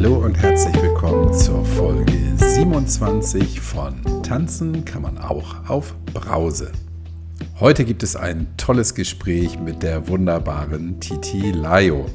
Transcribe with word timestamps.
Hallo 0.00 0.18
und 0.18 0.38
herzlich 0.40 0.80
willkommen 0.80 1.34
zur 1.34 1.64
Folge 1.64 2.12
27 2.36 3.60
von 3.60 4.00
Tanzen 4.22 4.84
kann 4.84 5.02
man 5.02 5.18
auch 5.18 5.68
auf 5.68 5.96
Brause. 6.14 6.70
Heute 7.58 7.84
gibt 7.84 8.04
es 8.04 8.14
ein 8.14 8.46
tolles 8.56 8.94
Gespräch 8.94 9.58
mit 9.58 9.82
der 9.82 10.06
wunderbaren 10.06 11.00
Titi 11.00 11.50
Layo. 11.50 12.06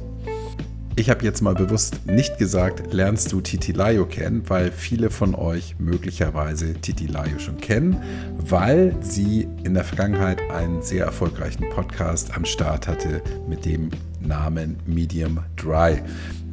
Ich 0.96 1.10
habe 1.10 1.24
jetzt 1.24 1.42
mal 1.42 1.56
bewusst 1.56 2.05
nicht 2.05 2.38
gesagt, 2.38 2.93
lernst 2.93 3.32
du 3.32 3.42
Titi 3.42 3.71
Layo 3.71 4.05
kennen, 4.05 4.48
weil 4.48 4.71
viele 4.71 5.10
von 5.10 5.34
euch 5.34 5.75
möglicherweise 5.80 6.75
Titi 6.75 7.07
Layo 7.07 7.39
schon 7.39 7.57
kennen, 7.57 7.98
weil 8.38 8.96
sie 9.02 9.48
in 9.64 9.74
der 9.74 9.86
Vergangenheit 9.86 10.39
einen 10.52 10.84
sehr 10.84 11.06
erfolgreichen 11.06 11.68
Podcast 11.71 12.38
am 12.38 12.46
Start 12.46 12.88
hatte 12.88 13.24
mit 13.50 13.66
dem 13.66 13.89
Namen 14.20 14.78
Medium 14.86 15.39
Dry. 15.56 16.04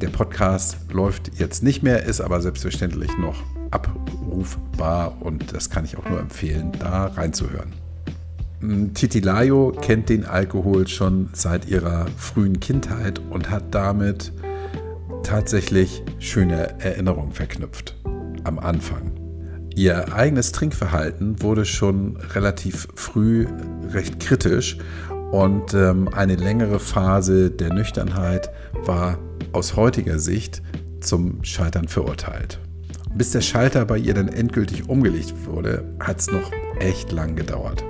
Der 0.01 0.09
Podcast 0.09 0.77
läuft 0.91 1.39
jetzt 1.39 1.61
nicht 1.61 1.83
mehr, 1.83 2.03
ist 2.03 2.19
aber 2.19 2.41
selbstverständlich 2.41 3.15
noch 3.19 3.43
abrufbar 3.69 5.21
und 5.21 5.53
das 5.53 5.69
kann 5.69 5.85
ich 5.85 5.99
auch 5.99 6.09
nur 6.09 6.19
empfehlen, 6.19 6.71
da 6.79 7.05
reinzuhören. 7.05 7.80
Titilayo 8.93 9.71
kennt 9.81 10.09
den 10.09 10.25
Alkohol 10.25 10.87
schon 10.87 11.29
seit 11.33 11.67
ihrer 11.67 12.05
frühen 12.17 12.59
Kindheit 12.59 13.19
und 13.29 13.49
hat 13.49 13.73
damit 13.73 14.31
tatsächlich 15.23 16.03
schöne 16.19 16.79
Erinnerungen 16.79 17.31
verknüpft 17.31 17.95
am 18.43 18.59
Anfang. 18.59 19.11
Ihr 19.75 20.13
eigenes 20.13 20.51
Trinkverhalten 20.51 21.41
wurde 21.41 21.65
schon 21.65 22.17
relativ 22.17 22.87
früh 22.95 23.47
recht 23.89 24.19
kritisch 24.19 24.77
und 25.31 25.73
ähm, 25.73 26.09
eine 26.09 26.35
längere 26.35 26.79
Phase 26.79 27.49
der 27.49 27.73
Nüchternheit 27.73 28.51
war 28.85 29.17
aus 29.53 29.75
heutiger 29.75 30.19
Sicht 30.19 30.61
zum 30.99 31.43
Scheitern 31.43 31.87
verurteilt. 31.87 32.59
Bis 33.15 33.31
der 33.31 33.41
Schalter 33.41 33.85
bei 33.85 33.97
ihr 33.97 34.13
dann 34.13 34.27
endgültig 34.27 34.87
umgelegt 34.87 35.33
wurde, 35.45 35.95
hat 35.99 36.19
es 36.19 36.31
noch 36.31 36.51
echt 36.79 37.11
lang 37.11 37.35
gedauert. 37.35 37.83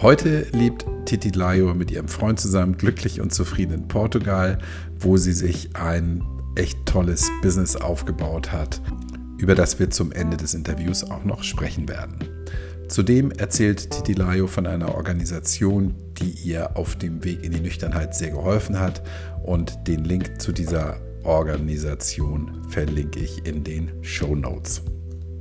Heute 0.00 0.46
lebt 0.52 0.86
Titi 1.06 1.30
Layo 1.30 1.74
mit 1.74 1.90
ihrem 1.90 2.06
Freund 2.06 2.38
zusammen 2.38 2.76
glücklich 2.76 3.20
und 3.20 3.34
zufrieden 3.34 3.72
in 3.72 3.88
Portugal, 3.88 4.58
wo 5.00 5.16
sie 5.16 5.32
sich 5.32 5.74
ein 5.74 6.22
echt 6.54 6.86
tolles 6.86 7.28
Business 7.42 7.74
aufgebaut 7.74 8.52
hat, 8.52 8.80
über 9.38 9.56
das 9.56 9.80
wir 9.80 9.90
zum 9.90 10.12
Ende 10.12 10.36
des 10.36 10.54
Interviews 10.54 11.02
auch 11.02 11.24
noch 11.24 11.42
sprechen 11.42 11.88
werden. 11.88 12.16
Zudem 12.86 13.32
erzählt 13.32 13.90
Titi 13.90 14.12
Layo 14.12 14.46
von 14.46 14.68
einer 14.68 14.94
Organisation, 14.94 15.96
die 16.20 16.30
ihr 16.30 16.76
auf 16.76 16.94
dem 16.94 17.24
Weg 17.24 17.42
in 17.42 17.50
die 17.50 17.60
Nüchternheit 17.60 18.14
sehr 18.14 18.30
geholfen 18.30 18.78
hat 18.78 19.02
und 19.42 19.88
den 19.88 20.04
Link 20.04 20.40
zu 20.40 20.52
dieser 20.52 21.00
Organisation 21.24 22.62
verlinke 22.68 23.18
ich 23.18 23.44
in 23.44 23.64
den 23.64 23.90
Show 24.02 24.36
Notes. 24.36 24.80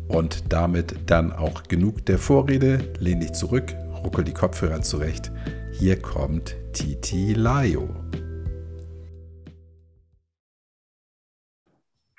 Und 0.07 0.45
damit 0.49 0.95
dann 1.05 1.31
auch 1.31 1.61
genug 1.63 2.07
der 2.07 2.17
Vorrede, 2.17 2.79
lehn 2.97 3.19
dich 3.19 3.33
zurück, 3.33 3.75
ruckel 4.03 4.23
die 4.23 4.33
Kopfhörer 4.33 4.81
zurecht. 4.81 5.31
Hier 5.71 6.01
kommt 6.01 6.55
Titi 6.73 7.33
Layo. 7.33 7.89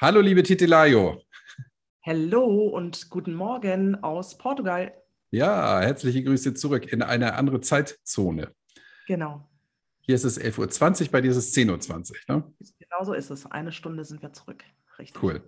Hallo, 0.01 0.21
liebe 0.21 0.43
Titi 0.43 0.67
Layo. 0.67 1.21
Hallo 2.05 2.69
und 2.69 3.11
guten 3.11 3.35
Morgen 3.35 4.03
aus 4.03 4.39
Portugal. 4.39 4.93
Ja, 5.31 5.81
herzliche 5.81 6.23
Grüße 6.23 6.55
zurück 6.55 6.93
in 6.93 7.03
eine 7.03 7.35
andere 7.35 7.61
Zeitzone. 7.61 8.55
Genau. 9.07 9.49
Hier 10.01 10.15
ist 10.15 10.25
es 10.25 10.41
11.20 10.41 11.03
Uhr, 11.03 11.09
bei 11.11 11.21
dir 11.21 11.31
ist 11.31 11.37
es 11.37 11.55
10.20 11.55 12.11
Uhr. 12.11 12.37
Ne? 12.37 12.55
Genau 12.79 13.05
so 13.05 13.13
ist 13.13 13.31
es. 13.31 13.47
Eine 13.47 13.73
Stunde 13.73 14.05
sind 14.05 14.23
wir 14.23 14.33
zurück. 14.33 14.65
Richtig. 14.99 15.23
Cool. 15.23 15.43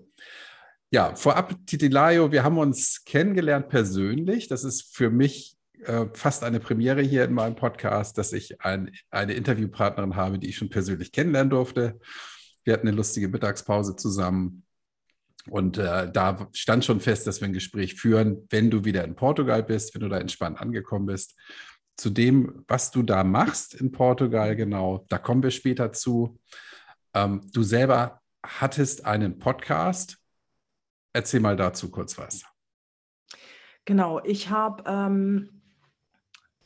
Ja, 0.91 1.15
vorab, 1.15 1.55
Titilayo, 1.67 2.33
wir 2.33 2.43
haben 2.43 2.59
uns 2.59 3.05
kennengelernt 3.05 3.69
persönlich. 3.69 4.49
Das 4.49 4.65
ist 4.65 4.95
für 4.95 5.09
mich 5.09 5.57
äh, 5.85 6.07
fast 6.15 6.45
eine 6.45 6.61
Premiere 6.61 7.03
hier 7.03 7.25
in 7.25 7.33
meinem 7.33 7.57
Podcast, 7.57 8.19
dass 8.19 8.33
ich 8.33 8.61
ein, 8.61 8.93
eine 9.11 9.35
Interviewpartnerin 9.35 10.17
habe, 10.17 10.39
die 10.39 10.49
ich 10.49 10.57
schon 10.57 10.71
persönlich 10.71 11.13
kennenlernen 11.13 11.51
durfte. 11.51 11.99
Wir 12.65 12.75
hatten 12.75 12.89
eine 12.89 12.97
lustige 12.97 13.29
Mittagspause 13.29 13.97
zusammen. 13.97 14.65
Und 15.49 15.79
äh, 15.79 16.11
da 16.13 16.49
stand 16.53 16.85
schon 16.85 17.01
fest, 17.01 17.27
dass 17.27 17.41
wir 17.41 17.49
ein 17.49 17.55
Gespräch 17.55 17.95
führen, 17.95 18.47
wenn 18.51 18.71
du 18.71 18.85
wieder 18.85 19.05
in 19.05 19.17
Portugal 19.17 19.63
bist, 19.63 19.95
wenn 19.95 20.03
du 20.03 20.09
da 20.09 20.19
entspannt 20.19 20.61
angekommen 20.61 21.07
bist. 21.07 21.37
Zu 21.97 22.11
dem, 22.11 22.65
was 22.69 22.91
du 22.91 23.03
da 23.03 23.25
machst 23.25 23.75
in 23.75 23.91
Portugal 23.91 24.55
genau, 24.57 25.07
da 25.09 25.19
kommen 25.19 25.43
wir 25.43 25.51
später 25.51 25.93
zu. 25.93 26.39
Ähm, 27.15 27.41
du 27.53 27.63
selber 27.63 28.21
hattest 28.45 29.05
einen 29.07 29.39
Podcast. 29.39 30.19
Erzähl 31.13 31.41
mal 31.41 31.57
dazu 31.57 31.91
kurz 31.91 32.19
was. 32.19 32.45
Genau, 33.85 34.23
ich 34.23 34.51
habe 34.51 34.85
ähm, 34.87 35.60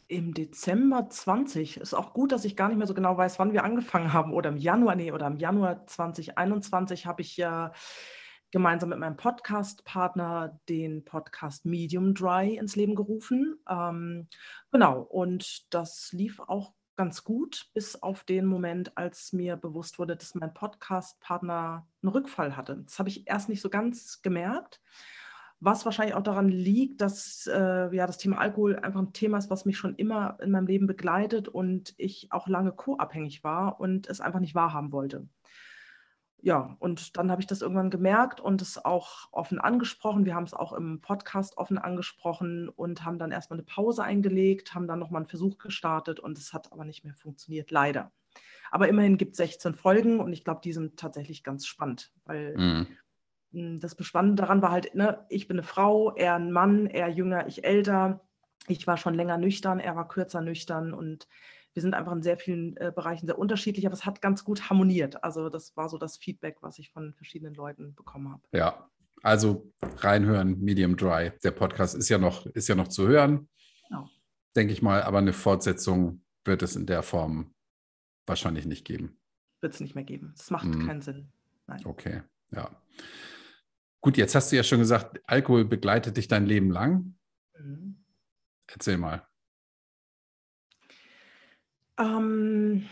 im 0.08 0.34
Dezember 0.34 1.08
20, 1.08 1.78
ist 1.78 1.94
auch 1.94 2.12
gut, 2.12 2.32
dass 2.32 2.44
ich 2.44 2.56
gar 2.56 2.68
nicht 2.68 2.78
mehr 2.78 2.86
so 2.86 2.94
genau 2.94 3.16
weiß, 3.16 3.38
wann 3.38 3.52
wir 3.52 3.64
angefangen 3.64 4.12
haben, 4.12 4.32
oder 4.32 4.50
im 4.50 4.56
Januar, 4.56 4.96
nee, 4.96 5.12
oder 5.12 5.26
im 5.26 5.36
Januar 5.36 5.86
2021 5.86 7.06
habe 7.06 7.22
ich 7.22 7.36
ja 7.36 7.72
gemeinsam 8.50 8.90
mit 8.90 8.98
meinem 8.98 9.16
Podcast-Partner 9.16 10.60
den 10.68 11.04
Podcast 11.04 11.64
Medium 11.64 12.14
Dry 12.14 12.56
ins 12.56 12.76
Leben 12.76 12.94
gerufen. 12.94 13.58
Ähm, 13.68 14.28
genau, 14.70 15.00
und 15.00 15.74
das 15.74 16.12
lief 16.12 16.40
auch 16.40 16.72
ganz 16.96 17.24
gut, 17.24 17.70
bis 17.74 18.00
auf 18.00 18.22
den 18.24 18.46
Moment, 18.46 18.96
als 18.96 19.32
mir 19.32 19.56
bewusst 19.56 19.98
wurde, 19.98 20.16
dass 20.16 20.34
mein 20.34 20.54
Podcast-Partner 20.54 21.86
einen 22.02 22.12
Rückfall 22.12 22.56
hatte. 22.56 22.76
Das 22.84 22.98
habe 22.98 23.08
ich 23.08 23.26
erst 23.26 23.48
nicht 23.48 23.60
so 23.60 23.70
ganz 23.70 24.22
gemerkt 24.22 24.80
was 25.64 25.84
wahrscheinlich 25.84 26.14
auch 26.14 26.22
daran 26.22 26.48
liegt, 26.48 27.00
dass 27.00 27.46
äh, 27.46 27.94
ja, 27.94 28.06
das 28.06 28.18
Thema 28.18 28.38
Alkohol 28.38 28.76
einfach 28.76 29.00
ein 29.00 29.12
Thema 29.12 29.38
ist, 29.38 29.50
was 29.50 29.64
mich 29.64 29.78
schon 29.78 29.94
immer 29.96 30.36
in 30.42 30.50
meinem 30.50 30.66
Leben 30.66 30.86
begleitet 30.86 31.48
und 31.48 31.94
ich 31.96 32.28
auch 32.30 32.48
lange 32.48 32.72
co-abhängig 32.72 33.44
war 33.44 33.80
und 33.80 34.08
es 34.08 34.20
einfach 34.20 34.40
nicht 34.40 34.54
wahrhaben 34.54 34.92
wollte. 34.92 35.26
Ja, 36.42 36.76
und 36.78 37.16
dann 37.16 37.30
habe 37.30 37.40
ich 37.40 37.46
das 37.46 37.62
irgendwann 37.62 37.88
gemerkt 37.88 38.38
und 38.38 38.60
es 38.60 38.84
auch 38.84 39.28
offen 39.32 39.58
angesprochen. 39.58 40.26
Wir 40.26 40.34
haben 40.34 40.44
es 40.44 40.52
auch 40.52 40.74
im 40.74 41.00
Podcast 41.00 41.56
offen 41.56 41.78
angesprochen 41.78 42.68
und 42.68 43.02
haben 43.06 43.18
dann 43.18 43.32
erstmal 43.32 43.58
eine 43.58 43.64
Pause 43.64 44.04
eingelegt, 44.04 44.74
haben 44.74 44.86
dann 44.86 44.98
nochmal 44.98 45.22
einen 45.22 45.30
Versuch 45.30 45.56
gestartet 45.56 46.20
und 46.20 46.36
es 46.36 46.52
hat 46.52 46.70
aber 46.70 46.84
nicht 46.84 47.02
mehr 47.04 47.14
funktioniert, 47.14 47.70
leider. 47.70 48.12
Aber 48.70 48.88
immerhin 48.88 49.16
gibt 49.16 49.32
es 49.32 49.36
16 49.38 49.74
Folgen 49.74 50.20
und 50.20 50.34
ich 50.34 50.44
glaube, 50.44 50.60
die 50.62 50.74
sind 50.74 50.98
tatsächlich 50.98 51.44
ganz 51.44 51.64
spannend, 51.66 52.12
weil 52.26 52.54
mhm 52.58 52.86
hm, 52.86 52.86
das 53.80 53.94
Bespannende 53.94 54.42
daran 54.42 54.62
war 54.62 54.70
halt, 54.70 54.94
ne, 54.94 55.24
ich 55.28 55.48
bin 55.48 55.58
eine 55.58 55.66
Frau, 55.66 56.14
er 56.14 56.34
ein 56.34 56.52
Mann, 56.52 56.86
er 56.86 57.08
jünger, 57.08 57.46
ich 57.46 57.64
älter. 57.64 58.20
Ich 58.66 58.86
war 58.86 58.96
schon 58.96 59.14
länger 59.14 59.36
nüchtern, 59.36 59.78
er 59.78 59.94
war 59.94 60.08
kürzer 60.08 60.40
nüchtern 60.40 60.94
und 60.94 61.28
wir 61.74 61.82
sind 61.82 61.94
einfach 61.94 62.12
in 62.12 62.22
sehr 62.22 62.38
vielen 62.38 62.76
äh, 62.76 62.92
Bereichen 62.94 63.26
sehr 63.26 63.38
unterschiedlich, 63.38 63.84
aber 63.84 63.94
es 63.94 64.06
hat 64.06 64.22
ganz 64.22 64.44
gut 64.44 64.70
harmoniert. 64.70 65.22
Also 65.24 65.48
das 65.50 65.76
war 65.76 65.88
so 65.88 65.98
das 65.98 66.16
Feedback, 66.16 66.58
was 66.60 66.78
ich 66.78 66.90
von 66.90 67.12
verschiedenen 67.14 67.54
Leuten 67.54 67.94
bekommen 67.94 68.30
habe. 68.30 68.42
Ja, 68.52 68.88
also 69.22 69.72
reinhören, 69.98 70.60
Medium 70.60 70.96
Dry. 70.96 71.32
Der 71.42 71.50
Podcast 71.50 71.94
ist 71.94 72.08
ja 72.08 72.18
noch, 72.18 72.46
ist 72.46 72.68
ja 72.68 72.74
noch 72.74 72.88
zu 72.88 73.08
hören. 73.08 73.48
Genau. 73.88 74.08
Denke 74.56 74.72
ich 74.72 74.82
mal, 74.82 75.02
aber 75.02 75.18
eine 75.18 75.32
Fortsetzung 75.32 76.22
wird 76.44 76.62
es 76.62 76.76
in 76.76 76.86
der 76.86 77.02
Form 77.02 77.52
wahrscheinlich 78.26 78.66
nicht 78.66 78.84
geben. 78.84 79.18
Wird 79.60 79.74
es 79.74 79.80
nicht 79.80 79.94
mehr 79.94 80.04
geben. 80.04 80.34
Es 80.38 80.50
macht 80.50 80.66
mhm. 80.66 80.86
keinen 80.86 81.02
Sinn. 81.02 81.32
Nein. 81.66 81.80
Okay, 81.84 82.22
ja. 82.50 82.70
Gut, 84.04 84.18
jetzt 84.18 84.34
hast 84.34 84.52
du 84.52 84.56
ja 84.56 84.62
schon 84.62 84.80
gesagt, 84.80 85.22
Alkohol 85.26 85.64
begleitet 85.64 86.18
dich 86.18 86.28
dein 86.28 86.44
Leben 86.44 86.70
lang. 86.70 87.14
Mhm. 87.58 88.04
Erzähl 88.66 88.98
mal. 88.98 89.26
Ähm, 91.98 92.86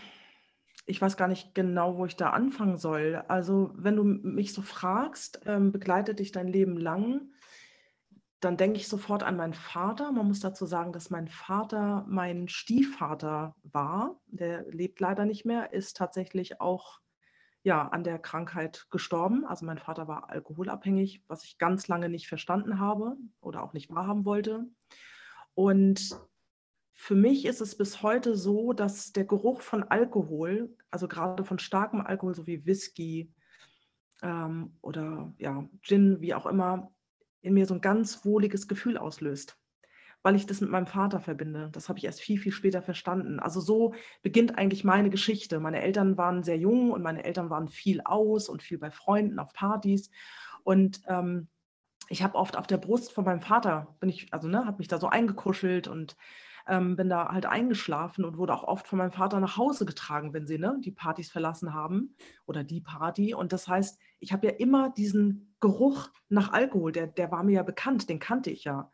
ich 0.87 1.03
weiß 1.03 1.19
gar 1.19 1.29
nicht 1.29 1.55
genau, 1.55 1.99
wo 1.99 2.07
ich 2.07 2.17
da 2.17 2.31
anfangen 2.31 2.79
soll. 2.79 3.23
Also, 3.29 3.73
wenn 3.75 3.97
du 3.97 4.05
mich 4.05 4.55
so 4.55 4.63
fragst, 4.63 5.43
ähm, 5.45 5.71
begleitet 5.71 6.19
dich 6.19 6.33
dein 6.33 6.49
Leben 6.49 6.79
lang, 6.79 7.31
dann 8.41 8.57
denke 8.57 8.79
ich 8.79 8.89
sofort 8.89 9.23
an 9.23 9.37
meinen 9.37 9.53
Vater. 9.53 10.13
Man 10.13 10.29
muss 10.29 10.41
dazu 10.41 10.65
sagen, 10.65 10.95
dass 10.95 11.11
mein 11.11 11.29
Vater 11.29 12.07
mein 12.09 12.49
Stiefvater 12.49 13.55
war. 13.65 14.19
Der 14.29 14.65
lebt 14.71 14.99
leider 14.99 15.27
nicht 15.27 15.45
mehr, 15.45 15.75
ist 15.75 15.95
tatsächlich 15.95 16.59
auch 16.63 17.03
ja, 17.63 17.89
an 17.89 18.05
der 18.05 18.19
Krankheit 18.19 18.87
gestorben. 18.91 19.45
Also 19.45 19.65
mein 19.65 19.79
Vater 19.79 20.09
war 20.09 20.31
alkoholabhängig, 20.31 21.23
was 21.29 21.45
ich 21.45 21.59
ganz 21.59 21.89
lange 21.89 22.09
nicht 22.09 22.29
verstanden 22.29 22.81
habe 22.81 23.17
oder 23.41 23.63
auch 23.63 23.73
nicht 23.73 23.91
wahrhaben 23.91 24.25
wollte. 24.25 24.67
Und 25.55 26.17
für 26.95 27.15
mich 27.15 27.45
ist 27.45 27.61
es 27.61 27.77
bis 27.77 28.03
heute 28.03 28.37
so, 28.37 28.73
dass 28.73 29.13
der 29.13 29.25
Geruch 29.25 29.61
von 29.61 29.85
Alkohol, 29.85 30.75
also 30.91 31.09
gerade 31.09 31.45
von 31.45 31.59
starkem 31.59 32.01
Alkohol, 32.01 32.35
so 32.35 32.47
wie 32.47 32.65
Whisky 32.67 33.33
ähm, 34.23 34.77
oder 34.83 35.33
ja, 35.39 35.69
Gin, 35.83 36.21
wie 36.21 36.35
auch 36.35 36.47
immer, 36.47 36.93
in 37.41 37.55
mir 37.55 37.67
so 37.67 37.75
ein 37.75 37.81
ganz 37.81 38.25
wohliges 38.25 38.69
Gefühl 38.69 38.97
auslöst. 38.97 39.59
Weil 40.23 40.37
ich 40.37 40.47
das 40.47 40.61
mit 40.61 40.71
meinem 40.71 40.87
Vater 40.87 41.21
verbinde. 41.21 41.69
Das 41.73 41.89
habe 41.89 41.99
ich 41.99 42.05
erst 42.05 42.21
viel, 42.21 42.39
viel 42.39 42.53
später 42.53 42.83
verstanden. 42.83 43.41
Also 43.41 43.61
so 43.61 43.95
beginnt 44.23 44.57
eigentlich 44.59 44.85
meine 44.85 45.11
Geschichte. 45.11 45.61
Meine 45.61 45.83
Eltern 45.83 46.17
waren 46.17 46.43
sehr 46.43 46.59
jung 46.59 46.93
und 46.93 47.03
meine 47.03 47.25
Eltern 47.25 47.51
waren 47.51 47.69
viel 47.69 48.01
aus 48.05 48.49
und 48.49 48.63
viel 48.63 48.79
bei 48.79 48.91
Freunden 48.91 49.39
auf 49.39 49.53
Partys. 49.53 50.11
Und 50.63 51.03
ähm, 51.09 51.49
ich 52.09 52.23
habe 52.23 52.37
oft 52.37 52.57
auf 52.57 52.67
der 52.67 52.79
Brust 52.79 53.13
von 53.13 53.25
meinem 53.25 53.41
Vater, 53.41 53.97
bin 54.01 54.09
ich, 54.09 54.33
also 54.33 54.49
ne, 54.49 54.67
habe 54.67 54.79
mich 54.79 54.89
da 54.89 54.99
so 54.99 55.09
eingekuschelt 55.09 55.89
und 55.89 56.17
ähm, 56.69 56.95
bin 56.95 57.09
da 57.09 57.29
halt 57.29 57.47
eingeschlafen 57.47 58.25
und 58.25 58.37
wurde 58.37 58.55
auch 58.55 58.65
oft 58.65 58.87
von 58.87 58.99
meinem 58.99 59.11
Vater 59.11 59.41
nach 59.41 59.57
Hause 59.57 59.85
getragen, 59.85 60.33
wenn 60.33 60.47
sie 60.47 60.59
ne, 60.59 60.79
die 60.85 60.93
Partys 60.93 61.31
verlassen 61.31 61.75
haben 61.75 62.15
oder 62.47 62.63
die 62.63 62.81
Party. 62.81 63.35
Und 63.35 63.53
das 63.53 63.67
heißt, 63.67 63.99
ich 64.21 64.33
habe 64.33 64.47
ja 64.47 64.53
immer 64.53 64.91
diesen 64.91 65.57
Geruch 65.61 66.11
nach 66.29 66.53
Alkohol, 66.53 66.93
der, 66.93 67.09
der 67.09 67.33
war 67.33 67.43
mir 67.43 67.55
ja 67.55 67.63
bekannt, 67.63 68.09
den 68.09 68.21
kannte 68.21 68.51
ich 68.51 68.65
ja. 68.65 68.93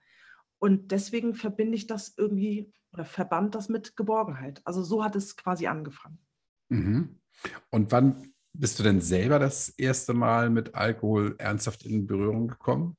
Und 0.58 0.90
deswegen 0.90 1.34
verbinde 1.34 1.76
ich 1.76 1.86
das 1.86 2.14
irgendwie 2.16 2.72
oder 2.92 3.04
verband 3.04 3.54
das 3.54 3.68
mit 3.68 3.96
Geborgenheit. 3.96 4.60
Also 4.64 4.82
so 4.82 5.04
hat 5.04 5.14
es 5.16 5.36
quasi 5.36 5.66
angefangen. 5.66 6.18
Mhm. 6.68 7.20
Und 7.70 7.92
wann 7.92 8.32
bist 8.52 8.78
du 8.78 8.82
denn 8.82 9.00
selber 9.00 9.38
das 9.38 9.68
erste 9.68 10.14
Mal 10.14 10.50
mit 10.50 10.74
Alkohol 10.74 11.36
ernsthaft 11.38 11.84
in 11.84 12.06
Berührung 12.06 12.48
gekommen? 12.48 12.96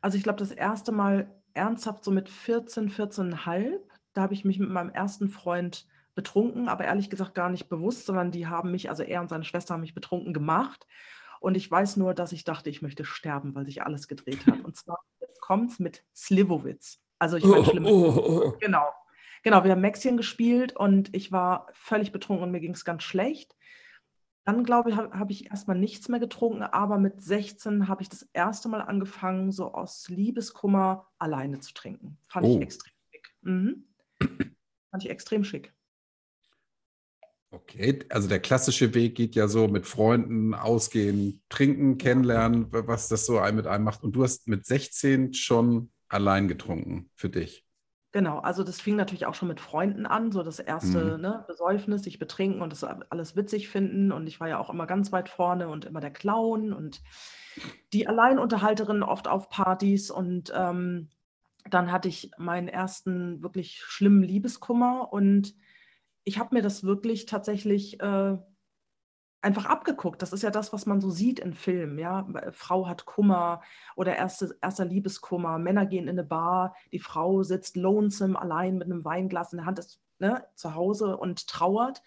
Also 0.00 0.16
ich 0.16 0.22
glaube, 0.22 0.38
das 0.38 0.52
erste 0.52 0.92
Mal 0.92 1.34
ernsthaft 1.54 2.04
so 2.04 2.10
mit 2.10 2.28
14, 2.28 2.90
14,5. 2.90 3.80
Da 4.12 4.22
habe 4.22 4.34
ich 4.34 4.44
mich 4.44 4.58
mit 4.58 4.70
meinem 4.70 4.90
ersten 4.90 5.28
Freund 5.28 5.86
betrunken, 6.14 6.68
aber 6.68 6.84
ehrlich 6.84 7.10
gesagt 7.10 7.34
gar 7.34 7.48
nicht 7.48 7.68
bewusst, 7.68 8.06
sondern 8.06 8.30
die 8.30 8.46
haben 8.46 8.70
mich, 8.70 8.90
also 8.90 9.02
er 9.02 9.20
und 9.20 9.28
seine 9.28 9.44
Schwester 9.44 9.74
haben 9.74 9.82
mich 9.82 9.94
betrunken 9.94 10.32
gemacht. 10.32 10.86
Und 11.40 11.56
ich 11.56 11.70
weiß 11.70 11.96
nur, 11.96 12.14
dass 12.14 12.32
ich 12.32 12.44
dachte, 12.44 12.70
ich 12.70 12.82
möchte 12.82 13.04
sterben, 13.04 13.54
weil 13.54 13.66
sich 13.66 13.82
alles 13.82 14.08
gedreht 14.08 14.46
hat. 14.46 14.64
Und 14.64 14.76
zwar, 14.76 14.98
jetzt 15.48 15.48
kommt 15.48 15.70
es 15.70 15.78
mit 15.78 16.04
Slivovitz. 16.14 17.00
Also 17.18 17.36
ich 17.36 17.44
meine, 17.44 17.64
schlimm. 17.64 17.86
Oh, 17.86 18.14
oh, 18.16 18.42
oh. 18.46 18.58
Genau. 18.60 18.92
Genau, 19.42 19.64
wir 19.64 19.70
haben 19.70 19.80
Maxien 19.80 20.16
gespielt 20.16 20.74
und 20.76 21.14
ich 21.14 21.32
war 21.32 21.68
völlig 21.72 22.12
betrunken 22.12 22.44
und 22.44 22.50
mir 22.50 22.60
ging 22.60 22.72
es 22.72 22.84
ganz 22.84 23.02
schlecht. 23.04 23.56
Dann, 24.44 24.64
glaube 24.64 24.90
ich, 24.90 24.96
habe 24.96 25.16
hab 25.18 25.30
ich 25.30 25.50
erstmal 25.50 25.78
nichts 25.78 26.08
mehr 26.08 26.20
getrunken, 26.20 26.62
aber 26.62 26.98
mit 26.98 27.22
16 27.22 27.86
habe 27.86 28.02
ich 28.02 28.08
das 28.08 28.22
erste 28.32 28.68
Mal 28.68 28.80
angefangen, 28.80 29.52
so 29.52 29.72
aus 29.72 30.08
Liebeskummer 30.08 31.06
alleine 31.18 31.60
zu 31.60 31.72
trinken. 31.72 32.18
Fand 32.28 32.46
oh. 32.46 32.56
ich 32.56 32.62
extrem 32.62 32.92
schick. 33.10 33.34
Mhm. 33.42 33.84
Fand 34.90 35.04
ich 35.04 35.10
extrem 35.10 35.44
schick. 35.44 35.72
Okay, 37.50 38.00
also 38.10 38.28
der 38.28 38.40
klassische 38.40 38.94
Weg 38.94 39.14
geht 39.14 39.34
ja 39.34 39.48
so 39.48 39.68
mit 39.68 39.86
Freunden 39.86 40.52
ausgehen, 40.54 41.42
trinken, 41.48 41.96
kennenlernen, 41.96 42.66
was 42.70 43.08
das 43.08 43.24
so 43.24 43.40
mit 43.52 43.66
einem 43.66 43.84
macht. 43.84 44.02
Und 44.02 44.12
du 44.12 44.22
hast 44.22 44.48
mit 44.48 44.66
16 44.66 45.32
schon 45.32 45.90
allein 46.08 46.46
getrunken 46.48 47.10
für 47.14 47.30
dich. 47.30 47.64
Genau, 48.12 48.38
also 48.38 48.64
das 48.64 48.80
fing 48.80 48.96
natürlich 48.96 49.26
auch 49.26 49.34
schon 49.34 49.48
mit 49.48 49.60
Freunden 49.60 50.06
an, 50.06 50.32
so 50.32 50.42
das 50.42 50.58
erste 50.58 51.16
Mhm. 51.16 51.22
ne, 51.22 51.44
Besäufnis, 51.46 52.02
sich 52.02 52.18
betrinken 52.18 52.62
und 52.62 52.72
das 52.72 52.84
alles 52.84 53.36
witzig 53.36 53.68
finden. 53.68 54.12
Und 54.12 54.26
ich 54.26 54.40
war 54.40 54.48
ja 54.48 54.58
auch 54.58 54.70
immer 54.70 54.86
ganz 54.86 55.12
weit 55.12 55.28
vorne 55.28 55.68
und 55.68 55.84
immer 55.86 56.00
der 56.00 56.10
Clown 56.10 56.72
und 56.72 57.02
die 57.92 58.08
Alleinunterhalterin 58.08 59.02
oft 59.02 59.28
auf 59.28 59.48
Partys. 59.48 60.10
Und 60.10 60.52
ähm, 60.54 61.08
dann 61.70 61.92
hatte 61.92 62.08
ich 62.08 62.30
meinen 62.38 62.68
ersten 62.68 63.42
wirklich 63.42 63.80
schlimmen 63.82 64.22
Liebeskummer 64.22 65.12
und 65.12 65.54
ich 66.28 66.38
habe 66.38 66.54
mir 66.54 66.60
das 66.60 66.84
wirklich 66.84 67.24
tatsächlich 67.24 68.00
äh, 68.02 68.36
einfach 69.40 69.64
abgeguckt. 69.64 70.20
Das 70.20 70.34
ist 70.34 70.42
ja 70.42 70.50
das, 70.50 70.74
was 70.74 70.84
man 70.84 71.00
so 71.00 71.08
sieht 71.08 71.38
in 71.38 71.54
Filmen. 71.54 71.98
Ja? 71.98 72.28
Frau 72.52 72.86
hat 72.86 73.06
Kummer 73.06 73.62
oder 73.96 74.14
erste, 74.14 74.54
erster 74.60 74.84
Liebeskummer. 74.84 75.58
Männer 75.58 75.86
gehen 75.86 76.04
in 76.04 76.18
eine 76.18 76.24
Bar, 76.24 76.76
die 76.92 76.98
Frau 76.98 77.42
sitzt 77.42 77.76
lonesome 77.76 78.38
allein 78.38 78.76
mit 78.76 78.90
einem 78.90 79.06
Weinglas 79.06 79.54
in 79.54 79.56
der 79.56 79.66
Hand 79.66 79.78
ist, 79.78 80.02
ne, 80.18 80.44
zu 80.54 80.74
Hause 80.74 81.16
und 81.16 81.46
trauert. 81.46 82.02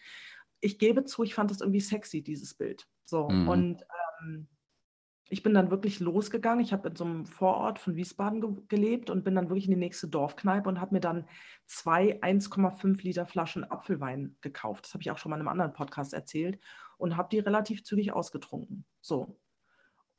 Ich 0.59 0.77
gebe 0.77 1.03
zu, 1.03 1.24
ich 1.24 1.33
fand 1.33 1.50
das 1.50 1.62
irgendwie 1.62 1.79
sexy, 1.79 2.21
dieses 2.21 2.53
Bild. 2.53 2.88
So. 3.06 3.27
Mhm. 3.27 3.47
Und 3.47 3.85
ähm, 4.21 4.47
ich 5.31 5.44
bin 5.44 5.54
dann 5.54 5.72
wirklich 5.72 6.01
losgegangen. 6.01 6.62
Ich 6.62 6.74
habe 6.74 6.89
in 6.89 6.95
so 6.98 7.06
einem 7.06 7.25
Vorort 7.25 7.80
von 7.80 7.95
Wiesbaden 7.95 8.42
ge 8.42 8.50
gelebt 8.68 9.10
und 9.10 9.24
bin 9.24 9.33
dann 9.33 9.48
wirklich 9.48 9.63
in 9.66 9.72
die 9.72 9.78
nächste 9.78 10.10
Dorfkneipe 10.10 10.68
und 10.68 10.81
habe 10.81 10.95
mir 10.95 11.00
dann 11.00 11.25
zwei 11.66 12.22
1,5 12.22 13.01
Liter 13.01 13.25
Flaschen 13.25 13.63
Apfelwein 13.63 14.36
gekauft. 14.42 14.86
Das 14.86 14.94
habe 14.94 15.04
ich 15.04 15.10
auch 15.10 15.18
schon 15.18 15.30
mal 15.30 15.38
in 15.38 15.42
einem 15.42 15.48
anderen 15.48 15.72
Podcast 15.72 16.13
erzählt 16.13 16.60
und 16.98 17.16
habe 17.16 17.30
die 17.31 17.39
relativ 17.39 17.86
zügig 17.86 18.12
ausgetrunken. 18.12 18.83
So. 19.00 19.39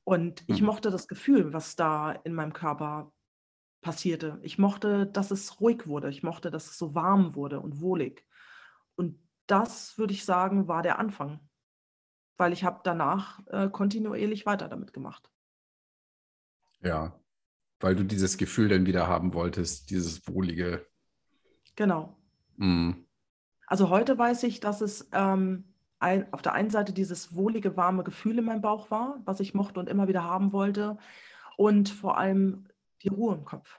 Und 0.05 0.45
ich 0.47 0.63
mhm. 0.63 0.69
mochte 0.69 0.91
das 0.91 1.07
Gefühl, 1.09 1.53
was 1.53 1.77
da 1.77 2.13
in 2.13 2.33
meinem 2.33 2.55
Körper 2.55 3.13
passierte. 3.83 4.39
Ich 4.41 4.57
mochte, 4.57 5.07
dass 5.07 5.31
es 5.31 5.61
ruhig 5.61 5.87
wurde. 5.87 6.09
Ich 6.09 6.23
mochte, 6.23 6.51
dass 6.51 6.71
es 6.71 6.79
so 6.79 6.95
warm 6.95 7.35
wurde 7.35 7.61
und 7.61 7.83
wohlig. 7.83 8.25
Und 8.97 9.21
das, 9.47 9.99
würde 9.99 10.15
ich 10.15 10.25
sagen, 10.25 10.69
war 10.69 10.83
der 10.83 10.99
Anfang. 10.99 11.39
Weil 12.43 12.53
ich 12.53 12.65
habe 12.65 12.81
danach 12.83 13.39
äh, 13.51 13.69
kontinuierlich 13.69 14.47
weiter 14.47 14.67
damit 14.67 14.93
gemacht. 14.93 15.31
Ja, 16.81 17.17
weil 17.79 17.95
du 17.95 18.03
dieses 18.03 18.37
Gefühl 18.37 18.69
dann 18.69 18.85
wieder 18.85 19.07
haben 19.07 19.33
wolltest, 19.33 19.91
dieses 19.91 20.27
wohlige. 20.27 20.85
Genau. 21.77 22.17
Mhm. 22.57 23.07
Also 23.69 23.91
heute 23.91 24.19
weiß 24.19 24.43
ich, 24.43 24.59
dass 24.59 24.81
es 24.81 25.09
ähm, 25.13 25.73
ein, 26.01 26.33
auf 26.33 26.43
der 26.43 26.55
einen 26.55 26.71
Seite 26.71 26.93
dieses 26.93 27.37
wohlige, 27.37 27.77
warme 27.77 28.03
Gefühl 28.03 28.41
in 28.41 28.47
meinem 28.47 28.61
Bauch 28.61 28.91
war, 28.91 29.21
was 29.25 29.39
ich 29.39 29.55
mochte 29.55 29.79
und 29.79 29.89
immer 29.89 30.09
wieder 30.09 30.25
haben 30.25 30.53
wollte. 30.53 30.99
Und 31.57 31.91
vor 31.91 32.19
allem 32.19 32.67
die 33.03 33.09
Ruhe 33.09 33.37
im 33.37 33.45
Kopf. 33.45 33.79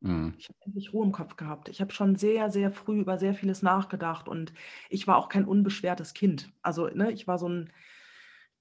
Mhm. 0.00 0.34
Ich 0.38 0.48
habe 0.48 0.58
endlich 0.64 0.92
Ruhe 0.92 1.04
im 1.04 1.12
Kopf 1.12 1.36
gehabt. 1.36 1.68
Ich 1.68 1.80
habe 1.80 1.92
schon 1.92 2.16
sehr, 2.16 2.50
sehr 2.50 2.70
früh 2.70 3.00
über 3.00 3.18
sehr 3.18 3.34
vieles 3.34 3.62
nachgedacht 3.62 4.28
und 4.28 4.52
ich 4.90 5.06
war 5.06 5.16
auch 5.16 5.28
kein 5.28 5.44
unbeschwertes 5.44 6.14
Kind. 6.14 6.50
Also 6.62 6.88
ne, 6.88 7.10
ich 7.10 7.26
war 7.26 7.38
so 7.38 7.48
ein, 7.48 7.72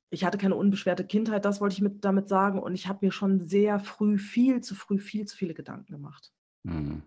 ich 0.10 0.24
hatte 0.24 0.38
keine 0.38 0.56
unbeschwerte 0.56 1.06
Kindheit, 1.06 1.46
das 1.46 1.62
wollte 1.62 1.74
ich 1.74 1.82
mit, 1.82 2.04
damit 2.04 2.30
sagen. 2.30 2.60
Und 2.60 2.74
ich 2.74 2.88
habe 2.88 3.06
mir 3.06 3.12
schon 3.12 3.48
sehr 3.48 3.80
früh, 3.80 4.18
viel 4.18 4.62
zu 4.62 4.74
früh, 4.74 4.98
viel 4.98 5.26
zu 5.26 5.36
viele 5.36 5.54
Gedanken 5.54 5.92
gemacht. 5.92 6.32
Mhm. 6.64 7.04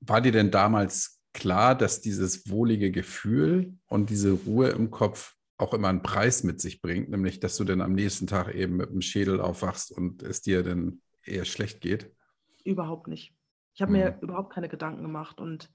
War 0.00 0.20
dir 0.20 0.32
denn 0.32 0.50
damals 0.50 1.22
klar, 1.32 1.74
dass 1.74 2.00
dieses 2.00 2.50
wohlige 2.50 2.90
Gefühl 2.90 3.74
und 3.86 4.10
diese 4.10 4.32
Ruhe 4.32 4.68
im 4.68 4.90
Kopf 4.90 5.36
auch 5.58 5.72
immer 5.72 5.88
einen 5.88 6.02
Preis 6.02 6.42
mit 6.42 6.60
sich 6.60 6.82
bringt, 6.82 7.08
nämlich 7.08 7.40
dass 7.40 7.56
du 7.56 7.64
dann 7.64 7.80
am 7.80 7.94
nächsten 7.94 8.26
Tag 8.26 8.54
eben 8.54 8.76
mit 8.76 8.90
dem 8.90 9.00
Schädel 9.00 9.40
aufwachst 9.40 9.90
und 9.90 10.22
es 10.22 10.42
dir 10.42 10.62
dann 10.62 11.00
eher 11.22 11.44
schlecht 11.44 11.80
geht? 11.80 12.15
Überhaupt 12.66 13.06
nicht. 13.08 13.32
Ich 13.74 13.82
habe 13.82 13.92
mhm. 13.92 13.98
mir 13.98 14.18
überhaupt 14.20 14.52
keine 14.52 14.68
Gedanken 14.68 15.02
gemacht 15.02 15.40
und 15.40 15.70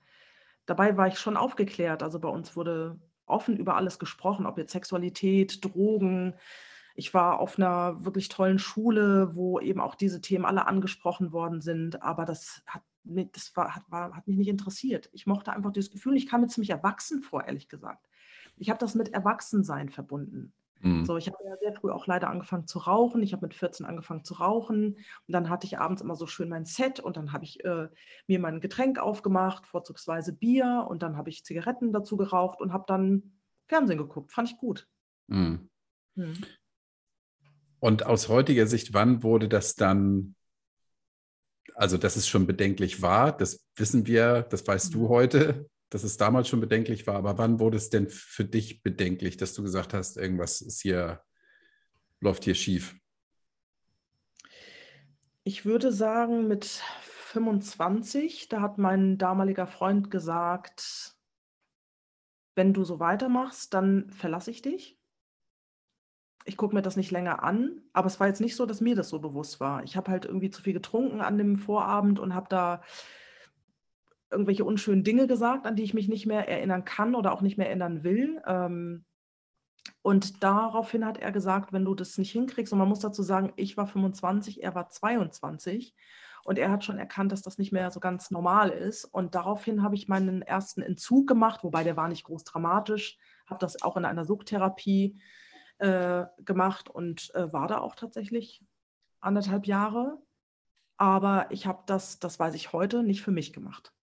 dabei 0.65 0.97
war 0.97 1.07
ich 1.07 1.17
schon 1.17 1.37
aufgeklärt. 1.37 2.03
Also 2.03 2.19
bei 2.19 2.29
uns 2.29 2.55
wurde 2.55 2.99
offen 3.25 3.55
über 3.57 3.75
alles 3.75 3.97
gesprochen, 3.97 4.45
ob 4.45 4.57
jetzt 4.57 4.73
Sexualität, 4.73 5.63
Drogen. 5.63 6.35
Ich 6.95 7.13
war 7.13 7.39
auf 7.39 7.57
einer 7.57 8.03
wirklich 8.03 8.27
tollen 8.27 8.59
Schule, 8.59 9.35
wo 9.35 9.59
eben 9.59 9.79
auch 9.79 9.95
diese 9.95 10.19
Themen 10.19 10.45
alle 10.45 10.67
angesprochen 10.67 11.31
worden 11.31 11.61
sind, 11.61 12.03
aber 12.03 12.25
das 12.25 12.61
hat 12.67 12.83
das 13.03 13.55
war, 13.55 13.75
hat, 13.75 13.83
war, 13.89 14.15
hat 14.15 14.27
mich 14.27 14.37
nicht 14.37 14.47
interessiert. 14.47 15.09
Ich 15.11 15.25
mochte 15.25 15.51
einfach 15.51 15.71
dieses 15.71 15.89
Gefühl, 15.89 16.15
ich 16.15 16.27
kam 16.27 16.41
mir 16.41 16.47
ziemlich 16.47 16.69
erwachsen 16.69 17.23
vor, 17.23 17.45
ehrlich 17.45 17.67
gesagt. 17.67 18.07
Ich 18.57 18.69
habe 18.69 18.77
das 18.77 18.93
mit 18.93 19.11
Erwachsensein 19.11 19.89
verbunden. 19.89 20.53
Mhm. 20.81 21.05
So, 21.05 21.17
ich 21.17 21.27
habe 21.27 21.37
ja 21.45 21.55
sehr 21.57 21.73
früh 21.73 21.91
auch 21.91 22.07
leider 22.07 22.29
angefangen 22.29 22.67
zu 22.67 22.79
rauchen. 22.79 23.21
Ich 23.23 23.33
habe 23.33 23.45
mit 23.45 23.53
14 23.53 23.85
angefangen 23.85 24.23
zu 24.23 24.35
rauchen. 24.35 24.95
Und 24.95 25.01
dann 25.27 25.49
hatte 25.49 25.67
ich 25.67 25.79
abends 25.79 26.01
immer 26.01 26.15
so 26.15 26.27
schön 26.27 26.49
mein 26.49 26.65
Set 26.65 26.99
und 26.99 27.17
dann 27.17 27.33
habe 27.33 27.43
ich 27.43 27.63
äh, 27.63 27.87
mir 28.27 28.39
mein 28.39 28.61
Getränk 28.61 28.99
aufgemacht, 28.99 29.67
vorzugsweise 29.67 30.33
Bier. 30.33 30.87
Und 30.89 31.03
dann 31.03 31.17
habe 31.17 31.29
ich 31.29 31.45
Zigaretten 31.45 31.93
dazu 31.93 32.17
geraucht 32.17 32.61
und 32.61 32.73
habe 32.73 32.85
dann 32.87 33.33
Fernsehen 33.67 33.97
geguckt. 33.97 34.31
Fand 34.31 34.49
ich 34.49 34.57
gut. 34.57 34.87
Mhm. 35.27 35.69
Mhm. 36.15 36.37
Und 37.79 38.05
aus 38.05 38.29
heutiger 38.29 38.67
Sicht, 38.67 38.93
wann 38.93 39.23
wurde 39.23 39.47
das 39.47 39.75
dann 39.75 40.35
also 41.75 41.97
dass 41.97 42.15
es 42.15 42.27
schon 42.27 42.45
bedenklich 42.47 43.01
war, 43.01 43.35
das 43.35 43.65
wissen 43.75 44.05
wir, 44.05 44.43
das 44.43 44.67
weißt 44.67 44.93
du 44.93 45.05
mhm. 45.05 45.09
heute, 45.09 45.69
dass 45.91 46.03
es 46.03 46.17
damals 46.17 46.47
schon 46.47 46.59
bedenklich 46.59 47.05
war. 47.05 47.15
Aber 47.15 47.37
wann 47.37 47.59
wurde 47.59 47.77
es 47.77 47.91
denn 47.91 48.09
für 48.09 48.43
dich 48.43 48.81
bedenklich, 48.81 49.37
dass 49.37 49.53
du 49.53 49.61
gesagt 49.61 49.93
hast, 49.93 50.17
irgendwas 50.17 50.61
ist 50.61 50.81
hier, 50.81 51.21
läuft 52.19 52.43
hier 52.45 52.55
schief? 52.55 52.95
Ich 55.43 55.65
würde 55.65 55.91
sagen, 55.91 56.47
mit 56.47 56.65
25, 56.65 58.49
da 58.49 58.61
hat 58.61 58.79
mein 58.79 59.19
damaliger 59.19 59.67
Freund 59.67 60.09
gesagt, 60.09 61.15
wenn 62.55 62.73
du 62.73 62.83
so 62.83 62.99
weitermachst, 62.99 63.73
dann 63.73 64.09
verlasse 64.09 64.49
ich 64.49 64.63
dich 64.63 64.97
ich 66.45 66.57
gucke 66.57 66.75
mir 66.75 66.81
das 66.81 66.97
nicht 66.97 67.11
länger 67.11 67.43
an, 67.43 67.81
aber 67.93 68.07
es 68.07 68.19
war 68.19 68.27
jetzt 68.27 68.41
nicht 68.41 68.55
so, 68.55 68.65
dass 68.65 68.81
mir 68.81 68.95
das 68.95 69.09
so 69.09 69.19
bewusst 69.19 69.59
war. 69.59 69.83
Ich 69.83 69.95
habe 69.95 70.11
halt 70.11 70.25
irgendwie 70.25 70.49
zu 70.49 70.61
viel 70.61 70.73
getrunken 70.73 71.21
an 71.21 71.37
dem 71.37 71.57
Vorabend 71.57 72.19
und 72.19 72.33
habe 72.33 72.47
da 72.49 72.81
irgendwelche 74.31 74.65
unschönen 74.65 75.03
Dinge 75.03 75.27
gesagt, 75.27 75.65
an 75.65 75.75
die 75.75 75.83
ich 75.83 75.93
mich 75.93 76.07
nicht 76.07 76.25
mehr 76.25 76.47
erinnern 76.47 76.85
kann 76.85 77.15
oder 77.15 77.33
auch 77.33 77.41
nicht 77.41 77.57
mehr 77.57 77.67
erinnern 77.67 78.03
will. 78.03 78.41
Ähm, 78.45 79.05
und 80.01 80.43
daraufhin 80.43 81.05
hat 81.05 81.17
er 81.17 81.31
gesagt, 81.31 81.73
wenn 81.73 81.85
du 81.85 81.95
das 81.95 82.17
nicht 82.17 82.31
hinkriegst, 82.31 82.73
und 82.73 82.79
man 82.79 82.89
muss 82.89 82.99
dazu 82.99 83.23
sagen, 83.23 83.53
ich 83.55 83.77
war 83.77 83.87
25, 83.87 84.63
er 84.63 84.75
war 84.75 84.89
22. 84.89 85.95
Und 86.43 86.57
er 86.57 86.71
hat 86.71 86.83
schon 86.83 86.97
erkannt, 86.97 87.31
dass 87.31 87.43
das 87.43 87.59
nicht 87.59 87.71
mehr 87.71 87.91
so 87.91 87.99
ganz 87.99 88.31
normal 88.31 88.69
ist. 88.69 89.05
Und 89.05 89.35
daraufhin 89.35 89.83
habe 89.83 89.95
ich 89.95 90.07
meinen 90.07 90.41
ersten 90.41 90.81
Entzug 90.81 91.27
gemacht, 91.27 91.63
wobei 91.63 91.83
der 91.83 91.97
war 91.97 92.07
nicht 92.07 92.23
groß 92.23 92.43
dramatisch. 92.43 93.19
Habe 93.45 93.59
das 93.59 93.83
auch 93.83 93.95
in 93.95 94.05
einer 94.05 94.25
Suchttherapie 94.25 95.21
äh, 95.77 96.25
gemacht 96.39 96.89
und 96.89 97.33
äh, 97.35 97.51
war 97.53 97.67
da 97.67 97.79
auch 97.79 97.95
tatsächlich 97.95 98.63
anderthalb 99.19 99.67
Jahre. 99.67 100.17
Aber 100.97 101.47
ich 101.51 101.67
habe 101.67 101.83
das, 101.85 102.19
das 102.19 102.39
weiß 102.39 102.55
ich 102.55 102.73
heute, 102.73 103.03
nicht 103.03 103.21
für 103.21 103.31
mich 103.31 103.53
gemacht. 103.53 103.93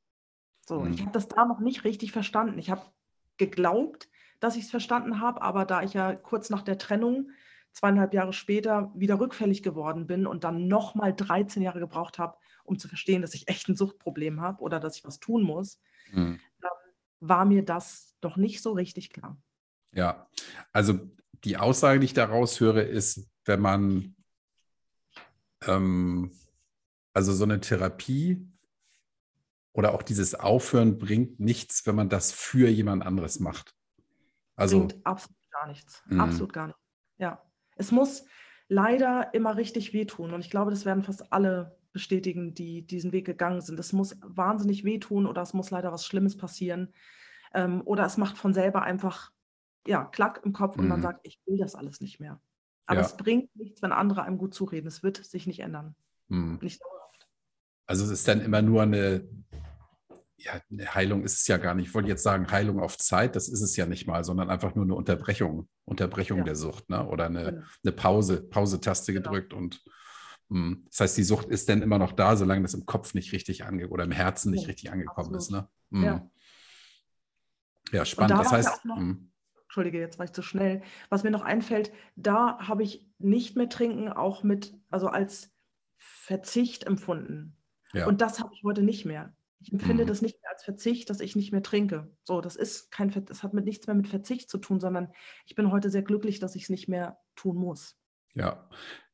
So, 0.69 0.81
mhm. 0.81 0.93
ich 0.93 1.01
habe 1.01 1.13
das 1.13 1.29
da 1.29 1.47
noch 1.47 1.61
nicht 1.61 1.85
richtig 1.85 2.13
verstanden. 2.13 2.59
Ich 2.59 2.69
habe 2.69 2.83
geglaubt, 3.39 4.11
dass 4.39 4.55
ich 4.55 4.65
es 4.65 4.71
verstanden 4.71 5.19
habe, 5.19 5.41
aber 5.41 5.65
da 5.65 5.83
ich 5.83 5.95
ja 5.95 6.15
kurz 6.15 6.51
nach 6.51 6.61
der 6.61 6.77
Trennung 6.77 7.31
zweieinhalb 7.73 8.13
Jahre 8.13 8.35
später 8.35 8.93
wieder 8.95 9.19
rückfällig 9.19 9.63
geworden 9.63 10.07
bin 10.07 10.27
und 10.27 10.45
dann 10.45 10.69
nochmal 10.69 11.15
13 11.15 11.63
Jahre 11.63 11.81
gebraucht 11.81 12.19
habe, 12.19 12.37
um 12.65 12.79
zu 12.79 12.87
verstehen, 12.87 13.23
dass 13.23 13.33
ich 13.33 13.49
echt 13.49 13.69
ein 13.69 13.77
Suchtproblem 13.77 14.43
habe 14.43 14.61
oder 14.61 14.79
dass 14.79 14.97
ich 14.97 15.05
was 15.05 15.21
tun 15.21 15.43
muss, 15.43 15.81
mhm. 16.13 16.39
war 17.21 17.47
mir 17.47 17.65
das 17.65 18.15
doch 18.21 18.37
nicht 18.37 18.61
so 18.61 18.73
richtig 18.73 19.11
klar. 19.11 19.41
Ja, 19.93 20.29
also 20.73 20.99
die 21.45 21.57
Aussage, 21.57 21.99
die 21.99 22.07
ich 22.07 22.15
daraus 22.15 22.61
höre, 22.61 22.85
ist, 22.85 23.27
wenn 23.47 23.61
man 23.61 24.17
ähm, 25.67 26.31
also 27.15 27.33
so 27.33 27.45
eine 27.45 27.61
Therapie 27.61 28.47
oder 29.79 29.95
auch 29.95 30.03
dieses 30.03 30.35
Aufhören 30.35 30.99
bringt 30.99 31.39
nichts, 31.39 31.87
wenn 31.87 31.95
man 31.95 32.09
das 32.09 32.33
für 32.33 32.69
jemand 32.69 33.07
anderes 33.07 33.39
macht. 33.39 33.77
Also 34.57 34.81
bringt 34.81 35.07
absolut 35.07 35.39
gar 35.53 35.69
nichts. 35.69 36.03
Mhm. 36.09 36.21
Absolut 36.21 36.53
gar 36.53 36.67
nichts. 36.67 36.83
Ja. 37.19 37.45
Es 37.77 37.93
muss 37.93 38.25
leider 38.67 39.33
immer 39.35 39.57
richtig 39.57 39.93
wehtun. 39.93 40.35
Und 40.35 40.41
ich 40.41 40.51
glaube, 40.51 40.73
das 40.73 40.85
werden 40.85 41.05
fast 41.05 41.33
alle 41.33 41.79
bestätigen, 41.93 42.55
die 42.55 42.89
diesen 42.89 43.13
Weg 43.13 43.25
gegangen 43.25 43.61
sind. 43.61 43.79
Es 43.79 43.93
muss 43.93 44.19
wahnsinnig 44.21 44.83
wehtun 44.83 45.29
oder 45.29 45.43
es 45.43 45.55
muss 45.55 45.71
leider 45.71 45.93
was 45.93 46.05
Schlimmes 46.05 46.37
passieren. 46.37 46.93
Ähm, 47.55 47.81
oder 47.85 48.05
es 48.05 48.17
macht 48.17 48.37
von 48.37 48.53
selber 48.53 48.83
einfach, 48.83 49.31
ja, 49.87 50.07
Klack 50.07 50.41
im 50.45 50.53
Kopf 50.53 50.77
und 50.77 50.87
mhm. 50.87 50.91
man 50.91 51.03
sagt, 51.03 51.21
ich 51.23 51.41
will 51.47 51.57
das 51.57 51.77
alles 51.77 52.01
nicht 52.01 52.19
mehr. 52.19 52.41
Aber 52.87 52.99
ja. 52.99 53.07
es 53.07 53.17
bringt 53.17 53.55
nichts, 53.55 53.81
wenn 53.81 53.93
andere 53.93 54.25
einem 54.25 54.39
gut 54.39 54.55
zureden. 54.55 54.89
Es 54.89 55.05
wird 55.05 55.25
sich 55.25 55.47
nicht 55.47 55.61
ändern. 55.61 55.95
Mhm. 56.27 56.59
Nicht 56.63 56.83
dauerhaft. 56.83 57.29
Also 57.87 58.05
es 58.05 58.11
ist 58.11 58.27
dann 58.27 58.41
immer 58.41 58.61
nur 58.61 58.83
eine, 58.83 59.25
ja, 60.39 60.61
eine 60.71 60.95
Heilung 60.95 61.25
ist 61.25 61.41
es 61.41 61.47
ja 61.49 61.57
gar 61.57 61.75
nicht. 61.75 61.89
Ich 61.89 61.95
wollte 61.95 62.09
jetzt 62.09 62.23
sagen, 62.23 62.51
Heilung 62.51 62.79
auf 62.81 62.97
Zeit, 62.97 63.35
das 63.35 63.49
ist 63.49 63.61
es 63.61 63.77
ja 63.77 63.87
nicht 63.87 64.07
mal, 64.07 64.23
sondern 64.23 64.51
einfach 64.51 64.75
nur 64.75 64.85
eine 64.85 64.95
Unterbrechung, 64.95 65.69
Unterbrechung 65.85 66.39
ja. 66.39 66.45
der 66.45 66.57
Sucht, 66.57 66.89
ne? 66.89 67.07
Oder 67.09 67.27
eine, 67.27 67.45
genau. 67.45 67.67
eine 67.85 67.93
Pause, 67.93 68.43
Pause-Taste 68.49 69.13
genau. 69.13 69.31
gedrückt 69.31 69.53
und 69.53 69.83
mh. 70.49 70.59
Hm, 70.61 70.87
das 70.91 71.01
heißt, 71.01 71.19
die 71.19 71.25
Sucht 71.25 71.49
ist 71.49 71.69
dann 71.69 71.83
immer 71.83 71.99
noch 71.99 72.13
da, 72.13 72.37
solange 72.37 72.63
das 72.63 72.75
im 72.75 72.87
Kopf 72.87 73.15
nicht 73.15 73.33
richtig 73.33 73.65
ange 73.65 73.89
oder 73.89 74.05
im 74.05 74.13
Herzen 74.13 74.53
nicht 74.53 74.63
ja, 74.63 74.69
richtig 74.69 74.93
angekommen 74.93 75.35
absolut. 75.35 75.43
ist. 75.43 75.51
Ne? 75.51 75.69
Mhm. 75.91 76.05
Ja. 76.05 76.31
ja, 77.93 78.05
spannend. 78.05 78.39
Das 78.39 78.53
heißt. 78.53 78.85
Hm. 78.85 79.33
Entschuldige, 79.65 79.99
jetzt 79.99 80.19
war 80.19 80.25
ich 80.25 80.33
zu 80.33 80.43
schnell. 80.43 80.83
Was 81.11 81.25
mir 81.25 81.31
noch 81.31 81.43
einfällt, 81.43 81.93
da 82.17 82.59
habe 82.59 82.83
ich 82.83 83.07
nicht 83.19 83.55
mehr 83.55 83.69
trinken, 83.69 84.09
auch 84.09 84.43
mit, 84.43 84.73
also 84.89 85.09
als 85.09 85.51
Verzicht 85.99 86.85
empfunden. 86.85 87.55
Ja. 87.93 88.07
Und 88.07 88.23
das 88.23 88.41
habe 88.41 88.55
ich 88.55 88.63
heute 88.65 88.83
nicht 88.83 89.05
mehr. 89.05 89.35
Ich 89.61 89.73
empfinde 89.73 90.05
mhm. 90.05 90.09
das 90.09 90.23
nicht 90.23 90.41
mehr 90.41 90.51
als 90.51 90.65
Verzicht, 90.65 91.11
dass 91.11 91.21
ich 91.21 91.35
nicht 91.35 91.53
mehr 91.53 91.63
trinke. 91.63 92.11
So, 92.25 92.41
das 92.41 92.57
ist 92.57 92.91
kein, 92.91 93.11
das 93.25 93.43
hat 93.43 93.55
mit 93.55 93.65
nichts 93.65 93.87
mehr 93.87 93.97
mit 93.97 94.09
Verzicht 94.09 94.49
zu 94.51 94.59
tun, 94.59 94.81
sondern 94.81 95.13
ich 95.47 95.55
bin 95.55 95.71
heute 95.73 95.91
sehr 95.91 96.03
glücklich, 96.03 96.39
dass 96.39 96.55
ich 96.55 96.65
es 96.65 96.69
nicht 96.69 96.89
mehr 96.89 97.19
tun 97.35 97.57
muss. 97.57 97.97
Ja, 98.35 98.69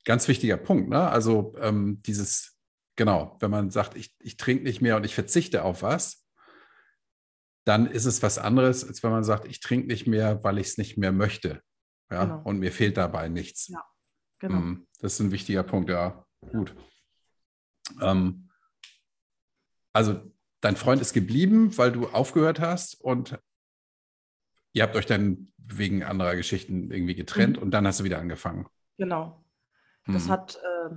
ganz 0.05 0.29
wichtiger 0.29 0.59
Punkt. 0.59 0.91
Ne? 0.91 1.09
Also 1.09 1.55
ähm, 1.59 2.03
dieses, 2.03 2.59
genau, 2.97 3.37
wenn 3.41 3.51
man 3.51 3.71
sagt, 3.71 3.97
ich, 3.97 4.15
ich 4.21 4.37
trinke 4.37 4.65
nicht 4.65 4.83
mehr 4.83 4.97
und 4.97 5.05
ich 5.05 5.15
verzichte 5.15 5.65
auf 5.65 5.83
was, 5.83 6.27
dann 7.65 7.87
ist 7.87 8.05
es 8.05 8.23
was 8.23 8.37
anderes, 8.37 8.87
als 8.87 9.03
wenn 9.03 9.11
man 9.11 9.25
sagt, 9.25 9.47
ich 9.47 9.61
trinke 9.61 9.87
nicht 9.87 10.07
mehr, 10.07 10.45
weil 10.45 10.59
ich 10.59 10.69
es 10.69 10.79
nicht 10.79 10.99
mehr 10.99 11.13
möchte. 11.13 11.63
Ja, 12.11 12.25
genau. 12.25 12.43
und 12.45 12.59
mir 12.59 12.71
fehlt 12.71 12.99
dabei 12.99 13.31
nichts. 13.31 13.69
Ja, 13.69 13.83
genau. 14.39 14.57
Mhm, 14.57 14.87
das 15.01 15.15
ist 15.15 15.21
ein 15.21 15.33
wichtiger 15.33 15.63
Punkt, 15.63 15.89
ja. 15.89 16.27
Gut. 16.53 16.77
Ähm, 18.03 18.51
also 19.95 20.34
dein 20.65 20.77
Freund 20.77 21.01
ist 21.03 21.13
geblieben, 21.13 21.77
weil 21.77 21.93
du 21.93 22.09
aufgehört 22.09 22.59
hast 22.59 23.01
und 23.01 23.39
ihr 24.73 24.83
habt 24.83 24.97
euch 24.97 25.07
dann 25.07 25.49
wegen 25.59 26.03
anderer 26.03 26.37
Geschichten 26.37 26.91
irgendwie 26.91 27.15
getrennt 27.15 27.59
mhm. 27.59 27.65
und 27.65 27.71
dann 27.73 27.87
hast 27.87 28.01
du 28.01 28.05
wieder 28.05 28.19
angefangen. 28.19 28.67
Genau. 28.97 29.45
Das 30.07 30.27
mhm. 30.27 30.31
hat, 30.31 30.57
äh, 30.57 30.95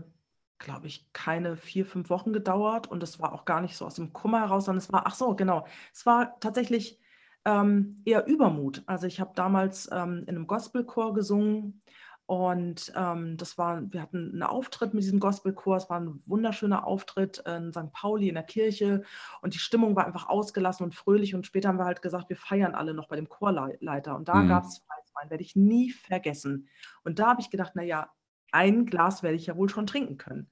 glaube 0.57 0.87
ich, 0.87 1.11
keine 1.11 1.57
vier, 1.57 1.85
fünf 1.85 2.09
Wochen 2.09 2.31
gedauert 2.31 2.87
und 2.87 3.03
es 3.03 3.19
war 3.19 3.33
auch 3.33 3.45
gar 3.45 3.61
nicht 3.61 3.75
so 3.75 3.85
aus 3.85 3.95
dem 3.95 4.13
Kummer 4.13 4.39
heraus, 4.39 4.65
sondern 4.65 4.83
es 4.83 4.91
war, 4.91 5.03
ach 5.05 5.15
so, 5.15 5.35
genau, 5.35 5.67
es 5.93 6.05
war 6.05 6.39
tatsächlich 6.39 6.99
ähm, 7.45 8.01
eher 8.05 8.25
Übermut. 8.25 8.83
Also 8.85 9.05
ich 9.05 9.19
habe 9.19 9.31
damals 9.35 9.89
ähm, 9.91 10.23
in 10.27 10.35
einem 10.35 10.47
Gospelchor 10.47 11.13
gesungen 11.13 11.81
und 12.27 12.91
ähm, 12.93 13.37
das 13.37 13.57
war, 13.57 13.81
wir 13.93 14.01
hatten 14.01 14.31
einen 14.33 14.43
Auftritt 14.43 14.93
mit 14.93 15.01
diesem 15.01 15.21
Gospelchor, 15.21 15.77
es 15.77 15.89
war 15.89 16.01
ein 16.01 16.21
wunderschöner 16.25 16.85
Auftritt 16.85 17.37
in 17.47 17.71
St. 17.71 17.93
Pauli 17.93 18.27
in 18.27 18.35
der 18.35 18.43
Kirche 18.43 19.03
und 19.41 19.53
die 19.53 19.59
Stimmung 19.59 19.95
war 19.95 20.05
einfach 20.05 20.27
ausgelassen 20.27 20.83
und 20.83 20.93
fröhlich. 20.93 21.35
Und 21.35 21.45
später 21.45 21.69
haben 21.69 21.79
wir 21.79 21.85
halt 21.85 22.01
gesagt, 22.01 22.27
wir 22.27 22.35
feiern 22.35 22.75
alle 22.75 22.93
noch 22.93 23.07
bei 23.07 23.15
dem 23.15 23.29
Chorleiter. 23.29 24.17
Und 24.17 24.27
da 24.27 24.35
mhm. 24.35 24.49
gab 24.49 24.65
es 24.65 24.83
Weißwein, 24.89 25.29
werde 25.29 25.41
ich 25.41 25.55
nie 25.55 25.91
vergessen. 25.91 26.67
Und 27.05 27.19
da 27.19 27.27
habe 27.27 27.39
ich 27.39 27.49
gedacht, 27.49 27.77
naja, 27.77 28.11
ein 28.51 28.85
Glas 28.85 29.23
werde 29.23 29.37
ich 29.37 29.45
ja 29.45 29.55
wohl 29.55 29.69
schon 29.69 29.87
trinken 29.87 30.17
können. 30.17 30.49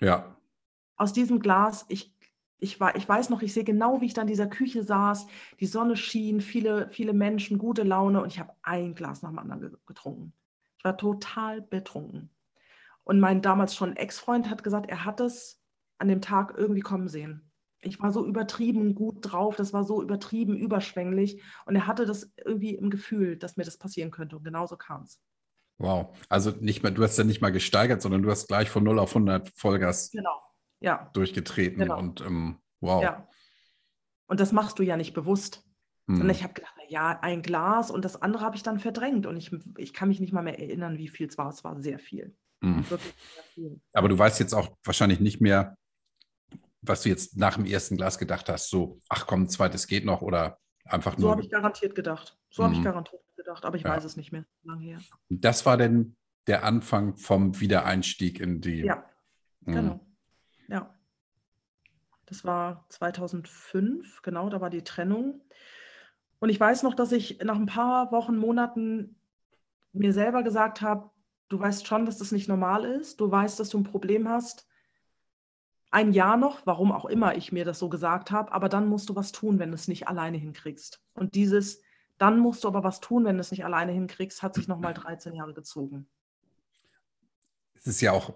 Ja. 0.00 0.34
Aus 0.96 1.12
diesem 1.12 1.40
Glas, 1.40 1.84
ich, 1.90 2.16
ich, 2.58 2.80
war, 2.80 2.96
ich 2.96 3.06
weiß 3.06 3.28
noch, 3.28 3.42
ich 3.42 3.52
sehe 3.52 3.64
genau, 3.64 4.00
wie 4.00 4.06
ich 4.06 4.14
da 4.14 4.22
in 4.22 4.28
dieser 4.28 4.46
Küche 4.46 4.82
saß, 4.82 5.26
die 5.60 5.66
Sonne 5.66 5.98
schien, 5.98 6.40
viele, 6.40 6.88
viele 6.88 7.12
Menschen, 7.12 7.58
gute 7.58 7.82
Laune 7.82 8.22
und 8.22 8.28
ich 8.28 8.40
habe 8.40 8.54
ein 8.62 8.94
Glas 8.94 9.20
nach 9.20 9.28
dem 9.28 9.38
anderen 9.38 9.76
getrunken. 9.84 10.32
Ich 10.78 10.84
war 10.84 10.96
total 10.96 11.60
betrunken. 11.60 12.30
Und 13.04 13.20
mein 13.20 13.42
damals 13.42 13.74
schon 13.74 13.96
Ex-Freund 13.96 14.50
hat 14.50 14.62
gesagt, 14.62 14.88
er 14.88 15.04
hat 15.04 15.20
es 15.20 15.60
an 15.98 16.08
dem 16.08 16.20
Tag 16.20 16.54
irgendwie 16.56 16.80
kommen 16.80 17.08
sehen. 17.08 17.50
Ich 17.80 18.00
war 18.00 18.12
so 18.12 18.26
übertrieben 18.26 18.94
gut 18.94 19.18
drauf, 19.20 19.56
das 19.56 19.72
war 19.72 19.84
so 19.84 20.02
übertrieben 20.02 20.56
überschwänglich 20.56 21.42
und 21.64 21.76
er 21.76 21.86
hatte 21.86 22.06
das 22.06 22.32
irgendwie 22.44 22.74
im 22.74 22.90
Gefühl, 22.90 23.36
dass 23.36 23.56
mir 23.56 23.64
das 23.64 23.78
passieren 23.78 24.10
könnte 24.10 24.36
und 24.36 24.44
genauso 24.44 24.76
kam 24.76 25.02
es. 25.02 25.20
Wow, 25.78 26.16
also 26.28 26.50
nicht 26.58 26.82
mehr, 26.82 26.90
du 26.90 27.04
hast 27.04 27.16
ja 27.16 27.24
nicht 27.24 27.40
mal 27.40 27.52
gesteigert, 27.52 28.02
sondern 28.02 28.22
du 28.22 28.30
hast 28.30 28.48
gleich 28.48 28.68
von 28.68 28.82
0 28.82 28.98
auf 28.98 29.10
100 29.10 29.50
Vollgas 29.54 30.10
genau. 30.10 30.42
ja. 30.80 31.08
durchgetreten 31.12 31.78
genau. 31.78 31.98
und 31.98 32.20
ähm, 32.20 32.58
wow. 32.80 33.02
Ja. 33.02 33.28
Und 34.26 34.40
das 34.40 34.50
machst 34.50 34.80
du 34.80 34.82
ja 34.82 34.96
nicht 34.96 35.14
bewusst. 35.14 35.64
Hm. 36.08 36.20
Und 36.20 36.30
ich 36.30 36.42
habe 36.42 36.54
gedacht, 36.54 36.74
ja, 36.88 37.18
ein 37.20 37.42
Glas 37.42 37.90
und 37.90 38.04
das 38.04 38.20
andere 38.20 38.42
habe 38.42 38.56
ich 38.56 38.62
dann 38.62 38.80
verdrängt. 38.80 39.26
Und 39.26 39.36
ich, 39.36 39.50
ich 39.76 39.92
kann 39.92 40.08
mich 40.08 40.20
nicht 40.20 40.32
mal 40.32 40.42
mehr 40.42 40.58
erinnern, 40.58 40.98
wie 40.98 41.08
viel 41.08 41.28
es 41.28 41.38
war. 41.38 41.48
Es 41.48 41.64
war 41.64 41.80
sehr 41.80 41.98
viel. 41.98 42.34
Hm. 42.62 42.88
Wirklich 42.90 43.14
sehr 43.34 43.42
viel. 43.54 43.80
Aber 43.92 44.08
du 44.08 44.18
weißt 44.18 44.40
jetzt 44.40 44.54
auch 44.54 44.76
wahrscheinlich 44.84 45.20
nicht 45.20 45.40
mehr, 45.40 45.76
was 46.82 47.02
du 47.02 47.08
jetzt 47.08 47.36
nach 47.36 47.56
dem 47.56 47.66
ersten 47.66 47.96
Glas 47.96 48.18
gedacht 48.18 48.48
hast. 48.48 48.70
So, 48.70 49.00
ach 49.08 49.26
komm, 49.26 49.42
ein 49.42 49.48
zweites 49.48 49.86
geht 49.86 50.04
noch 50.04 50.22
oder 50.22 50.58
einfach 50.84 51.16
nur. 51.16 51.28
So 51.28 51.30
habe 51.30 51.42
ich 51.42 51.50
garantiert 51.50 51.94
gedacht. 51.94 52.36
So 52.50 52.62
hm. 52.62 52.70
habe 52.70 52.78
ich 52.78 52.84
garantiert 52.84 53.22
gedacht, 53.36 53.64
aber 53.64 53.76
ich 53.76 53.82
ja. 53.82 53.90
weiß 53.90 54.04
es 54.04 54.16
nicht 54.16 54.32
mehr. 54.32 54.44
Lange 54.64 54.84
her. 54.84 55.00
Das 55.28 55.66
war 55.66 55.76
denn 55.76 56.16
der 56.46 56.64
Anfang 56.64 57.16
vom 57.16 57.60
Wiedereinstieg 57.60 58.40
in 58.40 58.60
die. 58.60 58.84
Ja, 58.84 59.04
hm. 59.64 59.74
genau. 59.74 60.00
Ja. 60.68 60.94
Das 62.26 62.44
war 62.44 62.84
2005, 62.90 64.20
genau, 64.20 64.50
da 64.50 64.60
war 64.60 64.68
die 64.68 64.84
Trennung. 64.84 65.40
Und 66.40 66.50
ich 66.50 66.60
weiß 66.60 66.82
noch, 66.82 66.94
dass 66.94 67.12
ich 67.12 67.40
nach 67.42 67.56
ein 67.56 67.66
paar 67.66 68.12
Wochen, 68.12 68.36
Monaten 68.36 69.16
mir 69.92 70.12
selber 70.12 70.42
gesagt 70.42 70.80
habe, 70.82 71.10
du 71.48 71.58
weißt 71.58 71.86
schon, 71.86 72.06
dass 72.06 72.18
das 72.18 72.32
nicht 72.32 72.48
normal 72.48 72.84
ist, 72.84 73.20
du 73.20 73.30
weißt, 73.30 73.58
dass 73.58 73.70
du 73.70 73.78
ein 73.78 73.84
Problem 73.84 74.28
hast. 74.28 74.66
Ein 75.90 76.12
Jahr 76.12 76.36
noch, 76.36 76.66
warum 76.66 76.92
auch 76.92 77.06
immer 77.06 77.36
ich 77.36 77.50
mir 77.50 77.64
das 77.64 77.78
so 77.78 77.88
gesagt 77.88 78.30
habe, 78.30 78.52
aber 78.52 78.68
dann 78.68 78.88
musst 78.88 79.08
du 79.08 79.16
was 79.16 79.32
tun, 79.32 79.58
wenn 79.58 79.70
du 79.70 79.74
es 79.74 79.88
nicht 79.88 80.06
alleine 80.06 80.36
hinkriegst. 80.36 81.02
Und 81.14 81.34
dieses, 81.34 81.82
dann 82.18 82.38
musst 82.38 82.64
du 82.64 82.68
aber 82.68 82.84
was 82.84 83.00
tun, 83.00 83.24
wenn 83.24 83.36
du 83.36 83.40
es 83.40 83.50
nicht 83.50 83.64
alleine 83.64 83.92
hinkriegst, 83.92 84.42
hat 84.42 84.54
sich 84.54 84.68
nochmal 84.68 84.92
13 84.94 85.32
Jahre 85.34 85.54
gezogen. 85.54 86.08
Es 87.74 87.86
ist 87.86 88.00
ja 88.00 88.12
auch 88.12 88.34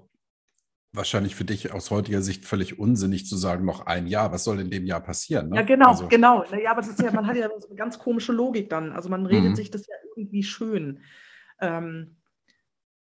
wahrscheinlich 0.93 1.35
für 1.35 1.45
dich 1.45 1.73
aus 1.73 1.91
heutiger 1.91 2.21
Sicht 2.21 2.45
völlig 2.45 2.79
unsinnig 2.79 3.27
zu 3.27 3.37
sagen, 3.37 3.65
noch 3.65 3.87
ein 3.87 4.07
Jahr, 4.07 4.31
was 4.31 4.45
soll 4.45 4.61
in 4.61 4.71
dem 4.71 4.85
Jahr 4.85 5.01
passieren? 5.01 5.49
Ne? 5.49 5.57
Ja, 5.57 5.63
genau, 5.63 5.89
also. 5.89 6.09
genau. 6.09 6.45
Ja, 6.45 6.73
aber 6.73 6.83
ja, 6.83 7.13
man 7.13 7.27
hat 7.27 7.37
ja 7.37 7.49
so 7.59 7.69
eine 7.69 7.77
ganz 7.77 7.99
komische 7.99 8.33
Logik 8.33 8.69
dann. 8.69 8.93
Also 8.93 9.09
man 9.09 9.25
redet 9.25 9.51
mhm. 9.51 9.57
sich 9.57 9.71
das 9.71 9.87
ja 9.87 9.95
irgendwie 10.15 10.43
schön. 10.43 11.01
Ähm, 11.61 12.19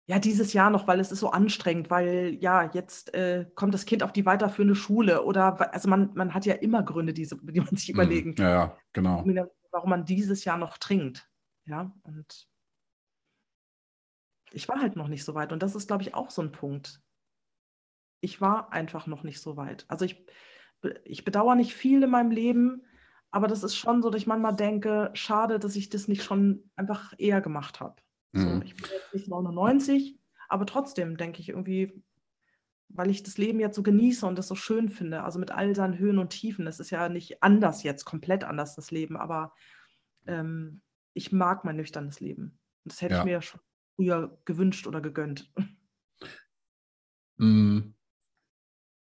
ja, 0.06 0.20
dieses 0.20 0.54
Jahr 0.54 0.70
noch, 0.70 0.88
weil 0.88 1.00
es 1.00 1.12
ist 1.12 1.20
so 1.20 1.32
anstrengend, 1.32 1.90
weil 1.90 2.38
ja, 2.40 2.70
jetzt 2.74 3.14
äh, 3.14 3.46
kommt 3.56 3.74
das 3.74 3.86
Kind 3.86 4.04
auf 4.04 4.14
die 4.14 4.26
weiterführende 4.26 4.76
Schule 4.76 5.24
oder 5.24 5.74
also 5.74 5.90
man, 5.90 6.14
man 6.14 6.34
hat 6.34 6.46
ja 6.46 6.56
immer 6.56 6.84
Gründe, 6.84 7.14
die, 7.14 7.28
die 7.28 7.60
man 7.60 7.76
sich 7.76 7.90
mhm. 7.90 7.96
überlegen 7.96 8.36
kann. 8.36 8.46
Ja, 8.46 8.52
ja, 8.52 8.78
genau. 8.94 9.26
Warum 9.72 9.90
man 9.90 10.06
dieses 10.06 10.44
Jahr 10.46 10.58
noch 10.58 10.78
trinkt. 10.78 11.30
Ja, 11.66 11.94
und 12.04 12.48
ich 14.52 14.68
war 14.70 14.80
halt 14.80 14.96
noch 14.96 15.10
nicht 15.10 15.26
so 15.26 15.36
weit. 15.36 15.52
Und 15.52 15.62
das 15.62 15.76
ist, 15.76 15.88
glaube 15.88 16.04
ich, 16.04 16.14
auch 16.14 16.32
so 16.32 16.42
ein 16.42 16.54
Punkt 16.54 17.02
ich 18.20 18.42
war 18.42 18.72
einfach 18.74 19.08
noch 19.08 19.24
nicht 19.24 19.42
so 19.42 19.58
weit. 19.58 19.86
Also 19.88 20.06
ich, 20.06 20.26
ich 21.04 21.24
bedauere 21.24 21.56
nicht 21.56 21.74
viel 21.74 22.04
in 22.04 22.10
meinem 22.10 22.32
Leben, 22.32 22.84
aber 23.32 23.48
das 23.48 23.64
ist 23.64 23.76
schon 23.76 24.02
so, 24.02 24.10
dass 24.10 24.22
ich 24.22 24.28
manchmal 24.28 24.56
denke, 24.56 25.12
schade, 25.14 25.60
dass 25.60 25.76
ich 25.76 25.90
das 25.90 26.08
nicht 26.08 26.24
schon 26.24 26.70
einfach 26.76 27.14
eher 27.18 27.42
gemacht 27.42 27.80
habe. 27.80 28.02
Mhm. 28.32 28.42
So, 28.42 28.62
ich 28.64 28.76
bin 28.76 28.86
jetzt 28.92 29.14
nicht 29.14 29.28
99, 29.28 30.20
aber 30.50 30.66
trotzdem 30.66 31.18
denke 31.18 31.42
ich 31.42 31.50
irgendwie, 31.50 32.04
weil 32.90 33.10
ich 33.10 33.24
das 33.24 33.38
Leben 33.38 33.60
jetzt 33.60 33.76
so 33.76 33.84
genieße 33.84 34.26
und 34.26 34.38
das 34.38 34.48
so 34.48 34.56
schön 34.56 34.90
finde, 34.90 35.24
also 35.24 35.40
mit 35.40 35.52
all 35.52 35.76
seinen 35.76 35.98
Höhen 35.98 36.20
und 36.20 36.30
Tiefen. 36.30 36.68
Es 36.68 36.80
ist 36.80 36.90
ja 36.90 37.10
nicht 37.10 37.44
anders 37.44 37.84
jetzt, 37.84 38.06
komplett 38.06 38.44
anders 38.44 38.76
das 38.76 38.92
Leben, 38.92 39.18
aber 39.18 39.54
ähm, 40.26 40.82
ich 41.14 41.32
mag 41.32 41.66
mein 41.66 41.76
nüchternes 41.76 42.20
Leben. 42.20 42.60
Und 42.84 42.94
das 42.94 43.02
hätte 43.02 43.16
ja. 43.16 43.20
ich 43.20 43.26
mir 43.26 43.42
schon 43.42 43.60
früher 43.96 44.40
gewünscht 44.46 44.88
oder 44.88 45.02
gegönnt. 45.02 45.52
Mm. 47.40 47.94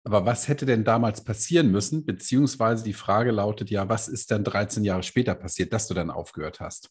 Aber 0.03 0.25
was 0.25 0.47
hätte 0.47 0.65
denn 0.65 0.83
damals 0.83 1.23
passieren 1.23 1.71
müssen? 1.71 2.05
Beziehungsweise 2.05 2.83
die 2.83 2.93
Frage 2.93 3.31
lautet 3.31 3.69
ja, 3.69 3.87
was 3.87 4.07
ist 4.07 4.31
dann 4.31 4.43
13 4.43 4.83
Jahre 4.83 5.03
später 5.03 5.35
passiert, 5.35 5.73
dass 5.73 5.87
du 5.87 5.93
dann 5.93 6.09
aufgehört 6.09 6.59
hast? 6.59 6.89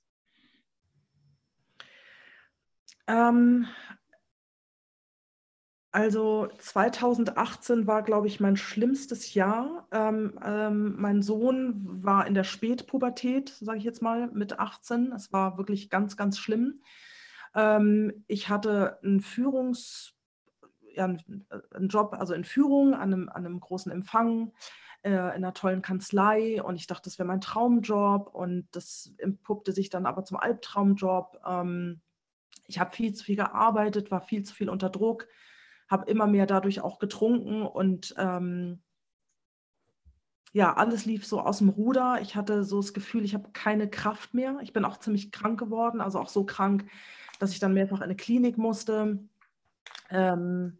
Ähm, 3.09 3.67
also 5.93 6.49
2018 6.59 7.89
war, 7.89 8.03
glaube 8.03 8.29
ich, 8.29 8.39
mein 8.39 8.57
schlimmstes 8.57 9.35
Jahr. 9.35 9.89
Ähm, 9.91 10.39
ähm, 10.45 10.95
mein 10.97 11.21
Sohn 11.21 12.05
war 12.05 12.29
in 12.29 12.35
der 12.35 12.45
Spätpubertät, 12.45 13.49
sage 13.61 13.79
ich 13.79 13.85
jetzt 13.85 14.03
mal, 14.03 14.29
mit 14.29 14.61
18. 14.61 15.13
Es 15.13 15.33
war 15.33 15.59
wirklich 15.59 15.91
ganz, 15.91 16.17
ganz 16.17 16.39
schlimm. 16.39 16.81
Ähm, 17.57 18.25
ich 18.29 18.49
hatte 18.49 19.01
einen 19.03 19.21
Führungs, 19.21 20.15
ja, 20.95 21.05
einen 21.05 21.89
Job, 21.89 22.15
also 22.19 22.35
in 22.35 22.45
Führung 22.45 22.95
an 22.95 23.13
einem, 23.13 23.29
an 23.29 23.47
einem 23.47 23.61
großen 23.61 23.91
Empfang 23.91 24.53
äh, 25.03 25.11
in 25.11 25.19
einer 25.19 25.55
tollen 25.55 25.83
Kanzlei 25.83 26.63
und 26.63 26.77
ich 26.77 26.87
dachte, 26.87 27.05
das 27.05 27.19
wäre 27.19 27.27
mein 27.27 27.41
Traumjob 27.41 28.35
und 28.35 28.69
das 28.73 29.15
entpuppte 29.19 29.73
sich 29.73 29.91
dann 29.91 30.07
aber 30.07 30.25
zum 30.25 30.37
Albtraumjob. 30.37 31.41
Ähm, 31.47 32.01
ich 32.67 32.79
habe 32.79 32.95
viel 32.95 33.13
zu 33.15 33.25
viel 33.25 33.37
gearbeitet, 33.37 34.11
war 34.11 34.21
viel 34.21 34.43
zu 34.43 34.55
viel 34.55 34.69
unter 34.69 34.91
Druck 34.91 35.27
habe 35.91 36.09
immer 36.09 36.29
mehr 36.29 36.47
dadurch 36.47 36.81
auch 36.81 37.01
getrunken 37.01 37.63
und 37.63 38.15
ähm, 38.17 38.81
ja, 40.53 40.73
alles 40.75 41.05
lief 41.05 41.27
so 41.27 41.41
aus 41.41 41.59
dem 41.59 41.69
Ruder. 41.69 42.21
Ich 42.23 42.37
hatte 42.37 42.65
so 42.65 42.81
das 42.81 42.95
Gefühl, 42.95 43.25
ich 43.25 43.35
habe 43.35 43.51
keine 43.53 43.91
Kraft 43.91 44.33
mehr. 44.33 44.59
Ich 44.63 44.73
bin 44.73 44.85
auch 44.85 44.99
ziemlich 44.99 45.33
krank 45.33 45.59
geworden, 45.59 46.01
also 46.01 46.19
auch 46.19 46.29
so 46.29 46.45
krank, 46.45 46.87
dass 47.39 47.53
ich 47.53 47.59
dann 47.59 47.75
mehrfach 47.75 47.99
in 47.99 48.05
eine 48.05 48.17
Klinik 48.17 48.57
musste. 48.57 49.19
Ähm, 50.11 50.79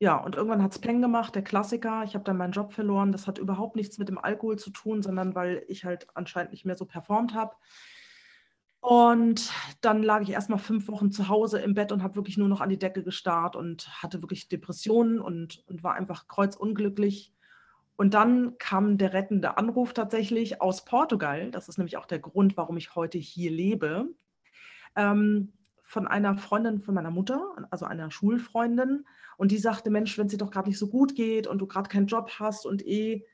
ja, 0.00 0.16
und 0.16 0.36
irgendwann 0.36 0.62
hat 0.62 0.72
es 0.72 0.78
Peng 0.78 1.02
gemacht, 1.02 1.34
der 1.34 1.42
Klassiker. 1.42 2.04
Ich 2.04 2.14
habe 2.14 2.24
dann 2.24 2.36
meinen 2.36 2.52
Job 2.52 2.72
verloren. 2.72 3.10
Das 3.10 3.26
hat 3.26 3.38
überhaupt 3.38 3.74
nichts 3.74 3.98
mit 3.98 4.08
dem 4.08 4.18
Alkohol 4.18 4.58
zu 4.58 4.70
tun, 4.70 5.02
sondern 5.02 5.34
weil 5.34 5.64
ich 5.68 5.84
halt 5.84 6.06
anscheinend 6.14 6.52
nicht 6.52 6.64
mehr 6.64 6.76
so 6.76 6.84
performt 6.84 7.34
habe. 7.34 7.56
Und 8.80 9.52
dann 9.80 10.04
lag 10.04 10.22
ich 10.22 10.30
erst 10.30 10.50
mal 10.50 10.58
fünf 10.58 10.86
Wochen 10.88 11.10
zu 11.10 11.28
Hause 11.28 11.58
im 11.58 11.74
Bett 11.74 11.90
und 11.90 12.02
habe 12.02 12.14
wirklich 12.14 12.38
nur 12.38 12.48
noch 12.48 12.60
an 12.60 12.68
die 12.68 12.78
Decke 12.78 13.02
gestarrt 13.02 13.56
und 13.56 13.88
hatte 14.02 14.22
wirklich 14.22 14.48
Depressionen 14.48 15.20
und, 15.20 15.64
und 15.66 15.82
war 15.82 15.94
einfach 15.94 16.28
kreuzunglücklich. 16.28 17.34
Und 17.96 18.14
dann 18.14 18.56
kam 18.58 18.96
der 18.96 19.12
rettende 19.12 19.58
Anruf 19.58 19.92
tatsächlich 19.92 20.62
aus 20.62 20.84
Portugal. 20.84 21.50
Das 21.50 21.68
ist 21.68 21.78
nämlich 21.78 21.96
auch 21.96 22.06
der 22.06 22.20
Grund, 22.20 22.56
warum 22.56 22.76
ich 22.76 22.94
heute 22.94 23.18
hier 23.18 23.50
lebe. 23.50 24.06
Ähm, 24.94 25.52
von 25.88 26.06
einer 26.06 26.36
Freundin 26.36 26.82
von 26.82 26.94
meiner 26.94 27.10
Mutter, 27.10 27.42
also 27.70 27.86
einer 27.86 28.10
Schulfreundin. 28.10 29.06
Und 29.38 29.50
die 29.50 29.56
sagte, 29.56 29.88
Mensch, 29.88 30.18
wenn 30.18 30.26
es 30.26 30.32
dir 30.32 30.38
doch 30.38 30.50
gerade 30.50 30.68
nicht 30.68 30.78
so 30.78 30.88
gut 30.88 31.14
geht 31.14 31.46
und 31.46 31.58
du 31.60 31.66
gerade 31.66 31.88
keinen 31.88 32.06
Job 32.06 32.30
hast 32.38 32.66
und 32.66 32.86
eh 32.86 33.24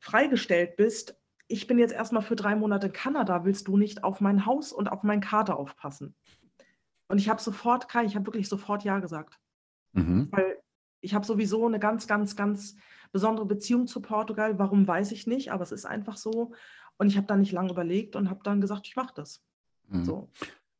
freigestellt 0.00 0.76
bist, 0.76 1.16
ich 1.46 1.68
bin 1.68 1.78
jetzt 1.78 1.94
erstmal 1.94 2.22
für 2.22 2.34
drei 2.34 2.56
Monate 2.56 2.88
in 2.88 2.92
Kanada, 2.92 3.44
willst 3.44 3.68
du 3.68 3.76
nicht 3.76 4.02
auf 4.02 4.20
mein 4.20 4.44
Haus 4.44 4.72
und 4.72 4.90
auf 4.90 5.04
meinen 5.04 5.20
Kater 5.20 5.56
aufpassen? 5.56 6.16
Und 7.06 7.18
ich 7.18 7.28
habe 7.28 7.40
sofort, 7.40 7.88
Kai, 7.88 8.04
ich 8.04 8.16
habe 8.16 8.26
wirklich 8.26 8.48
sofort 8.48 8.82
Ja 8.82 8.98
gesagt. 8.98 9.38
Mhm. 9.92 10.28
Weil 10.32 10.60
ich 11.00 11.14
habe 11.14 11.24
sowieso 11.24 11.64
eine 11.64 11.78
ganz, 11.78 12.08
ganz, 12.08 12.34
ganz 12.34 12.74
besondere 13.12 13.46
Beziehung 13.46 13.86
zu 13.86 14.02
Portugal. 14.02 14.58
Warum 14.58 14.86
weiß 14.86 15.12
ich 15.12 15.28
nicht, 15.28 15.52
aber 15.52 15.62
es 15.62 15.70
ist 15.70 15.86
einfach 15.86 16.16
so. 16.16 16.54
Und 16.96 17.06
ich 17.06 17.16
habe 17.16 17.28
da 17.28 17.36
nicht 17.36 17.52
lange 17.52 17.70
überlegt 17.70 18.16
und 18.16 18.30
habe 18.30 18.40
dann 18.42 18.60
gesagt, 18.60 18.88
ich 18.88 18.96
mache 18.96 19.14
das. 19.14 19.44
Mhm. 19.88 20.04
So. 20.04 20.28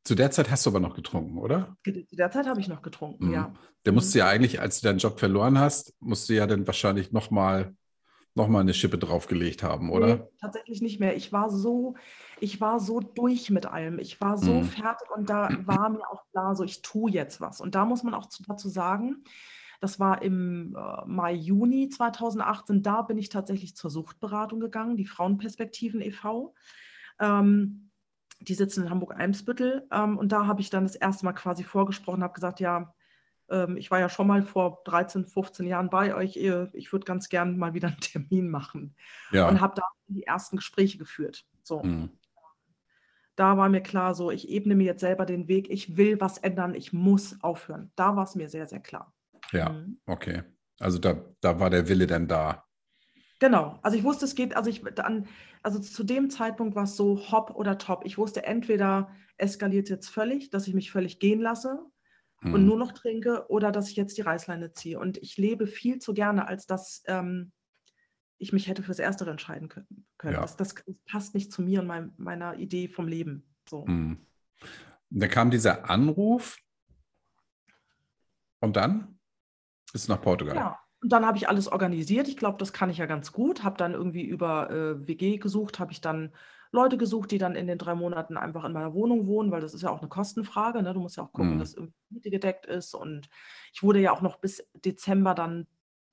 Zu 0.03 0.15
der 0.15 0.31
Zeit 0.31 0.49
hast 0.49 0.65
du 0.65 0.71
aber 0.71 0.79
noch 0.79 0.95
getrunken, 0.95 1.37
oder? 1.37 1.77
Zu 1.83 2.15
der 2.15 2.31
Zeit 2.31 2.47
habe 2.47 2.59
ich 2.59 2.67
noch 2.67 2.81
getrunken, 2.81 3.27
mhm. 3.27 3.33
ja. 3.33 3.53
Der 3.85 3.93
musste 3.93 4.17
mhm. 4.17 4.19
ja 4.19 4.27
eigentlich, 4.27 4.59
als 4.59 4.81
du 4.81 4.87
deinen 4.87 4.99
Job 4.99 5.19
verloren 5.19 5.59
hast, 5.59 5.93
musst 5.99 6.27
du 6.29 6.33
ja 6.33 6.47
dann 6.47 6.65
wahrscheinlich 6.65 7.11
nochmal 7.11 7.75
nochmal 8.35 8.61
eine 8.61 8.73
Schippe 8.73 8.97
draufgelegt 8.97 9.63
haben, 9.63 9.91
oder? 9.91 10.15
Nee, 10.15 10.21
tatsächlich 10.39 10.81
nicht 10.81 10.99
mehr. 10.99 11.15
Ich 11.15 11.33
war 11.33 11.49
so, 11.49 11.95
ich 12.39 12.61
war 12.61 12.79
so 12.79 12.99
durch 12.99 13.49
mit 13.49 13.65
allem. 13.65 13.99
Ich 13.99 14.21
war 14.21 14.37
so 14.37 14.61
mhm. 14.61 14.63
fertig 14.63 15.09
und 15.15 15.29
da 15.29 15.49
war 15.65 15.89
mir 15.89 16.07
auch 16.09 16.23
klar, 16.31 16.55
so 16.55 16.63
ich 16.63 16.81
tue 16.81 17.11
jetzt 17.11 17.41
was. 17.41 17.59
Und 17.59 17.75
da 17.75 17.85
muss 17.85 18.03
man 18.03 18.13
auch 18.13 18.27
dazu 18.47 18.69
sagen, 18.69 19.23
das 19.81 19.99
war 19.99 20.21
im 20.21 20.75
äh, 20.77 21.05
Mai, 21.07 21.33
Juni 21.33 21.89
2018, 21.89 22.83
da 22.83 23.01
bin 23.01 23.17
ich 23.17 23.29
tatsächlich 23.29 23.75
zur 23.75 23.89
Suchtberatung 23.89 24.59
gegangen, 24.59 24.95
die 24.95 25.05
Frauenperspektiven 25.07 26.01
e.V. 26.01 26.53
Ähm, 27.19 27.90
die 28.41 28.53
sitzen 28.53 28.83
in 28.83 28.89
Hamburg-Eimsbüttel. 28.89 29.87
Ähm, 29.91 30.17
und 30.17 30.31
da 30.31 30.47
habe 30.47 30.61
ich 30.61 30.69
dann 30.69 30.83
das 30.83 30.95
erste 30.95 31.25
Mal 31.25 31.33
quasi 31.33 31.63
vorgesprochen, 31.63 32.23
habe 32.23 32.33
gesagt, 32.33 32.59
ja, 32.59 32.93
ähm, 33.49 33.77
ich 33.77 33.91
war 33.91 33.99
ja 33.99 34.09
schon 34.09 34.27
mal 34.27 34.43
vor 34.43 34.81
13, 34.85 35.25
15 35.25 35.67
Jahren 35.67 35.89
bei 35.89 36.15
euch. 36.15 36.37
Ich 36.37 36.91
würde 36.91 37.05
ganz 37.05 37.29
gern 37.29 37.57
mal 37.57 37.73
wieder 37.73 37.89
einen 37.89 37.99
Termin 37.99 38.49
machen. 38.49 38.95
Ja. 39.31 39.47
Und 39.47 39.61
habe 39.61 39.75
da 39.75 39.83
die 40.07 40.23
ersten 40.23 40.57
Gespräche 40.57 40.97
geführt. 40.97 41.45
So. 41.63 41.83
Mhm. 41.83 42.09
Da 43.35 43.57
war 43.57 43.69
mir 43.69 43.81
klar, 43.81 44.13
so, 44.13 44.29
ich 44.29 44.49
ebne 44.49 44.75
mir 44.75 44.83
jetzt 44.83 44.99
selber 44.99 45.25
den 45.25 45.47
Weg. 45.47 45.69
Ich 45.69 45.97
will 45.97 46.19
was 46.19 46.37
ändern. 46.37 46.75
Ich 46.75 46.93
muss 46.93 47.41
aufhören. 47.41 47.91
Da 47.95 48.15
war 48.15 48.23
es 48.23 48.35
mir 48.35 48.49
sehr, 48.49 48.67
sehr 48.67 48.81
klar. 48.81 49.13
Ja, 49.51 49.69
mhm. 49.69 49.99
okay. 50.05 50.43
Also 50.79 50.97
da, 50.97 51.21
da 51.41 51.59
war 51.59 51.69
der 51.69 51.87
Wille 51.87 52.07
dann 52.07 52.27
da. 52.27 52.65
Genau, 53.41 53.79
also 53.81 53.97
ich 53.97 54.03
wusste, 54.03 54.25
es 54.25 54.35
geht, 54.35 54.55
also 54.55 54.69
ich 54.69 54.83
dann, 54.93 55.27
also 55.63 55.79
zu 55.79 56.03
dem 56.03 56.29
Zeitpunkt 56.29 56.75
war 56.75 56.83
es 56.83 56.95
so 56.95 57.31
hopp 57.31 57.49
oder 57.55 57.79
top. 57.79 58.05
Ich 58.05 58.19
wusste, 58.19 58.45
entweder 58.45 59.09
eskaliert 59.37 59.85
es 59.85 59.89
jetzt 59.89 60.09
völlig, 60.09 60.51
dass 60.51 60.67
ich 60.67 60.75
mich 60.75 60.91
völlig 60.91 61.17
gehen 61.17 61.41
lasse 61.41 61.79
mhm. 62.41 62.53
und 62.53 62.65
nur 62.67 62.77
noch 62.77 62.91
trinke 62.91 63.49
oder 63.49 63.71
dass 63.71 63.89
ich 63.89 63.95
jetzt 63.95 64.15
die 64.19 64.21
Reißleine 64.21 64.73
ziehe. 64.73 64.99
Und 64.99 65.17
ich 65.17 65.37
lebe 65.37 65.65
viel 65.65 65.97
zu 65.97 66.13
gerne, 66.13 66.47
als 66.47 66.67
dass 66.67 67.01
ähm, 67.07 67.51
ich 68.37 68.53
mich 68.53 68.67
hätte 68.67 68.83
fürs 68.83 68.99
Erstere 68.99 69.31
entscheiden 69.31 69.69
können. 69.69 70.05
Ja. 70.21 70.41
Das, 70.41 70.55
das, 70.55 70.75
passt 71.07 71.33
nicht 71.33 71.51
zu 71.51 71.63
mir 71.63 71.79
und 71.79 71.87
mein, 71.87 72.13
meiner 72.17 72.59
Idee 72.59 72.89
vom 72.89 73.07
Leben. 73.07 73.51
So. 73.67 73.87
Mhm. 73.87 74.23
Da 75.09 75.27
kam 75.27 75.49
dieser 75.49 75.89
Anruf 75.89 76.59
und 78.59 78.75
dann 78.75 79.19
bist 79.91 80.07
du 80.07 80.11
nach 80.11 80.21
Portugal. 80.21 80.55
Ja. 80.55 80.79
Und 81.01 81.11
dann 81.11 81.25
habe 81.25 81.37
ich 81.37 81.49
alles 81.49 81.67
organisiert. 81.67 82.27
Ich 82.27 82.37
glaube, 82.37 82.57
das 82.59 82.73
kann 82.73 82.89
ich 82.89 82.97
ja 82.97 83.07
ganz 83.07 83.31
gut. 83.31 83.63
Habe 83.63 83.77
dann 83.77 83.93
irgendwie 83.93 84.23
über 84.23 84.69
äh, 84.69 85.07
WG 85.07 85.37
gesucht, 85.37 85.79
habe 85.79 85.91
ich 85.91 86.01
dann 86.01 86.31
Leute 86.71 86.97
gesucht, 86.97 87.31
die 87.31 87.37
dann 87.37 87.55
in 87.55 87.67
den 87.67 87.77
drei 87.77 87.95
Monaten 87.95 88.37
einfach 88.37 88.63
in 88.63 88.71
meiner 88.71 88.93
Wohnung 88.93 89.27
wohnen, 89.27 89.51
weil 89.51 89.61
das 89.61 89.73
ist 89.73 89.81
ja 89.81 89.89
auch 89.89 89.99
eine 89.99 90.09
Kostenfrage. 90.09 90.81
Ne? 90.81 90.93
Du 90.93 91.01
musst 91.01 91.17
ja 91.17 91.23
auch 91.23 91.33
gucken, 91.33 91.55
mhm. 91.55 91.59
dass 91.59 91.73
irgendwie 91.73 91.95
Miete 92.09 92.29
gedeckt 92.29 92.65
ist. 92.65 92.93
Und 92.93 93.29
ich 93.73 93.83
wurde 93.83 93.99
ja 93.99 94.11
auch 94.11 94.21
noch 94.21 94.37
bis 94.37 94.65
Dezember 94.73 95.33
dann 95.33 95.67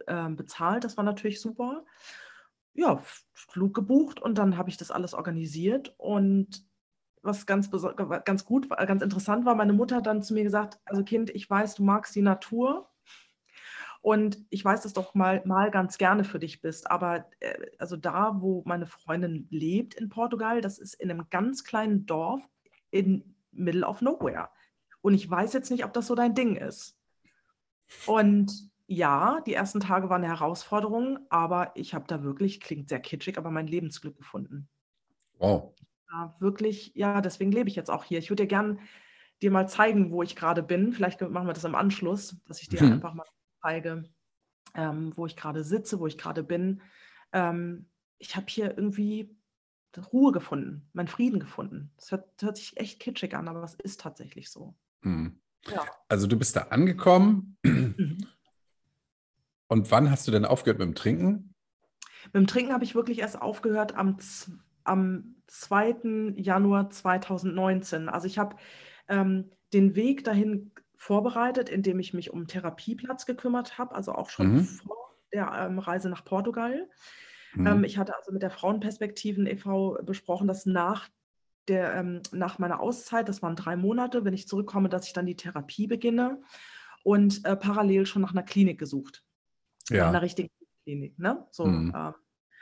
äh, 0.07 0.29
bezahlt. 0.31 0.85
Das 0.85 0.97
war 0.97 1.05
natürlich 1.05 1.41
super. 1.41 1.85
Ja, 2.75 3.01
Flug 3.33 3.75
gebucht 3.75 4.21
und 4.21 4.39
dann 4.39 4.57
habe 4.57 4.71
ich 4.71 4.77
das 4.77 4.91
alles 4.91 5.13
organisiert. 5.13 5.95
Und 5.99 6.65
was 7.23 7.47
ganz, 7.47 7.71
ganz 7.71 8.45
gut, 8.45 8.71
ganz 8.71 9.03
interessant 9.03 9.45
war, 9.45 9.55
meine 9.55 9.73
Mutter 9.73 9.97
hat 9.97 10.07
dann 10.07 10.23
zu 10.23 10.35
mir 10.35 10.45
gesagt, 10.45 10.79
also 10.85 11.03
Kind, 11.03 11.31
ich 11.31 11.49
weiß, 11.49 11.75
du 11.75 11.85
magst 11.85 12.15
die 12.15 12.23
Natur 12.23 12.89
und 14.01 14.39
ich 14.51 14.65
weiß, 14.65 14.83
dass 14.83 14.93
du 14.93 15.01
doch 15.01 15.15
mal, 15.15 15.43
mal 15.45 15.71
ganz 15.71 15.99
gerne 15.99 16.25
für 16.25 16.39
dich 16.39 16.61
bist. 16.61 16.91
Aber 16.91 17.27
äh, 17.41 17.67
also 17.79 17.97
da, 17.97 18.37
wo 18.41 18.63
meine 18.65 18.87
Freundin 18.87 19.47
lebt 19.51 19.95
in 19.95 20.09
Portugal, 20.09 20.61
das 20.61 20.79
ist 20.79 20.95
in 20.95 21.11
einem 21.11 21.27
ganz 21.31 21.65
kleinen 21.65 22.07
Dorf 22.07 22.41
in 22.91 23.35
Middle 23.53 23.87
of 23.87 24.01
Nowhere. 24.01 24.51
Und 25.01 25.15
ich 25.15 25.29
weiß 25.29 25.53
jetzt 25.53 25.71
nicht, 25.71 25.85
ob 25.85 25.93
das 25.93 26.07
so 26.07 26.15
dein 26.15 26.35
Ding 26.35 26.57
ist. 26.57 26.97
Und 28.07 28.71
ja, 28.87 29.41
die 29.47 29.55
ersten 29.55 29.81
Tage 29.81 30.09
waren 30.09 30.25
eine 30.25 30.33
Herausforderung, 30.33 31.19
aber 31.29 31.73
ich 31.75 31.95
habe 31.95 32.07
da 32.07 32.23
wirklich, 32.23 32.61
klingt 32.61 32.89
sehr 32.89 33.01
kitschig, 33.01 33.37
aber 33.37 33.51
mein 33.51 33.67
Lebensglück 33.67 34.17
gefunden. 34.17 34.69
Wow. 35.39 35.75
Ja, 36.11 36.35
wirklich, 36.39 36.93
ja, 36.95 37.21
deswegen 37.21 37.53
lebe 37.53 37.69
ich 37.69 37.77
jetzt 37.77 37.91
auch 37.91 38.05
hier. 38.05 38.19
Ich 38.19 38.31
würde 38.31 38.45
dir 38.45 38.49
gerne 38.49 38.79
dir 39.43 39.51
mal 39.51 39.69
zeigen, 39.69 40.11
wo 40.11 40.23
ich 40.23 40.37
gerade 40.37 40.63
bin. 40.63 40.93
Vielleicht 40.93 41.21
machen 41.21 41.47
wir 41.47 41.53
das 41.53 41.65
im 41.65 41.75
Anschluss, 41.75 42.37
dass 42.47 42.61
ich 42.61 42.69
dir 42.69 42.83
mhm. 42.83 42.95
einfach 42.95 43.15
mal 43.15 43.27
zeige, 43.63 44.05
ähm, 44.75 45.13
wo 45.17 45.27
ich 45.27 45.37
gerade 45.37 45.65
sitze, 45.65 46.01
wo 46.01 46.07
ich 46.07 46.19
gerade 46.19 46.43
bin. 46.43 46.83
Ähm, 47.33 47.89
ich 48.19 48.37
habe 48.37 48.47
hier 48.49 48.77
irgendwie 48.77 49.37
Ruhe 50.13 50.33
gefunden, 50.33 50.89
meinen 50.93 51.09
Frieden 51.09 51.41
gefunden. 51.41 51.93
Das 51.97 52.13
hört, 52.13 52.31
hört, 52.41 52.57
sich 52.57 52.77
echt 52.77 53.01
kitschig 53.01 53.35
an, 53.35 53.49
aber 53.49 53.63
es 53.63 53.75
ist 53.75 54.01
tatsächlich 54.01 54.51
so. 54.51 54.77
Mhm. 55.03 55.41
Ja. 55.67 55.85
Also 56.09 56.27
du 56.27 56.39
bist 56.39 56.55
da 56.55 56.63
angekommen 56.63 57.57
mhm. 57.65 58.19
Und 59.69 59.91
wann 59.91 60.11
hast 60.11 60.27
du 60.27 60.33
denn 60.33 60.45
aufgehört 60.45 60.79
mit 60.79 60.89
dem 60.89 60.95
Trinken? 60.95 61.55
Mit 62.27 62.35
dem 62.35 62.47
Trinken 62.47 62.73
habe 62.73 62.85
ich 62.85 62.95
wirklich 62.95 63.21
erst 63.21 63.41
aufgehört 63.41 63.95
am, 63.95 64.17
am 64.85 65.37
2. 65.47 66.35
Januar 66.37 66.91
2019. 66.91 68.09
Also 68.09 68.27
ich 68.27 68.39
habe 68.39 68.57
ähm, 69.09 69.51
den 69.73 69.95
Weg 69.95 70.25
dahin 70.25 70.73
vorbereitet, 70.99 71.71
indem 71.71 72.01
ich 72.01 72.13
mich 72.13 72.33
um 72.33 72.49
Therapieplatz 72.49 73.25
gekümmert 73.25 73.79
habe, 73.79 73.95
also 73.95 74.13
auch 74.13 74.29
schon 74.29 74.57
mhm. 74.57 74.65
vor 74.65 75.17
der 75.33 75.51
ähm, 75.53 75.79
Reise 75.79 76.11
nach 76.11 76.25
Portugal. 76.25 76.89
Mhm. 77.55 77.67
Ähm, 77.67 77.85
ich 77.85 77.97
hatte 77.97 78.17
also 78.17 78.33
mit 78.33 78.43
der 78.43 78.51
Frauenperspektiven 78.51 79.47
e.V. 79.47 79.99
besprochen, 80.03 80.49
dass 80.49 80.67
nach, 80.67 81.09
der, 81.69 81.95
ähm, 81.95 82.23
nach 82.33 82.59
meiner 82.59 82.81
Auszeit, 82.81 83.29
das 83.29 83.43
waren 83.43 83.57
drei 83.57 83.77
Monate, 83.77 84.25
wenn 84.25 84.35
ich 84.35 84.49
zurückkomme, 84.49 84.89
dass 84.89 85.07
ich 85.07 85.13
dann 85.13 85.27
die 85.27 85.37
Therapie 85.37 85.87
beginne 85.87 86.43
und 87.05 87.45
äh, 87.45 87.57
parallel 87.57 88.05
schon 88.05 88.23
nach 88.23 88.33
einer 88.33 88.43
Klinik 88.43 88.79
gesucht. 88.79 89.25
Ja. 89.89 90.05
Nach 90.05 90.09
einer 90.09 90.23
richtigen 90.23 90.51
Klinik. 90.83 91.17
Ne? 91.19 91.47
So, 91.53 91.65
mhm. 91.65 91.95
äh, 91.95 92.13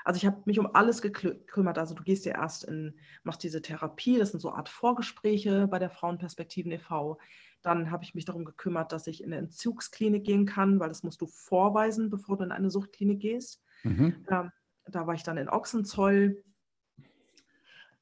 also 0.04 0.18
ich 0.18 0.26
habe 0.26 0.42
mich 0.44 0.58
um 0.60 0.72
alles 0.72 1.00
gekümmert. 1.00 1.78
Also 1.78 1.94
du 1.94 2.04
gehst 2.04 2.26
ja 2.26 2.34
erst 2.34 2.64
in, 2.64 2.98
machst 3.24 3.42
diese 3.42 3.62
Therapie, 3.62 4.18
das 4.18 4.30
sind 4.30 4.40
so 4.40 4.52
Art 4.52 4.68
Vorgespräche 4.68 5.66
bei 5.68 5.78
der 5.78 5.90
Frauenperspektiven 5.90 6.70
e.V. 6.70 7.18
Dann 7.62 7.90
habe 7.90 8.04
ich 8.04 8.14
mich 8.14 8.24
darum 8.24 8.44
gekümmert, 8.44 8.92
dass 8.92 9.06
ich 9.06 9.22
in 9.22 9.32
eine 9.32 9.42
Entzugsklinik 9.42 10.24
gehen 10.24 10.46
kann, 10.46 10.78
weil 10.78 10.88
das 10.88 11.02
musst 11.02 11.20
du 11.20 11.26
vorweisen, 11.26 12.10
bevor 12.10 12.36
du 12.36 12.44
in 12.44 12.52
eine 12.52 12.70
Suchtklinik 12.70 13.20
gehst. 13.20 13.62
Mhm. 13.82 14.24
Ähm, 14.30 14.52
da 14.86 15.06
war 15.06 15.14
ich 15.14 15.22
dann 15.22 15.36
in 15.36 15.48
Ochsenzoll. 15.48 16.44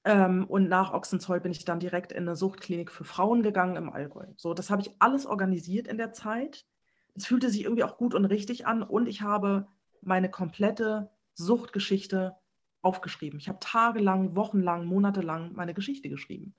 Ähm, 0.05 0.45
und 0.45 0.69
nach 0.69 0.93
Ochsenzoll 0.93 1.41
bin 1.41 1.53
ich 1.53 1.65
dann 1.65 1.81
direkt 1.81 2.13
in 2.13 2.25
eine 2.25 2.37
Suchtklinik 2.37 2.91
für 2.91 3.05
Frauen 3.05 3.43
gegangen 3.43 3.77
im 3.77 3.91
Allgäu. 3.91 4.27
So, 4.37 4.53
das 4.53 4.71
habe 4.71 4.83
ich 4.83 4.91
alles 4.99 5.25
organisiert 5.25 5.89
in 5.89 5.97
der 5.97 6.13
Zeit. 6.13 6.67
Es 7.15 7.27
fühlte 7.27 7.49
sich 7.49 7.63
irgendwie 7.63 7.85
auch 7.85 7.97
gut 7.97 8.15
und 8.15 8.25
richtig 8.27 8.67
an 8.67 8.83
und 8.83 9.07
ich 9.07 9.23
habe 9.23 9.67
meine 10.03 10.31
komplette 10.31 11.11
Suchtgeschichte 11.35 12.37
aufgeschrieben. 12.83 13.39
Ich 13.39 13.49
habe 13.49 13.61
tagelang, 13.61 14.37
wochenlang, 14.37 14.85
monatelang 14.85 15.55
meine 15.55 15.73
Geschichte 15.73 16.11
geschrieben 16.11 16.55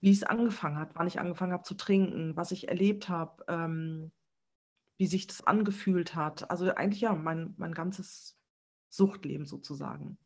wie 0.00 0.10
es 0.10 0.22
angefangen 0.22 0.78
hat, 0.78 0.90
wann 0.94 1.06
ich 1.06 1.20
angefangen 1.20 1.52
habe 1.52 1.62
zu 1.62 1.74
trinken, 1.74 2.36
was 2.36 2.52
ich 2.52 2.68
erlebt 2.68 3.08
habe, 3.08 3.44
ähm, 3.48 4.12
wie 4.96 5.06
sich 5.06 5.26
das 5.26 5.46
angefühlt 5.46 6.14
hat. 6.14 6.50
Also 6.50 6.74
eigentlich 6.74 7.02
ja, 7.02 7.14
mein, 7.14 7.54
mein 7.56 7.72
ganzes 7.72 8.38
Suchtleben 8.88 9.46
sozusagen. 9.46 10.18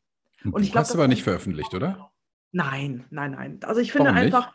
Und 0.44 0.62
ich 0.62 0.74
hast 0.74 0.92
du 0.92 0.98
aber 0.98 1.08
nicht 1.08 1.22
veröffentlicht, 1.22 1.74
oder? 1.74 2.12
Nein, 2.52 3.04
nein, 3.10 3.32
nein. 3.32 3.60
Also 3.64 3.80
ich 3.80 3.92
finde 3.92 4.10
Warum 4.10 4.18
einfach, 4.18 4.54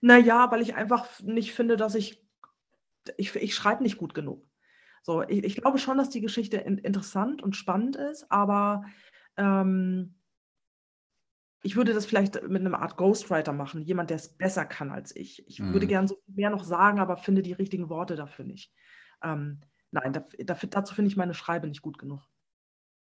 naja, 0.00 0.50
weil 0.50 0.62
ich 0.62 0.74
einfach 0.74 1.20
nicht 1.20 1.52
finde, 1.52 1.76
dass 1.76 1.94
ich, 1.94 2.24
ich, 3.16 3.34
ich 3.36 3.54
schreibe 3.54 3.82
nicht 3.82 3.98
gut 3.98 4.14
genug. 4.14 4.44
So, 5.02 5.22
ich, 5.22 5.44
ich 5.44 5.56
glaube 5.56 5.78
schon, 5.78 5.98
dass 5.98 6.10
die 6.10 6.20
Geschichte 6.20 6.56
in, 6.56 6.78
interessant 6.78 7.42
und 7.42 7.54
spannend 7.54 7.94
ist, 7.94 8.30
aber 8.30 8.84
ähm, 9.36 10.16
ich 11.66 11.74
würde 11.74 11.92
das 11.92 12.06
vielleicht 12.06 12.40
mit 12.48 12.64
einer 12.64 12.78
Art 12.78 12.96
Ghostwriter 12.96 13.52
machen, 13.52 13.82
jemand, 13.82 14.10
der 14.10 14.18
es 14.18 14.28
besser 14.28 14.64
kann 14.64 14.92
als 14.92 15.14
ich. 15.16 15.44
Ich 15.48 15.58
mhm. 15.58 15.72
würde 15.72 15.88
gerne 15.88 16.06
so 16.06 16.22
mehr 16.28 16.48
noch 16.48 16.62
sagen, 16.62 17.00
aber 17.00 17.16
finde 17.16 17.42
die 17.42 17.54
richtigen 17.54 17.88
Worte 17.88 18.14
dafür 18.14 18.44
nicht. 18.44 18.72
Ähm, 19.20 19.60
nein, 19.90 20.12
dafür, 20.12 20.68
dazu 20.70 20.94
finde 20.94 21.10
ich 21.10 21.16
meine 21.16 21.34
Schreibe 21.34 21.66
nicht 21.66 21.82
gut 21.82 21.98
genug. 21.98 22.22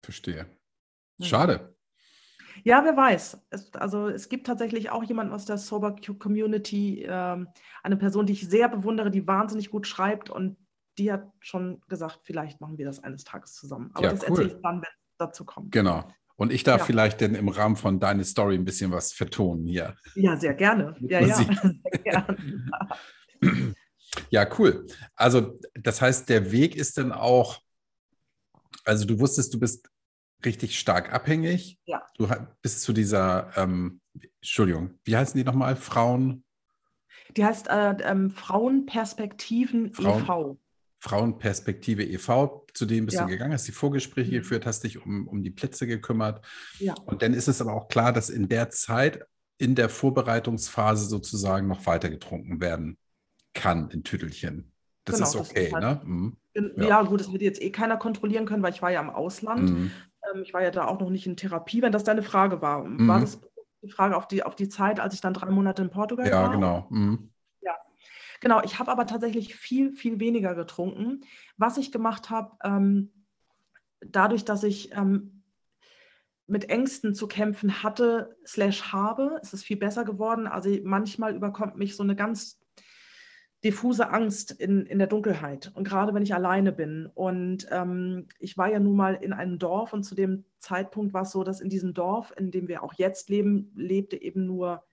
Verstehe. 0.05 0.47
Schade. 1.21 1.77
Ja, 2.65 2.85
wer 2.85 2.97
weiß. 2.97 3.47
Es, 3.51 3.73
also 3.75 4.09
es 4.09 4.29
gibt 4.29 4.49
tatsächlich 4.49 4.91
auch 4.91 5.05
jemanden 5.05 5.33
aus 5.33 5.45
der 5.45 5.59
Sober 5.59 5.95
Community, 6.19 7.07
ähm, 7.09 7.47
eine 7.85 7.97
Person, 7.97 8.27
die 8.27 8.33
ich 8.33 8.49
sehr 8.49 8.69
bewundere, 8.69 9.13
die 9.13 9.29
wahnsinnig 9.29 9.71
gut 9.71 9.87
schreibt 9.87 10.31
und 10.31 10.57
die 10.99 11.13
hat 11.13 11.31
schon 11.39 11.81
gesagt, 11.87 12.23
vielleicht 12.25 12.61
machen 12.61 12.77
wir 12.77 12.87
das 12.87 13.05
eines 13.05 13.23
Tages 13.23 13.55
zusammen. 13.55 13.93
Aber 13.95 14.07
ja, 14.07 14.11
das 14.11 14.23
cool. 14.23 14.31
erzähle 14.31 14.49
ich 14.49 14.63
dann, 14.63 14.77
wenn 14.79 14.91
es 14.91 15.17
dazu 15.17 15.45
kommt. 15.45 15.71
Genau. 15.71 16.09
Und 16.39 16.53
ich 16.53 16.63
darf 16.63 16.83
ja. 16.83 16.85
vielleicht 16.85 17.21
denn 17.21 17.35
im 17.35 17.49
Rahmen 17.49 17.75
von 17.75 17.99
deiner 17.99 18.23
Story 18.23 18.55
ein 18.55 18.65
bisschen 18.65 18.93
was 18.93 19.13
vertonen 19.13 19.67
hier. 19.67 19.97
Ja, 20.15 20.37
sehr 20.37 20.55
gerne. 20.55 20.95
Ja, 21.01 21.21
ja. 21.21 21.35
Sehr 21.37 21.99
gerne. 22.05 23.75
ja, 24.31 24.49
cool. 24.57 24.87
Also, 25.17 25.59
das 25.75 26.01
heißt, 26.01 26.29
der 26.29 26.53
Weg 26.53 26.77
ist 26.77 26.97
dann 26.97 27.11
auch, 27.11 27.61
also 28.85 29.05
du 29.05 29.19
wusstest, 29.19 29.53
du 29.53 29.59
bist 29.59 29.91
richtig 30.45 30.79
stark 30.79 31.13
abhängig. 31.13 31.81
Ja. 31.87 32.07
Du 32.17 32.29
bist 32.63 32.83
zu 32.83 32.93
dieser, 32.93 33.51
ähm, 33.57 34.01
Entschuldigung, 34.41 34.95
wie 35.03 35.17
heißen 35.17 35.37
die 35.37 35.45
nochmal? 35.45 35.75
Frauen? 35.75 36.45
Die 37.37 37.45
heißt 37.45 37.67
äh, 37.67 37.97
ähm, 38.03 38.31
Frauenperspektiven 38.31 39.93
Frauen, 39.93 40.23
e.V. 40.23 40.59
Frauenperspektive 41.01 42.05
e.V., 42.05 42.67
zu 42.75 42.87
dem 42.87 43.07
bist 43.07 43.17
ja. 43.17 43.25
du 43.25 43.31
gegangen, 43.31 43.53
hast 43.53 43.69
die 43.69 43.73
Vorgespräche 43.73 44.33
mhm. 44.33 44.37
geführt, 44.37 44.67
hast 44.67 44.85
dich 44.85 45.05
um, 45.05 45.29
um 45.29 45.43
die 45.43 45.51
Plätze 45.51 45.87
gekümmert. 45.87 46.45
Ja. 46.79 46.95
Und 47.07 47.23
dann 47.23 47.35
ist 47.35 47.49
es 47.49 47.61
aber 47.61 47.73
auch 47.73 47.89
klar, 47.89 48.13
dass 48.13 48.31
in 48.31 48.49
der 48.49 48.71
Zeit, 48.71 49.25
in 49.59 49.75
der 49.75 49.89
Vorbereitungsphase 49.89 51.07
sozusagen 51.07 51.67
noch 51.69 51.87
weiter 51.87 52.11
getrunken 52.11 52.61
werden 52.61 52.99
kann 53.55 53.91
in 53.91 54.05
Tüttelchen. 54.05 54.73
Das 55.05 55.17
genau, 55.17 55.29
ist 55.29 55.37
okay, 55.37 55.55
das 55.55 55.67
ist 55.67 55.73
halt, 55.73 55.85
ne? 55.85 56.01
Mhm. 56.05 56.37
Ja. 56.77 56.89
ja. 56.89 57.03
gut, 57.03 57.21
das 57.21 57.33
wird 57.33 57.43
jetzt 57.43 57.63
eh 57.63 57.71
keiner 57.71 57.97
kontrollieren 57.97 58.47
können, 58.47 58.63
weil 58.63 58.73
ich 58.73 58.83
war 58.83 58.91
ja 58.91 59.01
im 59.01 59.11
Ausland. 59.11 59.71
Mhm. 59.71 59.91
Ähm, 60.35 60.43
ich 60.43 60.53
war 60.53 60.63
ja 60.63 60.71
da 60.71 60.87
auch 60.87 61.01
noch 61.01 61.11
nicht 61.11 61.27
in 61.27 61.37
Therapie, 61.37 61.83
wenn 61.83 61.93
das 61.93 62.05
deine 62.05 62.23
Frage 62.23 62.61
war. 62.61 62.83
War 62.83 62.89
mhm. 62.89 63.21
das 63.21 63.41
die 63.83 63.91
Frage 63.91 64.17
auf 64.17 64.27
die, 64.27 64.43
auf 64.43 64.57
die 64.57 64.69
Zeit, 64.69 65.01
als 65.01 65.15
ich 65.15 65.21
dann 65.21 65.35
drei 65.35 65.51
Monate 65.51 65.83
in 65.83 65.91
Portugal 65.91 66.27
ja, 66.27 66.33
war? 66.33 66.43
Ja, 66.43 66.53
genau. 66.53 66.87
Mhm. 66.91 67.31
Genau, 68.41 68.63
ich 68.63 68.79
habe 68.79 68.91
aber 68.91 69.07
tatsächlich 69.07 69.55
viel, 69.55 69.93
viel 69.93 70.21
weniger 70.21 70.55
getrunken. 70.55 71.23
Was 71.57 71.77
ich 71.77 71.91
gemacht 71.91 72.31
habe, 72.31 72.57
ähm, 72.63 73.11
dadurch, 74.01 74.45
dass 74.45 74.63
ich 74.63 74.93
ähm, 74.93 75.43
mit 76.47 76.71
Ängsten 76.71 77.15
zu 77.15 77.27
kämpfen 77.27 77.83
hatte, 77.83 78.37
slash 78.47 78.93
habe, 78.93 79.39
ist 79.43 79.53
es 79.53 79.63
viel 79.63 79.77
besser 79.77 80.05
geworden. 80.05 80.47
Also 80.47 80.71
manchmal 80.83 81.35
überkommt 81.35 81.77
mich 81.77 81.97
so 81.97 82.03
eine 82.03 82.17
ganz 82.17 82.61
diffuse 83.65 84.11
Angst 84.11 84.53
in, 84.53 84.87
in 84.87 84.99
der 84.99 85.09
Dunkelheit 85.09 85.73
und 85.75 85.83
gerade 85.83 86.15
wenn 86.15 86.23
ich 86.23 86.35
alleine 86.35 86.73
bin. 86.73 87.07
Und 87.13 87.67
ähm, 87.71 88.29
ich 88.39 88.57
war 88.57 88.71
ja 88.71 88.79
nun 88.79 88.97
mal 88.97 89.15
in 89.15 89.33
einem 89.33 89.59
Dorf 89.59 89.93
und 89.93 90.05
zu 90.05 90.15
dem 90.15 90.45
Zeitpunkt 90.59 91.13
war 91.13 91.23
es 91.23 91.33
so, 91.33 91.43
dass 91.43 91.61
in 91.61 91.69
diesem 91.69 91.93
Dorf, 91.93 92.33
in 92.37 92.51
dem 92.51 92.69
wir 92.69 92.83
auch 92.83 92.95
jetzt 92.95 93.29
leben, 93.31 93.73
lebte 93.75 94.21
eben 94.21 94.47
nur 94.47 94.85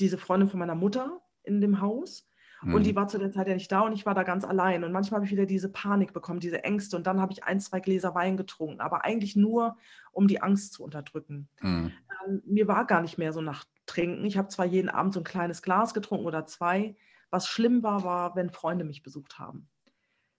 diese 0.00 0.16
Freundin 0.16 0.48
von 0.48 0.60
meiner 0.60 0.74
Mutter 0.74 1.20
in 1.42 1.60
dem 1.60 1.80
Haus. 1.80 2.28
Und 2.72 2.86
die 2.86 2.92
mhm. 2.92 2.96
war 2.96 3.08
zu 3.08 3.18
der 3.18 3.30
Zeit 3.30 3.48
ja 3.48 3.54
nicht 3.54 3.70
da 3.70 3.80
und 3.80 3.92
ich 3.92 4.06
war 4.06 4.14
da 4.14 4.22
ganz 4.22 4.44
allein. 4.44 4.84
Und 4.84 4.92
manchmal 4.92 5.18
habe 5.18 5.26
ich 5.26 5.32
wieder 5.32 5.46
diese 5.46 5.68
Panik 5.68 6.12
bekommen, 6.12 6.40
diese 6.40 6.64
Ängste. 6.64 6.96
Und 6.96 7.06
dann 7.06 7.20
habe 7.20 7.32
ich 7.32 7.44
ein, 7.44 7.60
zwei 7.60 7.80
Gläser 7.80 8.14
Wein 8.14 8.36
getrunken, 8.36 8.80
aber 8.80 9.04
eigentlich 9.04 9.36
nur, 9.36 9.76
um 10.12 10.28
die 10.28 10.42
Angst 10.42 10.72
zu 10.72 10.84
unterdrücken. 10.84 11.48
Mhm. 11.60 11.92
Ähm, 12.26 12.42
mir 12.46 12.68
war 12.68 12.86
gar 12.86 13.02
nicht 13.02 13.18
mehr 13.18 13.32
so 13.32 13.40
nach 13.40 13.64
Trinken. 13.86 14.24
Ich 14.24 14.38
habe 14.38 14.48
zwar 14.48 14.66
jeden 14.66 14.88
Abend 14.88 15.14
so 15.14 15.20
ein 15.20 15.24
kleines 15.24 15.62
Glas 15.62 15.94
getrunken 15.94 16.26
oder 16.26 16.46
zwei. 16.46 16.96
Was 17.30 17.48
schlimm 17.48 17.82
war, 17.82 18.04
war, 18.04 18.36
wenn 18.36 18.50
Freunde 18.50 18.84
mich 18.84 19.02
besucht 19.02 19.38
haben. 19.38 19.68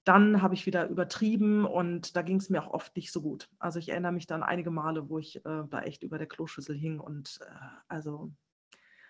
Dann 0.06 0.42
habe 0.42 0.54
ich 0.54 0.66
wieder 0.66 0.88
übertrieben 0.88 1.66
und 1.66 2.16
da 2.16 2.22
ging 2.22 2.38
es 2.38 2.50
mir 2.50 2.64
auch 2.64 2.72
oft 2.72 2.96
nicht 2.96 3.12
so 3.12 3.22
gut. 3.22 3.50
Also 3.58 3.80
ich 3.80 3.90
erinnere 3.90 4.12
mich 4.12 4.28
dann 4.28 4.44
einige 4.44 4.70
Male, 4.70 5.10
wo 5.10 5.18
ich 5.18 5.38
äh, 5.38 5.64
da 5.70 5.82
echt 5.82 6.04
über 6.04 6.20
der 6.20 6.28
Kloschüssel 6.28 6.76
hing 6.76 7.00
und 7.00 7.40
äh, 7.42 7.54
also 7.88 8.32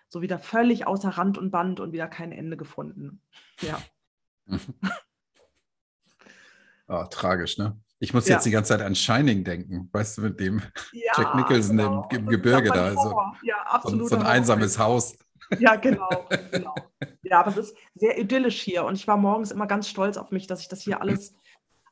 so 0.08 0.22
wieder 0.22 0.38
völlig 0.38 0.86
außer 0.86 1.10
Rand 1.10 1.38
und 1.38 1.50
Band 1.50 1.80
und 1.80 1.92
wieder 1.92 2.08
kein 2.08 2.32
Ende 2.32 2.56
gefunden. 2.56 3.20
Ja. 3.60 3.78
oh, 6.88 7.04
tragisch, 7.10 7.58
ne? 7.58 7.78
Ich 7.98 8.12
muss 8.12 8.28
ja. 8.28 8.34
jetzt 8.34 8.44
die 8.44 8.50
ganze 8.50 8.68
Zeit 8.76 8.82
an 8.82 8.94
Shining 8.94 9.42
denken, 9.42 9.88
weißt 9.90 10.18
du, 10.18 10.22
mit 10.22 10.38
dem 10.38 10.60
ja, 10.92 11.12
Jack 11.16 11.34
Nicholson 11.34 11.78
genau. 11.78 12.08
im, 12.10 12.18
im 12.18 12.26
Gebirge 12.26 12.68
da. 12.68 12.92
So, 12.92 13.18
ja, 13.42 13.56
absolut. 13.64 14.10
So 14.10 14.16
ein 14.16 14.26
einsames 14.26 14.78
Haus. 14.78 15.16
Ja, 15.58 15.76
genau, 15.76 16.28
genau. 16.50 16.74
Ja, 17.22 17.40
aber 17.40 17.50
es 17.50 17.56
ist 17.56 17.76
sehr 17.94 18.18
idyllisch 18.18 18.60
hier 18.60 18.84
und 18.84 18.96
ich 18.96 19.06
war 19.06 19.16
morgens 19.16 19.50
immer 19.50 19.66
ganz 19.66 19.88
stolz 19.88 20.18
auf 20.18 20.30
mich, 20.30 20.46
dass 20.46 20.60
ich 20.60 20.68
das 20.68 20.82
hier 20.82 21.00
alles 21.00 21.34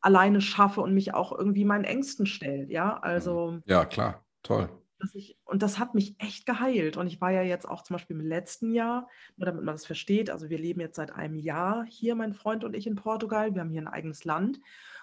alleine 0.03 0.43
schaffe 0.43 0.83
und 0.83 0.93
mich 0.93 1.15
auch 1.15 1.33
irgendwie 1.33 1.65
meinen 1.65 1.85
Ängsten 1.85 2.27
stellt. 2.27 2.69
Ja, 2.71 2.99
also. 2.99 3.61
Ja, 3.65 3.87
klar, 3.87 4.25
toll 4.43 4.69
dass 5.05 5.15
ich, 5.15 5.37
und 5.45 5.63
das 5.63 5.79
hat 5.79 5.95
mich 5.95 6.17
echt 6.19 6.47
geheilt. 6.47 6.97
Und 6.97 7.07
ich 7.07 7.21
war 7.21 7.31
ja 7.31 7.43
jetzt 7.43 7.69
auch 7.69 7.83
zum 7.83 7.95
Beispiel 7.95 8.17
im 8.17 8.27
letzten 8.27 8.73
Jahr, 8.73 9.09
nur 9.37 9.47
damit 9.47 9.65
man 9.65 9.75
das 9.75 9.87
versteht, 9.87 10.31
also 10.31 10.49
wir 10.51 10.59
leben 10.59 10.81
jetzt 10.81 10.97
seit 10.97 11.13
einem 11.13 11.37
Jahr 11.37 11.85
hier, 11.85 12.15
mein 12.15 12.33
Freund 12.33 12.65
und 12.65 12.75
ich 12.75 12.87
in 12.87 12.97
Portugal. 12.97 13.55
Wir 13.55 13.61
haben 13.61 13.71
hier 13.71 13.83
ein 13.83 13.89
eigenes 13.89 14.25
Land. 14.25 14.61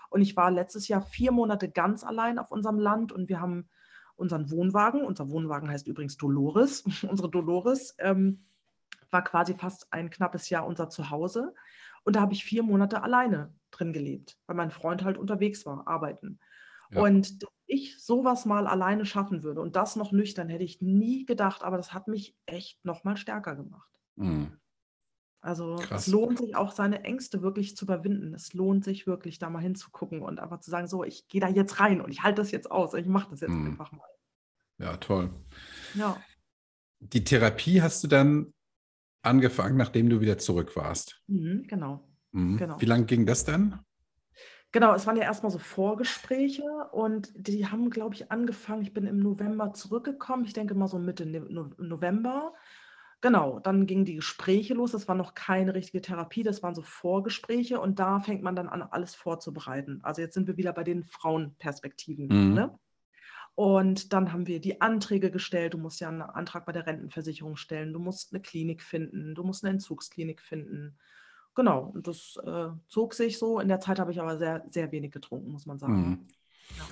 Und 0.09 0.21
ich 0.21 0.35
war 0.35 0.51
letztes 0.51 0.87
Jahr 0.87 1.01
vier 1.01 1.31
Monate 1.31 1.69
ganz 1.69 2.03
allein 2.03 2.39
auf 2.39 2.51
unserem 2.51 2.79
Land 2.79 3.11
und 3.11 3.29
wir 3.29 3.39
haben 3.39 3.69
unseren 4.15 4.51
Wohnwagen, 4.51 5.03
unser 5.05 5.29
Wohnwagen 5.29 5.69
heißt 5.69 5.87
übrigens 5.87 6.17
Dolores, 6.17 6.83
unsere 7.09 7.29
Dolores, 7.29 7.95
ähm, 7.99 8.43
war 9.09 9.23
quasi 9.23 9.53
fast 9.53 9.91
ein 9.91 10.09
knappes 10.09 10.49
Jahr 10.49 10.65
unser 10.65 10.89
Zuhause. 10.89 11.53
Und 12.03 12.15
da 12.15 12.21
habe 12.21 12.33
ich 12.33 12.43
vier 12.43 12.63
Monate 12.63 13.03
alleine 13.03 13.53
drin 13.69 13.93
gelebt, 13.93 14.37
weil 14.47 14.55
mein 14.55 14.71
Freund 14.71 15.03
halt 15.03 15.17
unterwegs 15.17 15.65
war, 15.65 15.87
arbeiten. 15.87 16.39
Ja. 16.91 17.01
Und 17.01 17.43
dass 17.43 17.49
ich 17.71 18.03
sowas 18.03 18.45
mal 18.45 18.67
alleine 18.67 19.05
schaffen 19.05 19.43
würde 19.43 19.61
und 19.61 19.75
das 19.75 19.95
noch 19.95 20.11
nüchtern, 20.11 20.49
hätte 20.49 20.63
ich 20.63 20.81
nie 20.81 21.25
gedacht, 21.25 21.63
aber 21.63 21.77
das 21.77 21.93
hat 21.93 22.07
mich 22.07 22.35
echt 22.45 22.83
noch 22.85 23.03
mal 23.03 23.17
stärker 23.17 23.55
gemacht. 23.55 23.89
Mhm. 24.15 24.57
Also 25.43 25.77
Krass. 25.77 26.05
es 26.05 26.07
lohnt 26.07 26.37
sich 26.37 26.55
auch, 26.55 26.71
seine 26.71 27.03
Ängste 27.03 27.41
wirklich 27.41 27.75
zu 27.75 27.85
überwinden. 27.85 28.33
Es 28.35 28.53
lohnt 28.53 28.83
sich 28.83 29.07
wirklich, 29.07 29.39
da 29.39 29.49
mal 29.49 29.59
hinzugucken 29.61 30.21
und 30.21 30.39
einfach 30.39 30.59
zu 30.59 30.69
sagen, 30.69 30.87
so, 30.87 31.03
ich 31.03 31.27
gehe 31.29 31.41
da 31.41 31.47
jetzt 31.47 31.79
rein 31.79 31.99
und 32.01 32.11
ich 32.11 32.21
halte 32.21 32.41
das 32.41 32.51
jetzt 32.51 32.69
aus. 32.69 32.93
Ich 32.93 33.07
mache 33.07 33.31
das 33.31 33.39
jetzt 33.39 33.49
Mhm. 33.49 33.71
einfach 33.71 33.91
mal. 33.91 34.07
Ja, 34.77 34.97
toll. 34.97 35.31
Ja. 35.95 36.21
Die 36.99 37.23
Therapie 37.23 37.81
hast 37.81 38.03
du 38.03 38.07
dann 38.07 38.53
angefangen, 39.23 39.77
nachdem 39.77 40.09
du 40.09 40.21
wieder 40.21 40.37
zurück 40.37 40.75
warst. 40.75 41.23
Mhm, 41.27 41.63
genau. 41.67 42.07
Mhm. 42.31 42.57
Genau. 42.57 42.79
Wie 42.79 42.85
lange 42.85 43.05
ging 43.05 43.25
das 43.25 43.43
dann? 43.43 43.79
Genau, 44.71 44.93
es 44.93 45.05
waren 45.05 45.17
ja 45.17 45.23
erstmal 45.23 45.51
so 45.51 45.59
Vorgespräche 45.59 46.63
und 46.91 47.33
die 47.35 47.67
haben, 47.67 47.89
glaube 47.89 48.15
ich, 48.15 48.31
angefangen. 48.31 48.83
Ich 48.83 48.93
bin 48.93 49.05
im 49.05 49.19
November 49.19 49.73
zurückgekommen. 49.73 50.45
Ich 50.45 50.53
denke 50.53 50.75
mal 50.75 50.87
so 50.87 50.97
Mitte 50.97 51.25
Ne- 51.25 51.45
No- 51.49 51.71
November. 51.77 52.53
Genau, 53.19 53.59
dann 53.59 53.85
gingen 53.85 54.05
die 54.05 54.15
Gespräche 54.15 54.73
los. 54.73 54.93
Das 54.93 55.07
war 55.07 55.15
noch 55.15 55.35
keine 55.35 55.75
richtige 55.75 56.01
Therapie, 56.01 56.41
das 56.41 56.63
waren 56.63 56.73
so 56.73 56.81
Vorgespräche 56.81 57.79
und 57.79 57.99
da 57.99 58.19
fängt 58.19 58.41
man 58.41 58.55
dann 58.55 58.67
an, 58.69 58.81
alles 58.81 59.13
vorzubereiten. 59.13 59.99
Also 60.03 60.21
jetzt 60.21 60.33
sind 60.33 60.47
wir 60.47 60.57
wieder 60.57 60.73
bei 60.73 60.83
den 60.83 61.03
Frauenperspektiven. 61.03 62.27
Mhm. 62.27 62.53
Ne? 62.55 62.79
Und 63.53 64.13
dann 64.13 64.31
haben 64.31 64.47
wir 64.47 64.59
die 64.61 64.81
Anträge 64.81 65.29
gestellt. 65.29 65.73
Du 65.73 65.77
musst 65.77 65.99
ja 65.99 66.07
einen 66.07 66.21
Antrag 66.21 66.65
bei 66.65 66.71
der 66.71 66.87
Rentenversicherung 66.87 67.57
stellen. 67.57 67.93
Du 67.93 67.99
musst 67.99 68.33
eine 68.33 68.41
Klinik 68.41 68.81
finden. 68.81 69.35
Du 69.35 69.43
musst 69.43 69.63
eine 69.63 69.71
Entzugsklinik 69.73 70.41
finden. 70.41 70.97
Genau, 71.55 71.91
und 71.93 72.07
das 72.07 72.37
äh, 72.45 72.67
zog 72.87 73.13
sich 73.13 73.37
so. 73.37 73.59
In 73.59 73.67
der 73.67 73.79
Zeit 73.79 73.99
habe 73.99 74.11
ich 74.11 74.21
aber 74.21 74.37
sehr, 74.37 74.65
sehr 74.69 74.91
wenig 74.91 75.11
getrunken, 75.11 75.51
muss 75.51 75.65
man 75.65 75.77
sagen. 75.77 75.93
Mhm. 76.09 76.27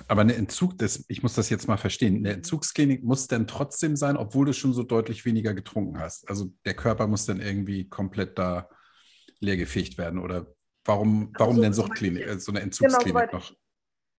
Aber 0.06 0.20
eine 0.20 0.34
Entzug, 0.34 0.76
das, 0.78 1.04
ich 1.08 1.22
muss 1.22 1.34
das 1.34 1.48
jetzt 1.48 1.66
mal 1.66 1.78
verstehen. 1.78 2.18
Mhm. 2.18 2.26
Eine 2.26 2.34
Entzugsklinik 2.34 3.02
muss 3.02 3.26
dann 3.26 3.46
trotzdem 3.46 3.96
sein, 3.96 4.16
obwohl 4.16 4.46
du 4.46 4.52
schon 4.52 4.74
so 4.74 4.82
deutlich 4.82 5.24
weniger 5.24 5.54
getrunken 5.54 5.98
hast. 5.98 6.28
Also 6.28 6.52
der 6.64 6.74
Körper 6.74 7.06
muss 7.06 7.24
dann 7.26 7.40
irgendwie 7.40 7.88
komplett 7.88 8.38
da 8.38 8.68
leergefegt 9.40 9.96
werden. 9.96 10.18
Oder 10.20 10.46
warum, 10.84 11.32
warum 11.38 11.52
Also, 11.52 11.62
denn 11.62 11.72
Suchtklinik, 11.72 12.22
ich- 12.22 12.28
äh, 12.28 12.38
so 12.38 12.52
eine 12.52 12.60
Genau, 12.60 12.64
Entzugsklinik 12.64 13.08
soweit 13.14 13.32
noch? 13.32 13.54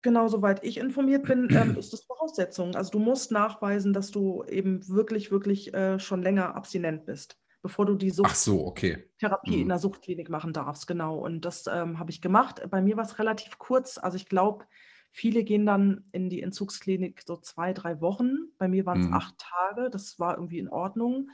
genau, 0.02 0.28
soweit 0.28 0.64
ich 0.64 0.78
informiert 0.78 1.26
bin, 1.26 1.50
ähm, 1.54 1.70
ist 1.78 1.92
das 1.92 2.04
Voraussetzung. 2.04 2.74
Also 2.74 2.92
du 2.92 2.98
musst 2.98 3.30
nachweisen, 3.30 3.92
dass 3.92 4.10
du 4.10 4.44
eben 4.44 4.88
wirklich, 4.88 5.30
wirklich 5.30 5.74
äh, 5.74 5.98
schon 5.98 6.22
länger 6.22 6.54
abstinent 6.54 7.04
bist, 7.04 7.36
bevor 7.62 7.86
du 7.86 7.94
die 7.94 8.12
Ach 8.22 8.34
so, 8.34 8.66
okay. 8.66 9.08
Suchttherapie 9.12 9.56
Mhm. 9.56 9.62
in 9.62 9.68
der 9.68 9.78
Suchtklinik 9.78 10.30
machen 10.30 10.52
darfst. 10.52 10.86
Genau. 10.86 11.18
Und 11.18 11.44
das 11.44 11.66
ähm, 11.66 11.98
habe 11.98 12.10
ich 12.10 12.20
gemacht. 12.22 12.62
Bei 12.70 12.80
mir 12.80 12.96
war 12.96 13.04
es 13.04 13.18
relativ 13.18 13.58
kurz. 13.58 13.98
Also 13.98 14.16
ich 14.16 14.26
glaube, 14.26 14.64
viele 15.12 15.44
gehen 15.44 15.66
dann 15.66 16.04
in 16.12 16.30
die 16.30 16.42
Entzugsklinik 16.42 17.22
so 17.26 17.36
zwei, 17.36 17.72
drei 17.72 18.00
Wochen. 18.00 18.50
Bei 18.58 18.68
mir 18.68 18.86
waren 18.86 19.00
es 19.00 19.06
Mhm. 19.08 19.14
acht 19.14 19.34
Tage. 19.38 19.90
Das 19.90 20.18
war 20.18 20.36
irgendwie 20.36 20.58
in 20.58 20.68
Ordnung. 20.68 21.30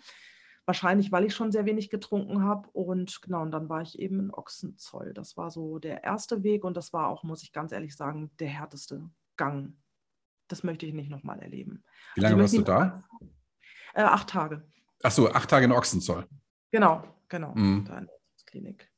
Wahrscheinlich, 0.65 1.13
weil 1.13 1.25
ich 1.25 1.35
schon 1.35 1.53
sehr 1.53 1.65
wenig 1.65 1.91
getrunken 1.91 2.43
habe. 2.43 2.69
Und 2.73 3.23
genau, 3.23 3.43
und 3.43 3.53
dann 3.53 3.69
war 3.69 3.83
ich 3.83 3.99
eben 4.01 4.19
in 4.19 4.31
Ochsenzoll. 4.35 5.15
Das 5.15 5.37
war 5.37 5.51
so 5.53 5.79
der 5.79 6.03
erste 6.03 6.43
Weg 6.43 6.65
und 6.65 6.77
das 6.77 6.93
war 6.93 7.09
auch, 7.09 7.23
muss 7.23 7.43
ich 7.45 7.53
ganz 7.53 7.71
ehrlich 7.71 7.95
sagen, 7.95 8.33
der 8.41 8.49
härteste 8.49 9.09
Gang. 9.37 9.77
Das 10.49 10.65
möchte 10.65 10.87
ich 10.87 10.93
nicht 10.95 11.11
nochmal 11.11 11.39
erleben. 11.41 11.85
Wie 12.17 12.25
Also 12.25 12.35
lange 12.37 12.47
ich 12.47 12.53
warst 12.53 12.59
du 12.59 12.63
da? 12.63 13.05
Äh, 13.95 14.03
acht 14.03 14.29
Tage. 14.29 14.67
Ach 15.03 15.11
so, 15.11 15.31
acht 15.31 15.51
Tage 15.51 15.65
in 15.67 15.73
Ochsenzoll. 15.73 16.27
Genau, 16.71 17.03
genau. 17.29 17.55
Mhm. 17.55 17.85
Da 17.85 17.99
in 17.99 18.07
der 18.07 18.15
Entzugsklinik. 18.15 18.91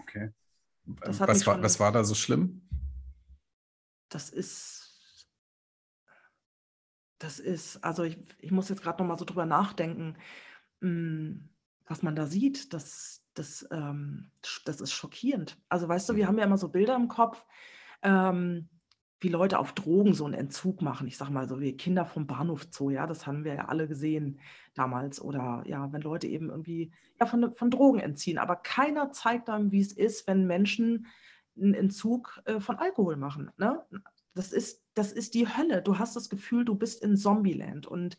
Okay. 0.00 0.32
Was 0.86 1.20
war, 1.20 1.34
schon- 1.34 1.62
was 1.62 1.80
war 1.80 1.92
da 1.92 2.04
so 2.04 2.14
schlimm? 2.14 2.68
Das 4.08 4.30
ist, 4.30 5.26
das 7.18 7.38
ist, 7.38 7.82
also 7.82 8.02
ich, 8.04 8.18
ich 8.38 8.50
muss 8.50 8.68
jetzt 8.68 8.82
gerade 8.82 9.02
noch 9.02 9.08
mal 9.08 9.18
so 9.18 9.24
drüber 9.24 9.46
nachdenken, 9.46 10.16
mm, 10.80 11.48
was 11.86 12.02
man 12.02 12.14
da 12.14 12.26
sieht, 12.26 12.72
das, 12.72 13.22
das, 13.34 13.66
ähm, 13.70 14.30
das 14.64 14.80
ist 14.80 14.92
schockierend. 14.92 15.58
Also 15.68 15.88
weißt 15.88 16.08
du, 16.08 16.16
wir 16.16 16.24
Mhm. 16.24 16.28
haben 16.28 16.38
ja 16.38 16.44
immer 16.44 16.58
so 16.58 16.68
Bilder 16.68 16.96
im 16.96 17.08
Kopf, 17.08 17.44
ähm, 18.02 18.68
wie 19.24 19.28
Leute 19.28 19.58
auf 19.58 19.72
Drogen 19.72 20.14
so 20.14 20.26
einen 20.26 20.34
Entzug 20.34 20.82
machen. 20.82 21.08
Ich 21.08 21.16
sag 21.16 21.30
mal 21.30 21.48
so 21.48 21.60
wie 21.60 21.76
Kinder 21.76 22.04
vom 22.04 22.26
Bahnhof 22.26 22.68
Zoo, 22.70 22.90
ja, 22.90 23.06
das 23.06 23.26
haben 23.26 23.44
wir 23.44 23.54
ja 23.54 23.64
alle 23.64 23.88
gesehen 23.88 24.38
damals. 24.74 25.20
Oder 25.20 25.64
ja, 25.66 25.92
wenn 25.92 26.02
Leute 26.02 26.28
eben 26.28 26.50
irgendwie 26.50 26.92
ja, 27.18 27.26
von, 27.26 27.54
von 27.56 27.70
Drogen 27.70 27.98
entziehen. 27.98 28.38
Aber 28.38 28.56
keiner 28.56 29.10
zeigt 29.10 29.48
einem, 29.48 29.72
wie 29.72 29.80
es 29.80 29.92
ist, 29.92 30.26
wenn 30.28 30.46
Menschen 30.46 31.06
einen 31.56 31.74
Entzug 31.74 32.40
äh, 32.44 32.60
von 32.60 32.76
Alkohol 32.76 33.16
machen. 33.16 33.50
Ne? 33.56 33.82
Das, 34.34 34.52
ist, 34.52 34.84
das 34.94 35.10
ist 35.10 35.34
die 35.34 35.48
Hölle. 35.48 35.82
Du 35.82 35.98
hast 35.98 36.14
das 36.14 36.28
Gefühl, 36.28 36.64
du 36.64 36.74
bist 36.74 37.02
in 37.02 37.16
Zombieland. 37.16 37.86
Und 37.86 38.18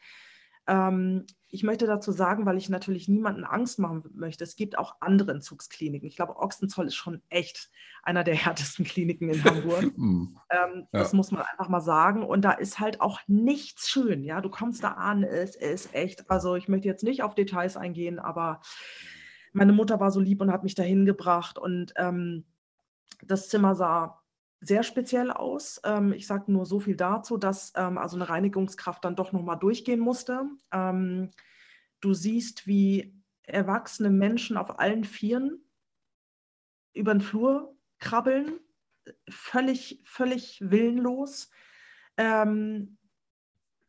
ähm, 0.67 1.25
ich 1.47 1.63
möchte 1.63 1.88
dazu 1.88 2.12
sagen, 2.12 2.45
weil 2.45 2.58
ich 2.58 2.69
natürlich 2.69 3.08
niemanden 3.08 3.45
Angst 3.45 3.80
machen 3.80 4.04
möchte, 4.13 4.43
es 4.43 4.56
gibt 4.56 4.78
auch 4.78 4.95
andere 4.99 5.32
Entzugskliniken. 5.32 6.08
Ich 6.08 6.17
glaube, 6.17 6.36
Ochsenzoll 6.38 6.88
ist 6.88 6.95
schon 6.95 7.21
echt 7.30 7.69
einer 8.04 8.23
der 8.23 8.36
härtesten 8.45 8.86
Kliniken 8.86 9.30
in 9.30 9.43
Hamburg. 9.43 9.84
Hm. 9.95 10.38
Ähm, 10.49 10.88
Ja. 10.91 10.99
Das 10.99 11.13
muss 11.13 11.32
man 11.32 11.43
einfach 11.43 11.69
mal 11.69 11.82
sagen. 11.82 12.23
Und 12.23 12.41
da 12.41 12.51
ist 12.51 12.80
halt 12.80 12.99
auch 12.99 13.19
nichts 13.28 13.89
schön. 13.89 14.23
Ja, 14.23 14.41
du 14.41 14.49
kommst 14.49 14.84
da 14.84 14.91
an, 14.91 15.23
es 15.23 15.56
ist 15.56 15.93
echt. 15.93 16.30
Also 16.30 16.56
ich 16.56 16.67
möchte 16.67 16.88
jetzt 16.88 17.04
nicht 17.04 17.23
auf 17.23 17.36
Details 17.36 17.78
eingehen, 17.78 18.19
aber 18.19 18.62
meine 19.54 19.73
Mutter 19.73 19.99
war 19.99 20.12
so 20.12 20.19
lieb 20.19 20.41
und 20.41 20.51
hat 20.51 20.63
mich 20.63 20.75
dahin 20.75 21.06
gebracht. 21.06 21.58
Und 21.58 21.93
ähm, 21.95 22.45
das 23.23 23.47
Zimmer 23.47 23.75
sah 23.75 24.21
sehr 24.62 24.84
speziell 24.84 25.32
aus. 25.32 25.82
Ähm, 25.84 26.13
ich 26.13 26.28
sage 26.28 26.52
nur 26.52 26.65
so 26.65 26.80
viel 26.80 26.96
dazu, 26.96 27.38
dass 27.38 27.74
ähm, 27.76 27.98
also 27.98 28.15
eine 28.18 28.30
Reinigungskraft 28.30 29.04
dann 29.06 29.15
doch 29.15 29.32
nochmal 29.32 29.60
durchgehen 29.60 30.00
musste. 30.00 30.50
Ähm, 30.72 31.32
du 32.02 32.13
siehst, 32.13 32.68
wie 32.68 33.22
erwachsene 33.44 34.10
Menschen 34.10 34.58
auf 34.58 34.80
allen 34.80 35.04
Vieren 35.04 35.65
über 36.94 37.13
den 37.13 37.22
Flur 37.22 37.78
krabbeln, 38.00 38.60
völlig, 39.30 40.02
völlig 40.06 40.60
willenlos. 40.62 41.50
Ähm, 42.18 42.98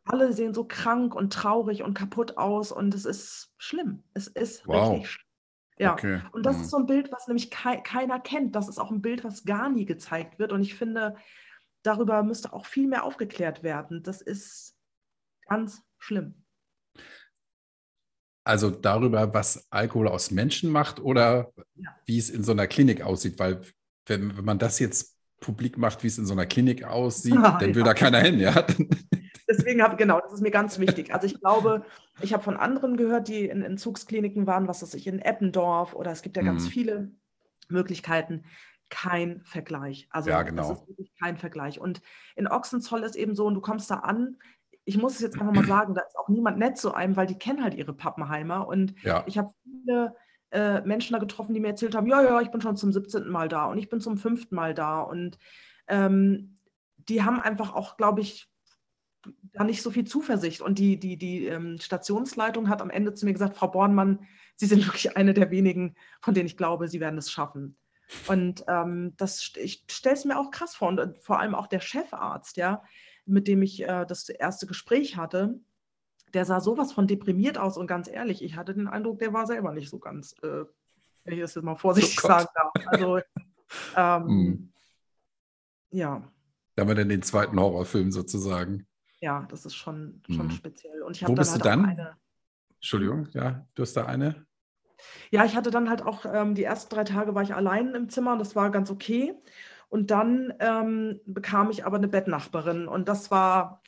alle 0.04 0.32
sehen 0.32 0.54
so 0.54 0.64
krank 0.64 1.14
und 1.14 1.32
traurig 1.32 1.82
und 1.82 1.94
kaputt 1.94 2.36
aus 2.36 2.72
und 2.72 2.94
es 2.94 3.04
ist 3.04 3.54
schlimm. 3.58 4.04
Es 4.14 4.28
ist 4.28 4.66
Wow. 4.66 4.72
richtig 4.72 5.10
schlimm. 5.10 5.25
Ja, 5.78 5.92
Okay. 5.92 6.20
und 6.32 6.44
das 6.46 6.56
Hm. 6.56 6.62
ist 6.62 6.70
so 6.70 6.78
ein 6.78 6.86
Bild, 6.86 7.12
was 7.12 7.26
nämlich 7.26 7.50
kei 7.50 7.76
keiner 7.78 8.18
kennt. 8.20 8.54
Das 8.56 8.68
ist 8.68 8.78
auch 8.78 8.90
ein 8.90 9.02
Bild, 9.02 9.24
was 9.24 9.44
gar 9.44 9.68
nie 9.68 9.84
gezeigt 9.84 10.38
wird. 10.38 10.52
Und 10.52 10.62
ich 10.62 10.74
finde, 10.74 11.16
darüber 11.82 12.22
müsste 12.22 12.52
auch 12.52 12.66
viel 12.66 12.88
mehr 12.88 13.04
aufgeklärt 13.04 13.62
werden. 13.62 14.02
Das 14.02 14.20
ist 14.22 14.74
ganz 15.48 15.82
schlimm. 15.98 16.44
Also 18.44 18.70
darüber, 18.70 19.34
was 19.34 19.66
Alkohol 19.70 20.08
aus 20.08 20.30
Menschen 20.30 20.70
macht 20.70 21.00
oder 21.00 21.52
Ja. 21.74 21.90
wie 22.06 22.18
es 22.18 22.30
in 22.30 22.44
so 22.44 22.52
einer 22.52 22.66
Klinik 22.68 23.02
aussieht, 23.02 23.38
weil 23.38 23.60
wenn, 24.06 24.36
wenn 24.36 24.44
man 24.44 24.58
das 24.58 24.78
jetzt 24.78 25.16
publik 25.40 25.76
macht, 25.78 26.02
wie 26.04 26.06
es 26.06 26.16
in 26.18 26.26
so 26.26 26.32
einer 26.32 26.46
Klinik 26.46 26.84
aussieht, 26.84 27.34
Ah, 27.36 27.58
dann 27.60 27.74
will 27.74 27.82
ja. 27.82 27.84
da 27.84 27.94
keiner 27.94 28.20
hin, 28.20 28.38
ja. 28.38 28.64
Deswegen 29.48 29.82
habe 29.82 29.96
genau, 29.96 30.20
das 30.20 30.32
ist 30.32 30.40
mir 30.40 30.50
ganz 30.50 30.78
wichtig. 30.78 31.14
Also 31.14 31.26
ich 31.26 31.38
glaube, 31.40 31.84
ich 32.20 32.32
habe 32.32 32.42
von 32.42 32.56
anderen 32.56 32.96
gehört, 32.96 33.28
die 33.28 33.46
in 33.48 33.62
Entzugskliniken 33.62 34.46
waren, 34.46 34.66
was 34.68 34.82
weiß 34.82 34.94
ich, 34.94 35.06
in 35.06 35.20
Eppendorf 35.20 35.94
oder 35.94 36.10
es 36.10 36.22
gibt 36.22 36.36
ja 36.36 36.42
ganz 36.42 36.64
Mhm. 36.64 36.68
viele 36.70 37.10
Möglichkeiten. 37.68 38.44
Kein 38.88 39.42
Vergleich. 39.44 40.08
Also 40.10 40.30
Ja, 40.30 40.38
das 40.42 40.50
genau. 40.50 40.72
ist 40.72 40.88
wirklich 40.88 41.12
kein 41.20 41.36
Vergleich. 41.36 41.80
Und 41.80 42.00
in 42.36 42.46
Ochsenzoll 42.48 43.02
ist 43.02 43.16
eben 43.16 43.34
so, 43.34 43.46
und 43.46 43.54
du 43.54 43.60
kommst 43.60 43.90
da 43.90 43.96
an, 43.96 44.38
ich 44.84 44.96
muss 44.96 45.14
es 45.16 45.20
jetzt 45.20 45.40
einfach 45.40 45.52
mal 45.52 45.64
sagen, 45.64 45.94
da 45.94 46.02
ist 46.02 46.16
auch 46.16 46.28
niemand 46.28 46.58
nett 46.58 46.78
zu 46.78 46.94
einem, 46.94 47.16
weil 47.16 47.26
die 47.26 47.38
kennen 47.38 47.62
halt 47.64 47.74
ihre 47.74 47.92
Pappenheimer. 47.92 48.68
Und 48.68 48.94
Ja, 49.02 49.24
ich 49.26 49.36
habe 49.38 49.52
viele 49.64 50.14
äh, 50.52 50.80
Menschen 50.82 51.14
da 51.14 51.18
getroffen, 51.18 51.54
die 51.54 51.60
mir 51.60 51.68
erzählt 51.68 51.96
haben, 51.96 52.06
ja, 52.06 52.22
ja, 52.22 52.40
ich 52.40 52.52
bin 52.52 52.60
schon 52.60 52.76
zum 52.76 52.92
17. 52.92 53.28
Mal 53.28 53.48
da 53.48 53.66
und 53.66 53.78
ich 53.78 53.88
bin 53.88 54.00
zum 54.00 54.16
fünften 54.16 54.54
Mal 54.54 54.74
da. 54.74 55.00
Und 55.00 55.38
ähm, 55.88 56.58
die 56.96 57.24
haben 57.24 57.40
einfach 57.40 57.74
auch, 57.74 57.96
glaube 57.96 58.20
ich, 58.20 58.48
da 59.52 59.64
nicht 59.64 59.82
so 59.82 59.90
viel 59.90 60.04
Zuversicht. 60.04 60.60
Und 60.60 60.78
die, 60.78 60.98
die, 60.98 61.16
die 61.16 61.46
ähm, 61.46 61.78
Stationsleitung 61.78 62.68
hat 62.68 62.82
am 62.82 62.90
Ende 62.90 63.14
zu 63.14 63.24
mir 63.24 63.32
gesagt, 63.32 63.56
Frau 63.56 63.68
Bornmann, 63.68 64.26
Sie 64.56 64.66
sind 64.66 64.86
wirklich 64.86 65.16
eine 65.16 65.34
der 65.34 65.50
wenigen, 65.50 65.94
von 66.20 66.34
denen 66.34 66.46
ich 66.46 66.56
glaube, 66.56 66.88
Sie 66.88 67.00
werden 67.00 67.18
es 67.18 67.30
schaffen. 67.30 67.76
Und 68.28 68.64
ähm, 68.68 69.14
das, 69.16 69.52
ich 69.56 69.84
stelle 69.90 70.14
es 70.14 70.24
mir 70.24 70.38
auch 70.38 70.50
krass 70.50 70.74
vor. 70.74 70.88
Und 70.88 70.98
äh, 70.98 71.14
vor 71.20 71.40
allem 71.40 71.54
auch 71.54 71.66
der 71.66 71.80
Chefarzt, 71.80 72.56
ja, 72.56 72.82
mit 73.24 73.48
dem 73.48 73.62
ich 73.62 73.82
äh, 73.82 74.04
das 74.06 74.28
erste 74.28 74.66
Gespräch 74.66 75.16
hatte, 75.16 75.58
der 76.32 76.44
sah 76.44 76.60
sowas 76.60 76.92
von 76.92 77.06
deprimiert 77.06 77.58
aus. 77.58 77.76
Und 77.76 77.86
ganz 77.86 78.08
ehrlich, 78.08 78.42
ich 78.42 78.56
hatte 78.56 78.74
den 78.74 78.88
Eindruck, 78.88 79.18
der 79.18 79.32
war 79.32 79.46
selber 79.46 79.72
nicht 79.72 79.90
so 79.90 79.98
ganz, 79.98 80.34
äh, 80.42 80.64
wenn 81.24 81.34
ich 81.34 81.40
das 81.40 81.54
jetzt 81.54 81.64
mal 81.64 81.76
vorsichtig 81.76 82.18
Oh 82.22 82.28
sagen 82.28 82.48
darf. 82.54 82.72
Also, 82.86 83.18
ähm, 83.96 84.28
Hm. 84.28 84.72
ja. 85.90 86.32
da 86.74 86.82
haben 86.82 86.88
wir 86.88 86.94
dann 86.94 87.08
den 87.08 87.22
zweiten 87.22 87.58
Horrorfilm 87.58 88.12
sozusagen. 88.12 88.86
Ja, 89.20 89.46
das 89.50 89.64
ist 89.66 89.74
schon, 89.74 90.22
schon 90.28 90.46
Mhm. 90.46 90.50
speziell. 90.50 91.02
Und 91.02 91.16
ich 91.16 91.22
Wo 91.22 91.28
habe 91.28 91.36
bist 91.36 91.54
dann 91.54 91.60
du 91.60 91.64
halt 91.64 91.78
dann? 91.78 91.84
eine. 91.86 92.16
Entschuldigung, 92.74 93.28
ja, 93.32 93.66
du 93.74 93.82
hast 93.82 93.94
da 93.96 94.06
eine. 94.06 94.46
Ja, 95.30 95.44
ich 95.44 95.56
hatte 95.56 95.70
dann 95.70 95.90
halt 95.90 96.02
auch, 96.02 96.24
ähm, 96.26 96.54
die 96.54 96.64
ersten 96.64 96.94
drei 96.94 97.04
Tage 97.04 97.34
war 97.34 97.42
ich 97.42 97.54
allein 97.54 97.94
im 97.94 98.08
Zimmer 98.08 98.32
und 98.32 98.38
das 98.38 98.56
war 98.56 98.70
ganz 98.70 98.90
okay. 98.90 99.34
Und 99.88 100.10
dann 100.10 100.52
ähm, 100.58 101.20
bekam 101.26 101.70
ich 101.70 101.84
aber 101.84 101.96
eine 101.96 102.08
Bettnachbarin 102.08 102.88
und 102.88 103.08
das 103.08 103.30
war, 103.30 103.82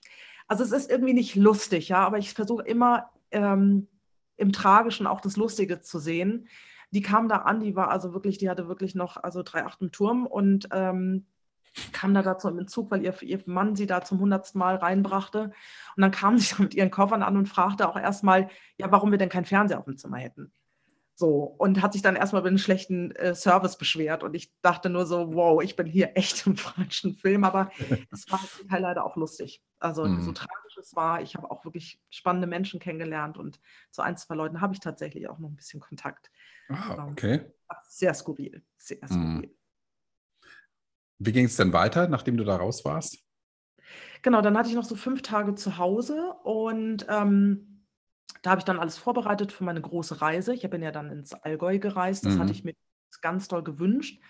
also 0.47 0.63
es 0.65 0.73
ist 0.73 0.91
irgendwie 0.91 1.15
nicht 1.15 1.35
lustig, 1.35 1.89
ja, 1.89 1.99
aber 1.99 2.19
ich 2.19 2.35
versuche 2.35 2.63
immer, 2.63 3.11
ähm, 3.31 3.89
im 4.37 4.53
Tragischen 4.53 5.07
auch 5.07 5.21
das 5.21 5.37
Lustige 5.37 5.81
zu 5.81 5.99
sehen. 5.99 6.49
Die 6.93 7.03
kam 7.03 7.29
da 7.29 7.39
an, 7.39 7.61
die 7.61 7.75
war 7.77 7.91
also 7.91 8.15
wirklich, 8.15 8.39
die 8.39 8.49
hatte 8.49 8.69
wirklich 8.69 8.95
noch 8.95 9.17
also 9.17 9.43
drei 9.43 9.65
Acht 9.65 9.83
im 9.83 9.93
Turm 9.93 10.27
und 10.27 10.69
ähm, 10.73 11.27
kam 11.93 12.15
da 12.15 12.23
dazu 12.23 12.49
im 12.49 12.59
Entzug, 12.59 12.91
weil 12.91 13.03
ihr, 13.03 13.21
ihr 13.23 13.43
Mann 13.47 13.77
sie 13.77 13.87
da 13.87 14.03
zum 14.03 14.21
hundertsten 14.21 14.59
Mal 14.59 14.77
reinbrachte. 14.77 15.53
Und 15.97 16.03
dann 16.03 16.11
kam 16.11 16.39
sie 16.39 16.61
mit 16.63 16.75
ihren 16.75 16.91
Koffern 16.91 17.23
an 17.23 17.37
und 17.37 17.47
fragte 17.47 17.89
auch 17.89 17.97
erstmal, 17.97 18.49
ja, 18.77 18.91
warum 18.91 19.11
wir 19.11 19.19
denn 19.19 19.29
keinen 19.29 19.45
Fernseher 19.45 19.79
auf 19.79 19.85
dem 19.85 19.97
Zimmer 19.97 20.19
hätten. 20.19 20.53
So, 21.15 21.43
und 21.59 21.83
hat 21.83 21.95
sich 21.95 22.03
dann 22.03 22.15
erstmal 22.15 22.43
über 22.43 22.49
einen 22.49 22.59
schlechten 22.59 23.11
äh, 23.13 23.35
Service 23.35 23.77
beschwert. 23.77 24.23
Und 24.23 24.35
ich 24.35 24.53
dachte 24.63 24.89
nur 24.89 25.05
so, 25.05 25.35
wow, 25.35 25.61
ich 25.61 25.75
bin 25.75 25.87
hier 25.87 26.17
echt 26.17 26.47
im 26.47 26.57
falschen 26.57 27.15
Film. 27.15 27.43
Aber 27.45 27.71
es 28.13 28.31
war 28.31 28.41
halt 28.71 28.83
leider 28.83 29.05
auch 29.05 29.17
lustig. 29.17 29.63
Also 29.81 30.05
mhm. 30.05 30.23
so 30.23 30.33
tragisch 30.33 30.69
es 30.79 30.95
war, 30.95 31.21
ich 31.21 31.37
habe 31.37 31.51
auch 31.51 31.65
wirklich 31.65 32.01
spannende 32.11 32.47
Menschen 32.47 32.81
kennengelernt 32.81 33.37
und 33.37 33.61
zu 33.91 34.03
ein, 34.03 34.17
zwei 34.17 34.35
Leuten 34.35 34.61
habe 34.61 34.75
ich 34.75 34.81
tatsächlich 34.81 35.29
auch 35.29 35.39
noch 35.39 35.51
ein 35.51 35.57
bisschen 35.57 35.81
Kontakt. 35.81 36.31
Ah, 36.69 36.95
ähm, 36.99 37.13
okay. 37.13 37.53
Sehr 37.83 38.15
skurril, 38.15 38.63
sehr 38.77 38.99
mhm. 39.11 39.51
Wie 41.19 41.33
ging 41.33 41.47
es 41.47 41.57
denn 41.57 41.73
weiter, 41.73 42.09
nachdem 42.09 42.37
du 42.37 42.45
da 42.45 42.57
raus 42.57 42.85
warst? 42.85 43.19
Genau, 44.23 44.41
dann 44.43 44.57
hatte 44.57 44.69
ich 44.69 44.75
noch 44.75 44.85
so 44.85 44.95
fünf 44.95 45.23
Tage 45.23 45.55
zu 45.55 45.79
Hause 45.79 46.35
und 46.45 47.07
ähm, 47.09 47.85
da 48.43 48.51
habe 48.51 48.61
ich 48.61 48.65
dann 48.65 48.79
alles 48.79 48.97
vorbereitet 48.97 49.53
für 49.53 49.65
meine 49.65 49.81
große 49.81 50.21
Reise. 50.21 50.55
Ich 50.55 50.69
bin 50.69 50.83
ja 50.83 50.91
dann 50.91 51.11
ins 51.11 51.35
Allgäu 51.35 51.79
gereist. 51.79 52.25
Das 52.25 52.35
mhm. 52.35 52.41
hatte 52.41 52.53
ich 52.53 52.65
mir 52.65 52.75
ganz 53.21 53.49
doll 53.49 53.63
gewünscht 53.63 54.21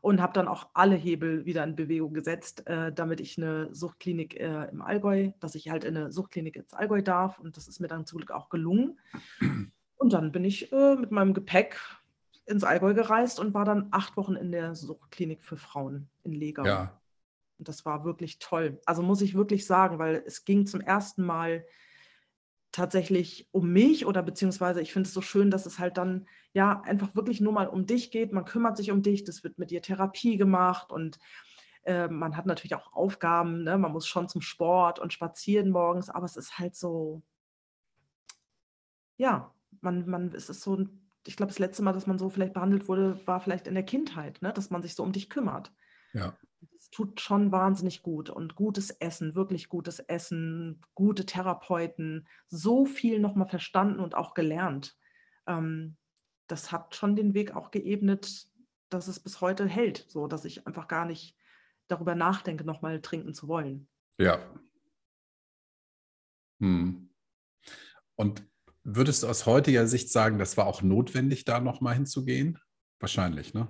und 0.00 0.20
habe 0.20 0.32
dann 0.32 0.48
auch 0.48 0.68
alle 0.72 0.94
Hebel 0.94 1.44
wieder 1.44 1.64
in 1.64 1.76
Bewegung 1.76 2.14
gesetzt, 2.14 2.66
äh, 2.66 2.92
damit 2.92 3.20
ich 3.20 3.38
eine 3.38 3.74
Suchtklinik 3.74 4.38
äh, 4.38 4.68
im 4.70 4.82
Allgäu, 4.82 5.32
dass 5.40 5.54
ich 5.54 5.68
halt 5.70 5.84
in 5.84 5.96
eine 5.96 6.12
Suchtklinik 6.12 6.56
ins 6.56 6.74
Allgäu 6.74 7.02
darf. 7.02 7.38
Und 7.38 7.56
das 7.56 7.68
ist 7.68 7.80
mir 7.80 7.88
dann 7.88 8.06
zum 8.06 8.18
Glück 8.18 8.30
auch 8.30 8.48
gelungen. 8.48 8.98
Und 9.96 10.12
dann 10.12 10.32
bin 10.32 10.44
ich 10.44 10.72
äh, 10.72 10.96
mit 10.96 11.10
meinem 11.10 11.34
Gepäck 11.34 11.78
ins 12.50 12.64
Allgäu 12.64 12.94
gereist 12.94 13.40
und 13.40 13.54
war 13.54 13.64
dann 13.64 13.88
acht 13.90 14.16
Wochen 14.16 14.34
in 14.34 14.52
der 14.52 14.74
Suchtklinik 14.74 15.42
für 15.42 15.56
Frauen 15.56 16.08
in 16.22 16.32
Legau. 16.32 16.64
Ja. 16.64 17.00
Und 17.58 17.68
das 17.68 17.84
war 17.84 18.04
wirklich 18.04 18.38
toll. 18.38 18.80
Also 18.86 19.02
muss 19.02 19.20
ich 19.20 19.34
wirklich 19.34 19.66
sagen, 19.66 19.98
weil 19.98 20.22
es 20.26 20.44
ging 20.44 20.66
zum 20.66 20.80
ersten 20.80 21.24
Mal 21.24 21.64
tatsächlich 22.72 23.48
um 23.50 23.72
mich 23.72 24.06
oder 24.06 24.22
beziehungsweise 24.22 24.80
ich 24.80 24.92
finde 24.92 25.08
es 25.08 25.14
so 25.14 25.20
schön, 25.20 25.50
dass 25.50 25.66
es 25.66 25.78
halt 25.78 25.96
dann 25.96 26.26
ja 26.52 26.80
einfach 26.82 27.14
wirklich 27.14 27.40
nur 27.40 27.52
mal 27.52 27.66
um 27.66 27.86
dich 27.86 28.10
geht. 28.10 28.32
Man 28.32 28.44
kümmert 28.44 28.76
sich 28.76 28.90
um 28.90 29.02
dich, 29.02 29.24
das 29.24 29.42
wird 29.44 29.58
mit 29.58 29.70
dir 29.70 29.82
Therapie 29.82 30.36
gemacht 30.36 30.92
und 30.92 31.18
äh, 31.82 32.08
man 32.08 32.36
hat 32.36 32.46
natürlich 32.46 32.74
auch 32.74 32.92
Aufgaben, 32.92 33.64
ne? 33.64 33.76
man 33.78 33.92
muss 33.92 34.06
schon 34.06 34.28
zum 34.28 34.40
Sport 34.40 34.98
und 34.98 35.12
spazieren 35.12 35.70
morgens, 35.70 36.10
aber 36.10 36.26
es 36.26 36.36
ist 36.36 36.58
halt 36.58 36.76
so, 36.76 37.22
ja, 39.16 39.52
man, 39.80 40.08
man, 40.08 40.32
es 40.34 40.48
ist 40.48 40.62
so, 40.62 40.86
ich 41.26 41.36
glaube, 41.36 41.50
das 41.50 41.58
letzte 41.58 41.82
Mal, 41.82 41.92
dass 41.92 42.06
man 42.06 42.18
so 42.18 42.30
vielleicht 42.30 42.54
behandelt 42.54 42.88
wurde, 42.88 43.20
war 43.26 43.40
vielleicht 43.40 43.66
in 43.66 43.74
der 43.74 43.84
Kindheit, 43.84 44.40
ne? 44.42 44.52
dass 44.52 44.70
man 44.70 44.82
sich 44.82 44.94
so 44.94 45.02
um 45.02 45.12
dich 45.12 45.30
kümmert. 45.30 45.72
Ja 46.12 46.34
tut 46.90 47.20
schon 47.20 47.52
wahnsinnig 47.52 48.02
gut. 48.02 48.30
Und 48.30 48.54
gutes 48.54 48.90
Essen, 48.90 49.34
wirklich 49.34 49.68
gutes 49.68 50.00
Essen, 50.00 50.80
gute 50.94 51.26
Therapeuten, 51.26 52.26
so 52.48 52.84
viel 52.84 53.20
nochmal 53.20 53.48
verstanden 53.48 54.00
und 54.00 54.14
auch 54.14 54.34
gelernt. 54.34 54.96
Ähm, 55.46 55.96
das 56.46 56.72
hat 56.72 56.94
schon 56.96 57.16
den 57.16 57.34
Weg 57.34 57.54
auch 57.54 57.70
geebnet, 57.70 58.48
dass 58.88 59.06
es 59.06 59.20
bis 59.20 59.40
heute 59.40 59.66
hält, 59.66 60.06
so 60.08 60.26
dass 60.26 60.44
ich 60.44 60.66
einfach 60.66 60.88
gar 60.88 61.04
nicht 61.04 61.36
darüber 61.86 62.14
nachdenke, 62.14 62.64
nochmal 62.64 63.00
trinken 63.00 63.34
zu 63.34 63.46
wollen. 63.46 63.88
Ja. 64.18 64.40
Hm. 66.58 67.08
Und 68.16 68.49
würdest 68.96 69.22
du 69.22 69.28
aus 69.28 69.46
heutiger 69.46 69.86
Sicht 69.86 70.10
sagen, 70.10 70.38
das 70.38 70.56
war 70.56 70.66
auch 70.66 70.82
notwendig, 70.82 71.44
da 71.44 71.60
nochmal 71.60 71.94
hinzugehen? 71.94 72.58
Wahrscheinlich, 72.98 73.54
ne? 73.54 73.68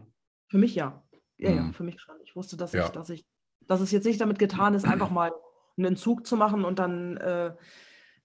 Für 0.49 0.59
mich 0.59 0.75
ja. 0.75 1.03
Ja, 1.39 1.51
ja, 1.51 1.63
mhm. 1.63 1.75
für 1.75 1.85
mich 1.85 2.01
schon. 2.01 2.17
Ich 2.25 2.37
wusste, 2.37 2.57
dass 2.57 2.73
ja. 2.73 2.87
ich, 2.87 2.91
dass 2.91 3.11
ich, 3.11 3.25
dass 3.67 3.81
es 3.81 3.91
jetzt 3.93 4.05
nicht 4.05 4.21
damit 4.21 4.39
getan 4.39 4.75
ist, 4.75 4.85
einfach 4.85 5.11
mal 5.11 5.33
einen 5.77 5.87
Entzug 5.87 6.27
zu 6.27 6.37
machen 6.37 6.65
und 6.65 6.79
dann 6.79 7.17
äh, 7.17 7.55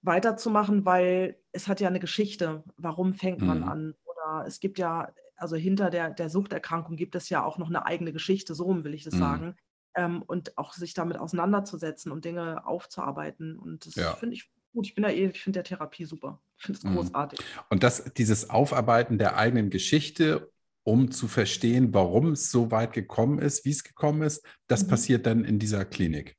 weiterzumachen, 0.01 0.85
weil 0.85 1.37
es 1.51 1.67
hat 1.67 1.79
ja 1.79 1.87
eine 1.87 1.99
Geschichte. 1.99 2.63
Warum 2.77 3.13
fängt 3.13 3.41
man 3.41 3.59
mhm. 3.59 3.67
an? 3.67 3.95
Oder 4.03 4.45
es 4.45 4.59
gibt 4.59 4.79
ja, 4.79 5.11
also 5.37 5.55
hinter 5.55 5.89
der, 5.89 6.09
der 6.09 6.29
Suchterkrankung 6.29 6.95
gibt 6.95 7.15
es 7.15 7.29
ja 7.29 7.43
auch 7.43 7.57
noch 7.57 7.69
eine 7.69 7.85
eigene 7.85 8.11
Geschichte, 8.11 8.55
so 8.55 8.83
will 8.83 8.93
ich 8.93 9.03
das 9.03 9.15
mhm. 9.15 9.19
sagen. 9.19 9.55
Ähm, 9.95 10.21
und 10.23 10.57
auch 10.57 10.73
sich 10.73 10.93
damit 10.93 11.17
auseinanderzusetzen 11.17 12.11
und 12.11 12.25
Dinge 12.25 12.67
aufzuarbeiten. 12.67 13.57
Und 13.57 13.85
das 13.85 13.95
ja. 13.95 14.13
finde 14.15 14.35
ich 14.35 14.51
gut. 14.73 14.87
Ich 14.87 14.95
bin 14.95 15.03
da 15.03 15.09
eh, 15.09 15.27
ich 15.27 15.41
finde 15.41 15.57
der 15.57 15.63
Therapie 15.63 16.05
super. 16.05 16.41
Ich 16.57 16.65
finde 16.65 16.77
es 16.79 16.83
mhm. 16.83 16.95
großartig. 16.95 17.39
Und 17.69 17.83
das, 17.83 18.13
dieses 18.13 18.49
Aufarbeiten 18.49 19.17
der 19.17 19.37
eigenen 19.37 19.69
Geschichte 19.69 20.51
um 20.85 21.09
zu 21.09 21.27
verstehen, 21.27 21.93
warum 21.93 22.33
es 22.33 22.51
so 22.51 22.69
weit 22.71 22.93
gekommen 22.93 23.39
ist, 23.39 23.65
wie 23.65 23.71
es 23.71 23.83
gekommen 23.83 24.21
ist. 24.21 24.45
Das 24.67 24.83
mhm. 24.83 24.89
passiert 24.89 25.25
dann 25.25 25.43
in 25.43 25.59
dieser 25.59 25.83
Klinik. 25.83 26.37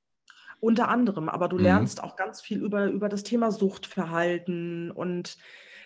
Unter 0.60 0.88
anderem, 0.88 1.28
aber 1.28 1.48
du 1.48 1.56
mhm. 1.56 1.64
lernst 1.64 2.02
auch 2.02 2.16
ganz 2.16 2.40
viel 2.40 2.62
über, 2.62 2.86
über 2.86 3.08
das 3.08 3.24
Thema 3.24 3.50
Suchtverhalten 3.50 4.90
und 4.92 5.36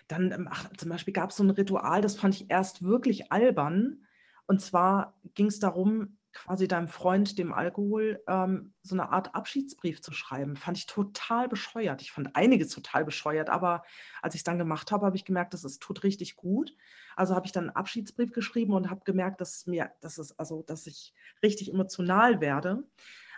dann, 0.07 0.31
ähm, 0.31 0.47
ach, 0.49 0.69
zum 0.77 0.89
Beispiel 0.89 1.13
gab 1.13 1.31
es 1.31 1.37
so 1.37 1.43
ein 1.43 1.49
Ritual, 1.49 2.01
das 2.01 2.15
fand 2.15 2.35
ich 2.35 2.51
erst 2.51 2.83
wirklich 2.83 3.31
albern. 3.31 4.05
Und 4.45 4.61
zwar 4.61 5.15
ging 5.33 5.47
es 5.47 5.59
darum, 5.59 6.17
quasi 6.33 6.67
deinem 6.67 6.87
Freund, 6.87 7.37
dem 7.37 7.53
Alkohol, 7.53 8.23
ähm, 8.27 8.73
so 8.81 8.95
eine 8.95 9.09
Art 9.09 9.35
Abschiedsbrief 9.35 10.01
zu 10.01 10.13
schreiben. 10.13 10.55
Fand 10.55 10.77
ich 10.77 10.85
total 10.85 11.47
bescheuert. 11.47 12.01
Ich 12.01 12.11
fand 12.11 12.35
einiges 12.35 12.69
total 12.69 13.05
bescheuert, 13.05 13.49
aber 13.49 13.83
als 14.21 14.35
ich 14.35 14.39
es 14.39 14.43
dann 14.43 14.57
gemacht 14.57 14.91
habe, 14.91 15.05
habe 15.05 15.15
ich 15.15 15.25
gemerkt, 15.25 15.53
dass 15.53 15.63
es 15.63 15.79
tut 15.79 16.03
richtig 16.03 16.35
gut. 16.35 16.75
Also 17.15 17.35
habe 17.35 17.45
ich 17.45 17.51
dann 17.51 17.65
einen 17.65 17.75
Abschiedsbrief 17.75 18.31
geschrieben 18.31 18.73
und 18.73 18.89
habe 18.89 19.01
gemerkt, 19.03 19.41
dass 19.41 19.67
mir, 19.67 19.91
dass 20.01 20.17
es, 20.17 20.37
also, 20.39 20.63
dass 20.63 20.87
ich 20.87 21.13
richtig 21.43 21.71
emotional 21.71 22.41
werde. 22.41 22.83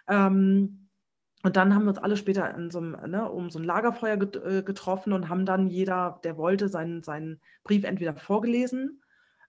Ähm, 0.08 0.90
und 1.44 1.58
dann 1.58 1.76
haben 1.76 1.84
wir 1.84 1.90
uns 1.90 1.98
alle 1.98 2.16
später 2.16 2.56
so 2.70 2.80
einem, 2.80 2.92
ne, 3.10 3.30
um 3.30 3.50
so 3.50 3.60
ein 3.60 3.66
Lagerfeuer 3.66 4.22
äh, 4.22 4.64
getroffen 4.64 5.12
und 5.12 5.28
haben 5.28 5.46
dann 5.46 5.70
jeder, 5.70 6.22
der 6.24 6.38
wollte, 6.38 6.70
seinen, 6.70 7.04
seinen 7.04 7.42
Brief 7.64 7.84
entweder 7.84 8.16
vorgelesen 8.16 9.02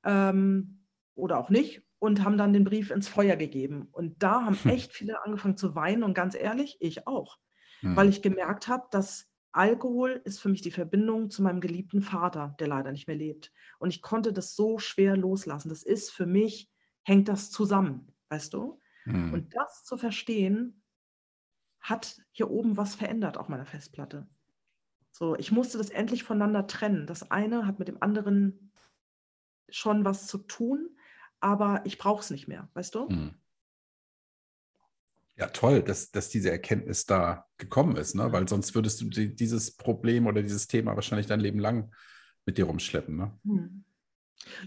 ähm, 0.04 0.84
oder 1.14 1.38
auch 1.38 1.50
nicht 1.50 1.83
und 2.04 2.22
haben 2.22 2.36
dann 2.36 2.52
den 2.52 2.64
Brief 2.64 2.90
ins 2.90 3.08
Feuer 3.08 3.36
gegeben. 3.36 3.88
Und 3.90 4.22
da 4.22 4.44
haben 4.44 4.56
hm. 4.56 4.70
echt 4.70 4.92
viele 4.92 5.24
angefangen 5.24 5.56
zu 5.56 5.74
weinen 5.74 6.02
und 6.02 6.12
ganz 6.12 6.34
ehrlich, 6.34 6.76
ich 6.80 7.06
auch, 7.06 7.38
hm. 7.80 7.96
weil 7.96 8.10
ich 8.10 8.20
gemerkt 8.20 8.68
habe, 8.68 8.86
dass 8.90 9.26
Alkohol 9.52 10.20
ist 10.24 10.38
für 10.40 10.50
mich 10.50 10.60
die 10.60 10.70
Verbindung 10.70 11.30
zu 11.30 11.42
meinem 11.42 11.62
geliebten 11.62 12.02
Vater, 12.02 12.56
der 12.60 12.68
leider 12.68 12.92
nicht 12.92 13.06
mehr 13.06 13.16
lebt. 13.16 13.52
Und 13.78 13.88
ich 13.88 14.02
konnte 14.02 14.34
das 14.34 14.54
so 14.54 14.78
schwer 14.78 15.16
loslassen. 15.16 15.70
Das 15.70 15.82
ist 15.82 16.10
für 16.10 16.26
mich, 16.26 16.70
hängt 17.04 17.28
das 17.28 17.50
zusammen, 17.50 18.12
weißt 18.28 18.52
du? 18.52 18.80
Hm. 19.04 19.32
Und 19.32 19.54
das 19.54 19.84
zu 19.84 19.96
verstehen, 19.96 20.82
hat 21.80 22.20
hier 22.32 22.50
oben 22.50 22.76
was 22.76 22.94
verändert 22.94 23.38
auf 23.38 23.48
meiner 23.48 23.66
Festplatte. 23.66 24.28
So, 25.10 25.36
ich 25.36 25.52
musste 25.52 25.78
das 25.78 25.88
endlich 25.88 26.22
voneinander 26.22 26.66
trennen. 26.66 27.06
Das 27.06 27.30
eine 27.30 27.66
hat 27.66 27.78
mit 27.78 27.88
dem 27.88 28.02
anderen 28.02 28.72
schon 29.70 30.04
was 30.04 30.26
zu 30.26 30.38
tun, 30.38 30.90
aber 31.40 31.82
ich 31.84 31.98
brauche 31.98 32.20
es 32.20 32.30
nicht 32.30 32.48
mehr, 32.48 32.68
weißt 32.74 32.94
du? 32.94 33.08
Mhm. 33.08 33.34
Ja, 35.36 35.48
toll, 35.48 35.82
dass, 35.82 36.12
dass 36.12 36.28
diese 36.28 36.50
Erkenntnis 36.50 37.06
da 37.06 37.46
gekommen 37.58 37.96
ist, 37.96 38.14
ne? 38.14 38.30
weil 38.30 38.46
sonst 38.48 38.74
würdest 38.74 39.00
du 39.00 39.06
die, 39.06 39.34
dieses 39.34 39.76
Problem 39.76 40.26
oder 40.26 40.42
dieses 40.42 40.68
Thema 40.68 40.94
wahrscheinlich 40.94 41.26
dein 41.26 41.40
Leben 41.40 41.58
lang 41.58 41.92
mit 42.46 42.56
dir 42.56 42.66
rumschleppen. 42.66 43.16
Ne? 43.16 43.36
Mhm. 43.42 43.84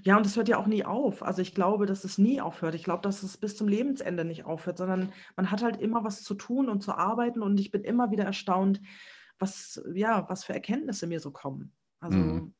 Ja, 0.03 0.17
und 0.17 0.25
es 0.25 0.35
hört 0.35 0.49
ja 0.49 0.57
auch 0.57 0.67
nie 0.67 0.83
auf. 0.83 1.23
Also 1.23 1.41
ich 1.41 1.53
glaube, 1.53 1.85
dass 1.85 2.03
es 2.03 2.17
nie 2.17 2.41
aufhört. 2.41 2.75
Ich 2.75 2.83
glaube, 2.83 3.01
dass 3.01 3.23
es 3.23 3.37
bis 3.37 3.55
zum 3.55 3.67
Lebensende 3.67 4.25
nicht 4.25 4.45
aufhört, 4.45 4.77
sondern 4.77 5.13
man 5.35 5.51
hat 5.51 5.63
halt 5.63 5.77
immer 5.77 6.03
was 6.03 6.23
zu 6.23 6.33
tun 6.35 6.67
und 6.67 6.81
zu 6.81 6.93
arbeiten 6.93 7.41
und 7.41 7.59
ich 7.59 7.71
bin 7.71 7.83
immer 7.83 8.11
wieder 8.11 8.25
erstaunt, 8.25 8.81
was, 9.39 9.81
ja, 9.93 10.27
was 10.29 10.43
für 10.43 10.53
Erkenntnisse 10.53 11.07
mir 11.07 11.19
so 11.19 11.31
kommen. 11.31 11.73
Also, 11.99 12.17
mhm. 12.17 12.53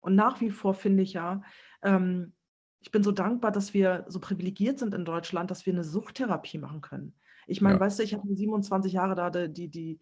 und 0.00 0.14
nach 0.14 0.40
wie 0.40 0.50
vor 0.50 0.74
finde 0.74 1.02
ich 1.02 1.14
ja, 1.14 1.42
ähm, 1.82 2.34
ich 2.80 2.90
bin 2.90 3.02
so 3.02 3.12
dankbar, 3.12 3.52
dass 3.52 3.74
wir 3.74 4.04
so 4.08 4.20
privilegiert 4.20 4.78
sind 4.78 4.94
in 4.94 5.04
Deutschland, 5.04 5.50
dass 5.50 5.66
wir 5.66 5.72
eine 5.72 5.84
Suchttherapie 5.84 6.58
machen 6.58 6.80
können. 6.80 7.14
Ich 7.46 7.60
meine, 7.60 7.76
ja. 7.76 7.80
weißt 7.80 7.98
du, 7.98 8.02
ich 8.02 8.14
habe 8.14 8.34
27 8.34 8.92
Jahre 8.92 9.14
da 9.14 9.30
die, 9.30 9.68
die, 9.68 10.00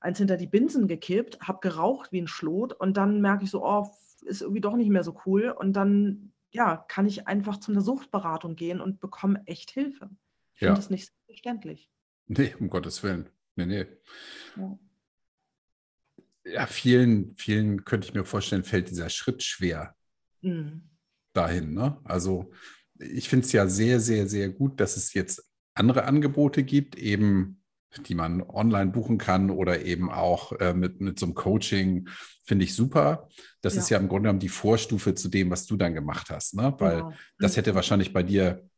eins 0.00 0.18
hinter 0.18 0.36
die 0.36 0.46
Binsen 0.46 0.86
gekippt, 0.86 1.40
habe 1.40 1.58
geraucht 1.60 2.12
wie 2.12 2.20
ein 2.20 2.28
Schlot 2.28 2.72
und 2.72 2.96
dann 2.96 3.20
merke 3.20 3.44
ich 3.44 3.50
so, 3.50 3.64
oh, 3.64 3.90
ist 4.22 4.42
irgendwie 4.42 4.60
doch 4.60 4.76
nicht 4.76 4.90
mehr 4.90 5.02
so 5.02 5.20
cool. 5.26 5.48
Und 5.50 5.72
dann, 5.74 6.32
ja, 6.50 6.76
kann 6.76 7.06
ich 7.06 7.26
einfach 7.26 7.58
zu 7.58 7.72
einer 7.72 7.80
Suchtberatung 7.80 8.54
gehen 8.54 8.80
und 8.80 9.00
bekomme 9.00 9.42
echt 9.46 9.70
Hilfe. 9.70 10.08
Ich 10.54 10.60
ja. 10.60 10.68
finde 10.68 10.80
das 10.80 10.90
nicht 10.90 11.06
selbstverständlich. 11.06 11.90
Nee, 12.26 12.54
um 12.60 12.70
Gottes 12.70 13.02
Willen. 13.02 13.28
Nee, 13.56 13.66
nee. 13.66 13.86
Ja. 14.56 14.78
ja. 16.44 16.66
vielen, 16.66 17.34
vielen 17.36 17.84
könnte 17.84 18.06
ich 18.06 18.14
mir 18.14 18.24
vorstellen, 18.24 18.64
fällt 18.64 18.90
dieser 18.90 19.08
Schritt 19.08 19.42
schwer. 19.42 19.96
Mhm 20.42 20.93
dahin. 21.36 21.74
Ne? 21.74 21.98
Also 22.04 22.50
ich 22.98 23.28
finde 23.28 23.46
es 23.46 23.52
ja 23.52 23.66
sehr, 23.66 24.00
sehr, 24.00 24.28
sehr 24.28 24.48
gut, 24.48 24.80
dass 24.80 24.96
es 24.96 25.14
jetzt 25.14 25.50
andere 25.74 26.04
Angebote 26.04 26.62
gibt, 26.62 26.96
eben 26.96 27.60
die 28.06 28.14
man 28.14 28.42
online 28.42 28.90
buchen 28.90 29.18
kann 29.18 29.50
oder 29.50 29.84
eben 29.84 30.10
auch 30.10 30.52
äh, 30.52 30.74
mit, 30.74 31.00
mit 31.00 31.18
so 31.18 31.26
einem 31.26 31.34
Coaching, 31.34 32.08
finde 32.44 32.64
ich 32.64 32.74
super. 32.74 33.28
Das 33.60 33.74
ja. 33.74 33.80
ist 33.80 33.88
ja 33.90 33.98
im 33.98 34.08
Grunde 34.08 34.28
genommen 34.28 34.40
die 34.40 34.48
Vorstufe 34.48 35.14
zu 35.14 35.28
dem, 35.28 35.50
was 35.50 35.66
du 35.66 35.76
dann 35.76 35.94
gemacht 35.94 36.30
hast, 36.30 36.54
ne? 36.54 36.74
Weil 36.78 36.96
genau. 36.96 37.12
das 37.38 37.52
mhm. 37.52 37.56
hätte 37.56 37.74
wahrscheinlich 37.74 38.12
bei 38.12 38.22
dir 38.22 38.68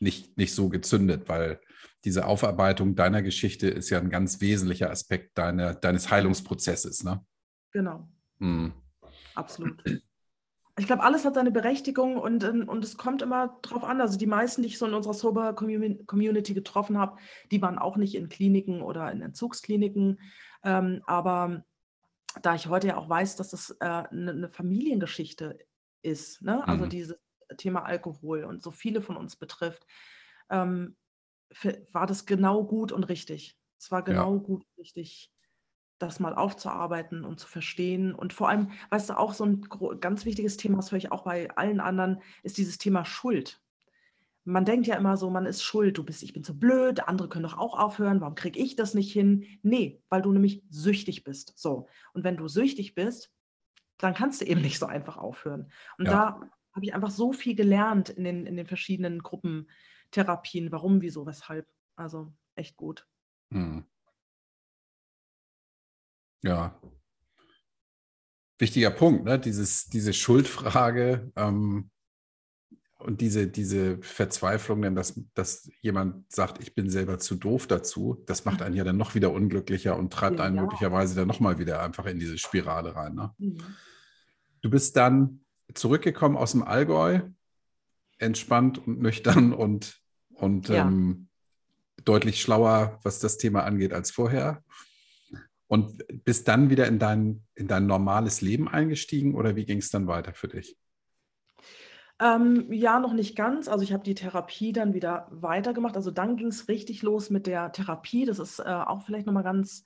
nicht, 0.00 0.36
nicht 0.36 0.54
so 0.54 0.68
gezündet, 0.68 1.28
weil 1.28 1.60
diese 2.04 2.26
Aufarbeitung 2.26 2.94
deiner 2.94 3.22
Geschichte 3.22 3.68
ist 3.68 3.90
ja 3.90 3.98
ein 3.98 4.10
ganz 4.10 4.40
wesentlicher 4.40 4.90
Aspekt 4.90 5.38
deiner, 5.38 5.74
deines 5.74 6.10
Heilungsprozesses, 6.10 7.04
ne? 7.04 7.24
Genau. 7.72 8.08
Mhm. 8.38 8.72
Absolut. 9.34 9.82
Ich 10.78 10.86
glaube, 10.86 11.02
alles 11.02 11.24
hat 11.24 11.34
seine 11.34 11.50
Berechtigung 11.50 12.18
und, 12.18 12.44
und 12.44 12.84
es 12.84 12.98
kommt 12.98 13.22
immer 13.22 13.58
drauf 13.62 13.82
an. 13.82 14.00
Also 14.00 14.18
die 14.18 14.26
meisten, 14.26 14.60
die 14.62 14.68
ich 14.68 14.78
so 14.78 14.86
in 14.86 14.92
unserer 14.92 15.14
Sober 15.14 15.54
Community 15.54 16.52
getroffen 16.52 16.98
habe, 16.98 17.16
die 17.50 17.62
waren 17.62 17.78
auch 17.78 17.96
nicht 17.96 18.14
in 18.14 18.28
Kliniken 18.28 18.82
oder 18.82 19.10
in 19.10 19.22
Entzugskliniken. 19.22 20.20
Ähm, 20.64 21.02
aber 21.06 21.64
da 22.42 22.54
ich 22.54 22.68
heute 22.68 22.88
ja 22.88 22.96
auch 22.98 23.08
weiß, 23.08 23.36
dass 23.36 23.50
das 23.50 23.70
äh, 23.80 23.84
eine, 23.84 24.32
eine 24.32 24.48
Familiengeschichte 24.50 25.58
ist, 26.02 26.42
ne? 26.42 26.66
also 26.68 26.84
mhm. 26.84 26.90
dieses 26.90 27.16
Thema 27.56 27.84
Alkohol 27.84 28.44
und 28.44 28.62
so 28.62 28.70
viele 28.70 29.00
von 29.00 29.16
uns 29.16 29.36
betrifft, 29.36 29.86
ähm, 30.50 30.96
für, 31.52 31.86
war 31.92 32.06
das 32.06 32.26
genau 32.26 32.64
gut 32.64 32.92
und 32.92 33.04
richtig. 33.04 33.56
Es 33.78 33.90
war 33.90 34.02
genau 34.02 34.34
ja. 34.34 34.42
gut 34.42 34.64
und 34.64 34.78
richtig 34.78 35.30
das 35.98 36.20
mal 36.20 36.34
aufzuarbeiten 36.34 37.24
und 37.24 37.40
zu 37.40 37.48
verstehen. 37.48 38.14
Und 38.14 38.32
vor 38.32 38.48
allem, 38.48 38.70
weißt 38.90 39.10
du, 39.10 39.18
auch 39.18 39.32
so 39.32 39.44
ein 39.44 39.62
ganz 40.00 40.24
wichtiges 40.24 40.56
Thema, 40.56 40.76
das 40.76 40.92
höre 40.92 40.98
ich 40.98 41.12
auch 41.12 41.24
bei 41.24 41.50
allen 41.56 41.80
anderen, 41.80 42.20
ist 42.42 42.58
dieses 42.58 42.78
Thema 42.78 43.04
Schuld. 43.04 43.60
Man 44.44 44.64
denkt 44.64 44.86
ja 44.86 44.96
immer 44.96 45.16
so, 45.16 45.28
man 45.30 45.46
ist 45.46 45.62
schuld, 45.62 45.98
du 45.98 46.04
bist, 46.04 46.22
ich 46.22 46.32
bin 46.32 46.44
zu 46.44 46.56
blöd, 46.56 47.08
andere 47.08 47.28
können 47.28 47.42
doch 47.42 47.58
auch 47.58 47.78
aufhören, 47.78 48.20
warum 48.20 48.36
kriege 48.36 48.60
ich 48.60 48.76
das 48.76 48.94
nicht 48.94 49.12
hin? 49.12 49.44
Nee, 49.62 50.00
weil 50.08 50.22
du 50.22 50.32
nämlich 50.32 50.62
süchtig 50.70 51.24
bist. 51.24 51.54
So. 51.56 51.88
Und 52.12 52.22
wenn 52.22 52.36
du 52.36 52.46
süchtig 52.46 52.94
bist, 52.94 53.32
dann 53.98 54.14
kannst 54.14 54.40
du 54.40 54.44
eben 54.44 54.60
nicht 54.60 54.78
so 54.78 54.86
einfach 54.86 55.16
aufhören. 55.16 55.72
Und 55.98 56.06
ja. 56.06 56.12
da 56.12 56.40
habe 56.74 56.84
ich 56.84 56.94
einfach 56.94 57.10
so 57.10 57.32
viel 57.32 57.56
gelernt 57.56 58.10
in 58.10 58.22
den, 58.22 58.46
in 58.46 58.56
den 58.56 58.66
verschiedenen 58.66 59.22
Gruppentherapien, 59.22 60.70
warum, 60.70 61.00
wieso, 61.00 61.26
weshalb. 61.26 61.66
Also 61.96 62.32
echt 62.54 62.76
gut. 62.76 63.08
Hm. 63.50 63.84
Ja. 66.42 66.80
Wichtiger 68.58 68.90
Punkt, 68.90 69.24
ne? 69.24 69.38
Dieses, 69.38 69.86
diese 69.86 70.12
Schuldfrage 70.12 71.30
ähm, 71.36 71.90
und 72.98 73.20
diese, 73.20 73.46
diese 73.46 73.98
Verzweiflung, 74.02 74.80
denn 74.82 74.94
dass, 74.94 75.20
dass 75.34 75.70
jemand 75.82 76.32
sagt, 76.32 76.62
ich 76.62 76.74
bin 76.74 76.88
selber 76.88 77.18
zu 77.18 77.36
doof 77.36 77.66
dazu, 77.66 78.22
das 78.26 78.44
macht 78.44 78.62
einen 78.62 78.74
ja 78.74 78.84
dann 78.84 78.96
noch 78.96 79.14
wieder 79.14 79.32
unglücklicher 79.32 79.96
und 79.96 80.12
treibt 80.12 80.40
einen 80.40 80.56
ja. 80.56 80.62
möglicherweise 80.62 81.14
dann 81.14 81.28
nochmal 81.28 81.58
wieder 81.58 81.82
einfach 81.82 82.06
in 82.06 82.18
diese 82.18 82.38
Spirale 82.38 82.96
rein. 82.96 83.14
Ne? 83.14 83.34
Mhm. 83.38 83.58
Du 84.62 84.70
bist 84.70 84.96
dann 84.96 85.40
zurückgekommen 85.74 86.36
aus 86.36 86.52
dem 86.52 86.62
Allgäu, 86.62 87.20
entspannt 88.18 88.78
und 88.78 89.00
nüchtern 89.00 89.52
und, 89.52 90.00
und 90.30 90.68
ja. 90.68 90.86
ähm, 90.86 91.28
deutlich 92.04 92.40
schlauer, 92.40 92.98
was 93.02 93.18
das 93.18 93.36
Thema 93.36 93.64
angeht, 93.64 93.92
als 93.92 94.10
vorher. 94.10 94.64
Und 95.68 96.04
bist 96.24 96.46
dann 96.46 96.70
wieder 96.70 96.86
in 96.86 96.98
dein, 96.98 97.44
in 97.54 97.66
dein 97.66 97.86
normales 97.86 98.40
Leben 98.40 98.68
eingestiegen 98.68 99.34
oder 99.34 99.56
wie 99.56 99.64
ging 99.64 99.78
es 99.78 99.90
dann 99.90 100.06
weiter 100.06 100.32
für 100.32 100.48
dich? 100.48 100.76
Ähm, 102.18 102.72
ja, 102.72 102.98
noch 102.98 103.12
nicht 103.12 103.36
ganz. 103.36 103.68
Also 103.68 103.82
ich 103.82 103.92
habe 103.92 104.04
die 104.04 104.14
Therapie 104.14 104.72
dann 104.72 104.94
wieder 104.94 105.26
weitergemacht. 105.30 105.96
Also 105.96 106.10
dann 106.10 106.36
ging 106.36 106.48
es 106.48 106.68
richtig 106.68 107.02
los 107.02 107.30
mit 107.30 107.46
der 107.46 107.72
Therapie. 107.72 108.24
Das 108.24 108.38
ist 108.38 108.58
äh, 108.58 108.64
auch 108.64 109.02
vielleicht 109.02 109.26
nochmal 109.26 109.42
ganz 109.42 109.84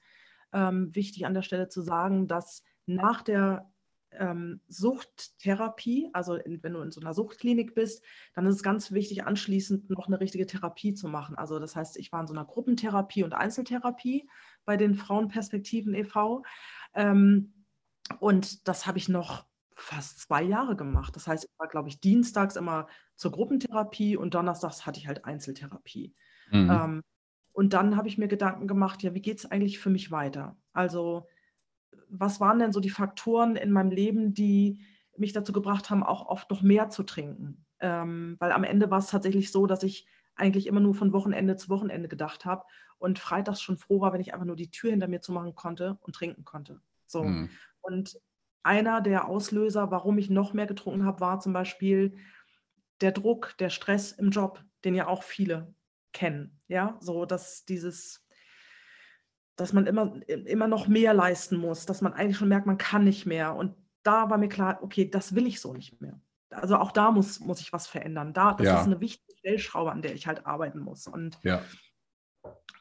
ähm, 0.53 0.95
wichtig 0.95 1.27
an 1.27 1.35
der 1.35 1.43
Stelle 1.43 1.69
zu 1.69 1.83
sagen, 1.83 2.29
dass 2.29 2.63
nach 2.87 3.23
der 3.23 3.71
ähm, 4.13 4.61
Suchttherapie, 4.69 6.11
also 6.13 6.35
in, 6.35 6.63
wenn 6.63 6.73
du 6.73 6.81
in 6.81 6.91
so 6.91 7.01
einer 7.01 7.15
Suchtklinik 7.15 7.75
bist, 7.75 8.05
dann 8.35 8.47
ist 8.47 8.57
es 8.57 8.63
ganz 8.63 8.93
wichtig, 8.93 9.25
anschließend 9.25 9.91
noch 9.91 10.07
eine 10.07 10.21
richtige 10.21 10.47
Therapie 10.47 10.95
zu 10.95 11.09
machen. 11.09 11.37
Also 11.37 11.59
das 11.59 11.77
heißt, 11.77 11.97
ich 11.97 12.13
war 12.13 12.21
in 12.21 12.27
so 12.27 12.35
einer 12.35 12.45
Gruppentherapie 12.45 13.25
und 13.25 13.35
Einzeltherapie 13.35 14.29
bei 14.65 14.77
den 14.77 14.95
Frauenperspektiven 14.95 15.95
e.V. 15.95 16.43
Ähm, 16.95 17.67
und 18.19 18.67
das 18.69 18.87
habe 18.87 18.99
ich 18.99 19.09
noch 19.09 19.47
fast 19.75 20.21
zwei 20.21 20.43
Jahre 20.43 20.77
gemacht. 20.77 21.17
Das 21.17 21.27
heißt, 21.27 21.45
ich 21.45 21.59
war, 21.59 21.69
glaube 21.69 21.89
ich, 21.89 22.01
dienstags 22.01 22.57
immer 22.57 22.87
zur 23.17 23.33
Gruppentherapie 23.33 24.17
und 24.17 24.35
donnerstags 24.35 24.87
hatte 24.87 25.01
ich 25.01 25.07
halt 25.07 25.25
Einzeltherapie. 25.25 26.15
Mhm. 26.51 26.71
Ähm, 26.71 27.03
und 27.53 27.73
dann 27.73 27.97
habe 27.97 28.09
ich 28.09 28.19
mir 28.19 28.29
Gedanken 28.29 28.69
gemacht, 28.69 29.03
ja, 29.03 29.15
wie 29.15 29.23
geht 29.23 29.39
es 29.39 29.47
eigentlich 29.47 29.79
für 29.79 29.91
mich 29.91 30.11
weiter? 30.11 30.57
Also, 30.73 31.27
was 32.09 32.41
waren 32.41 32.59
denn 32.59 32.73
so 32.73 32.81
die 32.81 32.91
Faktoren 32.91 33.57
in 33.57 33.73
meinem 33.73 33.91
Leben, 33.91 34.35
die 34.35 34.85
mich 35.17 35.33
dazu 35.33 35.53
gebracht 35.53 35.91
haben, 35.91 36.03
auch 36.03 36.27
oft 36.27 36.51
noch 36.51 36.63
mehr 36.63 36.91
zu 36.91 37.03
trinken? 37.03 37.65
Ähm, 37.81 38.37
weil 38.39 38.53
am 38.53 38.65
Ende 38.65 38.91
war 38.91 38.99
es 38.99 39.09
tatsächlich 39.09 39.51
so, 39.51 39.67
dass 39.67 39.83
ich 39.83 40.07
eigentlich 40.41 40.67
immer 40.67 40.81
nur 40.81 40.95
von 40.95 41.13
Wochenende 41.13 41.57
zu 41.57 41.69
Wochenende 41.69 42.09
gedacht 42.09 42.45
habe 42.45 42.65
und 42.99 43.19
freitags 43.19 43.63
schon 43.63 43.77
froh 43.77 44.01
war, 44.01 44.13
wenn 44.13 44.21
ich 44.21 44.33
einfach 44.35 44.47
nur 44.47 44.57
die 44.57 44.71
Tür 44.71 44.91
hinter 44.91 45.09
mir 45.09 45.21
zumachen 45.21 45.55
konnte 45.55 45.99
und 46.01 46.15
trinken 46.15 46.45
konnte. 46.45 46.81
So. 47.07 47.25
Mhm. 47.25 47.51
Und 47.81 48.21
einer 48.63 49.01
der 49.01 49.29
Auslöser, 49.29 49.91
warum 49.91 50.19
ich 50.19 50.31
noch 50.31 50.53
mehr 50.53 50.67
getrunken 50.67 51.05
habe, 51.05 51.21
war 51.21 51.41
zum 51.41 51.53
Beispiel 51.53 52.17
der 53.01 53.13
Druck, 53.13 53.55
der 53.59 53.71
Stress 53.71 54.13
im 54.13 54.31
Job, 54.31 54.63
den 54.85 54.95
ja 54.95 55.07
auch 55.07 55.23
viele 55.23 55.75
kennen. 56.13 56.61
Ja, 56.69 56.99
so 57.01 57.25
dass 57.25 57.65
dieses, 57.65 58.27
dass 59.57 59.73
man 59.73 59.87
immer, 59.87 60.21
immer 60.29 60.69
noch 60.69 60.89
mehr 60.89 61.15
leisten 61.15 61.57
muss, 61.57 61.87
dass 61.87 62.03
man 62.03 62.13
eigentlich 62.13 62.37
schon 62.37 62.49
merkt, 62.49 62.67
man 62.67 62.79
kann 62.79 63.05
nicht 63.05 63.27
mehr. 63.27 63.55
Und 63.55 63.75
da 64.03 64.31
war 64.31 64.39
mir 64.39 64.49
klar, 64.49 64.83
okay, 64.83 65.09
das 65.09 65.35
will 65.35 65.47
ich 65.47 65.61
so 65.61 65.73
nicht 65.73 66.01
mehr. 66.01 66.21
Also 66.51 66.77
auch 66.77 66.93
da 66.93 67.11
muss, 67.11 67.41
muss 67.41 67.61
ich 67.61 67.73
was 67.73 67.87
verändern. 67.87 68.33
Da, 68.33 68.55
das 68.55 68.67
ja. 68.67 68.81
ist 68.81 68.87
eine 68.87 69.01
wichtige 69.01 69.37
Stellschraube, 69.39 69.93
an 69.93 70.03
der 70.03 70.15
ich 70.15 70.27
halt 70.27 70.47
arbeiten 70.47 70.81
muss. 70.81 71.07
Und 71.07 71.39
ja. 71.43 71.63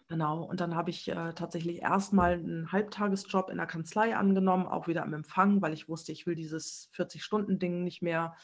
Genau, 0.07 0.41
und 0.41 0.59
dann 0.59 0.73
habe 0.73 0.89
ich 0.89 1.07
äh, 1.07 1.33
tatsächlich 1.33 1.83
erstmal 1.83 2.33
einen 2.33 2.71
Halbtagesjob 2.71 3.51
in 3.51 3.57
der 3.57 3.67
Kanzlei 3.67 4.17
angenommen, 4.17 4.65
auch 4.65 4.87
wieder 4.87 5.03
am 5.03 5.13
Empfang, 5.13 5.61
weil 5.61 5.71
ich 5.71 5.87
wusste, 5.87 6.11
ich 6.11 6.25
will 6.25 6.33
dieses 6.33 6.89
40-Stunden-Ding 6.95 7.83
nicht 7.83 8.01
mehr. 8.01 8.35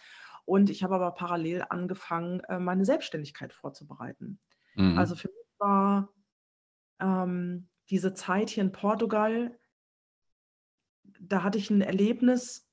Und 0.46 0.70
ich 0.70 0.84
habe 0.84 0.94
aber 0.94 1.12
parallel 1.12 1.66
angefangen, 1.70 2.42
äh, 2.42 2.60
meine 2.60 2.86
Selbstständigkeit 2.86 3.52
vorzubereiten. 3.52 4.40
Mhm. 4.76 4.96
Also 4.98 5.16
für 5.16 5.28
mich 5.28 5.48
war 5.58 6.10
ähm, 7.00 7.68
diese 7.90 8.14
Zeit 8.14 8.52
hier 8.52 8.64
in 8.64 8.72
Portugal, 8.72 9.58
da 11.20 11.42
hatte 11.42 11.58
ich 11.58 11.72
ein 11.72 11.82
Erlebnis, 11.82 12.70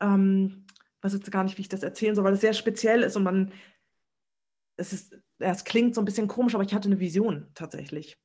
ähm, 0.00 0.65
weiß 1.02 1.12
jetzt 1.12 1.30
gar 1.30 1.44
nicht, 1.44 1.58
wie 1.58 1.62
ich 1.62 1.68
das 1.68 1.82
erzählen 1.82 2.14
soll, 2.14 2.24
weil 2.24 2.34
es 2.34 2.40
sehr 2.40 2.54
speziell 2.54 3.02
ist 3.02 3.16
und 3.16 3.24
man, 3.24 3.52
es 4.76 4.92
ist 4.92 5.16
es 5.38 5.64
klingt 5.64 5.94
so 5.94 6.00
ein 6.00 6.04
bisschen 6.04 6.28
komisch, 6.28 6.54
aber 6.54 6.64
ich 6.64 6.74
hatte 6.74 6.88
eine 6.88 7.00
Vision 7.00 7.48
tatsächlich. 7.54 8.16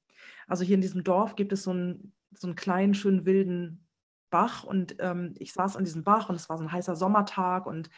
Also 0.48 0.64
hier 0.64 0.76
in 0.76 0.82
diesem 0.82 1.04
Dorf 1.04 1.36
gibt 1.36 1.54
es 1.54 1.64
so 1.64 1.72
einen, 1.72 2.14
so 2.32 2.48
einen 2.48 2.56
kleinen, 2.56 2.94
schönen, 2.94 3.26
wilden 3.26 3.88
Bach 4.30 4.64
und 4.64 4.96
ähm, 5.00 5.34
ich 5.38 5.54
saß 5.54 5.76
an 5.76 5.84
diesem 5.84 6.04
Bach 6.04 6.30
und 6.30 6.36
es 6.36 6.48
war 6.50 6.58
so 6.58 6.64
ein 6.64 6.72
heißer 6.72 6.96
Sommertag 6.96 7.66
und 7.66 7.90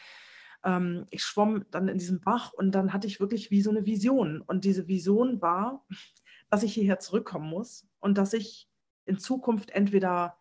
ähm, 0.64 1.06
ich 1.12 1.24
schwamm 1.24 1.66
dann 1.70 1.88
in 1.88 2.00
diesem 2.00 2.22
Bach 2.22 2.54
und 2.54 2.72
dann 2.72 2.92
hatte 2.92 3.08
ich 3.08 3.20
wirklich 3.20 3.52
wie 3.52 3.62
so 3.62 3.70
eine 3.70 3.86
Vision. 3.86 4.42
Und 4.42 4.66
diese 4.66 4.88
Vision 4.88 5.42
war, 5.42 5.86
dass 6.50 6.64
ich 6.64 6.74
hierher 6.74 7.00
zurückkommen 7.00 7.50
muss 7.50 7.88
und 8.00 8.18
dass 8.18 8.34
ich 8.34 8.68
in 9.06 9.20
Zukunft 9.20 9.72
entweder 9.72 10.38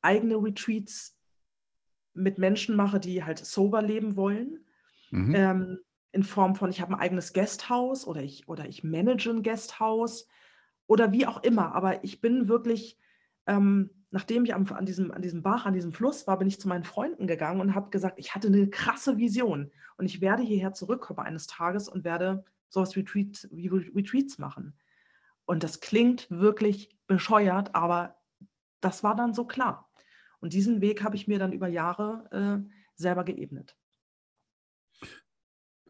eigene 0.00 0.36
Retreats 0.36 1.15
mit 2.16 2.38
Menschen 2.38 2.76
mache, 2.76 3.00
die 3.00 3.24
halt 3.24 3.38
sober 3.38 3.82
leben 3.82 4.16
wollen, 4.16 4.64
mhm. 5.10 5.34
ähm, 5.34 5.78
in 6.12 6.22
Form 6.22 6.54
von, 6.54 6.70
ich 6.70 6.80
habe 6.80 6.94
ein 6.94 7.00
eigenes 7.00 7.32
Guesthouse 7.32 8.06
oder 8.06 8.22
ich, 8.22 8.48
oder 8.48 8.66
ich 8.66 8.82
manage 8.82 9.28
ein 9.28 9.42
Guesthouse 9.42 10.26
oder 10.86 11.12
wie 11.12 11.26
auch 11.26 11.42
immer. 11.42 11.74
Aber 11.74 12.02
ich 12.04 12.20
bin 12.20 12.48
wirklich, 12.48 12.98
ähm, 13.46 13.90
nachdem 14.10 14.44
ich 14.44 14.54
am, 14.54 14.66
an, 14.72 14.86
diesem, 14.86 15.10
an 15.12 15.20
diesem 15.20 15.42
Bach, 15.42 15.66
an 15.66 15.74
diesem 15.74 15.92
Fluss 15.92 16.26
war, 16.26 16.38
bin 16.38 16.48
ich 16.48 16.60
zu 16.60 16.68
meinen 16.68 16.84
Freunden 16.84 17.26
gegangen 17.26 17.60
und 17.60 17.74
habe 17.74 17.90
gesagt, 17.90 18.18
ich 18.18 18.34
hatte 18.34 18.48
eine 18.48 18.68
krasse 18.70 19.18
Vision 19.18 19.70
und 19.98 20.06
ich 20.06 20.20
werde 20.20 20.42
hierher 20.42 20.72
zurückkommen 20.72 21.20
eines 21.20 21.46
Tages 21.46 21.88
und 21.88 22.04
werde 22.04 22.44
sowas 22.68 22.96
Retreat, 22.96 23.48
wie 23.50 23.68
Retreats 23.68 24.38
machen. 24.38 24.74
Und 25.44 25.62
das 25.62 25.80
klingt 25.80 26.28
wirklich 26.30 26.96
bescheuert, 27.06 27.74
aber 27.74 28.16
das 28.80 29.04
war 29.04 29.14
dann 29.14 29.32
so 29.32 29.44
klar. 29.44 29.85
Und 30.40 30.52
diesen 30.52 30.80
Weg 30.80 31.02
habe 31.02 31.16
ich 31.16 31.26
mir 31.26 31.38
dann 31.38 31.52
über 31.52 31.68
Jahre 31.68 32.64
äh, 32.64 32.70
selber 32.94 33.24
geebnet. 33.24 33.76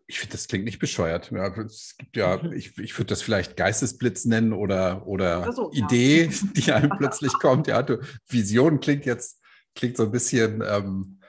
Ich 0.09 0.21
finde, 0.21 0.33
das 0.33 0.47
klingt 0.47 0.65
nicht 0.65 0.79
bescheuert. 0.79 1.33
Ja, 1.33 1.49
es 1.63 1.97
gibt 1.99 2.17
ja, 2.17 2.41
mhm. 2.41 2.53
ich, 2.53 2.79
ich 2.79 2.97
würde 2.97 3.09
das 3.09 3.23
vielleicht 3.23 3.57
Geistesblitz 3.57 4.25
nennen 4.25 4.53
oder, 4.53 5.07
oder 5.07 5.53
so, 5.53 5.73
Idee, 5.73 6.27
ja. 6.27 6.49
die 6.55 6.73
einem 6.73 6.91
plötzlich 6.97 7.33
kommt. 7.41 7.67
Ja, 7.67 7.83
du, 7.83 8.01
Vision 8.29 8.79
klingt 8.79 9.05
jetzt, 9.05 9.43
klingt 9.75 9.97
so 9.97 10.05
ein 10.05 10.13
bisschen 10.13 10.63
ähm, 10.65 11.21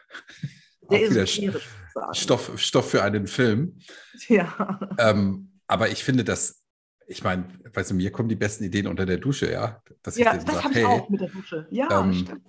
Stoff, 2.12 2.52
Stoff 2.60 2.92
für 2.92 3.04
einen 3.04 3.26
Film. 3.26 3.80
Ja. 4.28 4.80
Ähm, 5.00 5.60
aber 5.66 5.90
ich 5.90 6.04
finde 6.04 6.24
das 6.24 6.64
ich 7.08 7.24
meine, 7.24 7.46
weißt 7.74 7.92
du, 7.92 7.96
mir 7.96 8.12
kommen 8.12 8.28
die 8.28 8.36
besten 8.36 8.66
Ideen 8.66 8.86
unter 8.86 9.06
der 9.06 9.18
Dusche, 9.18 9.50
ja. 9.50 9.82
Dass 10.04 10.18
ja, 10.18 10.36
das 10.38 10.64
habe 10.64 10.78
ich 10.78 10.86
auch 10.86 11.10
mit 11.10 11.22
der 11.22 11.30
Dusche. 11.30 11.66
Ja, 11.72 12.02
ähm, 12.02 12.14
stimmt. 12.14 12.42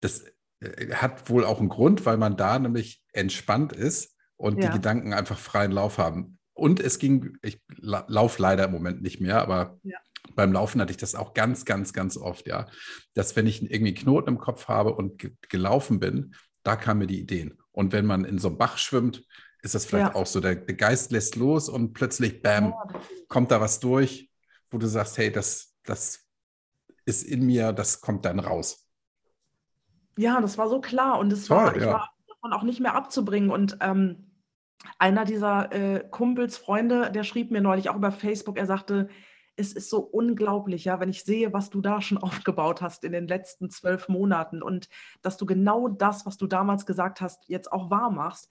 Das 0.00 0.24
äh, 0.60 0.94
hat 0.94 1.28
wohl 1.28 1.44
auch 1.44 1.60
einen 1.60 1.68
Grund, 1.68 2.06
weil 2.06 2.16
man 2.16 2.36
da 2.36 2.58
nämlich 2.58 3.02
entspannt 3.12 3.72
ist 3.72 4.16
und 4.36 4.62
ja. 4.62 4.68
die 4.68 4.74
Gedanken 4.74 5.12
einfach 5.12 5.38
freien 5.38 5.72
Lauf 5.72 5.98
haben. 5.98 6.38
Und 6.52 6.80
es 6.80 6.98
ging, 6.98 7.38
ich 7.42 7.60
laufe 7.78 8.42
leider 8.42 8.64
im 8.64 8.72
Moment 8.72 9.02
nicht 9.02 9.20
mehr, 9.20 9.40
aber 9.40 9.78
ja. 9.82 9.98
beim 10.34 10.52
Laufen 10.52 10.80
hatte 10.80 10.90
ich 10.90 10.98
das 10.98 11.14
auch 11.14 11.32
ganz, 11.32 11.64
ganz, 11.64 11.92
ganz 11.92 12.16
oft, 12.16 12.46
ja. 12.46 12.66
Dass 13.14 13.34
wenn 13.36 13.46
ich 13.46 13.62
irgendwie 13.62 13.88
einen 13.88 13.94
Knoten 13.94 14.28
im 14.28 14.38
Kopf 14.38 14.68
habe 14.68 14.94
und 14.94 15.18
ge 15.18 15.32
gelaufen 15.48 16.00
bin, 16.00 16.34
da 16.62 16.76
kamen 16.76 17.00
mir 17.00 17.06
die 17.06 17.20
Ideen. 17.20 17.56
Und 17.72 17.92
wenn 17.92 18.04
man 18.04 18.24
in 18.24 18.38
so 18.38 18.48
einem 18.48 18.58
Bach 18.58 18.76
schwimmt, 18.76 19.24
ist 19.62 19.74
das 19.74 19.84
vielleicht 19.84 20.12
ja. 20.12 20.14
auch 20.14 20.26
so. 20.26 20.40
Der, 20.40 20.54
der, 20.54 20.74
Geist 20.74 21.12
lässt 21.12 21.36
los 21.36 21.68
und 21.68 21.92
plötzlich, 21.92 22.42
bam, 22.42 22.74
kommt 23.28 23.50
da 23.50 23.60
was 23.60 23.80
durch, 23.80 24.30
wo 24.70 24.78
du 24.78 24.86
sagst, 24.86 25.18
hey, 25.18 25.30
das, 25.30 25.74
das 25.84 26.26
ist 27.04 27.22
in 27.22 27.44
mir, 27.44 27.72
das 27.72 28.00
kommt 28.00 28.24
dann 28.24 28.38
raus. 28.38 28.86
Ja, 30.20 30.40
das 30.40 30.58
war 30.58 30.68
so 30.68 30.80
klar 30.80 31.18
und 31.18 31.32
es 31.32 31.48
war, 31.50 31.76
ja. 31.76 31.80
ich 31.80 31.86
war 31.86 32.10
davon 32.28 32.52
auch 32.52 32.62
nicht 32.62 32.80
mehr 32.80 32.94
abzubringen. 32.94 33.50
Und 33.50 33.78
ähm, 33.80 34.32
einer 34.98 35.24
dieser 35.24 35.72
äh, 35.72 36.08
Kumpels, 36.10 36.56
Freunde, 36.56 37.10
der 37.10 37.24
schrieb 37.24 37.50
mir 37.50 37.60
neulich 37.60 37.90
auch 37.90 37.96
über 37.96 38.12
Facebook, 38.12 38.58
er 38.58 38.66
sagte, 38.66 39.08
es 39.56 39.72
ist 39.72 39.90
so 39.90 40.00
unglaublich, 40.00 40.84
ja, 40.84 41.00
wenn 41.00 41.10
ich 41.10 41.24
sehe, 41.24 41.52
was 41.52 41.70
du 41.70 41.80
da 41.80 42.00
schon 42.00 42.18
aufgebaut 42.22 42.82
hast 42.82 43.04
in 43.04 43.12
den 43.12 43.28
letzten 43.28 43.70
zwölf 43.70 44.08
Monaten 44.08 44.62
und 44.62 44.88
dass 45.22 45.36
du 45.36 45.46
genau 45.46 45.88
das, 45.88 46.26
was 46.26 46.36
du 46.36 46.46
damals 46.46 46.86
gesagt 46.86 47.20
hast, 47.20 47.48
jetzt 47.48 47.72
auch 47.72 47.90
wahr 47.90 48.10
machst 48.10 48.50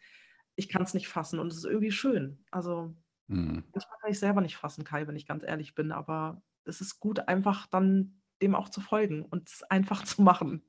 ich 0.60 0.68
kann 0.68 0.84
es 0.84 0.94
nicht 0.94 1.08
fassen 1.08 1.40
und 1.40 1.48
es 1.48 1.60
ist 1.60 1.66
irgendwie 1.66 1.92
schön. 1.92 2.44
Also 2.52 2.94
mhm. 3.28 3.64
manchmal 3.74 4.00
kann 4.02 4.12
ich 4.12 4.20
selber 4.20 4.42
nicht 4.42 4.58
fassen, 4.58 4.84
Kai, 4.84 5.08
wenn 5.08 5.16
ich 5.16 5.26
ganz 5.26 5.44
ehrlich 5.44 5.74
bin, 5.74 5.94
aber 5.94 6.42
es 6.66 6.82
ist 6.82 7.00
gut, 7.00 7.28
einfach 7.30 7.66
dann 7.68 8.22
dem 8.42 8.56
auch 8.56 8.68
zu 8.68 8.82
folgen 8.82 9.24
und 9.24 9.50
es 9.50 9.64
einfach 9.64 10.04
zu 10.04 10.22
machen. 10.22 10.62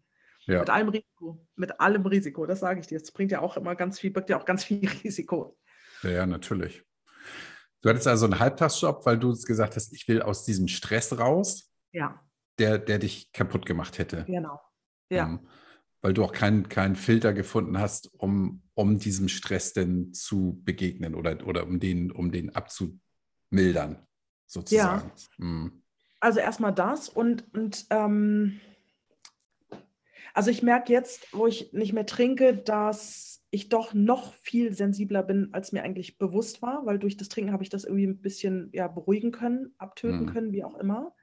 Ja. 0.47 0.61
Mit 0.61 0.71
allem 0.71 0.89
Risiko, 0.89 1.47
mit 1.57 1.81
allem 1.81 2.07
Risiko, 2.07 2.47
das 2.47 2.61
sage 2.61 2.81
ich 2.81 2.87
dir. 2.87 2.97
Es 2.97 3.13
bringt 3.13 3.31
ja 3.31 3.41
auch 3.41 3.57
immer 3.57 3.75
ganz 3.77 3.99
viel, 3.99 4.11
birgt 4.11 4.31
ja 4.31 4.39
auch 4.39 4.45
ganz 4.45 4.65
viel 4.65 4.89
Risiko. 5.05 5.57
Ja, 6.03 6.11
ja, 6.11 6.27
natürlich. 6.27 6.83
Du 7.83 7.89
hattest 7.89 8.07
also 8.07 8.27
einen 8.27 8.39
Halbtagsjob, 8.39 9.07
weil 9.07 9.19
du 9.19 9.33
gesagt 9.33 9.77
hast, 9.77 9.93
ich 9.93 10.07
will 10.09 10.23
aus 10.23 10.45
diesem 10.45 10.69
Stress 10.69 11.19
raus, 11.19 11.73
ja. 11.93 12.21
der, 12.59 12.79
der 12.79 12.99
dich 12.99 13.33
kaputt 13.33 13.65
gemacht 13.65 13.99
hätte. 13.99 14.25
Genau. 14.27 14.61
Ja. 15.11 15.25
Ähm, 15.25 15.49
weil 16.03 16.15
du 16.15 16.25
auch 16.25 16.33
keinen 16.33 16.69
kein 16.69 16.97
Filter 16.97 17.33
gefunden 17.33 17.79
hast, 17.79 18.13
um, 18.15 18.63
um 18.75 18.99
diesem 18.99 19.29
Stress 19.29 19.73
denn 19.73 20.13
zu 20.15 20.61
begegnen 20.65 21.15
oder, 21.15 21.47
oder 21.47 21.67
um, 21.67 21.79
den, 21.79 22.11
um 22.11 22.33
den 22.33 22.55
abzumildern, 22.55 24.07
sozusagen. 24.47 25.13
Ja. 25.39 25.45
Mhm. 25.45 25.83
Also 26.21 26.41
erstmal 26.41 26.75
das 26.75 27.09
und, 27.09 27.53
und 27.55 27.87
ähm, 27.91 28.61
also 30.35 30.51
ich 30.51 30.63
merke 30.63 30.93
jetzt, 30.93 31.29
wo 31.33 31.47
ich 31.47 31.73
nicht 31.73 31.93
mehr 31.93 32.07
trinke, 32.07 32.57
dass 32.57 33.43
ich 33.51 33.69
doch 33.69 33.95
noch 33.95 34.33
viel 34.35 34.73
sensibler 34.73 35.23
bin, 35.23 35.49
als 35.53 35.73
mir 35.73 35.83
eigentlich 35.83 36.19
bewusst 36.19 36.63
war, 36.63 36.87
weil 36.87 36.99
durch 36.99 37.17
das 37.17 37.29
Trinken 37.29 37.53
habe 37.53 37.65
ich 37.65 37.69
das 37.69 37.85
irgendwie 37.85 38.07
ein 38.07 38.21
bisschen 38.21 38.71
ja, 38.73 38.87
beruhigen 38.87 39.33
können, 39.33 39.75
abtöten 39.79 40.27
mhm. 40.27 40.33
können, 40.33 40.53
wie 40.53 40.65
auch 40.65 40.77
immer. 40.77 41.15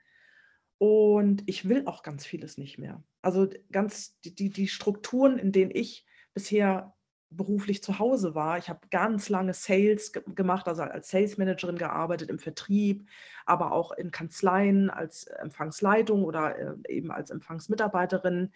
Und 0.78 1.44
ich 1.48 1.68
will 1.68 1.88
auch 1.88 2.04
ganz 2.04 2.26
vieles 2.26 2.58
nicht 2.58 2.78
mehr. 2.78 3.04
Also 3.22 3.48
ganz 3.72 4.20
die, 4.22 4.50
die 4.50 4.68
Strukturen, 4.68 5.40
in 5.40 5.52
denen 5.52 5.72
ich 5.74 6.06
bisher 6.34 6.94
beruflich 7.30 7.84
zu 7.84 8.00
Hause 8.00 8.36
war. 8.36 8.58
Ich 8.58 8.70
habe 8.70 8.88
ganz 8.90 9.28
lange 9.30 9.54
Sales 9.54 10.12
gemacht, 10.14 10.68
also 10.68 10.84
als 10.84 11.10
Sales 11.10 11.38
Managerin 11.38 11.78
gearbeitet 11.78 12.30
im 12.30 12.40
Vertrieb, 12.40 13.08
aber 13.46 13.72
auch 13.72 13.92
in 13.92 14.12
Kanzleien 14.12 14.90
als 14.90 15.26
Empfangsleitung 15.26 16.24
oder 16.24 16.58
äh, 16.58 16.76
eben 16.88 17.12
als 17.12 17.30
Empfangsmitarbeiterin. 17.30 18.52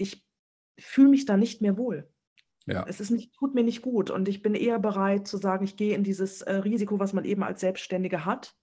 Ich 0.00 0.26
fühle 0.78 1.08
mich 1.08 1.26
da 1.26 1.36
nicht 1.36 1.60
mehr 1.60 1.76
wohl. 1.76 2.10
Ja. 2.66 2.84
Es 2.88 3.00
ist 3.00 3.10
nicht, 3.10 3.34
tut 3.34 3.54
mir 3.54 3.64
nicht 3.64 3.82
gut 3.82 4.10
und 4.10 4.28
ich 4.28 4.42
bin 4.42 4.54
eher 4.54 4.78
bereit 4.78 5.26
zu 5.26 5.38
sagen, 5.38 5.64
ich 5.64 5.76
gehe 5.76 5.94
in 5.94 6.04
dieses 6.04 6.42
äh, 6.42 6.54
Risiko, 6.56 6.98
was 6.98 7.12
man 7.12 7.24
eben 7.24 7.42
als 7.42 7.60
Selbstständige 7.60 8.24
hat 8.24 8.54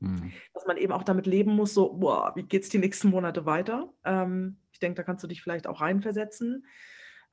Mhm. 0.00 0.32
Dass 0.54 0.66
man 0.66 0.78
eben 0.78 0.92
auch 0.92 1.04
damit 1.04 1.26
leben 1.26 1.54
muss, 1.54 1.74
so, 1.74 1.92
boah, 1.92 2.32
wie 2.34 2.42
geht 2.42 2.62
es 2.62 2.68
die 2.70 2.78
nächsten 2.78 3.10
Monate 3.10 3.46
weiter? 3.46 3.92
Ähm, 4.04 4.58
ich 4.72 4.80
denke, 4.80 4.96
da 4.96 5.02
kannst 5.02 5.22
du 5.22 5.28
dich 5.28 5.42
vielleicht 5.42 5.66
auch 5.66 5.80
reinversetzen. 5.80 6.66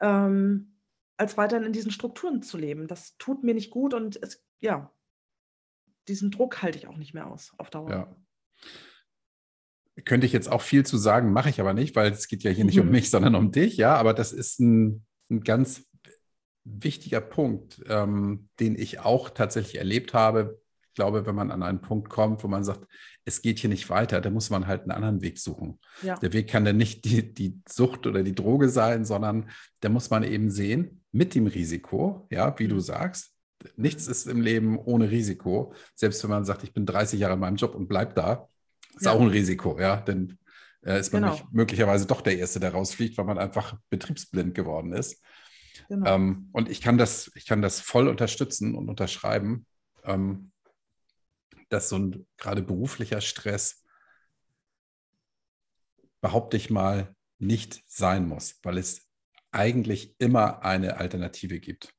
Ähm, 0.01 0.73
als 1.15 1.37
weiterhin 1.37 1.65
in 1.65 1.73
diesen 1.73 1.91
Strukturen 1.91 2.43
zu 2.43 2.57
leben. 2.57 2.87
Das 2.87 3.17
tut 3.17 3.43
mir 3.43 3.55
nicht 3.55 3.71
gut 3.71 3.95
und 3.95 4.21
es, 4.21 4.45
ja, 4.59 4.93
diesen 6.07 6.29
Druck 6.29 6.61
halte 6.61 6.77
ich 6.77 6.87
auch 6.87 6.97
nicht 6.97 7.13
mehr 7.13 7.27
aus 7.27 7.53
auf 7.57 7.71
Dauer. 7.71 7.89
Ja. 7.89 8.15
Könnte 10.05 10.27
ich 10.27 10.33
jetzt 10.33 10.51
auch 10.51 10.61
viel 10.61 10.85
zu 10.85 10.97
sagen, 10.97 11.33
mache 11.33 11.49
ich 11.49 11.59
aber 11.59 11.73
nicht, 11.73 11.95
weil 11.95 12.11
es 12.11 12.27
geht 12.27 12.43
ja 12.43 12.51
hier 12.51 12.65
nicht 12.65 12.79
um 12.79 12.89
mich, 12.89 13.09
sondern 13.09 13.35
um 13.35 13.51
dich, 13.51 13.77
ja, 13.77 13.95
aber 13.95 14.13
das 14.13 14.31
ist 14.31 14.59
ein, 14.59 15.05
ein 15.29 15.41
ganz 15.43 15.85
wichtiger 16.63 17.21
Punkt, 17.21 17.81
ähm, 17.87 18.49
den 18.59 18.75
ich 18.77 18.99
auch 18.99 19.29
tatsächlich 19.29 19.77
erlebt 19.77 20.13
habe, 20.13 20.59
glaube, 20.97 21.27
wenn 21.27 21.35
man 21.35 21.51
an 21.51 21.63
einen 21.63 21.79
Punkt 21.79 22.09
kommt, 22.09 22.43
wo 22.43 22.47
man 22.47 22.63
sagt, 22.63 22.85
es 23.23 23.41
geht 23.41 23.59
hier 23.59 23.69
nicht 23.69 23.89
weiter, 23.89 24.19
dann 24.19 24.33
muss 24.33 24.49
man 24.49 24.65
halt 24.65 24.81
einen 24.81 24.91
anderen 24.91 25.21
Weg 25.21 25.37
suchen. 25.37 25.79
Ja. 26.01 26.17
Der 26.17 26.33
Weg 26.33 26.49
kann 26.49 26.65
dann 26.65 26.77
nicht 26.77 27.05
die, 27.05 27.33
die 27.33 27.61
Sucht 27.69 28.07
oder 28.07 28.23
die 28.23 28.33
Droge 28.33 28.67
sein, 28.69 29.05
sondern 29.05 29.49
da 29.79 29.89
muss 29.89 30.09
man 30.09 30.23
eben 30.23 30.49
sehen, 30.49 31.03
mit 31.11 31.35
dem 31.35 31.45
Risiko, 31.45 32.27
ja, 32.31 32.57
wie 32.57 32.65
mhm. 32.65 32.69
du 32.69 32.79
sagst, 32.79 33.31
nichts 33.75 34.07
ist 34.07 34.27
im 34.27 34.41
Leben 34.41 34.77
ohne 34.77 35.11
Risiko. 35.11 35.73
Selbst 35.95 36.23
wenn 36.23 36.31
man 36.31 36.45
sagt, 36.45 36.63
ich 36.63 36.73
bin 36.73 36.85
30 36.85 37.19
Jahre 37.19 37.35
in 37.35 37.39
meinem 37.39 37.57
Job 37.57 37.75
und 37.75 37.87
bleib 37.87 38.15
da, 38.15 38.49
ist 38.97 39.05
ja. 39.05 39.13
auch 39.13 39.21
ein 39.21 39.29
Risiko, 39.29 39.79
ja, 39.79 39.97
denn 39.97 40.37
äh, 40.85 40.99
ist 40.99 41.13
man 41.13 41.23
genau. 41.23 41.39
möglicherweise 41.51 42.05
doch 42.05 42.21
der 42.21 42.37
Erste, 42.37 42.59
der 42.59 42.71
rausfliegt, 42.71 43.17
weil 43.17 43.25
man 43.25 43.37
einfach 43.37 43.77
betriebsblind 43.89 44.53
geworden 44.53 44.93
ist. 44.93 45.21
Genau. 45.89 46.09
Ähm, 46.09 46.49
und 46.51 46.69
ich 46.69 46.81
kann 46.81 46.97
das, 46.97 47.31
ich 47.35 47.45
kann 47.45 47.61
das 47.61 47.79
voll 47.79 48.07
unterstützen 48.07 48.75
und 48.75 48.89
unterschreiben. 48.89 49.65
Ähm, 50.03 50.51
dass 51.69 51.89
so 51.89 51.97
ein 51.97 52.27
gerade 52.37 52.61
beruflicher 52.61 53.21
Stress, 53.21 53.83
behaupte 56.21 56.57
ich 56.57 56.69
mal, 56.69 57.13
nicht 57.39 57.83
sein 57.87 58.27
muss, 58.27 58.59
weil 58.63 58.77
es 58.77 59.07
eigentlich 59.51 60.15
immer 60.19 60.63
eine 60.63 60.97
Alternative 60.97 61.59
gibt. 61.59 61.93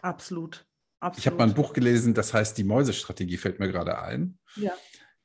Absolut. 0.00 0.66
Absolut. 1.00 1.18
Ich 1.18 1.26
habe 1.26 1.36
mal 1.36 1.48
ein 1.48 1.54
Buch 1.54 1.72
gelesen, 1.72 2.14
das 2.14 2.32
heißt 2.32 2.56
Die 2.58 2.64
Mäusestrategie, 2.64 3.36
fällt 3.36 3.58
mir 3.58 3.68
gerade 3.68 4.00
ein. 4.00 4.38
Ja. 4.54 4.72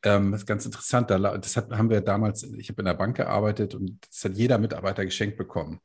Ähm, 0.04 0.32
das 0.32 0.42
ist 0.42 0.48
ganz 0.48 0.66
interessant. 0.66 1.10
Das 1.10 1.58
hat, 1.58 1.72
haben 1.72 1.90
wir 1.90 2.02
damals, 2.02 2.44
ich 2.44 2.70
habe 2.70 2.82
in 2.82 2.86
der 2.86 2.94
Bank 2.94 3.18
gearbeitet 3.18 3.76
und 3.76 4.00
das 4.08 4.24
hat 4.24 4.34
jeder 4.34 4.58
Mitarbeiter 4.58 5.06
geschenkt 5.06 5.38
bekommen. 5.38 5.80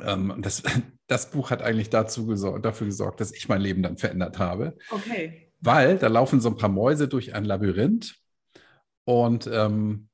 Ähm, 0.00 0.34
das, 0.38 0.62
das 1.06 1.30
Buch 1.30 1.50
hat 1.50 1.62
eigentlich 1.62 1.90
dazu 1.90 2.26
gesorgt, 2.26 2.64
dafür 2.64 2.86
gesorgt, 2.86 3.20
dass 3.20 3.32
ich 3.32 3.48
mein 3.48 3.60
Leben 3.60 3.82
dann 3.82 3.96
verändert 3.96 4.38
habe. 4.38 4.76
Okay 4.90 5.48
weil 5.62 5.96
da 5.96 6.08
laufen 6.08 6.40
so 6.40 6.50
ein 6.50 6.56
paar 6.56 6.68
Mäuse 6.68 7.08
durch 7.08 7.34
ein 7.34 7.44
Labyrinth 7.44 8.16
und 9.04 9.48
ähm, 9.50 10.08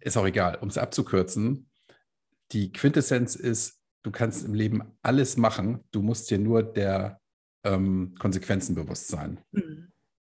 ist 0.00 0.16
auch 0.16 0.26
egal, 0.26 0.58
um 0.60 0.68
es 0.68 0.78
abzukürzen. 0.78 1.70
Die 2.52 2.70
Quintessenz 2.70 3.34
ist, 3.34 3.80
du 4.02 4.10
kannst 4.10 4.44
im 4.44 4.52
Leben 4.52 4.82
alles 5.00 5.38
machen, 5.38 5.80
du 5.90 6.02
musst 6.02 6.30
dir 6.30 6.38
nur 6.38 6.62
der 6.62 7.18
ähm, 7.64 8.14
Konsequenzen 8.18 8.74
bewusst 8.74 9.08
sein. 9.08 9.40
Mhm. 9.52 9.90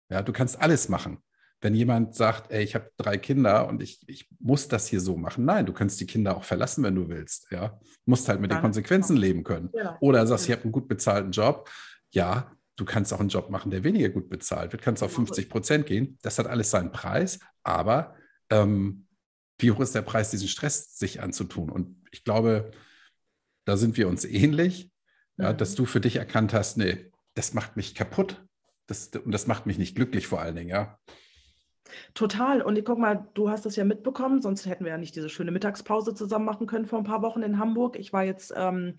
Ja, 0.09 0.23
du 0.23 0.33
kannst 0.33 0.59
alles 0.59 0.89
machen. 0.89 1.19
Wenn 1.61 1.73
jemand 1.73 2.13
sagt, 2.15 2.51
ey, 2.51 2.63
ich 2.63 2.75
habe 2.75 2.91
drei 2.97 3.17
Kinder 3.17 3.67
und 3.67 3.81
ich, 3.81 4.07
ich 4.07 4.29
muss 4.39 4.67
das 4.67 4.87
hier 4.87 5.01
so 5.01 5.17
machen, 5.17 5.45
nein, 5.45 5.65
du 5.65 5.73
kannst 5.73 5.99
die 5.99 6.05
Kinder 6.05 6.37
auch 6.37 6.43
verlassen, 6.43 6.83
wenn 6.83 6.95
du 6.95 7.09
willst. 7.09 7.47
Ja, 7.51 7.79
musst 8.05 8.29
halt 8.29 8.39
mit 8.39 8.51
Dann, 8.51 8.59
den 8.59 8.63
Konsequenzen 8.63 9.15
ja. 9.15 9.21
leben 9.21 9.43
können. 9.43 9.69
Ja. 9.73 9.97
Oder 9.99 10.27
sagst, 10.27 10.45
ich 10.45 10.51
habe 10.51 10.63
einen 10.63 10.71
gut 10.71 10.87
bezahlten 10.87 11.31
Job. 11.31 11.69
Ja, 12.11 12.51
Du 12.77 12.85
kannst 12.85 13.11
auch 13.11 13.19
einen 13.19 13.29
Job 13.29 13.49
machen, 13.49 13.71
der 13.71 13.83
weniger 13.83 14.09
gut 14.09 14.29
bezahlt 14.29 14.71
wird, 14.71 14.83
kannst 14.83 15.01
auf 15.01 15.11
50 15.11 15.49
Prozent 15.49 15.87
gehen. 15.87 16.19
Das 16.21 16.37
hat 16.37 16.45
alles 16.45 16.69
seinen 16.69 16.91
Preis, 16.91 17.39
aber 17.63 18.15
ähm, 18.51 19.07
wie 19.57 19.71
hoch 19.71 19.79
ist 19.79 19.95
der 19.95 20.03
Preis, 20.03 20.29
diesen 20.29 20.47
Stress 20.47 20.95
sich 20.95 21.19
anzutun? 21.19 21.71
Und 21.71 22.03
ich 22.11 22.23
glaube, 22.23 22.69
da 23.65 23.77
sind 23.77 23.97
wir 23.97 24.07
uns 24.07 24.25
ähnlich, 24.25 24.91
ja, 25.37 25.53
dass 25.53 25.73
du 25.73 25.85
für 25.85 25.99
dich 25.99 26.17
erkannt 26.17 26.53
hast, 26.53 26.77
nee, 26.77 27.11
das 27.33 27.55
macht 27.55 27.77
mich 27.77 27.95
kaputt. 27.95 28.45
Das, 28.85 29.07
und 29.07 29.31
das 29.31 29.47
macht 29.47 29.65
mich 29.65 29.79
nicht 29.79 29.95
glücklich 29.95 30.27
vor 30.27 30.39
allen 30.39 30.55
Dingen, 30.55 30.69
ja. 30.69 30.99
Total. 32.13 32.61
Und 32.61 32.77
ich 32.77 32.85
guck 32.85 32.99
mal, 32.99 33.27
du 33.33 33.49
hast 33.49 33.65
das 33.65 33.75
ja 33.75 33.83
mitbekommen, 33.83 34.41
sonst 34.41 34.65
hätten 34.65 34.85
wir 34.85 34.91
ja 34.91 34.97
nicht 34.97 35.15
diese 35.15 35.29
schöne 35.29 35.51
Mittagspause 35.51 36.13
zusammen 36.13 36.45
machen 36.45 36.67
können 36.67 36.85
vor 36.85 36.99
ein 36.99 37.05
paar 37.05 37.21
Wochen 37.21 37.43
in 37.43 37.59
Hamburg. 37.59 37.97
Ich 37.97 38.13
war 38.13 38.23
jetzt 38.23 38.53
ähm, 38.55 38.95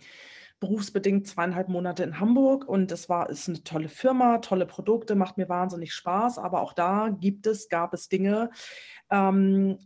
berufsbedingt 0.60 1.26
zweieinhalb 1.26 1.68
Monate 1.68 2.02
in 2.02 2.18
Hamburg 2.18 2.68
und 2.68 2.90
es 2.90 3.08
war 3.08 3.30
ist 3.30 3.48
eine 3.48 3.62
tolle 3.62 3.88
Firma, 3.88 4.38
tolle 4.38 4.66
Produkte, 4.66 5.14
macht 5.14 5.38
mir 5.38 5.48
wahnsinnig 5.48 5.94
Spaß. 5.94 6.38
Aber 6.38 6.60
auch 6.62 6.72
da 6.72 7.08
gibt 7.08 7.46
es, 7.46 7.68
gab 7.68 7.94
es 7.94 8.08
Dinge, 8.08 8.50
ähm, 9.10 9.78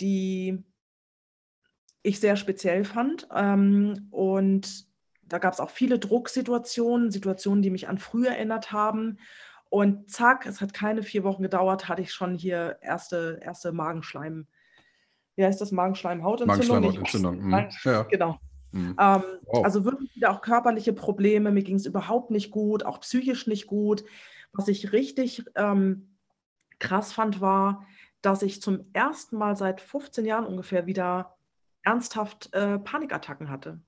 die 0.00 0.64
ich 2.02 2.20
sehr 2.20 2.36
speziell 2.36 2.84
fand. 2.84 3.28
Ähm, 3.34 4.08
und 4.10 4.86
da 5.22 5.38
gab 5.38 5.52
es 5.52 5.60
auch 5.60 5.70
viele 5.70 5.98
Drucksituationen, 5.98 7.10
Situationen, 7.10 7.62
die 7.62 7.70
mich 7.70 7.88
an 7.88 7.98
früher 7.98 8.30
erinnert 8.30 8.72
haben. 8.72 9.18
Und 9.70 10.10
zack, 10.10 10.46
es 10.46 10.60
hat 10.60 10.74
keine 10.74 11.02
vier 11.02 11.22
Wochen 11.22 11.42
gedauert, 11.42 11.88
hatte 11.88 12.02
ich 12.02 12.12
schon 12.12 12.34
hier 12.34 12.78
erste, 12.82 13.40
erste 13.42 13.72
Magenschleim. 13.72 14.46
Wie 15.36 15.44
heißt 15.44 15.60
das? 15.60 15.70
Magenschleimhautentzündung? 15.70 16.80
Magenschleimhautentzündung. 16.80 17.40
Mhm. 17.40 17.68
Ja. 17.84 18.02
Genau. 18.02 18.38
Mhm. 18.72 18.96
Ähm, 18.98 19.22
wow. 19.46 19.64
Also 19.64 19.84
wirklich 19.84 20.14
wieder 20.16 20.30
auch 20.30 20.42
körperliche 20.42 20.92
Probleme. 20.92 21.52
Mir 21.52 21.62
ging 21.62 21.76
es 21.76 21.86
überhaupt 21.86 22.32
nicht 22.32 22.50
gut, 22.50 22.84
auch 22.84 23.00
psychisch 23.00 23.46
nicht 23.46 23.68
gut. 23.68 24.04
Was 24.52 24.66
ich 24.66 24.92
richtig 24.92 25.44
ähm, 25.54 26.16
krass 26.80 27.12
fand, 27.12 27.40
war, 27.40 27.86
dass 28.22 28.42
ich 28.42 28.60
zum 28.60 28.86
ersten 28.92 29.36
Mal 29.36 29.56
seit 29.56 29.80
15 29.80 30.26
Jahren 30.26 30.46
ungefähr 30.46 30.86
wieder 30.86 31.36
ernsthaft 31.82 32.52
äh, 32.54 32.78
Panikattacken 32.78 33.48
hatte. 33.48 33.80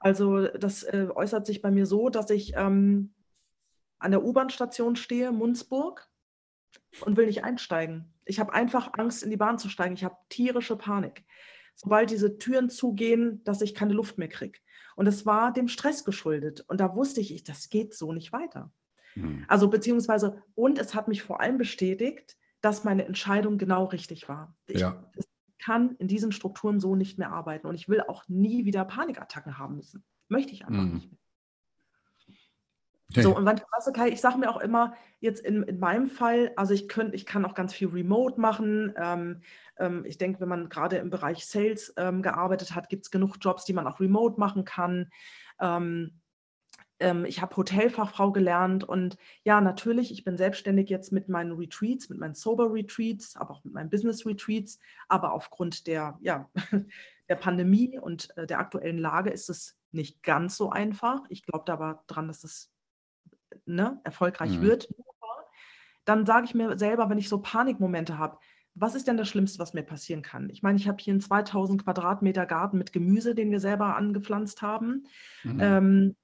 Also 0.00 0.48
das 0.48 0.82
äh, 0.82 1.08
äußert 1.14 1.46
sich 1.46 1.62
bei 1.62 1.70
mir 1.70 1.86
so, 1.86 2.08
dass 2.08 2.30
ich 2.30 2.54
ähm, 2.56 3.12
an 4.00 4.10
der 4.10 4.24
U-Bahn-Station 4.24 4.96
stehe, 4.96 5.30
Munzburg, 5.32 6.10
und 7.02 7.16
will 7.16 7.26
nicht 7.26 7.44
einsteigen. 7.44 8.12
Ich 8.24 8.40
habe 8.40 8.52
einfach 8.52 8.92
Angst, 8.94 9.22
in 9.22 9.30
die 9.30 9.36
Bahn 9.36 9.58
zu 9.58 9.68
steigen. 9.68 9.94
Ich 9.94 10.04
habe 10.04 10.16
tierische 10.28 10.76
Panik. 10.76 11.24
Sobald 11.74 12.10
diese 12.10 12.38
Türen 12.38 12.68
zugehen, 12.68 13.42
dass 13.44 13.62
ich 13.62 13.74
keine 13.74 13.92
Luft 13.92 14.18
mehr 14.18 14.28
kriege. 14.28 14.58
Und 14.96 15.06
es 15.06 15.24
war 15.24 15.52
dem 15.52 15.68
Stress 15.68 16.04
geschuldet. 16.04 16.64
Und 16.68 16.80
da 16.80 16.94
wusste 16.94 17.20
ich, 17.20 17.42
das 17.44 17.70
geht 17.70 17.94
so 17.94 18.12
nicht 18.12 18.32
weiter. 18.32 18.72
Mhm. 19.14 19.44
Also 19.48 19.68
beziehungsweise, 19.68 20.42
und 20.54 20.78
es 20.78 20.94
hat 20.94 21.08
mich 21.08 21.22
vor 21.22 21.40
allem 21.40 21.58
bestätigt, 21.58 22.36
dass 22.60 22.84
meine 22.84 23.06
Entscheidung 23.06 23.56
genau 23.56 23.86
richtig 23.86 24.28
war. 24.28 24.54
Ich 24.66 24.80
ja. 24.80 25.10
kann 25.58 25.96
in 25.96 26.08
diesen 26.08 26.32
Strukturen 26.32 26.80
so 26.80 26.96
nicht 26.96 27.18
mehr 27.18 27.32
arbeiten. 27.32 27.66
Und 27.66 27.74
ich 27.74 27.88
will 27.88 28.02
auch 28.02 28.28
nie 28.28 28.64
wieder 28.64 28.84
Panikattacken 28.84 29.58
haben 29.58 29.76
müssen. 29.76 30.04
Möchte 30.28 30.52
ich 30.52 30.66
einfach 30.66 30.82
mhm. 30.82 30.94
nicht 30.94 31.10
mehr. 31.10 31.19
So, 33.14 33.36
und 33.36 33.44
weißt 33.44 33.86
du, 33.86 33.92
Kai, 33.92 34.08
ich 34.08 34.20
sage 34.20 34.38
mir 34.38 34.50
auch 34.50 34.60
immer, 34.60 34.94
jetzt 35.20 35.44
in, 35.44 35.62
in 35.64 35.78
meinem 35.80 36.08
Fall, 36.08 36.52
also 36.56 36.74
ich, 36.74 36.88
könnt, 36.88 37.14
ich 37.14 37.26
kann 37.26 37.44
auch 37.44 37.54
ganz 37.54 37.72
viel 37.74 37.88
remote 37.88 38.40
machen. 38.40 38.94
Ähm, 38.96 39.40
ähm, 39.78 40.04
ich 40.04 40.18
denke, 40.18 40.40
wenn 40.40 40.48
man 40.48 40.68
gerade 40.68 40.96
im 40.96 41.10
Bereich 41.10 41.44
Sales 41.44 41.92
ähm, 41.96 42.22
gearbeitet 42.22 42.74
hat, 42.74 42.88
gibt 42.88 43.04
es 43.04 43.10
genug 43.10 43.36
Jobs, 43.40 43.64
die 43.64 43.72
man 43.72 43.86
auch 43.86 44.00
remote 44.00 44.38
machen 44.38 44.64
kann. 44.64 45.10
Ähm, 45.60 46.20
ähm, 47.00 47.24
ich 47.24 47.40
habe 47.40 47.56
Hotelfachfrau 47.56 48.30
gelernt 48.30 48.84
und 48.84 49.16
ja, 49.42 49.60
natürlich, 49.60 50.12
ich 50.12 50.22
bin 50.22 50.36
selbstständig 50.36 50.88
jetzt 50.88 51.10
mit 51.10 51.28
meinen 51.28 51.52
Retreats, 51.52 52.08
mit 52.10 52.18
meinen 52.18 52.34
Sober-Retreats, 52.34 53.36
aber 53.36 53.52
auch 53.52 53.64
mit 53.64 53.74
meinen 53.74 53.90
Business-Retreats. 53.90 54.78
Aber 55.08 55.32
aufgrund 55.32 55.86
der, 55.86 56.18
ja, 56.20 56.48
der 57.28 57.36
Pandemie 57.36 57.98
und 57.98 58.36
äh, 58.36 58.46
der 58.46 58.60
aktuellen 58.60 58.98
Lage 58.98 59.30
ist 59.30 59.48
es 59.50 59.76
nicht 59.92 60.22
ganz 60.22 60.56
so 60.56 60.70
einfach. 60.70 61.22
Ich 61.30 61.42
glaube 61.42 61.64
da 61.66 61.72
aber 61.72 62.04
dran, 62.06 62.28
dass 62.28 62.44
es 62.44 62.70
ne, 63.66 64.00
erfolgreich 64.04 64.58
mhm. 64.58 64.62
wird, 64.62 64.88
dann 66.04 66.26
sage 66.26 66.46
ich 66.46 66.54
mir 66.54 66.78
selber, 66.78 67.08
wenn 67.10 67.18
ich 67.18 67.28
so 67.28 67.40
Panikmomente 67.40 68.18
habe, 68.18 68.38
was 68.74 68.94
ist 68.94 69.08
denn 69.08 69.16
das 69.16 69.28
Schlimmste, 69.28 69.58
was 69.58 69.74
mir 69.74 69.82
passieren 69.82 70.22
kann? 70.22 70.48
Ich 70.50 70.62
meine, 70.62 70.78
ich 70.78 70.88
habe 70.88 70.98
hier 71.00 71.12
einen 71.12 71.20
2000 71.20 71.84
Quadratmeter 71.84 72.46
Garten 72.46 72.78
mit 72.78 72.92
Gemüse, 72.92 73.34
den 73.34 73.50
wir 73.50 73.60
selber 73.60 73.96
angepflanzt 73.96 74.62
haben. 74.62 75.06
Mhm. 75.42 75.58
Ähm, 75.60 76.16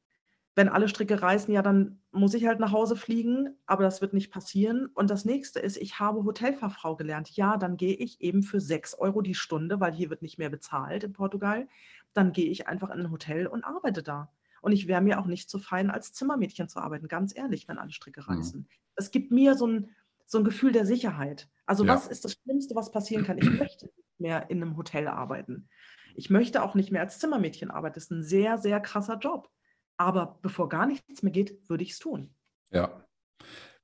wenn 0.55 0.71
alle 0.71 0.89
Stricke 0.89 1.21
reißen, 1.21 1.53
ja, 1.53 1.61
dann 1.61 2.01
muss 2.13 2.33
ich 2.33 2.47
halt 2.47 2.61
nach 2.61 2.73
Hause 2.73 2.97
fliegen, 2.97 3.51
aber 3.67 3.83
das 3.83 4.01
wird 4.01 4.15
nicht 4.15 4.33
passieren. 4.33 4.87
Und 4.87 5.11
das 5.11 5.27
nächste 5.27 5.61
ist, 5.61 5.77
ich 5.77 6.01
habe 6.01 6.25
Hotelfachfrau 6.25 6.97
gelernt. 6.97 7.31
Ja, 7.37 7.59
dann 7.59 7.77
gehe 7.77 7.95
ich 7.95 8.23
eben 8.23 8.43
für 8.43 8.59
6 8.59 8.95
Euro 8.95 9.21
die 9.21 9.35
Stunde, 9.35 9.81
weil 9.81 9.93
hier 9.93 10.09
wird 10.09 10.23
nicht 10.23 10.39
mehr 10.39 10.49
bezahlt 10.49 11.05
in 11.05 11.13
Portugal. 11.13 11.69
Dann 12.15 12.33
gehe 12.33 12.51
ich 12.51 12.69
einfach 12.69 12.89
in 12.89 13.01
ein 13.01 13.11
Hotel 13.11 13.47
und 13.47 13.65
arbeite 13.65 14.03
da. 14.03 14.33
Und 14.63 14.73
ich 14.73 14.89
wäre 14.89 15.01
mir 15.01 15.21
auch 15.21 15.27
nicht 15.27 15.51
zu 15.51 15.59
fein, 15.59 15.91
als 15.91 16.13
Zimmermädchen 16.13 16.69
zu 16.69 16.81
arbeiten, 16.81 17.09
ganz 17.09 17.37
ehrlich, 17.37 17.69
wenn 17.69 17.79
alle 17.79 17.93
Stricke 17.93 18.23
mhm. 18.23 18.37
reißen. 18.37 18.69
Es 18.97 19.11
gibt 19.11 19.31
mir 19.31 19.55
so 19.55 19.67
ein, 19.67 19.91
so 20.27 20.39
ein 20.39 20.45
Gefühl 20.45 20.73
der 20.73 20.87
Sicherheit. 20.87 21.49
Also 21.67 21.85
ja. 21.85 21.95
was 21.95 22.07
ist 22.07 22.25
das 22.25 22.33
Schlimmste, 22.33 22.75
was 22.75 22.91
passieren 22.91 23.25
kann? 23.25 23.39
Ich 23.39 23.51
möchte 23.51 23.87
nicht 23.87 24.21
mehr 24.21 24.51
in 24.51 24.63
einem 24.63 24.77
Hotel 24.77 25.09
arbeiten. 25.09 25.69
Ich 26.15 26.31
möchte 26.31 26.63
auch 26.63 26.75
nicht 26.75 26.91
mehr 26.91 27.03
als 27.03 27.19
Zimmermädchen 27.19 27.71
arbeiten. 27.71 27.95
Das 27.95 28.05
ist 28.05 28.13
ein 28.13 28.25
sehr, 28.25 28.59
sehr 28.59 28.81
krasser 28.81 29.19
Job. 29.19 29.51
Aber 29.99 30.39
bevor 30.43 30.69
gar 30.69 30.87
nichts 30.87 31.23
mehr 31.23 31.33
geht, 31.33 31.69
würde 31.69 31.85
ich 31.85 31.93
es 31.93 31.99
tun. 31.99 32.35
Ja, 32.71 33.07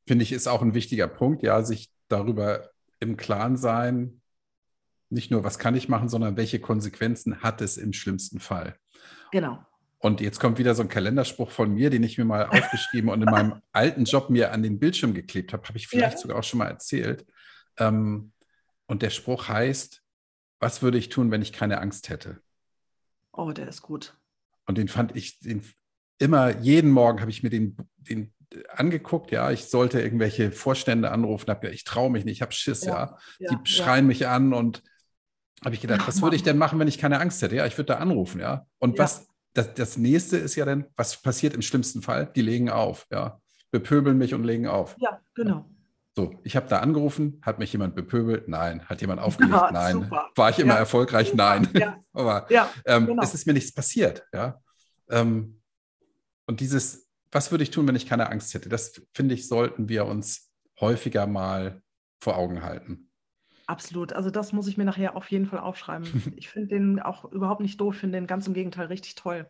finde 0.06 0.22
ich, 0.24 0.32
ist 0.32 0.48
auch 0.48 0.62
ein 0.62 0.74
wichtiger 0.74 1.08
Punkt, 1.08 1.42
ja, 1.42 1.62
sich 1.62 1.90
darüber 2.08 2.70
im 3.00 3.16
Klaren 3.16 3.56
sein, 3.56 4.22
nicht 5.12 5.30
nur, 5.30 5.44
was 5.44 5.58
kann 5.58 5.74
ich 5.74 5.88
machen, 5.88 6.08
sondern 6.08 6.36
welche 6.36 6.58
Konsequenzen 6.58 7.42
hat 7.42 7.60
es 7.60 7.76
im 7.76 7.92
schlimmsten 7.92 8.40
Fall. 8.40 8.76
Genau. 9.30 9.64
Und 10.02 10.20
jetzt 10.20 10.40
kommt 10.40 10.58
wieder 10.58 10.74
so 10.74 10.82
ein 10.82 10.88
Kalenderspruch 10.88 11.52
von 11.52 11.72
mir, 11.72 11.88
den 11.88 12.02
ich 12.02 12.18
mir 12.18 12.24
mal 12.24 12.46
aufgeschrieben 12.46 13.08
und 13.08 13.22
in 13.22 13.30
meinem 13.30 13.62
alten 13.72 14.02
Job 14.02 14.30
mir 14.30 14.50
an 14.50 14.64
den 14.64 14.80
Bildschirm 14.80 15.14
geklebt 15.14 15.52
habe, 15.52 15.62
habe 15.68 15.78
ich 15.78 15.86
vielleicht 15.86 16.14
ja. 16.14 16.18
sogar 16.18 16.38
auch 16.38 16.44
schon 16.44 16.58
mal 16.58 16.66
erzählt. 16.66 17.24
Ähm, 17.78 18.32
und 18.86 19.02
der 19.02 19.10
Spruch 19.10 19.46
heißt, 19.46 20.02
was 20.58 20.82
würde 20.82 20.98
ich 20.98 21.08
tun, 21.08 21.30
wenn 21.30 21.40
ich 21.40 21.52
keine 21.52 21.80
Angst 21.80 22.08
hätte? 22.08 22.40
Oh, 23.30 23.52
der 23.52 23.68
ist 23.68 23.82
gut. 23.82 24.16
Und 24.66 24.76
den 24.76 24.88
fand 24.88 25.14
ich, 25.14 25.38
den, 25.38 25.62
immer, 26.18 26.58
jeden 26.58 26.90
Morgen 26.90 27.20
habe 27.20 27.30
ich 27.30 27.44
mir 27.44 27.50
den, 27.50 27.76
den 27.96 28.32
angeguckt, 28.70 29.30
ja, 29.30 29.52
ich 29.52 29.66
sollte 29.66 30.00
irgendwelche 30.00 30.50
Vorstände 30.50 31.12
anrufen, 31.12 31.48
habe 31.48 31.68
ja, 31.68 31.72
ich 31.72 31.84
traue 31.84 32.10
mich 32.10 32.24
nicht, 32.24 32.38
ich 32.38 32.42
habe 32.42 32.52
Schiss, 32.52 32.84
ja. 32.84 33.16
ja. 33.38 33.50
Die 33.50 33.54
ja, 33.54 33.60
schreien 33.66 34.08
mich 34.08 34.26
an 34.26 34.52
und 34.52 34.82
habe 35.64 35.76
ich 35.76 35.80
gedacht, 35.80 36.08
was 36.08 36.22
würde 36.22 36.34
ich 36.34 36.42
denn 36.42 36.58
machen, 36.58 36.80
wenn 36.80 36.88
ich 36.88 36.98
keine 36.98 37.20
Angst 37.20 37.40
hätte? 37.40 37.54
Ja, 37.54 37.66
ich 37.66 37.78
würde 37.78 37.92
da 37.92 37.98
anrufen, 37.98 38.40
ja. 38.40 38.66
Und 38.80 38.98
was 38.98 39.28
das, 39.54 39.74
das 39.74 39.96
nächste 39.96 40.38
ist 40.38 40.54
ja 40.56 40.64
dann, 40.64 40.86
was 40.96 41.20
passiert 41.20 41.54
im 41.54 41.62
schlimmsten 41.62 42.02
Fall? 42.02 42.30
Die 42.34 42.42
legen 42.42 42.70
auf, 42.70 43.06
ja. 43.10 43.40
Bepöbeln 43.70 44.18
mich 44.18 44.34
und 44.34 44.44
legen 44.44 44.66
auf. 44.66 44.96
Ja, 44.98 45.20
genau. 45.34 45.68
So, 46.14 46.38
ich 46.44 46.56
habe 46.56 46.68
da 46.68 46.80
angerufen, 46.80 47.40
hat 47.42 47.58
mich 47.58 47.72
jemand 47.72 47.94
bepöbelt? 47.94 48.46
Nein. 48.46 48.84
Hat 48.86 49.00
jemand 49.00 49.20
aufgelegt? 49.20 49.54
Ja, 49.54 49.70
Nein. 49.72 49.94
Super. 49.94 50.30
War 50.34 50.50
ich 50.50 50.58
immer 50.58 50.74
ja, 50.74 50.80
erfolgreich? 50.80 51.30
Super. 51.30 51.60
Nein. 51.60 51.68
Ja. 51.72 51.98
Aber 52.12 52.46
ähm, 52.84 53.06
genau. 53.06 53.22
es 53.22 53.32
ist 53.32 53.46
mir 53.46 53.54
nichts 53.54 53.72
passiert, 53.72 54.26
ja. 54.32 54.60
Ähm, 55.08 55.62
und 56.46 56.60
dieses, 56.60 57.08
was 57.30 57.50
würde 57.50 57.64
ich 57.64 57.70
tun, 57.70 57.88
wenn 57.88 57.96
ich 57.96 58.06
keine 58.06 58.30
Angst 58.30 58.52
hätte? 58.52 58.68
Das 58.68 59.00
finde 59.14 59.34
ich, 59.34 59.48
sollten 59.48 59.88
wir 59.88 60.04
uns 60.04 60.50
häufiger 60.80 61.26
mal 61.26 61.82
vor 62.20 62.36
Augen 62.36 62.62
halten. 62.62 63.10
Absolut. 63.72 64.12
Also 64.12 64.28
das 64.28 64.52
muss 64.52 64.68
ich 64.68 64.76
mir 64.76 64.84
nachher 64.84 65.16
auf 65.16 65.30
jeden 65.30 65.46
Fall 65.46 65.60
aufschreiben. 65.60 66.04
Ich 66.36 66.50
finde 66.50 66.68
den 66.68 67.00
auch 67.00 67.24
überhaupt 67.32 67.62
nicht 67.62 67.80
doof, 67.80 67.96
finde 67.96 68.18
den 68.18 68.26
ganz 68.26 68.46
im 68.46 68.52
Gegenteil 68.52 68.86
richtig 68.86 69.14
toll, 69.14 69.48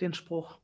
den 0.00 0.14
Spruch. 0.14 0.60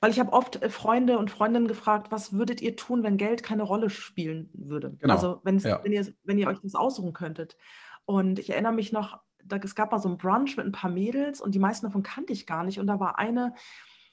Weil 0.00 0.10
ich 0.10 0.20
habe 0.20 0.32
oft 0.32 0.60
äh, 0.62 0.68
Freunde 0.68 1.18
und 1.18 1.30
Freundinnen 1.30 1.66
gefragt, 1.66 2.12
was 2.12 2.34
würdet 2.34 2.60
ihr 2.60 2.76
tun, 2.76 3.02
wenn 3.02 3.16
Geld 3.16 3.42
keine 3.42 3.62
Rolle 3.62 3.88
spielen 3.88 4.50
würde? 4.52 4.96
Genau. 4.98 5.14
Also 5.14 5.40
wenn, 5.42 5.58
ja. 5.60 5.82
wenn, 5.82 5.92
ihr, 5.92 6.06
wenn 6.24 6.36
ihr 6.36 6.48
euch 6.48 6.58
das 6.60 6.74
aussuchen 6.74 7.14
könntet. 7.14 7.56
Und 8.04 8.38
ich 8.38 8.50
erinnere 8.50 8.74
mich 8.74 8.92
noch, 8.92 9.18
da, 9.42 9.56
es 9.56 9.74
gab 9.74 9.92
mal 9.92 10.00
so 10.00 10.10
ein 10.10 10.18
Brunch 10.18 10.58
mit 10.58 10.66
ein 10.66 10.72
paar 10.72 10.90
Mädels 10.90 11.40
und 11.40 11.54
die 11.54 11.58
meisten 11.60 11.86
davon 11.86 12.02
kannte 12.02 12.34
ich 12.34 12.46
gar 12.46 12.62
nicht. 12.62 12.78
Und 12.78 12.88
da 12.88 13.00
war 13.00 13.18
eine, 13.18 13.54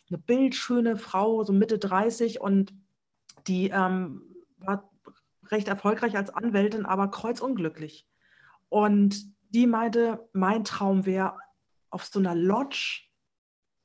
eine 0.10 0.20
bildschöne 0.20 0.96
Frau, 0.96 1.44
so 1.44 1.52
Mitte 1.52 1.80
30 1.80 2.40
und 2.40 2.74
die 3.48 3.70
ähm, 3.70 4.22
war 4.60 4.90
recht 5.52 5.68
erfolgreich 5.68 6.16
als 6.18 6.30
Anwältin, 6.30 6.86
aber 6.86 7.10
kreuzunglücklich. 7.10 8.08
Und 8.70 9.34
die 9.50 9.68
meinte, 9.68 10.28
mein 10.34 10.64
Traum 10.64 11.06
wäre, 11.06 11.38
auf 11.90 12.06
so 12.06 12.20
einer 12.20 12.36
Lodge 12.36 13.04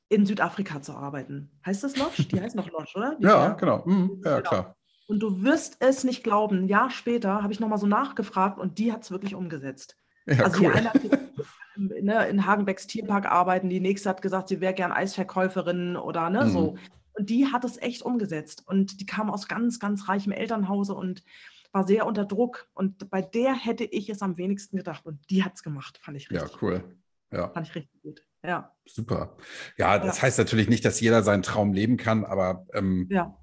in 0.09 0.25
Südafrika 0.25 0.81
zu 0.81 0.93
arbeiten. 0.93 1.49
Heißt 1.65 1.83
das 1.83 1.95
Lodge? 1.95 2.23
Die 2.25 2.41
heißt 2.41 2.55
noch 2.55 2.69
Lodge, 2.71 2.91
oder? 2.95 3.15
Die 3.15 3.23
ja, 3.23 3.49
genau. 3.53 3.83
Mhm. 3.85 4.21
Ja, 4.25 4.37
genau. 4.37 4.49
klar. 4.49 4.75
Und 5.07 5.19
du 5.19 5.43
wirst 5.43 5.77
es 5.79 6.03
nicht 6.03 6.23
glauben, 6.23 6.63
ein 6.63 6.67
Jahr 6.67 6.89
später 6.89 7.43
habe 7.43 7.53
ich 7.53 7.59
nochmal 7.59 7.77
so 7.77 7.87
nachgefragt 7.87 8.59
und 8.59 8.77
die 8.77 8.91
hat 8.91 9.03
es 9.03 9.11
wirklich 9.11 9.35
umgesetzt. 9.35 9.97
Ja, 10.25 10.43
also 10.43 10.61
cool. 10.61 10.71
die 10.71 10.77
eine 10.77 10.93
hat 10.93 11.01
ne, 11.75 12.27
in 12.27 12.45
Hagenbecks 12.45 12.87
Tierpark 12.87 13.25
arbeiten, 13.25 13.69
die 13.69 13.79
nächste 13.79 14.09
hat 14.09 14.21
gesagt, 14.21 14.49
sie 14.49 14.61
wäre 14.61 14.73
gern 14.73 14.91
Eisverkäuferin 14.91 15.95
oder 15.95 16.29
ne, 16.29 16.45
mhm. 16.45 16.49
so. 16.49 16.77
Und 17.21 17.29
die 17.29 17.45
hat 17.45 17.63
es 17.63 17.77
echt 17.77 18.01
umgesetzt. 18.01 18.63
Und 18.65 18.99
die 18.99 19.05
kam 19.05 19.29
aus 19.29 19.47
ganz, 19.47 19.79
ganz 19.79 20.09
reichem 20.09 20.31
Elternhause 20.31 20.95
und 20.95 21.23
war 21.71 21.85
sehr 21.85 22.07
unter 22.07 22.25
Druck. 22.25 22.67
Und 22.73 23.11
bei 23.11 23.21
der 23.21 23.53
hätte 23.53 23.83
ich 23.83 24.09
es 24.09 24.23
am 24.23 24.37
wenigsten 24.37 24.75
gedacht. 24.75 25.05
Und 25.05 25.29
die 25.29 25.43
hat 25.43 25.53
es 25.53 25.61
gemacht, 25.61 25.99
fand 26.01 26.17
ich 26.17 26.31
richtig. 26.31 26.49
Ja, 26.49 26.57
cool. 26.63 26.97
Ja. 27.31 27.49
Fand 27.49 27.67
ich 27.67 27.75
richtig 27.75 28.01
gut. 28.01 28.25
Ja. 28.43 28.75
Super. 28.87 29.37
Ja, 29.77 29.99
das 29.99 30.17
ja. 30.17 30.23
heißt 30.23 30.39
natürlich 30.39 30.67
nicht, 30.67 30.83
dass 30.83 30.99
jeder 30.99 31.21
seinen 31.21 31.43
Traum 31.43 31.73
leben 31.73 31.95
kann, 31.95 32.25
aber 32.25 32.65
ähm, 32.73 33.07
ja. 33.11 33.37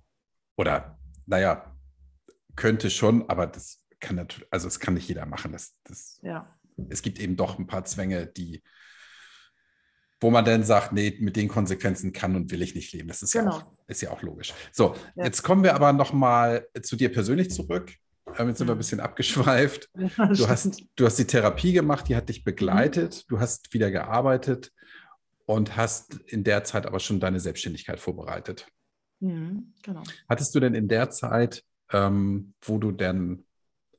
oder 0.56 0.98
naja, 1.26 1.72
könnte 2.56 2.90
schon, 2.90 3.30
aber 3.30 3.46
das 3.46 3.84
kann 4.00 4.16
natürlich, 4.16 4.52
also 4.52 4.66
es 4.66 4.80
kann 4.80 4.94
nicht 4.94 5.06
jeder 5.06 5.24
machen. 5.24 5.52
Das, 5.52 5.76
das, 5.84 6.18
ja. 6.24 6.52
Es 6.88 7.02
gibt 7.02 7.20
eben 7.20 7.36
doch 7.36 7.60
ein 7.60 7.68
paar 7.68 7.84
Zwänge, 7.84 8.26
die, 8.26 8.60
wo 10.20 10.30
man 10.30 10.44
dann 10.44 10.64
sagt, 10.64 10.92
nee, 10.92 11.16
mit 11.20 11.36
den 11.36 11.48
Konsequenzen 11.48 12.12
kann 12.12 12.34
und 12.34 12.50
will 12.50 12.62
ich 12.62 12.74
nicht 12.74 12.92
leben. 12.92 13.08
Das 13.08 13.22
ist, 13.22 13.32
genau. 13.32 13.50
ja, 13.50 13.56
auch, 13.58 13.72
ist 13.86 14.02
ja 14.02 14.10
auch 14.10 14.22
logisch. 14.22 14.52
So, 14.72 14.94
ja. 15.16 15.24
jetzt 15.24 15.42
kommen 15.42 15.62
wir 15.62 15.74
aber 15.74 15.92
nochmal 15.92 16.66
zu 16.82 16.96
dir 16.96 17.12
persönlich 17.12 17.50
zurück. 17.50 17.92
Ähm, 18.36 18.48
jetzt 18.48 18.58
sind 18.58 18.66
wir 18.66 18.74
ein 18.74 18.78
bisschen 18.78 19.00
abgeschweift. 19.00 19.88
Du 20.16 20.48
hast, 20.48 20.82
du 20.96 21.06
hast 21.06 21.18
die 21.18 21.26
Therapie 21.26 21.72
gemacht, 21.72 22.08
die 22.08 22.16
hat 22.16 22.28
dich 22.28 22.44
begleitet, 22.44 23.30
du 23.30 23.38
hast 23.40 23.72
wieder 23.72 23.90
gearbeitet 23.90 24.72
und 25.46 25.76
hast 25.76 26.14
in 26.26 26.44
der 26.44 26.64
Zeit 26.64 26.86
aber 26.86 27.00
schon 27.00 27.20
deine 27.20 27.40
Selbstständigkeit 27.40 28.00
vorbereitet. 28.00 28.66
Mhm, 29.20 29.72
genau. 29.82 30.02
Hattest 30.28 30.54
du 30.54 30.60
denn 30.60 30.74
in 30.74 30.88
der 30.88 31.10
Zeit, 31.10 31.64
ähm, 31.92 32.54
wo 32.60 32.78
du 32.78 32.92
denn 32.92 33.46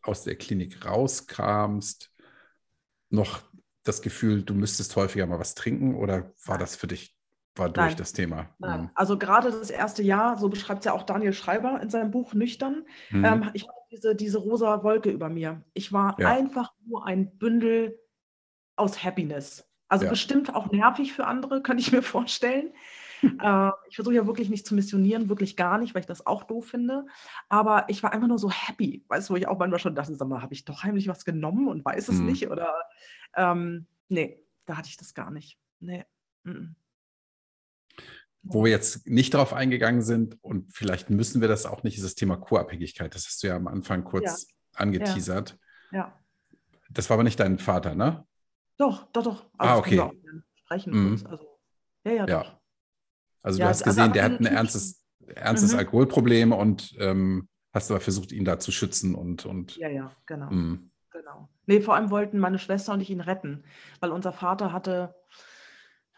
aus 0.02 0.24
der 0.24 0.36
Klinik 0.36 0.86
rauskamst, 0.86 2.12
noch 3.10 3.42
das 3.90 4.02
Gefühl, 4.02 4.44
du 4.44 4.54
müsstest 4.54 4.96
häufiger 4.96 5.26
mal 5.26 5.40
was 5.40 5.56
trinken 5.56 5.96
oder 5.96 6.32
war 6.46 6.58
das 6.58 6.76
für 6.76 6.88
dich 6.88 7.16
war 7.56 7.70
durch 7.70 7.88
Nein. 7.88 7.98
das 7.98 8.14
Thema. 8.14 8.50
Mhm. 8.60 8.90
Also 8.96 9.18
gerade 9.18 9.52
das 9.52 9.70
erste 9.70 10.02
Jahr, 10.02 10.38
so 10.38 10.50
beschreibt 10.50 10.80
es 10.80 10.86
ja 10.86 10.94
auch 10.94 11.04
Daniel 11.04 11.34
Schreiber 11.34 11.80
in 11.82 11.90
seinem 11.90 12.12
Buch 12.12 12.34
Nüchtern, 12.34 12.86
mhm. 13.10 13.26
ähm, 13.26 13.50
ich 13.54 13.68
hatte 13.68 13.80
diese, 13.92 14.16
diese 14.16 14.38
rosa 14.38 14.84
Wolke 14.84 15.10
über 15.10 15.30
mir. 15.30 15.64
Ich 15.74 15.92
war 15.92 16.16
ja. 16.20 16.30
einfach 16.30 16.74
nur 16.86 17.06
ein 17.06 17.38
Bündel 17.38 18.00
aus 18.76 19.04
Happiness. 19.04 19.68
Also 19.88 20.06
ja. 20.06 20.12
bestimmt 20.12 20.54
auch 20.56 20.72
nervig 20.72 21.14
für 21.14 21.26
andere, 21.26 21.62
könnte 21.62 21.82
ich 21.82 21.92
mir 21.92 22.02
vorstellen. 22.04 22.72
äh, 23.42 23.72
ich 23.90 23.96
versuche 23.96 24.16
ja 24.16 24.28
wirklich 24.28 24.50
nicht 24.50 24.66
zu 24.66 24.76
missionieren, 24.76 25.30
wirklich 25.30 25.56
gar 25.56 25.78
nicht, 25.78 25.94
weil 25.94 26.02
ich 26.02 26.08
das 26.08 26.26
auch 26.26 26.44
doof 26.44 26.68
finde. 26.68 27.06
Aber 27.48 27.86
ich 27.88 28.04
war 28.04 28.14
einfach 28.14 28.28
nur 28.28 28.40
so 28.40 28.52
happy, 28.52 29.04
weißt 29.08 29.30
du, 29.30 29.34
wo 29.34 29.38
ich 29.38 29.48
auch 29.48 29.60
manchmal 29.60 29.80
schon 29.80 29.96
dachte, 29.96 30.16
sag 30.16 30.28
mal, 30.28 30.42
habe 30.42 30.54
ich 30.54 30.66
doch 30.66 30.84
heimlich 30.84 31.08
was 31.08 31.26
genommen 31.26 31.68
und 31.68 31.86
weiß 31.86 32.10
es 32.10 32.20
mhm. 32.20 32.26
nicht? 32.28 32.50
Oder 32.50 32.74
ähm, 33.36 33.88
nee, 34.08 34.44
da 34.66 34.78
hatte 34.78 34.90
ich 34.90 34.98
das 34.98 35.14
gar 35.14 35.32
nicht. 35.32 35.58
Nee. 35.80 36.06
-mm. 36.46 36.74
Wo 38.42 38.64
wir 38.64 38.72
jetzt 38.72 39.06
nicht 39.06 39.34
darauf 39.34 39.54
eingegangen 39.54 40.02
sind 40.02 40.38
und 40.42 40.74
vielleicht 40.74 41.10
müssen 41.10 41.42
wir 41.42 41.50
das 41.50 41.66
auch 41.66 41.84
nicht, 41.84 41.98
ist 41.98 42.06
das 42.06 42.16
Thema 42.16 42.38
Kurabhängigkeit. 42.38 43.14
Das 43.14 43.26
hast 43.26 43.44
du 43.44 43.48
ja 43.48 43.56
am 43.56 43.68
Anfang 43.68 44.04
kurz 44.06 44.48
ja. 44.48 44.80
angeteasert. 44.80 45.58
Ja. 45.92 45.98
ja. 45.98 46.20
Das 46.90 47.10
war 47.10 47.16
aber 47.16 47.24
nicht 47.24 47.40
dein 47.40 47.60
Vater, 47.60 47.96
ne? 47.96 48.26
Doch, 48.78 49.12
doch, 49.12 49.24
doch. 49.24 49.46
Aber 49.58 49.72
ah, 49.72 49.78
okay. 49.78 50.10
Sprechen 50.56 50.94
mhm. 50.94 51.26
also, 51.26 51.60
ja, 52.06 52.12
ja, 52.14 52.26
doch. 52.26 52.59
Ja. 53.42 53.46
Also 53.46 53.60
du 53.60 53.66
hast 53.66 53.84
gesehen, 53.84 54.14
der 54.14 54.24
hat 54.24 54.40
ein 54.40 54.46
ernstes, 54.46 55.04
ernstes 55.36 55.74
mhm. 55.74 55.80
Alkoholproblem 55.80 56.52
und 56.52 56.96
ähm, 57.00 57.48
hast 57.74 57.92
aber 57.92 58.00
versucht, 58.00 58.32
ihn 58.32 58.46
da 58.46 58.60
zu 58.60 58.72
schützen 58.72 59.16
und. 59.16 59.46
und 59.46 59.78
ja, 59.78 59.90
ja, 59.90 60.12
genau. 60.26 60.50
Mhm. 60.50 60.92
genau. 61.12 61.50
Nee, 61.66 61.82
vor 61.82 61.96
allem 61.96 62.10
wollten 62.10 62.40
meine 62.40 62.60
Schwester 62.60 62.94
und 62.94 63.02
ich 63.02 63.10
ihn 63.10 63.22
retten, 63.22 63.64
weil 64.00 64.12
unser 64.12 64.34
Vater 64.34 64.74
hatte 64.74 65.16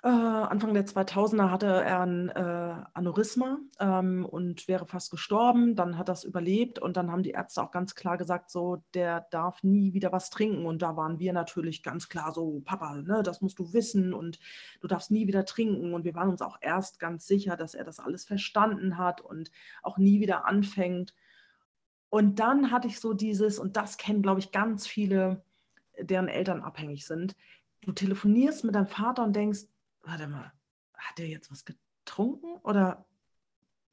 äh, 0.04 0.08
Anfang 0.08 0.74
der 0.74 0.88
2000er 0.88 1.52
hatte 1.52 1.68
er 1.68 2.02
ein 2.02 2.30
äh, 2.30 2.76
Aneurysma 2.94 3.60
ähm, 3.80 4.26
und 4.26 4.68
wäre 4.68 4.88
fast 4.88 5.12
gestorben. 5.12 5.76
Dann 5.76 5.96
hat 6.00 6.10
er 6.10 6.14
es 6.14 6.24
überlebt 6.24 6.80
und 6.80 6.98
dann 6.98 7.12
haben 7.12 7.22
die 7.22 7.32
Ärzte 7.32 7.62
auch 7.62 7.70
ganz 7.70 7.94
klar 7.94 8.18
gesagt, 8.18 8.50
so, 8.50 8.84
der 8.96 9.28
darf 9.30 9.62
nie 9.62 9.94
wieder 9.94 10.12
was 10.12 10.32
trinken. 10.32 10.66
Und 10.66 10.82
da 10.82 10.98
waren 10.98 11.20
wir 11.20 11.34
natürlich 11.34 11.84
ganz 11.84 12.10
klar 12.10 12.34
so, 12.34 12.62
Papa, 12.66 12.96
ne, 12.96 13.22
das 13.22 13.42
musst 13.42 13.60
du 13.60 13.74
wissen 13.74 14.12
und 14.16 14.40
du 14.82 14.88
darfst 14.88 15.12
nie 15.12 15.28
wieder 15.28 15.46
trinken. 15.46 15.94
Und 15.94 16.04
wir 16.04 16.16
waren 16.16 16.30
uns 16.30 16.42
auch 16.42 16.58
erst 16.62 17.00
ganz 17.00 17.28
sicher, 17.28 17.56
dass 17.56 17.76
er 17.76 17.84
das 17.84 18.00
alles 18.00 18.26
verstanden 18.26 18.98
hat 18.98 19.22
und 19.22 19.52
auch 19.84 20.00
nie 20.00 20.20
wieder 20.20 20.48
anfängt. 20.48 21.14
Und 22.10 22.40
dann 22.40 22.72
hatte 22.72 22.88
ich 22.88 23.00
so 23.00 23.14
dieses, 23.14 23.60
und 23.60 23.78
das 23.78 23.98
kennen, 23.98 24.24
glaube 24.24 24.40
ich, 24.40 24.52
ganz 24.52 24.88
viele, 24.88 25.44
deren 26.00 26.28
Eltern 26.28 26.64
abhängig 26.64 27.06
sind. 27.06 27.36
Du 27.82 27.92
telefonierst 27.92 28.64
mit 28.64 28.74
deinem 28.74 28.88
Vater 28.88 29.24
und 29.24 29.36
denkst, 29.36 29.68
warte 30.04 30.28
mal, 30.28 30.52
hat 30.96 31.20
er 31.20 31.28
jetzt 31.28 31.52
was 31.52 31.66
getrunken 31.66 32.58
oder, 32.64 33.06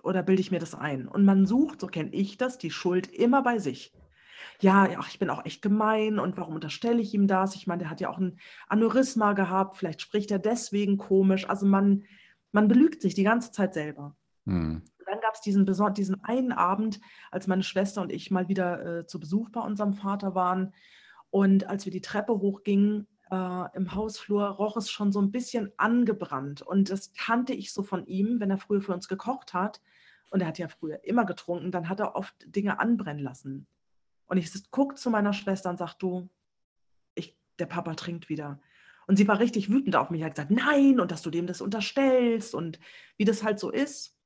oder 0.02 0.22
bilde 0.22 0.40
ich 0.40 0.50
mir 0.50 0.61
das 0.61 0.74
ein? 0.74 1.09
Und 1.09 1.24
man 1.24 1.46
sucht, 1.46 1.80
so 1.80 1.86
kenne 1.86 2.11
ich 2.12 2.36
das, 2.36 2.59
die 2.59 2.70
Schuld 2.70 3.06
immer 3.09 3.42
bei 3.42 3.59
sich. 3.59 3.92
Ja, 4.61 4.88
ach, 4.98 5.09
ich 5.09 5.18
bin 5.18 5.30
auch 5.30 5.44
echt 5.44 5.62
gemein 5.62 6.18
und 6.18 6.36
warum 6.36 6.54
unterstelle 6.54 7.00
ich 7.00 7.14
ihm 7.14 7.26
das? 7.26 7.54
Ich 7.54 7.66
meine, 7.66 7.80
der 7.80 7.90
hat 7.90 8.00
ja 8.00 8.09
auch 8.09 8.18
ein 8.18 8.38
Aneurysma 8.68 9.32
gehabt, 9.32 9.76
vielleicht 9.76 10.00
spricht 10.00 10.30
er 10.30 10.38
deswegen 10.38 10.96
komisch. 10.96 11.48
Also 11.48 11.66
man, 11.66 12.04
man 12.52 12.68
belügt 12.68 13.02
sich 13.02 13.14
die 13.14 13.24
ganze 13.24 13.52
Zeit 13.52 13.74
selber. 13.74 14.16
Hm. 14.46 14.82
Dann 15.06 15.20
gab 15.20 15.34
es 15.34 15.40
diesen, 15.40 15.66
diesen 15.94 16.24
einen 16.24 16.52
Abend, 16.52 17.00
als 17.30 17.46
meine 17.46 17.62
Schwester 17.62 18.02
und 18.02 18.12
ich 18.12 18.30
mal 18.30 18.48
wieder 18.48 18.98
äh, 18.98 19.06
zu 19.06 19.18
Besuch 19.18 19.48
bei 19.50 19.61
unserem 19.61 19.94
Vater 19.94 20.34
waren. 20.34 20.74
Und 21.30 21.68
als 21.68 21.84
wir 21.84 21.92
die 21.92 22.00
Treppe 22.00 22.32
hochgingen, 22.32 23.06
äh, 23.31 23.76
im 23.76 23.95
Hausflur 23.95 24.49
roch 24.49 24.76
es 24.76 24.91
schon 24.91 25.12
so 25.12 25.20
ein 25.20 25.31
bisschen 25.31 25.72
angebrannt. 25.76 26.62
Und 26.62 26.91
das 26.91 27.12
kannte 27.12 27.53
ich 27.55 27.72
so 27.72 27.83
von 27.83 28.07
ihm, 28.07 28.41
wenn 28.41 28.51
er 28.51 28.59
früher 28.59 28.81
für 28.81 28.93
uns 28.95 29.09
gekocht 29.09 29.55
hat. 29.55 29.81
Und 30.31 30.41
er 30.41 30.49
hat 30.49 30.59
ja 30.59 30.68
früher 30.68 31.05
immer 31.05 31.24
getrunken, 31.24 31.72
dann 31.72 31.89
hat 31.89 32.01
er 32.01 32.14
oft 32.14 32.35
Dinge 32.45 32.79
anbrennen 32.79 33.22
lassen. 33.22 33.66
Und 34.26 34.37
ich 34.37 34.70
gucke 34.70 34.95
zu 34.97 35.11
meiner 35.11 35.33
Schwester 35.33 35.70
und 35.70 35.79
sage, 35.79 35.95
du, 35.99 36.29
ich, 37.14 37.37
der 37.59 37.66
Papa 37.66 37.95
trinkt 37.95 38.29
wieder. 38.29 38.61
Und 39.07 39.16
sie 39.16 39.26
war 39.26 39.39
richtig 39.39 39.70
wütend 39.70 39.97
auf 39.97 40.11
mich, 40.11 40.22
hat 40.22 40.35
gesagt, 40.35 40.51
nein, 40.51 41.01
und 41.01 41.11
dass 41.11 41.22
du 41.22 41.31
dem 41.31 41.47
das 41.47 41.62
unterstellst 41.62 42.55
und 42.55 42.79
wie 43.16 43.24
das 43.24 43.43
halt 43.43 43.59
so 43.59 43.70
ist 43.70 44.18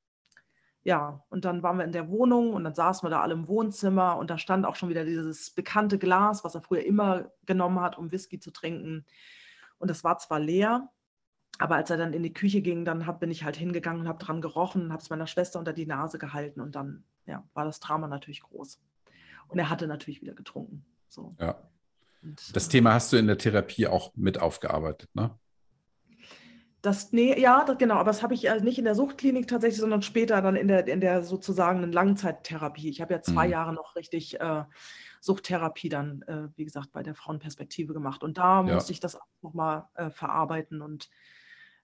ja, 0.83 1.23
und 1.29 1.45
dann 1.45 1.63
waren 1.63 1.77
wir 1.77 1.85
in 1.85 1.93
der 1.93 2.09
Wohnung 2.09 2.53
und 2.53 2.63
dann 2.65 2.75
saßen 2.75 3.05
wir 3.05 3.09
da 3.09 3.21
alle 3.21 3.33
im 3.33 3.47
Wohnzimmer 3.47 4.17
und 4.17 4.29
da 4.29 4.37
stand 4.37 4.65
auch 4.65 4.75
schon 4.75 4.89
wieder 4.89 5.05
dieses 5.05 5.51
bekannte 5.51 5.97
Glas, 5.97 6.43
was 6.43 6.55
er 6.55 6.61
früher 6.61 6.83
immer 6.85 7.31
genommen 7.45 7.79
hat, 7.79 7.97
um 7.97 8.11
Whisky 8.11 8.39
zu 8.39 8.51
trinken. 8.51 9.05
Und 9.77 9.89
das 9.89 10.03
war 10.03 10.17
zwar 10.17 10.39
leer, 10.39 10.89
aber 11.57 11.75
als 11.75 11.89
er 11.89 11.97
dann 11.97 12.13
in 12.13 12.23
die 12.23 12.33
Küche 12.33 12.61
ging, 12.61 12.83
dann 12.83 13.05
hab, 13.05 13.21
bin 13.21 13.31
ich 13.31 13.45
halt 13.45 13.55
hingegangen 13.55 14.01
und 14.01 14.07
habe 14.07 14.23
dran 14.23 14.41
gerochen, 14.41 14.91
habe 14.91 15.01
es 15.01 15.09
meiner 15.09 15.27
Schwester 15.27 15.59
unter 15.59 15.73
die 15.73 15.85
Nase 15.85 16.17
gehalten 16.17 16.59
und 16.59 16.75
dann 16.75 17.05
ja, 17.25 17.47
war 17.53 17.63
das 17.63 17.79
Drama 17.79 18.07
natürlich 18.07 18.41
groß. 18.41 18.81
Und 19.47 19.59
er 19.59 19.69
hatte 19.69 19.87
natürlich 19.87 20.21
wieder 20.21 20.33
getrunken. 20.33 20.85
So. 21.07 21.35
Ja. 21.39 21.55
Und, 22.21 22.55
das 22.55 22.67
Thema 22.67 22.93
hast 22.93 23.13
du 23.13 23.17
in 23.17 23.27
der 23.27 23.37
Therapie 23.37 23.87
auch 23.87 24.13
mit 24.15 24.41
aufgearbeitet, 24.41 25.13
ne? 25.13 25.37
Das, 26.83 27.13
nee, 27.13 27.39
ja, 27.39 27.63
das, 27.63 27.77
genau, 27.77 27.95
aber 27.95 28.11
das 28.11 28.21
habe 28.23 28.33
ich 28.33 28.45
äh, 28.45 28.59
nicht 28.59 28.77
in 28.77 28.83
der 28.83 28.93
Suchtklinik 28.93 29.47
tatsächlich, 29.47 29.79
sondern 29.79 30.01
später 30.01 30.41
dann 30.41 30.57
in 30.57 30.67
der, 30.67 30.85
in 30.85 30.99
der 30.99 31.23
sozusagen 31.23 31.89
Langzeittherapie. 31.89 32.89
Ich 32.89 32.99
habe 32.99 33.13
ja 33.13 33.21
zwei 33.21 33.45
mhm. 33.45 33.53
Jahre 33.53 33.73
noch 33.73 33.95
richtig 33.95 34.41
äh, 34.41 34.65
Suchttherapie 35.21 35.87
dann, 35.87 36.23
äh, 36.23 36.49
wie 36.57 36.65
gesagt, 36.65 36.91
bei 36.91 37.01
der 37.01 37.15
Frauenperspektive 37.15 37.93
gemacht. 37.93 38.21
Und 38.21 38.37
da 38.37 38.65
ja. 38.65 38.73
musste 38.73 38.91
ich 38.91 38.99
das 38.99 39.15
auch 39.15 39.25
nochmal 39.41 39.87
äh, 39.93 40.09
verarbeiten. 40.09 40.81
Und 40.81 41.09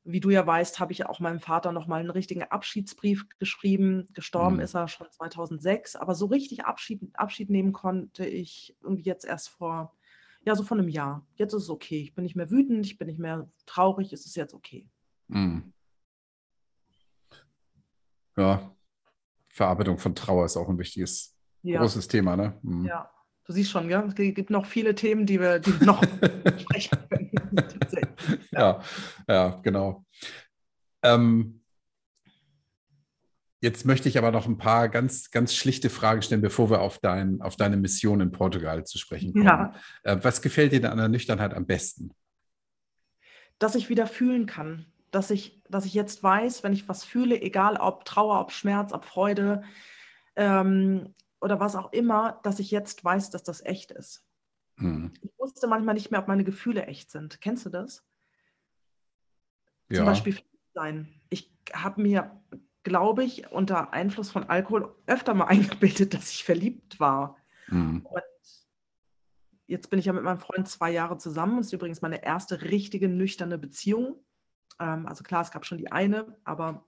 wie 0.03 0.19
du 0.19 0.31
ja 0.31 0.45
weißt, 0.45 0.81
habe 0.81 0.91
ich 0.91 1.05
auch 1.05 1.21
meinem 1.21 1.39
Vater 1.39 1.71
nochmal 1.71 2.01
einen 2.01 2.09
richtigen 2.09 2.43
Abschiedsbrief 2.43 3.25
geschrieben. 3.39 4.09
Gestorben 4.11 4.57
mhm. 4.57 4.63
ist 4.63 4.75
er 4.75 4.89
schon 4.89 5.09
2006, 5.09 5.95
aber 5.95 6.13
so 6.13 6.25
richtig 6.25 6.65
Abschied, 6.65 6.99
Abschied 7.13 7.49
nehmen 7.49 7.71
konnte 7.71 8.25
ich 8.25 8.75
irgendwie 8.83 9.03
jetzt 9.03 9.23
erst 9.23 9.47
vor 9.47 9.95
ja, 10.45 10.55
so 10.55 10.63
von 10.63 10.79
einem 10.79 10.89
Jahr. 10.89 11.27
Jetzt 11.35 11.53
ist 11.53 11.63
es 11.63 11.69
okay. 11.69 12.01
Ich 12.01 12.15
bin 12.15 12.23
nicht 12.23 12.35
mehr 12.35 12.49
wütend, 12.49 12.85
ich 12.85 12.97
bin 12.97 13.07
nicht 13.07 13.19
mehr 13.19 13.49
traurig, 13.65 14.13
es 14.13 14.25
ist 14.25 14.35
jetzt 14.35 14.53
okay. 14.53 14.89
Mhm. 15.27 15.73
Ja, 18.37 18.73
Verarbeitung 19.49 19.97
von 19.97 20.15
Trauer 20.15 20.45
ist 20.45 20.55
auch 20.55 20.69
ein 20.69 20.77
wichtiges, 20.77 21.35
ja. 21.63 21.79
großes 21.79 22.07
Thema, 22.07 22.37
ne? 22.37 22.57
Mhm. 22.61 22.85
Ja, 22.85 23.11
du 23.43 23.53
siehst 23.53 23.71
schon, 23.71 23.89
ja, 23.89 24.01
es 24.05 24.15
gibt 24.15 24.49
noch 24.49 24.65
viele 24.65 24.95
Themen, 24.95 25.25
die 25.25 25.39
wir, 25.39 25.59
die 25.59 25.77
wir 25.77 25.85
noch 25.85 26.01
sprechen 26.57 26.97
können. 27.09 27.31
ja. 28.51 28.59
ja, 28.61 28.83
ja, 29.27 29.49
genau. 29.61 30.05
Ähm, 31.03 31.58
Jetzt 33.61 33.85
möchte 33.85 34.07
ich 34.07 34.17
aber 34.17 34.31
noch 34.31 34.47
ein 34.47 34.57
paar 34.57 34.87
ganz, 34.87 35.31
ganz 35.31 35.53
schlichte 35.53 35.89
Fragen 35.89 36.21
stellen, 36.21 36.41
bevor 36.41 36.69
wir 36.69 36.81
auf, 36.81 36.99
dein, 36.99 37.41
auf 37.41 37.57
deine 37.57 37.75
Mission 37.75 38.21
in 38.21 38.31
Portugal 38.31 38.85
zu 38.85 38.97
sprechen 38.97 39.33
kommen. 39.33 39.45
Ja. 39.45 39.73
Äh, 40.03 40.17
was 40.21 40.41
gefällt 40.41 40.71
dir 40.71 40.79
denn 40.79 40.91
an 40.91 40.97
der 40.97 41.09
Nüchternheit 41.09 41.53
am 41.53 41.65
besten? 41.65 42.11
Dass 43.57 43.75
ich 43.75 43.89
wieder 43.89 44.07
fühlen 44.07 44.45
kann. 44.45 44.85
Dass 45.11 45.31
ich, 45.31 45.61
dass 45.67 45.85
ich 45.85 45.93
jetzt 45.93 46.23
weiß, 46.23 46.63
wenn 46.63 46.71
ich 46.71 46.87
was 46.87 47.03
fühle, 47.03 47.41
egal 47.41 47.77
ob 47.77 48.05
Trauer, 48.05 48.39
ob 48.39 48.51
Schmerz, 48.51 48.93
ob 48.93 49.05
Freude 49.05 49.63
ähm, 50.35 51.13
oder 51.41 51.59
was 51.59 51.75
auch 51.75 51.91
immer, 51.91 52.39
dass 52.43 52.59
ich 52.59 52.71
jetzt 52.71 53.03
weiß, 53.03 53.31
dass 53.31 53.43
das 53.43 53.65
echt 53.65 53.91
ist. 53.91 54.23
Hm. 54.77 55.11
Ich 55.21 55.31
wusste 55.37 55.67
manchmal 55.67 55.95
nicht 55.95 56.11
mehr, 56.11 56.21
ob 56.21 56.27
meine 56.27 56.43
Gefühle 56.43 56.85
echt 56.85 57.11
sind. 57.11 57.41
Kennst 57.41 57.65
du 57.65 57.69
das? 57.69 58.05
Ja. 59.89 59.97
Zum 59.97 60.05
Beispiel 60.05 60.37
sein. 60.73 61.09
Ich 61.29 61.51
habe 61.73 62.01
mir 62.01 62.39
glaube 62.89 63.23
ich, 63.23 63.49
unter 63.51 63.93
Einfluss 63.93 64.29
von 64.29 64.43
Alkohol 64.49 64.93
öfter 65.07 65.33
mal 65.33 65.45
eingebildet, 65.47 66.13
dass 66.13 66.31
ich 66.31 66.43
verliebt 66.43 66.99
war. 66.99 67.37
Mhm. 67.67 68.05
Und 68.05 68.23
jetzt 69.67 69.89
bin 69.89 69.99
ich 69.99 70.05
ja 70.05 70.13
mit 70.13 70.23
meinem 70.23 70.39
Freund 70.39 70.67
zwei 70.67 70.91
Jahre 70.91 71.17
zusammen. 71.17 71.57
Das 71.57 71.67
ist 71.67 71.73
übrigens 71.73 72.01
meine 72.01 72.23
erste 72.23 72.63
richtige 72.63 73.07
nüchterne 73.07 73.57
Beziehung. 73.57 74.17
Ähm, 74.79 75.07
also 75.07 75.23
klar, 75.23 75.43
es 75.43 75.51
gab 75.51 75.65
schon 75.65 75.77
die 75.77 75.91
eine, 75.91 76.35
aber 76.43 76.83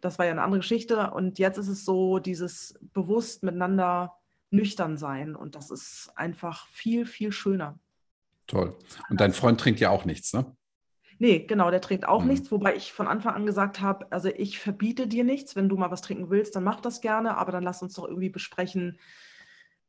das 0.00 0.18
war 0.18 0.26
ja 0.26 0.32
eine 0.32 0.42
andere 0.42 0.60
Geschichte. 0.60 1.10
Und 1.10 1.40
jetzt 1.40 1.58
ist 1.58 1.68
es 1.68 1.84
so, 1.84 2.20
dieses 2.20 2.78
bewusst 2.92 3.42
miteinander 3.42 4.14
nüchtern 4.50 4.96
sein. 4.96 5.34
Und 5.34 5.54
das 5.54 5.70
ist 5.70 6.12
einfach 6.14 6.68
viel, 6.68 7.06
viel 7.06 7.32
schöner. 7.32 7.78
Toll. 8.46 8.76
Und 9.10 9.20
dein 9.20 9.32
Freund 9.32 9.60
trinkt 9.60 9.80
ja 9.80 9.90
auch 9.90 10.04
nichts, 10.04 10.32
ne? 10.32 10.56
Nee, 11.20 11.40
genau, 11.40 11.70
der 11.70 11.80
trinkt 11.80 12.06
auch 12.06 12.22
mhm. 12.22 12.28
nichts, 12.28 12.52
wobei 12.52 12.76
ich 12.76 12.92
von 12.92 13.08
Anfang 13.08 13.34
an 13.34 13.46
gesagt 13.46 13.80
habe, 13.80 14.10
also 14.10 14.28
ich 14.28 14.58
verbiete 14.58 15.08
dir 15.08 15.24
nichts, 15.24 15.56
wenn 15.56 15.68
du 15.68 15.76
mal 15.76 15.90
was 15.90 16.02
trinken 16.02 16.30
willst, 16.30 16.54
dann 16.54 16.64
mach 16.64 16.80
das 16.80 17.00
gerne, 17.00 17.36
aber 17.36 17.50
dann 17.50 17.64
lass 17.64 17.82
uns 17.82 17.94
doch 17.94 18.06
irgendwie 18.06 18.28
besprechen, 18.28 18.98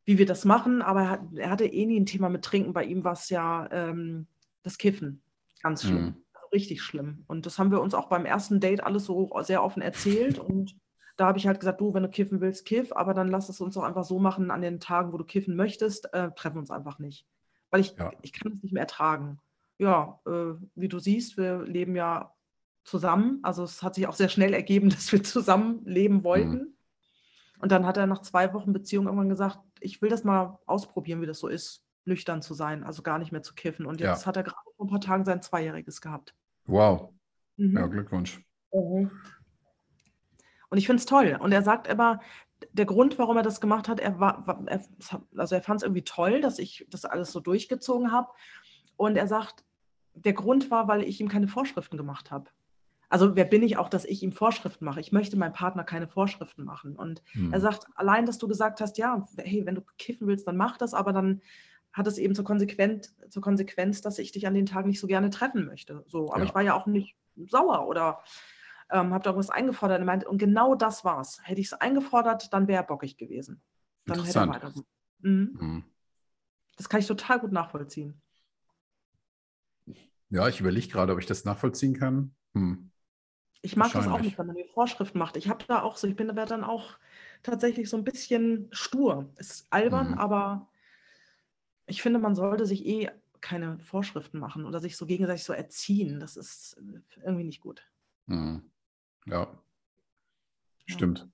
wie 0.06 0.18
wir 0.18 0.26
das 0.26 0.44
machen. 0.44 0.82
Aber 0.82 1.02
er, 1.02 1.10
hat, 1.10 1.22
er 1.36 1.50
hatte 1.52 1.66
eh 1.66 1.86
nie 1.86 2.00
ein 2.00 2.08
Thema 2.08 2.30
mit 2.30 2.44
Trinken, 2.44 2.74
bei 2.74 2.84
ihm 2.84 3.04
war 3.04 3.14
es 3.14 3.30
ja 3.30 3.70
ähm, 3.72 4.28
das 4.64 4.80
Kiffen, 4.80 5.22
ganz 5.62 5.84
schlimm, 5.84 6.02
mhm. 6.02 6.24
also 6.34 6.48
richtig 6.52 6.82
schlimm. 6.82 7.24
Und 7.28 7.46
das 7.46 7.60
haben 7.60 7.72
wir 7.72 7.82
uns 7.82 7.94
auch 7.94 8.10
beim 8.10 8.26
ersten 8.26 8.60
Date 8.60 8.84
alles 8.84 9.06
so 9.06 9.30
sehr 9.42 9.64
offen 9.64 9.84
erzählt 9.84 10.40
und 10.40 10.76
da 11.16 11.28
habe 11.28 11.38
ich 11.38 11.46
halt 11.46 11.60
gesagt, 11.60 11.82
du, 11.82 11.94
wenn 11.94 12.04
du 12.04 12.10
kiffen 12.10 12.40
willst, 12.40 12.66
kiff, 12.66 12.94
aber 12.94 13.14
dann 13.14 13.28
lass 13.28 13.50
es 13.50 13.60
uns 13.60 13.76
doch 13.76 13.84
einfach 13.84 14.06
so 14.06 14.20
machen, 14.20 14.52
an 14.52 14.62
den 14.62 14.80
Tagen, 14.80 15.12
wo 15.12 15.18
du 15.18 15.26
kiffen 15.26 15.56
möchtest, 15.56 16.14
äh, 16.14 16.32
treffen 16.32 16.56
wir 16.56 16.62
uns 16.62 16.72
einfach 16.72 16.98
nicht. 16.98 17.28
Weil 17.72 17.82
ich, 17.82 17.94
Ja. 17.98 18.12
ich 18.22 18.32
kann 18.32 18.54
es 18.54 18.64
nicht 18.64 18.72
mehr 18.72 18.84
ertragen. 18.84 19.38
Ja, 19.80 20.20
äh, 20.28 20.54
wie 20.76 20.90
du 20.90 21.00
siehst, 21.00 21.38
wir 21.38 21.64
leben 21.64 21.96
ja 21.96 22.34
zusammen. 22.84 23.40
Also 23.44 23.64
es 23.64 23.82
hat 23.82 23.96
sich 23.96 24.08
auch 24.08 24.14
sehr 24.14 24.30
schnell 24.30 24.54
ergeben, 24.54 24.90
dass 24.90 25.12
wir 25.12 25.24
zusammen 25.24 25.82
leben 25.86 26.24
wollten. 26.24 26.76
Und 27.60 27.72
dann 27.72 27.86
hat 27.86 27.98
er 27.98 28.08
nach 28.08 28.22
zwei 28.22 28.54
Wochen 28.54 28.72
Beziehung 28.72 29.06
irgendwann 29.06 29.30
gesagt, 29.30 29.60
ich 29.80 30.02
will 30.02 30.10
das 30.10 30.24
mal 30.24 30.60
ausprobieren, 30.66 31.22
wie 31.22 31.26
das 31.26 31.40
so 31.40 31.48
ist, 31.48 31.84
nüchtern 32.06 32.42
zu 32.42 32.54
sein, 32.54 32.84
also 32.84 33.02
gar 33.02 33.20
nicht 33.20 33.32
mehr 33.32 33.44
zu 33.44 33.54
kiffen. 33.54 33.86
Und 33.86 34.00
Ja. 34.00 34.12
jetzt 34.12 34.26
hat 34.26 34.38
er 34.38 34.44
gerade 34.44 34.58
vor 34.78 34.86
ein 34.86 34.90
paar 34.90 35.02
Tagen 35.02 35.26
sein 35.26 35.42
Zweijähriges 35.42 36.02
gehabt. 36.02 36.36
Wow. 36.66 37.14
Mhm. 37.58 37.78
Ja, 37.78 37.88
Glückwunsch. 37.88 38.42
Mhm. 38.74 39.12
Und 40.70 40.78
ich 40.78 40.86
finde 40.86 41.00
es 41.00 41.06
toll. 41.06 41.38
Und 41.42 41.52
er 41.52 41.64
sagt 41.64 41.90
aber, 41.90 42.22
der 42.74 42.86
Grund, 42.86 43.18
warum 43.18 43.38
er 43.38 43.44
das 43.44 43.62
gemacht 43.62 43.88
hat, 43.88 44.00
er 44.00 44.20
war, 44.20 44.46
war 44.46 44.62
er, 44.68 44.82
also 45.36 45.56
er 45.56 45.62
fand 45.62 45.78
es 45.82 45.84
irgendwie 45.84 46.04
toll, 46.04 46.42
dass 46.42 46.60
ich 46.60 46.86
das 46.90 47.06
alles 47.06 47.32
so 47.32 47.40
durchgezogen 47.40 48.12
habe. 48.12 48.30
Und 48.96 49.16
er 49.16 49.28
sagt, 49.28 49.64
der 50.14 50.34
Grund 50.34 50.72
war, 50.72 50.88
weil 50.88 51.04
ich 51.04 51.20
ihm 51.22 51.30
keine 51.30 51.48
Vorschriften 51.48 51.98
gemacht 51.98 52.32
habe. 52.32 52.50
Also 53.10 53.36
wer 53.36 53.46
bin 53.46 53.64
ich 53.64 53.78
auch, 53.78 53.90
dass 53.90 54.06
ich 54.06 54.22
ihm 54.22 54.32
Vorschriften 54.32 54.86
mache? 54.86 55.00
Ich 55.00 55.12
möchte 55.12 55.36
meinem 55.38 55.54
Partner 55.54 55.84
keine 55.84 56.08
Vorschriften 56.08 56.64
machen. 56.64 56.96
Und 56.96 57.24
Hm. 57.32 57.52
er 57.52 57.60
sagt, 57.60 57.86
allein, 57.96 58.26
dass 58.26 58.38
du 58.38 58.48
gesagt 58.48 58.82
hast, 58.82 58.98
ja, 58.98 59.26
hey, 59.38 59.66
wenn 59.66 59.76
du 59.76 59.82
kiffen 59.98 60.28
willst, 60.28 60.48
dann 60.48 60.58
mach 60.58 60.78
das, 60.78 60.94
aber 60.94 61.12
dann 61.12 61.42
hat 61.92 62.06
es 62.06 62.20
eben 62.20 62.36
zur 62.36 62.46
Konsequenz, 62.46 63.16
zur 63.30 63.42
Konsequenz, 63.42 64.02
dass 64.02 64.20
ich 64.20 64.32
dich 64.32 64.46
an 64.46 64.54
den 64.54 64.68
Tagen 64.68 64.90
nicht 64.90 65.00
so 65.00 65.08
gerne 65.08 65.32
treffen 65.32 65.66
möchte. 65.66 66.04
So, 66.08 66.30
aber 66.32 66.40
Ja. 66.40 66.46
ich 66.46 66.54
war 66.54 66.62
ja 66.62 66.76
auch 66.76 66.86
nicht 66.86 67.16
sauer 67.48 67.88
oder 67.88 68.20
ähm, 68.92 69.12
habe 69.14 69.24
da 69.24 69.32
irgendwas 69.32 69.50
eingefordert. 69.50 70.00
Er 70.00 70.06
meinte, 70.06 70.28
und 70.28 70.38
genau 70.38 70.76
das 70.76 71.04
war's. 71.04 71.40
Hätte 71.44 71.62
ich 71.62 71.68
es 71.68 71.74
eingefordert, 71.74 72.54
dann 72.54 72.68
wäre 72.68 72.84
er 72.84 72.88
bockig 72.88 73.18
gewesen. 73.18 73.62
Dann 74.06 74.24
hätte 74.24 74.40
er 74.40 74.48
weiter. 74.50 74.74
Mhm. 75.20 75.58
Hm. 75.60 75.84
Das 76.78 76.90
kann 76.90 77.00
ich 77.00 77.08
total 77.08 77.40
gut 77.40 77.52
nachvollziehen. 77.52 78.22
Ja, 80.30 80.48
ich 80.48 80.60
überlege 80.60 80.88
gerade, 80.88 81.14
ob 81.14 81.20
ich 81.20 81.26
das 81.26 81.46
nachvollziehen 81.46 81.94
kann. 81.94 82.36
Hm. 82.54 82.92
Ich 83.62 83.76
mag 83.76 83.92
das 83.92 84.08
auch 84.08 84.22
nicht, 84.22 84.38
wenn 84.38 84.48
man 84.48 84.56
mir 84.56 84.66
Vorschriften 84.68 85.20
macht. 85.20 85.36
Ich 85.36 85.50
habe 85.50 85.66
da 85.68 85.82
auch 85.82 85.98
so, 85.98 86.08
ich 86.08 86.16
bin 86.16 86.28
da 86.34 86.46
dann 86.46 86.64
auch 86.64 86.98
tatsächlich 87.44 87.90
so 87.90 87.98
ein 87.98 88.04
bisschen 88.06 88.70
stur. 88.72 89.30
Ist 89.38 89.68
albern, 89.70 90.12
Mhm. 90.12 90.18
aber 90.18 90.70
ich 91.86 92.02
finde, 92.02 92.20
man 92.20 92.36
sollte 92.36 92.66
sich 92.66 92.86
eh 92.86 93.10
keine 93.42 93.80
Vorschriften 93.80 94.40
machen 94.40 94.66
oder 94.66 94.80
sich 94.80 94.96
so 94.96 95.06
gegenseitig 95.06 95.44
so 95.44 95.54
erziehen. 95.54 96.20
Das 96.20 96.38
ist 96.38 96.82
irgendwie 97.24 97.44
nicht 97.44 97.62
gut. 97.62 97.82
Hm. 98.28 98.70
Ja. 99.26 99.48
Stimmt. 100.86 101.28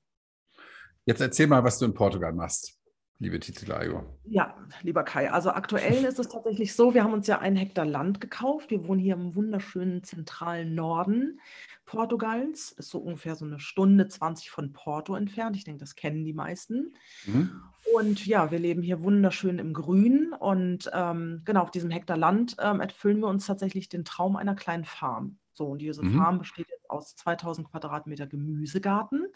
Jetzt 1.06 1.22
erzähl 1.22 1.48
mal, 1.48 1.64
was 1.64 1.78
du 1.78 1.86
in 1.86 1.94
Portugal 1.94 2.34
machst, 2.34 2.80
liebe 3.20 3.40
Titilayo. 3.40 4.04
Ja, 4.26 4.56
lieber 4.82 5.04
Kai, 5.04 5.32
also 5.32 5.52
aktuell 5.52 6.04
ist 6.06 6.20
es 6.20 6.30
tatsächlich 6.30 6.74
so, 6.74 6.94
wir 6.94 7.04
haben 7.04 7.14
uns 7.14 7.28
ja 7.28 7.40
einen 7.40 7.56
Hektar 7.56 7.86
Land 7.86 8.20
gekauft. 8.22 8.72
Wir 8.72 8.88
wohnen 8.88 9.00
hier 9.00 9.16
im 9.16 9.36
wunderschönen 9.36 10.04
zentralen 10.04 10.76
Norden 10.76 11.40
Portugals. 11.86 12.72
Ist 12.72 12.90
so 12.90 13.00
ungefähr 13.00 13.36
so 13.36 13.46
eine 13.46 13.60
Stunde 13.60 14.08
20 14.08 14.50
von 14.50 14.74
Porto 14.74 15.16
entfernt. 15.16 15.56
Ich 15.56 15.64
denke, 15.64 15.80
das 15.80 15.96
kennen 15.96 16.26
die 16.26 16.34
meisten. 16.34 16.94
Mhm. 17.26 17.62
Und 17.94 18.26
ja, 18.26 18.52
wir 18.52 18.60
leben 18.60 18.82
hier 18.82 19.02
wunderschön 19.02 19.60
im 19.60 19.74
Grün 19.74 20.34
und 20.34 20.90
ähm, 20.94 21.42
genau 21.46 21.62
auf 21.62 21.72
diesem 21.72 21.92
Hektar 21.92 22.18
Land 22.18 22.58
ähm, 22.60 22.82
erfüllen 22.82 23.20
wir 23.20 23.28
uns 23.28 23.46
tatsächlich 23.46 23.90
den 23.90 24.04
Traum 24.04 24.36
einer 24.36 24.56
kleinen 24.56 24.86
Farm. 24.86 25.38
So, 25.54 25.68
und 25.68 25.80
diese 25.80 26.04
Mhm. 26.04 26.18
Farm 26.18 26.40
besteht 26.40 26.68
jetzt 26.70 26.90
aus 26.90 27.16
2000 27.16 27.70
Quadratmeter 27.72 28.28
Gemüsegarten, 28.28 29.28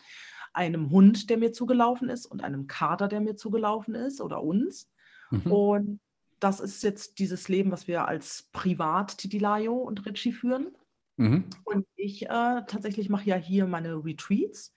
einem 0.53 0.89
Hund, 0.89 1.29
der 1.29 1.37
mir 1.37 1.51
zugelaufen 1.51 2.09
ist 2.09 2.25
und 2.25 2.43
einem 2.43 2.67
Kater, 2.67 3.07
der 3.07 3.21
mir 3.21 3.35
zugelaufen 3.35 3.95
ist 3.95 4.21
oder 4.21 4.43
uns. 4.43 4.89
Mhm. 5.31 5.51
Und 5.51 5.99
das 6.39 6.59
ist 6.59 6.83
jetzt 6.83 7.19
dieses 7.19 7.49
Leben, 7.49 7.71
was 7.71 7.87
wir 7.87 8.07
als 8.07 8.49
Privat 8.51 9.17
Titilayo 9.17 9.75
und 9.75 10.05
Richie 10.05 10.31
führen. 10.31 10.75
Mhm. 11.17 11.45
Und 11.65 11.85
ich 11.95 12.23
äh, 12.25 12.63
tatsächlich 12.65 13.09
mache 13.09 13.25
ja 13.25 13.35
hier 13.35 13.67
meine 13.67 14.03
Retreats. 14.03 14.73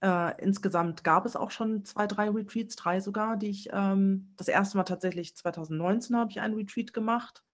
Äh, 0.00 0.42
insgesamt 0.42 1.04
gab 1.04 1.26
es 1.26 1.36
auch 1.36 1.50
schon 1.50 1.84
zwei, 1.84 2.06
drei 2.06 2.30
Retreats, 2.30 2.76
drei 2.76 3.00
sogar, 3.00 3.36
die 3.36 3.48
ich, 3.48 3.68
ähm, 3.72 4.32
das 4.36 4.48
erste 4.48 4.76
Mal 4.76 4.84
tatsächlich 4.84 5.36
2019 5.36 6.16
habe 6.16 6.30
ich 6.30 6.40
einen 6.40 6.54
Retreat 6.54 6.92
gemacht 6.92 7.44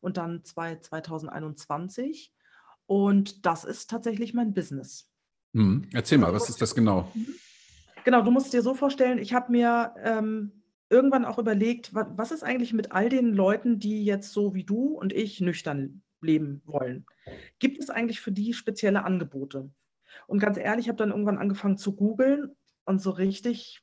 und 0.00 0.16
dann 0.16 0.44
zwei 0.44 0.76
2021. 0.76 2.32
Und 2.86 3.46
das 3.46 3.64
ist 3.64 3.90
tatsächlich 3.90 4.34
mein 4.34 4.52
Business. 4.52 5.10
Mhm. 5.54 5.88
Erzähl 5.92 6.18
mal, 6.18 6.34
was 6.34 6.48
ist 6.48 6.60
das 6.60 6.74
genau? 6.74 7.10
Genau, 8.04 8.22
du 8.22 8.30
musst 8.30 8.52
dir 8.52 8.60
so 8.60 8.74
vorstellen, 8.74 9.18
ich 9.18 9.32
habe 9.32 9.50
mir 9.50 9.94
ähm, 10.02 10.52
irgendwann 10.90 11.24
auch 11.24 11.38
überlegt, 11.38 11.94
wa 11.94 12.12
was 12.16 12.32
ist 12.32 12.42
eigentlich 12.42 12.74
mit 12.74 12.92
all 12.92 13.08
den 13.08 13.32
Leuten, 13.32 13.78
die 13.78 14.04
jetzt 14.04 14.32
so 14.32 14.54
wie 14.54 14.64
du 14.64 14.88
und 14.88 15.12
ich 15.12 15.40
nüchtern 15.40 16.02
leben 16.20 16.60
wollen? 16.66 17.06
Gibt 17.58 17.82
es 17.82 17.88
eigentlich 17.88 18.20
für 18.20 18.32
die 18.32 18.52
spezielle 18.52 19.04
Angebote? 19.04 19.70
Und 20.26 20.38
ganz 20.38 20.58
ehrlich, 20.58 20.86
ich 20.86 20.88
habe 20.88 20.98
dann 20.98 21.10
irgendwann 21.10 21.38
angefangen 21.38 21.76
zu 21.76 21.94
googeln 21.96 22.50
und 22.84 23.00
so 23.00 23.10
richtig 23.10 23.82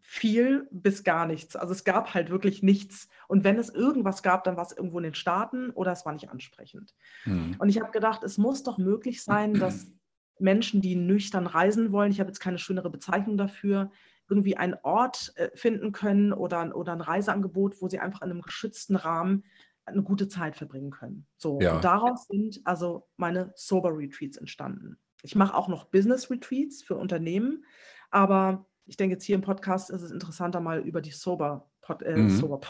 viel 0.00 0.68
bis 0.70 1.04
gar 1.04 1.26
nichts. 1.26 1.56
Also 1.56 1.72
es 1.72 1.84
gab 1.84 2.12
halt 2.12 2.30
wirklich 2.30 2.62
nichts. 2.62 3.08
Und 3.28 3.44
wenn 3.44 3.58
es 3.58 3.70
irgendwas 3.70 4.22
gab, 4.22 4.44
dann 4.44 4.56
war 4.56 4.64
es 4.64 4.76
irgendwo 4.76 4.98
in 4.98 5.04
den 5.04 5.14
Staaten 5.14 5.70
oder 5.70 5.92
es 5.92 6.04
war 6.04 6.12
nicht 6.12 6.28
ansprechend. 6.28 6.94
Mhm. 7.24 7.56
Und 7.58 7.68
ich 7.68 7.80
habe 7.80 7.92
gedacht, 7.92 8.22
es 8.22 8.36
muss 8.36 8.62
doch 8.62 8.76
möglich 8.76 9.22
sein, 9.22 9.54
dass 9.54 9.86
Menschen, 10.42 10.80
die 10.80 10.96
nüchtern 10.96 11.46
reisen 11.46 11.92
wollen, 11.92 12.10
ich 12.12 12.20
habe 12.20 12.28
jetzt 12.28 12.40
keine 12.40 12.58
schönere 12.58 12.90
Bezeichnung 12.90 13.36
dafür, 13.36 13.90
irgendwie 14.28 14.56
einen 14.56 14.74
Ort 14.82 15.32
äh, 15.36 15.50
finden 15.54 15.92
können 15.92 16.32
oder, 16.32 16.74
oder 16.76 16.92
ein 16.92 17.00
Reiseangebot, 17.00 17.80
wo 17.80 17.88
sie 17.88 17.98
einfach 17.98 18.22
in 18.22 18.30
einem 18.30 18.42
geschützten 18.42 18.96
Rahmen 18.96 19.44
eine 19.84 20.02
gute 20.02 20.28
Zeit 20.28 20.56
verbringen 20.56 20.90
können. 20.90 21.26
So, 21.36 21.60
Ja. 21.60 21.74
und 21.76 21.84
daraus 21.84 22.26
sind 22.28 22.60
also 22.64 23.08
meine 23.16 23.52
Sober 23.56 23.96
Retreats 23.96 24.36
entstanden. 24.36 24.98
Ich 25.22 25.34
mache 25.34 25.54
auch 25.54 25.68
noch 25.68 25.84
Business 25.86 26.30
Retreats 26.30 26.82
für 26.82 26.96
Unternehmen, 26.96 27.64
aber 28.10 28.66
ich 28.86 28.96
denke, 28.96 29.14
jetzt 29.14 29.24
hier 29.24 29.34
im 29.36 29.42
Podcast 29.42 29.90
ist 29.90 30.02
es 30.02 30.10
interessanter, 30.10 30.60
mal 30.60 30.80
über 30.80 31.00
die 31.00 31.10
Sober, 31.12 31.70
Pod, 31.80 32.02
äh, 32.02 32.16
Mhm. 32.16 32.30
Sober, 32.30 32.60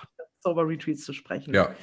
Sober 0.40 0.66
Retreats 0.66 1.04
zu 1.04 1.12
sprechen. 1.12 1.54
Ja. 1.54 1.74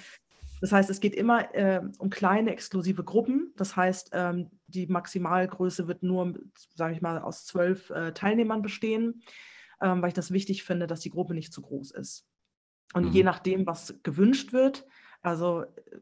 Das 0.62 0.72
heißt, 0.72 0.89
es 0.89 0.99
geht 0.99 1.16
immer 1.16 1.53
äh, 1.55 1.82
um 1.99 2.10
kleine 2.10 2.51
exklusive 2.51 3.03
Gruppen. 3.03 3.53
Das 3.55 3.76
heißt, 3.76 4.12
ähm, 4.14 4.49
die 4.68 4.88
Maximalgröße 4.88 5.88
wird 5.88 6.03
nur, 6.03 6.34
sage 6.76 6.93
ich 6.93 7.01
mal, 7.01 7.20
aus 7.20 7.45
zwölf 7.45 7.89
äh, 7.91 8.12
Teilnehmern 8.14 8.62
bestehen, 8.62 9.24
ähm, 9.82 10.01
weil 10.01 10.10
ich 10.10 10.14
das 10.14 10.32
wichtig 10.32 10.64
finde, 10.64 10.88
dass 10.88 10.99
die 10.99 11.10
Gruppe 11.12 11.34
nicht 11.34 11.53
zu 11.53 11.62
groß 11.62 11.91
ist. 11.91 12.28
Und 12.93 13.05
Mhm. 13.05 13.12
je 13.12 13.24
nachdem, 13.24 13.66
was 13.66 13.99
gewünscht 14.03 14.51
wird, 14.51 14.86
also 15.22 15.64
äh, 15.64 15.99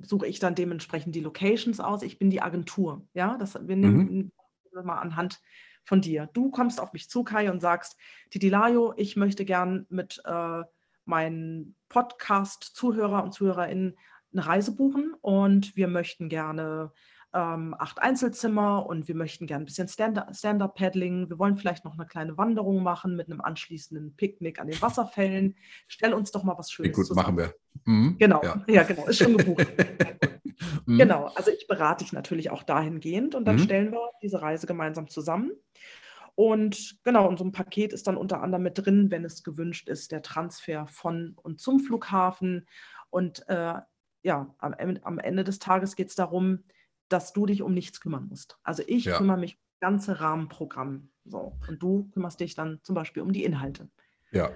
suche 0.00 0.26
ich 0.26 0.38
dann 0.38 0.54
dementsprechend 0.54 1.14
die 1.14 1.20
Locations 1.20 1.80
aus. 1.80 2.02
Ich 2.02 2.18
bin 2.18 2.30
die 2.30 2.42
Agentur. 2.42 3.06
Ja, 3.14 3.36
das 3.36 3.54
wir 3.54 3.76
nehmen 3.76 4.04
nehmen 4.06 4.32
mal 4.72 4.98
anhand 4.98 5.40
von 5.84 6.00
dir. 6.00 6.28
Du 6.32 6.50
kommst 6.50 6.80
auf 6.80 6.92
mich 6.92 7.10
zu, 7.10 7.24
Kai, 7.24 7.50
und 7.50 7.60
sagst, 7.60 7.96
Titilayo, 8.30 8.94
ich 8.96 9.16
möchte 9.16 9.44
gern 9.44 9.86
mit 9.90 10.22
äh, 10.24 10.62
meinen 11.04 11.74
Podcast-Zuhörer 11.88 13.22
und 13.22 13.32
ZuhörerInnen 13.32 13.96
eine 14.32 14.46
Reise 14.46 14.74
buchen 14.74 15.14
und 15.20 15.76
wir 15.76 15.88
möchten 15.88 16.28
gerne 16.28 16.92
ähm, 17.34 17.74
acht 17.78 18.00
Einzelzimmer 18.00 18.84
und 18.86 19.08
wir 19.08 19.14
möchten 19.14 19.46
gerne 19.46 19.62
ein 19.64 19.66
bisschen 19.66 19.88
Stand- 19.88 20.22
Stand-Up-Paddling. 20.36 21.28
Wir 21.30 21.38
wollen 21.38 21.56
vielleicht 21.56 21.84
noch 21.84 21.94
eine 21.98 22.06
kleine 22.06 22.36
Wanderung 22.36 22.82
machen 22.82 23.16
mit 23.16 23.28
einem 23.30 23.40
anschließenden 23.40 24.16
Picknick 24.16 24.58
an 24.60 24.66
den 24.68 24.80
Wasserfällen. 24.82 25.56
Stell 25.88 26.12
uns 26.14 26.30
doch 26.30 26.44
mal 26.44 26.56
was 26.58 26.70
Schönes 26.70 26.94
gut, 26.94 27.06
zusammen. 27.06 27.36
machen 27.36 27.38
wir. 27.38 27.54
Mhm. 27.84 28.16
Genau, 28.18 28.42
Ja. 28.42 28.62
ja. 28.66 28.82
genau, 28.84 29.06
ist 29.06 29.18
schon 29.18 29.36
gebucht. 29.36 29.66
Mhm. 30.86 30.98
Genau, 30.98 31.24
also 31.34 31.50
ich 31.50 31.66
berate 31.66 32.04
dich 32.04 32.12
natürlich 32.12 32.50
auch 32.50 32.62
dahingehend 32.62 33.34
und 33.34 33.44
dann 33.44 33.56
Mhm. 33.56 33.60
stellen 33.60 33.92
wir 33.92 34.00
diese 34.22 34.42
Reise 34.42 34.66
gemeinsam 34.66 35.08
zusammen. 35.08 35.52
Und 36.34 36.98
genau, 37.04 37.28
in 37.30 37.36
so 37.36 37.44
einem 37.44 37.52
Paket 37.52 37.92
ist 37.92 38.06
dann 38.06 38.16
unter 38.16 38.42
anderem 38.42 38.62
mit 38.62 38.78
drin, 38.78 39.10
wenn 39.10 39.24
es 39.24 39.42
gewünscht 39.42 39.88
ist, 39.88 40.12
der 40.12 40.22
Transfer 40.22 40.86
von 40.86 41.34
und 41.42 41.60
zum 41.60 41.78
Flughafen. 41.80 42.66
Und 43.10 43.46
äh, 43.48 43.74
ja, 44.22 44.54
am, 44.58 44.74
am 45.02 45.18
Ende 45.18 45.44
des 45.44 45.58
Tages 45.58 45.94
geht 45.96 46.08
es 46.08 46.14
darum, 46.14 46.64
dass 47.08 47.32
du 47.34 47.44
dich 47.44 47.60
um 47.62 47.74
nichts 47.74 48.00
kümmern 48.00 48.28
musst. 48.28 48.56
Also 48.62 48.82
ich 48.86 49.04
Ja. 49.04 49.18
kümmere 49.18 49.36
mich 49.38 49.54
um 49.56 49.60
das 49.80 49.80
ganze 49.90 50.20
Rahmenprogramm. 50.20 51.10
So, 51.24 51.52
und 51.68 51.82
du 51.82 52.08
kümmerst 52.14 52.40
dich 52.40 52.54
dann 52.54 52.80
zum 52.82 52.94
Beispiel 52.94 53.22
um 53.22 53.32
die 53.32 53.44
Inhalte. 53.44 53.90
Ja. 54.32 54.50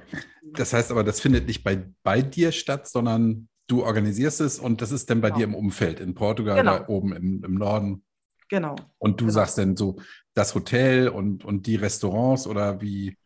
Das 0.55 0.73
heißt 0.73 0.91
aber, 0.91 1.05
das 1.05 1.21
findet 1.21 1.47
nicht 1.47 1.63
bei, 1.63 1.93
bei 2.03 2.23
dir 2.23 2.51
statt, 2.53 2.89
sondern 2.89 3.49
du 3.67 3.85
organisierst 3.85 4.41
es 4.41 4.59
und 4.59 4.81
das 4.81 4.91
ist 4.93 5.11
dann 5.11 5.21
bei 5.21 5.29
Genau. 5.29 5.39
dir 5.39 5.45
im 5.45 5.55
Umfeld, 5.55 6.01
in 6.01 6.15
Portugal, 6.15 6.57
Genau. 6.57 6.79
da 6.79 6.89
oben 6.89 7.13
im, 7.15 7.45
im 7.45 7.55
Norden. 7.55 8.03
Genau. 8.49 8.77
Und 8.99 9.21
du 9.21 9.27
Genau. 9.27 9.35
sagst 9.35 9.59
dann 9.59 9.77
so, 9.77 9.97
das 10.35 10.55
Hotel 10.55 11.09
und, 11.09 11.45
und 11.45 11.67
die 11.67 11.77
Restaurants 11.77 12.47
oder 12.47 12.81
wie? 12.81 13.17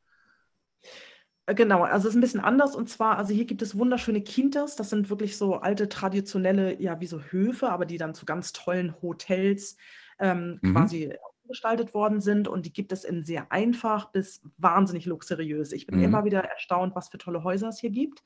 Äh, 1.47 1.55
Genau, 1.55 1.83
also 1.85 2.09
es 2.09 2.15
ist 2.15 2.19
ein 2.19 2.21
bisschen 2.21 2.41
anders 2.41 2.75
und 2.77 2.89
zwar, 2.89 3.19
also 3.19 3.33
hier 3.35 3.45
gibt 3.45 3.63
es 3.63 3.77
wunderschöne 3.79 4.23
Quintas, 4.23 4.77
das 4.77 4.91
sind 4.91 5.11
wirklich 5.11 5.37
so 5.37 5.57
alte 5.57 5.89
traditionelle, 5.89 6.81
ja, 6.81 7.01
wie 7.01 7.07
so 7.07 7.21
Höfe, 7.21 7.71
aber 7.71 7.87
die 7.87 7.99
dann 7.99 8.15
zu 8.15 8.25
ganz 8.27 8.53
tollen 8.53 8.95
Hotels 9.03 9.77
ähm, 10.19 10.61
Mhm. 10.63 10.73
quasi 10.73 11.15
gestaltet 11.49 11.95
worden 11.95 12.21
sind 12.21 12.47
und 12.47 12.65
die 12.67 12.73
gibt 12.73 12.93
es 12.93 13.03
in 13.03 13.25
sehr 13.25 13.51
einfach 13.51 14.13
bis 14.13 14.41
wahnsinnig 14.59 15.05
luxuriös. 15.07 15.73
Ich 15.73 15.87
bin 15.87 15.97
Mhm. 15.97 16.05
immer 16.05 16.25
wieder 16.25 16.45
erstaunt, 16.45 16.95
was 16.95 17.09
für 17.09 17.19
tolle 17.19 17.43
Häuser 17.43 17.69
es 17.69 17.81
hier 17.81 17.91
gibt. 17.91 18.23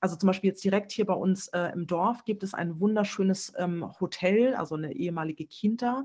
Also 0.00 0.16
zum 0.16 0.26
Beispiel 0.26 0.50
jetzt 0.50 0.64
direkt 0.64 0.92
hier 0.92 1.06
bei 1.06 1.14
uns 1.14 1.48
äh, 1.48 1.72
im 1.72 1.86
Dorf 1.86 2.24
gibt 2.24 2.42
es 2.42 2.54
ein 2.54 2.80
wunderschönes 2.80 3.52
ähm, 3.56 3.90
Hotel, 4.00 4.54
also 4.54 4.74
eine 4.74 4.92
ehemalige 4.94 5.46
Quinta. 5.46 6.04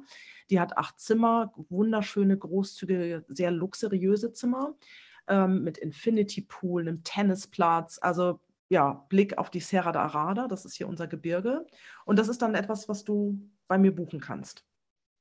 Die 0.49 0.59
hat 0.59 0.77
acht 0.77 0.99
Zimmer, 0.99 1.53
wunderschöne, 1.69 2.37
großzügige, 2.37 3.25
sehr 3.27 3.51
luxuriöse 3.51 4.33
Zimmer 4.33 4.75
ähm, 5.27 5.63
mit 5.63 5.77
Infinity 5.77 6.41
Pool, 6.41 6.81
einem 6.81 7.03
Tennisplatz. 7.03 7.99
Also 8.01 8.39
ja, 8.69 9.05
Blick 9.09 9.37
auf 9.37 9.49
die 9.49 9.59
Serra 9.59 9.91
da 9.91 10.03
Arada, 10.03 10.47
das 10.47 10.63
ist 10.63 10.75
hier 10.75 10.87
unser 10.87 11.07
Gebirge. 11.07 11.65
Und 12.05 12.17
das 12.17 12.29
ist 12.29 12.41
dann 12.41 12.55
etwas, 12.55 12.87
was 12.87 13.03
du 13.03 13.37
bei 13.67 13.77
mir 13.77 13.93
buchen 13.93 14.21
kannst. 14.21 14.65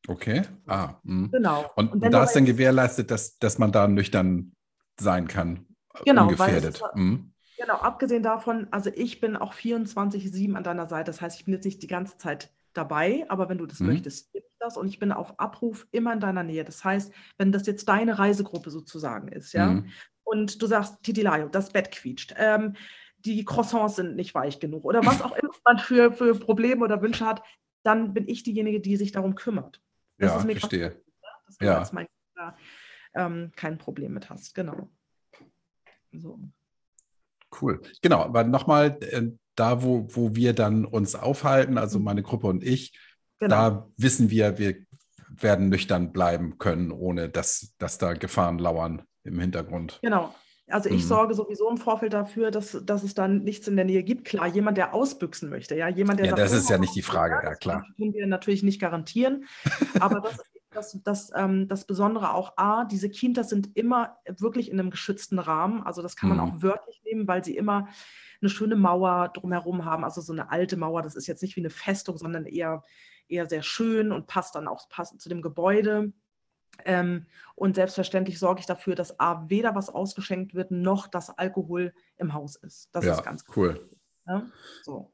Okay. 0.08 0.42
Ah, 0.66 0.94
mhm. 1.02 1.30
Genau. 1.30 1.70
Und, 1.76 2.00
wenn 2.00 2.10
da 2.10 2.20
du 2.20 2.24
ist 2.24 2.36
dann 2.36 2.44
gewährleistet, 2.44 3.10
dass, 3.10 3.38
dass 3.38 3.58
man 3.58 3.72
da 3.72 3.88
nüchtern 3.88 4.52
sein 4.98 5.28
kann. 5.28 5.66
Genau, 6.04 6.26
weil 6.26 6.32
es 6.32 6.40
Ungefährdet. 6.40 6.82
Mhm. 6.94 7.29
Genau, 7.60 7.74
abgesehen 7.74 8.22
davon, 8.22 8.68
also 8.70 8.90
ich 8.94 9.20
bin 9.20 9.36
auch 9.36 9.52
24-7 9.52 10.56
an 10.56 10.64
deiner 10.64 10.88
Seite. 10.88 11.10
Das 11.10 11.20
heißt, 11.20 11.38
ich 11.38 11.44
bin 11.44 11.52
jetzt 11.52 11.66
nicht 11.66 11.82
die 11.82 11.86
ganze 11.88 12.16
Zeit 12.16 12.50
dabei, 12.72 13.26
aber 13.28 13.50
wenn 13.50 13.58
du 13.58 13.66
das 13.66 13.80
Mhm. 13.80 13.88
möchtest, 13.88 14.32
gib 14.32 14.44
ich 14.44 14.56
das 14.58 14.78
und 14.78 14.88
ich 14.88 14.98
bin 14.98 15.12
auf 15.12 15.38
Abruf 15.38 15.86
immer 15.90 16.12
in 16.14 16.20
deiner 16.20 16.42
Nähe. 16.42 16.64
Das 16.64 16.82
heißt, 16.84 17.12
wenn 17.36 17.52
das 17.52 17.66
jetzt 17.66 17.86
deine 17.88 18.18
Reisegruppe 18.18 18.70
sozusagen 18.70 19.28
ist, 19.28 19.52
ja, 19.52 19.66
Mhm. 19.74 19.90
und 20.24 20.62
du 20.62 20.66
sagst, 20.66 21.02
Titilayo, 21.02 21.48
das 21.48 21.70
Bett 21.70 21.90
quietscht, 21.90 22.34
ähm, 22.38 22.76
die 23.18 23.44
Croissants 23.44 23.96
sind 23.96 24.16
nicht 24.16 24.34
weich 24.34 24.58
genug 24.58 24.84
oder 24.86 25.04
was 25.04 25.20
auch 25.20 25.32
immer 25.36 25.50
man 25.66 25.78
für, 25.78 26.12
für 26.12 26.34
Probleme 26.38 26.82
oder 26.82 27.02
Wünsche 27.02 27.26
hat, 27.26 27.42
dann 27.82 28.14
bin 28.14 28.26
ich 28.26 28.42
diejenige, 28.42 28.80
die 28.80 28.96
sich 28.96 29.12
darum 29.12 29.34
kümmert. 29.34 29.82
Das 30.16 30.30
Ja, 30.32 30.38
ist 30.38 30.44
mir 30.46 30.52
verstehe. 30.56 30.90
wichtig, 30.92 31.06
ne, 31.20 31.28
dass 31.44 31.58
du 31.58 31.64
Ja. 31.66 31.78
als 31.78 31.92
mein 31.92 32.06
Kind 32.06 32.36
da 32.36 32.56
ähm, 33.14 33.52
kein 33.54 33.76
Problem 33.76 34.14
mit 34.14 34.30
hast. 34.30 34.54
Genau. 34.54 34.88
So. 36.12 36.38
Cool. 37.60 37.80
Genau, 38.02 38.20
aber 38.22 38.44
nochmal, 38.44 38.98
äh, 39.00 39.22
da 39.56 39.82
wo, 39.82 40.06
wo 40.10 40.34
wir 40.34 40.52
dann 40.54 40.84
uns 40.84 41.14
aufhalten, 41.14 41.78
also 41.78 41.98
Mhm. 41.98 42.04
meine 42.04 42.22
Gruppe 42.22 42.46
und 42.46 42.62
ich, 42.64 42.92
Genau. 43.40 43.54
da 43.54 43.88
wissen 43.96 44.30
wir, 44.30 44.58
wir 44.58 44.76
werden 45.28 45.68
nüchtern 45.68 46.12
bleiben 46.12 46.58
können, 46.58 46.90
ohne 46.92 47.28
dass, 47.28 47.74
dass 47.78 47.98
da 47.98 48.12
Gefahren 48.14 48.58
lauern 48.58 49.02
im 49.24 49.38
Hintergrund. 49.40 49.98
Genau. 50.02 50.34
Also 50.68 50.88
ich 50.88 51.02
Mhm. 51.02 51.08
sorge 51.08 51.34
sowieso 51.34 51.68
im 51.68 51.78
Vorfeld 51.78 52.12
dafür, 52.12 52.50
dass, 52.52 52.78
dass 52.84 53.02
es 53.02 53.14
dann 53.14 53.42
nichts 53.42 53.66
in 53.66 53.74
der 53.76 53.84
Nähe 53.84 54.04
gibt. 54.04 54.24
Klar, 54.24 54.46
jemand, 54.46 54.76
der 54.78 54.94
ausbüchsen 54.94 55.50
möchte, 55.50 55.76
ja, 55.76 55.88
jemand, 55.88 56.20
der 56.20 56.26
Ja, 56.26 56.30
sagt, 56.36 56.42
das 56.42 56.52
ist 56.52 56.70
ja 56.70 56.76
oh, 56.76 56.80
nicht 56.80 56.94
die 56.94 57.02
Frage, 57.02 57.40
ja, 57.42 57.50
das 57.50 57.58
klar. 57.58 57.84
können 57.96 58.14
wir 58.14 58.26
natürlich 58.26 58.62
nicht 58.62 58.80
garantieren. 58.80 59.46
Aber 59.98 60.20
das 60.20 60.34
ist 60.54 60.59
das, 60.70 60.98
das, 61.02 61.32
ähm, 61.34 61.68
das 61.68 61.84
Besondere 61.84 62.32
auch 62.32 62.56
A, 62.56 62.84
diese 62.84 63.10
Kinder 63.10 63.44
sind 63.44 63.76
immer 63.76 64.18
wirklich 64.26 64.70
in 64.70 64.78
einem 64.78 64.90
geschützten 64.90 65.38
Rahmen. 65.38 65.82
Also 65.82 66.02
das 66.02 66.16
kann 66.16 66.28
man 66.28 66.38
Mhm. 66.38 66.44
auch 66.44 66.62
wörtlich 66.62 67.02
nehmen, 67.04 67.26
weil 67.26 67.44
sie 67.44 67.56
immer 67.56 67.88
eine 68.40 68.50
schöne 68.50 68.76
Mauer 68.76 69.28
drumherum 69.34 69.84
haben. 69.84 70.04
Also 70.04 70.20
so 70.20 70.32
eine 70.32 70.50
alte 70.50 70.76
Mauer, 70.76 71.02
das 71.02 71.16
ist 71.16 71.26
jetzt 71.26 71.42
nicht 71.42 71.56
wie 71.56 71.60
eine 71.60 71.70
Festung, 71.70 72.16
sondern 72.16 72.46
eher, 72.46 72.82
eher 73.28 73.48
sehr 73.48 73.62
schön 73.62 74.12
und 74.12 74.26
passt 74.26 74.54
dann 74.54 74.68
auch 74.68 74.88
passend 74.88 75.20
zu 75.20 75.28
dem 75.28 75.42
Gebäude. 75.42 76.12
Ähm, 76.84 77.26
und 77.56 77.74
selbstverständlich 77.74 78.38
sorge 78.38 78.60
ich 78.60 78.66
dafür, 78.66 78.94
dass 78.94 79.18
A, 79.20 79.48
weder 79.50 79.74
was 79.74 79.90
ausgeschenkt 79.90 80.54
wird, 80.54 80.70
noch 80.70 81.08
dass 81.08 81.36
Alkohol 81.36 81.92
im 82.16 82.32
Haus 82.32 82.56
ist. 82.56 82.88
Das 82.92 83.04
ja, 83.04 83.14
ist 83.14 83.24
ganz 83.24 83.44
cool. 83.56 83.90
Ne? 84.24 84.50
So. 84.82 85.12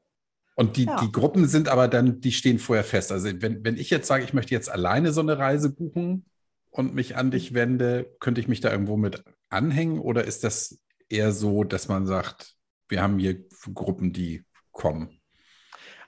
Und 0.59 0.75
die, 0.75 0.85
Ja. 0.85 0.99
die 0.99 1.11
Gruppen 1.11 1.47
sind 1.47 1.69
aber 1.69 1.87
dann, 1.87 2.19
die 2.19 2.31
stehen 2.31 2.57
vorher 2.57 2.83
fest. 2.83 3.11
Also 3.11 3.29
wenn, 3.41 3.63
wenn 3.63 3.77
ich 3.77 3.91
jetzt 3.91 4.07
sage, 4.07 4.23
ich 4.23 4.33
möchte 4.33 4.55
jetzt 4.55 4.69
alleine 4.71 5.13
so 5.13 5.21
eine 5.21 5.37
Reise 5.37 5.69
buchen 5.69 6.25
und 6.71 6.95
mich 6.95 7.15
an 7.15 7.29
dich 7.29 7.53
wende, 7.53 8.15
könnte 8.19 8.41
ich 8.41 8.47
mich 8.47 8.59
da 8.59 8.71
irgendwo 8.71 8.97
mit 8.97 9.23
anhängen 9.49 9.99
oder 9.99 10.23
ist 10.23 10.43
das 10.43 10.79
eher 11.09 11.31
so, 11.31 11.63
dass 11.63 11.87
man 11.87 12.07
sagt, 12.07 12.55
wir 12.89 13.03
haben 13.03 13.19
hier 13.19 13.45
Gruppen, 13.71 14.13
die 14.13 14.45
kommen? 14.71 15.19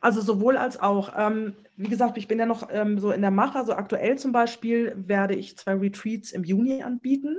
Also 0.02 0.20
sowohl 0.22 0.58
als 0.58 0.80
auch. 0.80 1.14
Ähm, 1.16 1.54
wie 1.76 1.90
gesagt, 1.90 2.18
ich 2.18 2.28
bin 2.28 2.40
ja 2.40 2.48
noch 2.48 2.70
ähm, 2.72 2.98
so 3.00 3.12
in 3.12 3.22
der 3.22 3.32
Mache. 3.32 3.60
Also 3.60 3.74
aktuell 3.74 4.18
zum 4.18 4.32
Beispiel 4.32 4.96
werde 4.98 5.36
ich 5.36 5.58
zwei 5.58 5.74
Retreats 5.74 6.32
im 6.32 6.44
Juni 6.44 6.82
anbieten. 6.82 7.38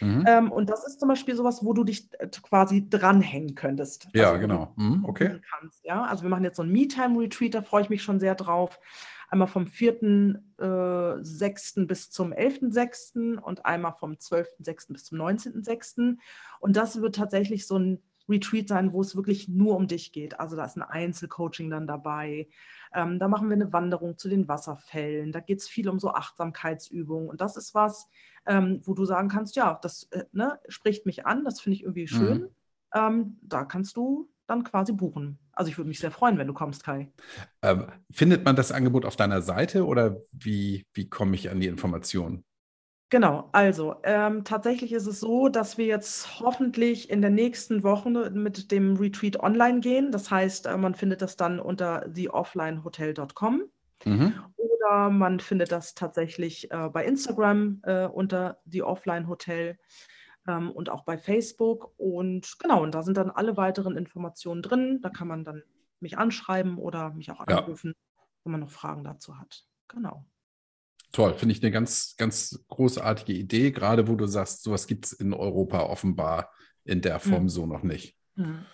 Mhm. 0.00 0.24
Ähm, 0.26 0.52
und 0.52 0.70
das 0.70 0.86
ist 0.86 1.00
zum 1.00 1.08
Beispiel 1.08 1.36
sowas, 1.36 1.64
wo 1.64 1.72
du 1.72 1.84
dich 1.84 2.08
äh, 2.18 2.28
quasi 2.28 2.88
dranhängen 2.88 3.54
könntest. 3.54 4.08
ja, 4.14 4.30
Also, 4.30 4.40
genau. 4.40 4.72
Mhm, 4.76 5.04
okay. 5.04 5.40
Kannst, 5.50 5.84
ja? 5.84 6.04
Also 6.04 6.22
wir 6.22 6.30
machen 6.30 6.44
jetzt 6.44 6.56
so 6.56 6.62
ein 6.62 6.72
Me-Time-Retreat, 6.72 7.54
da 7.54 7.62
freue 7.62 7.82
ich 7.82 7.90
mich 7.90 8.02
schon 8.02 8.20
sehr 8.20 8.34
drauf. 8.34 8.78
Einmal 9.28 9.48
vom 9.48 9.66
4.6. 9.66 11.86
bis 11.86 12.10
zum 12.10 12.32
11.6. 12.32 13.38
und 13.38 13.64
einmal 13.64 13.92
vom 13.92 14.12
12.6. 14.14 14.92
bis 14.92 15.04
zum 15.04 15.18
19.6. 15.18 16.16
Und 16.58 16.76
das 16.76 17.00
wird 17.00 17.14
tatsächlich 17.14 17.66
so 17.66 17.78
ein 17.78 18.02
Retreat 18.28 18.68
sein, 18.68 18.92
wo 18.92 19.00
es 19.00 19.16
wirklich 19.16 19.48
nur 19.48 19.76
um 19.76 19.86
dich 19.86 20.12
geht. 20.12 20.40
Also 20.40 20.56
da 20.56 20.64
ist 20.64 20.76
ein 20.76 20.82
Einzelcoaching 20.82 21.70
dann 21.70 21.86
dabei. 21.86 22.48
Ähm, 22.94 23.18
da 23.18 23.28
machen 23.28 23.48
wir 23.48 23.54
eine 23.54 23.72
Wanderung 23.72 24.18
zu 24.18 24.28
den 24.28 24.48
Wasserfällen. 24.48 25.32
Da 25.32 25.40
geht 25.40 25.60
es 25.60 25.68
viel 25.68 25.88
um 25.88 25.98
so 25.98 26.10
Achtsamkeitsübungen. 26.10 27.28
Und 27.28 27.40
das 27.40 27.56
ist 27.56 27.74
was, 27.74 28.08
ähm, 28.46 28.80
wo 28.84 28.94
du 28.94 29.04
sagen 29.04 29.28
kannst, 29.28 29.56
ja, 29.56 29.78
das 29.82 30.04
äh, 30.10 30.24
ne, 30.32 30.58
spricht 30.68 31.06
mich 31.06 31.26
an, 31.26 31.44
das 31.44 31.60
finde 31.60 31.76
ich 31.76 31.82
irgendwie 31.82 32.08
schön. 32.08 32.48
Ähm, 32.94 33.38
da 33.42 33.64
kannst 33.64 33.96
du 33.96 34.28
dann 34.46 34.64
quasi 34.64 34.92
buchen. 34.92 35.38
Also 35.52 35.70
ich 35.70 35.78
würde 35.78 35.88
mich 35.88 36.00
sehr 36.00 36.10
freuen, 36.10 36.38
wenn 36.38 36.48
du 36.48 36.54
kommst, 36.54 36.82
Kai. 36.82 37.12
Ähm, 37.62 37.86
findet 38.10 38.44
man 38.44 38.56
das 38.56 38.72
Angebot 38.72 39.04
auf 39.04 39.14
deiner 39.14 39.42
Seite 39.42 39.86
oder 39.86 40.16
wie, 40.32 40.86
wie 40.92 41.08
komme 41.08 41.36
ich 41.36 41.50
an 41.50 41.60
die 41.60 41.68
Informationen? 41.68 42.44
Genau, 43.10 43.48
also 43.50 43.96
ähm, 44.04 44.44
tatsächlich 44.44 44.92
ist 44.92 45.06
es 45.08 45.18
so, 45.18 45.48
dass 45.48 45.76
wir 45.78 45.86
jetzt 45.86 46.38
hoffentlich 46.38 47.10
in 47.10 47.20
der 47.20 47.30
nächsten 47.30 47.82
Woche 47.82 48.08
mit 48.08 48.70
dem 48.70 48.96
Retreat 48.96 49.40
online 49.40 49.80
gehen. 49.80 50.12
Das 50.12 50.30
heißt, 50.30 50.66
äh, 50.66 50.76
man 50.76 50.94
findet 50.94 51.20
das 51.20 51.36
dann 51.36 51.58
unter 51.58 52.12
theofflinehotel.com 52.14 53.64
Mhm. 54.06 54.32
oder 54.56 55.10
man 55.10 55.40
findet 55.40 55.72
das 55.72 55.94
tatsächlich 55.94 56.70
äh, 56.70 56.88
bei 56.88 57.04
Instagram 57.04 57.80
äh, 57.82 58.06
unter 58.06 58.60
theofflinehotel 58.70 59.76
ähm, 60.46 60.70
und 60.70 60.88
auch 60.88 61.04
bei 61.04 61.18
Facebook. 61.18 61.92
Und 61.98 62.56
genau, 62.60 62.82
und 62.82 62.94
da 62.94 63.02
sind 63.02 63.16
dann 63.16 63.30
alle 63.30 63.56
weiteren 63.56 63.96
Informationen 63.96 64.62
drin. 64.62 65.00
Da 65.02 65.10
kann 65.10 65.26
man 65.28 65.44
dann 65.44 65.64
mich 65.98 66.16
anschreiben 66.16 66.78
oder 66.78 67.10
mich 67.10 67.30
auch 67.32 67.40
Ja. 67.48 67.58
anrufen, 67.58 67.92
wenn 68.44 68.52
man 68.52 68.60
noch 68.60 68.70
Fragen 68.70 69.02
dazu 69.04 69.36
hat. 69.38 69.66
Genau. 69.88 70.24
Toll, 71.12 71.34
finde 71.34 71.54
ich 71.54 71.62
eine 71.62 71.72
ganz, 71.72 72.14
ganz 72.16 72.64
großartige 72.68 73.32
Idee, 73.32 73.72
gerade 73.72 74.06
wo 74.08 74.14
du 74.14 74.26
sagst, 74.26 74.62
sowas 74.62 74.86
gibt 74.86 75.06
es 75.06 75.12
in 75.12 75.32
Europa 75.32 75.80
offenbar 75.82 76.52
in 76.84 77.00
der 77.00 77.18
Form 77.18 77.44
Mhm. 77.44 77.48
so 77.48 77.66
noch 77.66 77.82
nicht. 77.82 78.16
Mhm. 78.36 78.64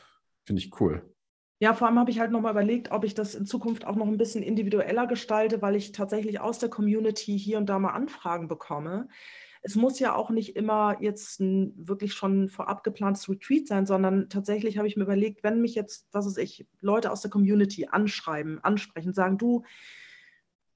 Finde 0.45 0.63
ich 0.63 0.81
cool. 0.81 1.13
Ja, 1.59 1.73
vor 1.73 1.89
allem 1.89 1.99
habe 1.99 2.11
ich 2.11 2.21
halt 2.21 2.31
nochmal 2.31 2.53
überlegt, 2.53 2.91
ob 2.91 3.05
ich 3.05 3.15
das 3.15 3.35
in 3.35 3.47
Zukunft 3.47 3.87
auch 3.87 3.97
noch 3.97 4.07
ein 4.07 4.19
bisschen 4.19 4.43
individueller 4.43 5.07
gestalte, 5.07 5.63
weil 5.63 5.75
ich 5.75 5.93
tatsächlich 5.93 6.39
aus 6.39 6.59
der 6.59 6.69
Community 6.69 7.39
hier 7.39 7.57
und 7.57 7.67
da 7.67 7.79
mal 7.79 7.93
Anfragen 7.95 8.47
bekomme. 8.47 9.09
Es 9.63 9.75
muss 9.75 9.99
ja 9.99 10.15
auch 10.15 10.29
nicht 10.29 10.55
immer 10.55 10.99
jetzt 11.01 11.41
ein 11.41 11.73
wirklich 11.77 12.13
schon 12.13 12.49
vorab 12.51 12.85
geplantes 12.85 13.29
Retreat 13.29 13.67
sein, 13.67 13.87
sondern 13.87 14.29
tatsächlich 14.29 14.77
habe 14.77 14.87
ich 14.87 14.97
mir 14.97 15.05
überlegt, 15.05 15.43
wenn 15.43 15.63
mich 15.63 15.75
jetzt, 15.75 16.07
was 16.13 16.27
weiß 16.27 16.37
ich, 16.37 16.69
Leute 16.83 17.11
aus 17.11 17.23
der 17.23 17.31
Community 17.31 17.89
anschreiben, 17.91 18.63
ansprechen, 18.63 19.15
sagen, 19.15 19.39
du, 19.39 19.65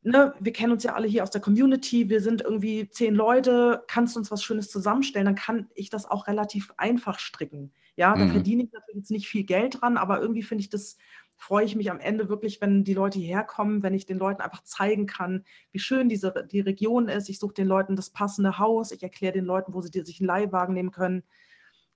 ne, 0.02 0.34
wir 0.40 0.52
kennen 0.52 0.72
uns 0.72 0.82
ja 0.84 0.94
alle 0.94 1.06
hier 1.08 1.22
aus 1.22 1.30
der 1.30 1.40
Community, 1.40 2.08
wir 2.08 2.20
sind 2.20 2.42
irgendwie 2.42 2.88
zehn 2.90 3.14
Leute, 3.14 3.84
kannst 3.88 4.14
du 4.16 4.20
uns 4.20 4.30
was 4.30 4.42
Schönes 4.42 4.70
zusammenstellen, 4.70 5.26
dann 5.26 5.34
kann 5.34 5.68
ich 5.74 5.90
das 5.90 6.06
auch 6.06 6.26
relativ 6.26 6.72
einfach 6.76 7.18
stricken. 7.18 7.72
Ja, 7.96 8.16
da 8.16 8.24
Mhm. 8.26 8.30
verdiene 8.30 8.62
ich 8.64 8.72
natürlich 8.72 8.96
jetzt 8.96 9.10
nicht 9.10 9.28
viel 9.28 9.44
Geld 9.44 9.80
dran, 9.82 9.96
aber 9.96 10.20
irgendwie 10.20 10.42
finde 10.42 10.62
ich 10.62 10.70
das, 10.70 10.96
freue 11.36 11.64
ich 11.64 11.74
mich 11.76 11.90
am 11.90 12.00
Ende 12.00 12.28
wirklich, 12.28 12.60
wenn 12.60 12.84
die 12.84 12.94
Leute 12.94 13.18
hierher 13.18 13.44
kommen, 13.44 13.82
wenn 13.82 13.94
ich 13.94 14.06
den 14.06 14.18
Leuten 14.18 14.42
einfach 14.42 14.62
zeigen 14.62 15.06
kann, 15.06 15.44
wie 15.72 15.78
schön 15.78 16.08
diese, 16.08 16.32
die 16.50 16.60
Region 16.60 17.08
ist. 17.08 17.28
Ich 17.30 17.38
suche 17.38 17.54
den 17.54 17.66
Leuten 17.66 17.96
das 17.96 18.10
passende 18.10 18.58
Haus, 18.58 18.92
ich 18.92 19.02
erkläre 19.02 19.32
den 19.32 19.44
Leuten, 19.46 19.72
wo 19.74 19.80
sie 19.82 19.90
die- 19.90 20.02
sich 20.02 20.20
einen 20.20 20.26
Leihwagen 20.28 20.74
nehmen 20.74 20.90
können. 20.90 21.22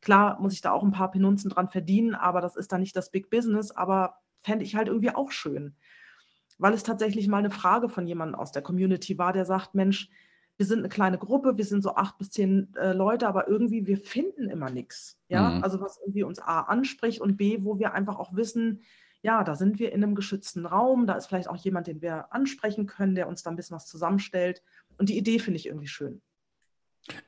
Klar 0.00 0.38
muss 0.40 0.52
ich 0.52 0.60
da 0.60 0.72
auch 0.72 0.82
ein 0.82 0.92
paar 0.92 1.10
Penunzen 1.10 1.50
dran 1.50 1.68
verdienen, 1.70 2.14
aber 2.14 2.40
das 2.40 2.56
ist 2.56 2.72
dann 2.72 2.80
nicht 2.80 2.96
das 2.96 3.10
Big 3.10 3.30
Business, 3.30 3.70
aber 3.70 4.16
fände 4.42 4.64
ich 4.64 4.76
halt 4.76 4.88
irgendwie 4.88 5.10
auch 5.14 5.30
schön. 5.30 5.76
Weil 6.58 6.74
es 6.74 6.82
tatsächlich 6.82 7.28
mal 7.28 7.38
eine 7.38 7.50
Frage 7.50 7.88
von 7.88 8.06
jemandem 8.06 8.38
aus 8.38 8.52
der 8.52 8.62
Community 8.62 9.18
war, 9.18 9.32
der 9.32 9.44
sagt, 9.44 9.74
Mensch, 9.74 10.08
wir 10.56 10.66
sind 10.66 10.78
eine 10.78 10.88
kleine 10.88 11.18
Gruppe, 11.18 11.56
wir 11.56 11.64
sind 11.64 11.82
so 11.82 11.96
acht 11.96 12.16
bis 12.18 12.30
zehn 12.30 12.72
äh, 12.76 12.92
Leute, 12.92 13.26
aber 13.26 13.48
irgendwie, 13.48 13.86
wir 13.86 13.98
finden 13.98 14.48
immer 14.48 14.70
nichts. 14.70 15.18
Ja, 15.28 15.50
Mhm. 15.50 15.62
also 15.64 15.80
was 15.80 15.98
irgendwie 15.98 16.22
uns 16.22 16.38
A 16.38 16.60
anspricht 16.60 17.20
und 17.20 17.36
B, 17.36 17.58
wo 17.62 17.78
wir 17.78 17.92
einfach 17.92 18.16
auch 18.16 18.36
wissen, 18.36 18.82
ja, 19.22 19.42
da 19.42 19.56
sind 19.56 19.78
wir 19.78 19.90
in 19.90 20.04
einem 20.04 20.14
geschützten 20.14 20.66
Raum, 20.66 21.06
da 21.06 21.14
ist 21.14 21.26
vielleicht 21.26 21.48
auch 21.48 21.56
jemand, 21.56 21.86
den 21.86 22.02
wir 22.02 22.32
ansprechen 22.32 22.86
können, 22.86 23.14
der 23.14 23.26
uns 23.26 23.42
da 23.42 23.50
ein 23.50 23.56
bisschen 23.56 23.74
was 23.74 23.86
zusammenstellt. 23.86 24.62
Und 24.98 25.08
die 25.08 25.16
Idee 25.18 25.38
finde 25.38 25.58
ich 25.58 25.66
irgendwie 25.66 25.88
schön. 25.88 26.20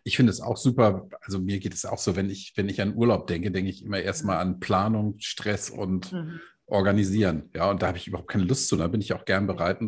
Ich 0.05 0.17
finde 0.17 0.31
es 0.31 0.41
auch 0.41 0.57
super. 0.57 1.09
Also 1.23 1.41
mir 1.41 1.59
geht 1.59 1.75
es 1.75 1.85
auch 1.85 1.99
so, 1.99 2.15
wenn 2.15 2.31
ich, 2.31 2.53
wenn 2.55 2.69
ich 2.69 2.81
an 2.81 2.95
Urlaub 2.95 3.27
denke, 3.27 3.51
denke 3.51 3.71
ich 3.71 3.83
immer 3.85 3.99
erstmal 3.99 4.39
an 4.39 4.61
Planung, 4.61 5.17
Stress 5.19 5.69
und 5.71 6.13
Mhm. 6.13 6.41
Organisieren. 6.67 7.51
Ja, 7.55 7.71
und 7.71 7.83
da 7.83 7.89
habe 7.89 7.99
ich 7.99 8.09
überhaupt 8.09 8.29
keine 8.29 8.45
Lust 8.45 8.69
zu. 8.69 8.77
Da 8.77 8.89
bin 8.89 9.01
ich 9.01 9.13
auch 9.13 9.25
gern 9.25 9.47
bereit, 9.47 9.79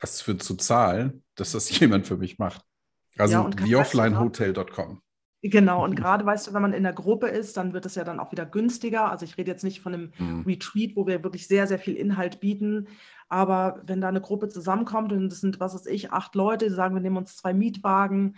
was 0.00 0.20
für 0.20 0.36
zu 0.38 0.54
zahlen, 0.54 1.24
dass 1.34 1.52
das 1.52 1.68
jemand 1.80 2.06
für 2.06 2.16
mich 2.16 2.38
macht. 2.38 2.62
Also 3.18 3.34
ja, 3.34 3.50
theofflinehotel.com. 3.50 5.00
Genau, 5.46 5.84
und 5.84 5.94
gerade 5.94 6.24
weißt 6.24 6.46
du, 6.46 6.54
wenn 6.54 6.62
man 6.62 6.72
in 6.72 6.84
der 6.84 6.94
Gruppe 6.94 7.26
ist, 7.26 7.58
dann 7.58 7.74
wird 7.74 7.84
es 7.84 7.96
ja 7.96 8.04
dann 8.04 8.18
auch 8.18 8.32
wieder 8.32 8.46
günstiger. 8.46 9.10
Also 9.10 9.26
ich 9.26 9.36
rede 9.36 9.50
jetzt 9.50 9.62
nicht 9.62 9.82
von 9.82 9.92
einem 9.92 10.12
mhm. 10.18 10.44
Retreat, 10.46 10.96
wo 10.96 11.06
wir 11.06 11.22
wirklich 11.22 11.46
sehr, 11.46 11.66
sehr 11.66 11.78
viel 11.78 11.96
Inhalt 11.96 12.40
bieten. 12.40 12.88
Aber 13.28 13.82
wenn 13.84 14.00
da 14.00 14.08
eine 14.08 14.22
Gruppe 14.22 14.48
zusammenkommt 14.48 15.12
und 15.12 15.28
das 15.28 15.42
sind, 15.42 15.60
was 15.60 15.74
weiß 15.74 15.84
ich, 15.86 16.12
acht 16.12 16.34
Leute, 16.34 16.68
die 16.68 16.74
sagen, 16.74 16.94
wir 16.94 17.02
nehmen 17.02 17.18
uns 17.18 17.36
zwei 17.36 17.52
Mietwagen. 17.52 18.36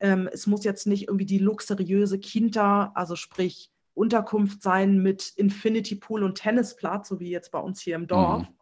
Ähm, 0.00 0.26
es 0.32 0.46
muss 0.46 0.64
jetzt 0.64 0.86
nicht 0.86 1.08
irgendwie 1.08 1.26
die 1.26 1.38
luxuriöse 1.38 2.18
Quinta, 2.18 2.92
also 2.94 3.14
sprich 3.14 3.70
Unterkunft 3.98 4.62
sein 4.62 4.98
mit 4.98 5.32
Infinity 5.36 5.96
Pool 5.96 6.22
und 6.22 6.36
Tennisplatz, 6.36 7.08
so 7.08 7.20
wie 7.20 7.30
jetzt 7.30 7.50
bei 7.50 7.58
uns 7.58 7.80
hier 7.80 7.96
im 7.96 8.06
Dorf. 8.06 8.42
Mhm. 8.42 8.54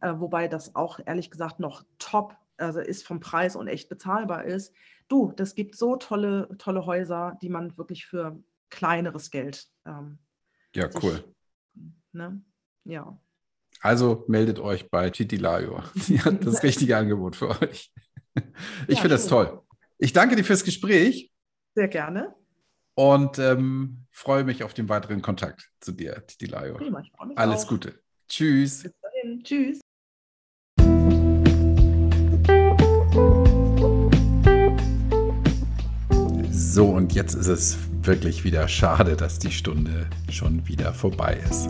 Äh, 0.00 0.20
wobei 0.20 0.48
das 0.48 0.74
auch 0.74 1.00
ehrlich 1.04 1.30
gesagt 1.30 1.60
noch 1.60 1.84
top 1.98 2.36
also 2.56 2.80
ist 2.80 3.06
vom 3.06 3.20
Preis 3.20 3.56
und 3.56 3.68
echt 3.68 3.88
bezahlbar 3.88 4.44
ist. 4.44 4.72
Du, 5.08 5.32
das 5.32 5.54
gibt 5.54 5.76
so 5.76 5.96
tolle, 5.96 6.48
tolle 6.58 6.86
Häuser, 6.86 7.36
die 7.42 7.48
man 7.48 7.76
wirklich 7.76 8.06
für 8.06 8.42
kleineres 8.70 9.30
Geld. 9.30 9.68
Ähm, 9.86 10.18
ja, 10.74 10.90
sich, 10.90 11.02
cool. 11.02 11.24
Ne? 12.12 12.40
Ja. 12.84 13.18
Also 13.80 14.24
meldet 14.28 14.60
euch 14.60 14.88
bei 14.88 15.10
Titilayo. 15.10 15.82
Sie 15.94 16.20
hat 16.20 16.44
das 16.46 16.62
richtige 16.62 16.96
Angebot 16.96 17.36
für 17.36 17.50
euch. 17.60 17.92
Ich 18.88 18.96
ja, 18.96 19.00
finde 19.00 19.16
das 19.16 19.26
toll. 19.26 19.62
Ich 19.98 20.12
danke 20.12 20.36
dir 20.36 20.44
fürs 20.44 20.64
Gespräch. 20.64 21.32
Sehr 21.74 21.88
gerne. 21.88 22.34
Und 22.96 23.38
ähm, 23.40 24.06
freue 24.10 24.44
mich 24.44 24.62
auf 24.62 24.72
den 24.72 24.88
weiteren 24.88 25.20
Kontakt 25.20 25.70
zu 25.80 25.92
dir. 25.92 26.22
Prima, 26.38 27.00
mich 27.00 27.12
Alles 27.36 27.64
auch. 27.64 27.68
Gute. 27.68 28.00
Tschüss. 28.28 28.84
Bis 28.84 28.92
dahin. 29.02 29.42
Tschüss. 29.42 29.80
So, 36.50 36.86
und 36.86 37.12
jetzt 37.14 37.34
ist 37.34 37.48
es 37.48 37.78
wirklich 38.06 38.44
wieder 38.44 38.68
schade, 38.68 39.16
dass 39.16 39.38
die 39.38 39.50
Stunde 39.50 40.06
schon 40.30 40.66
wieder 40.66 40.92
vorbei 40.92 41.38
ist. 41.48 41.68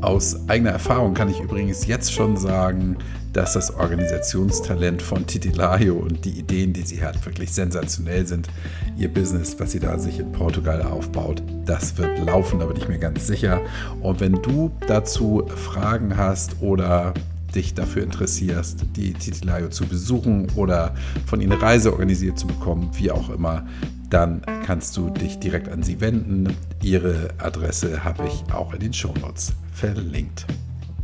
Aus 0.00 0.48
eigener 0.48 0.70
Erfahrung 0.70 1.14
kann 1.14 1.30
ich 1.30 1.40
übrigens 1.40 1.86
jetzt 1.86 2.12
schon 2.12 2.36
sagen, 2.36 2.96
dass 3.32 3.54
das 3.54 3.74
Organisationstalent 3.74 5.02
von 5.02 5.26
Titilayo 5.26 5.94
und 5.94 6.24
die 6.24 6.38
Ideen, 6.38 6.72
die 6.72 6.82
sie 6.82 7.02
hat, 7.02 7.24
wirklich 7.26 7.52
sensationell 7.52 8.26
sind. 8.26 8.48
Ihr 8.96 9.12
Business, 9.12 9.56
was 9.58 9.72
sie 9.72 9.80
da 9.80 9.98
sich 9.98 10.20
in 10.20 10.30
Portugal 10.30 10.82
aufbaut, 10.82 11.42
das 11.64 11.96
wird 11.98 12.18
laufen, 12.24 12.60
da 12.60 12.66
bin 12.66 12.76
ich 12.76 12.88
mir 12.88 12.98
ganz 12.98 13.26
sicher. 13.26 13.60
Und 14.00 14.20
wenn 14.20 14.34
du 14.34 14.70
dazu 14.86 15.44
Fragen 15.48 16.16
hast 16.16 16.60
oder 16.60 17.14
dich 17.54 17.74
dafür 17.74 18.02
interessierst, 18.02 18.84
die 18.96 19.12
Titilayo 19.12 19.68
zu 19.68 19.86
besuchen 19.86 20.48
oder 20.54 20.94
von 21.26 21.40
ihnen 21.40 21.52
eine 21.52 21.62
Reise 21.62 21.92
organisiert 21.92 22.38
zu 22.38 22.46
bekommen, 22.46 22.90
wie 22.94 23.10
auch 23.10 23.30
immer, 23.30 23.66
dann 24.14 24.42
kannst 24.64 24.96
du 24.96 25.10
dich 25.10 25.40
direkt 25.40 25.68
an 25.68 25.82
sie 25.82 26.00
wenden. 26.00 26.56
Ihre 26.80 27.30
Adresse 27.38 28.04
habe 28.04 28.28
ich 28.28 28.44
auch 28.54 28.72
in 28.72 28.78
den 28.78 28.92
Shownotes 28.92 29.54
verlinkt. 29.72 30.46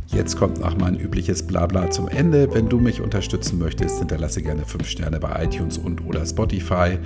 Jetzt 0.07 0.37
kommt 0.37 0.61
noch 0.61 0.77
mein 0.77 0.97
übliches 0.97 1.45
Blabla 1.45 1.91
zum 1.91 2.07
Ende. 2.07 2.53
Wenn 2.53 2.69
du 2.69 2.79
mich 2.79 3.01
unterstützen 3.01 3.59
möchtest, 3.59 3.99
hinterlasse 3.99 4.41
gerne 4.41 4.63
5 4.65 4.87
Sterne 4.87 5.19
bei 5.19 5.43
iTunes 5.43 5.77
und 5.77 6.05
oder 6.05 6.25
Spotify, 6.25 6.99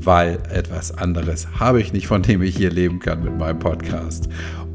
weil 0.00 0.40
etwas 0.50 0.90
anderes 0.90 1.46
habe 1.60 1.80
ich 1.80 1.92
nicht, 1.92 2.08
von 2.08 2.22
dem 2.22 2.42
ich 2.42 2.56
hier 2.56 2.70
leben 2.70 2.98
kann 2.98 3.22
mit 3.22 3.38
meinem 3.38 3.60
Podcast. 3.60 4.28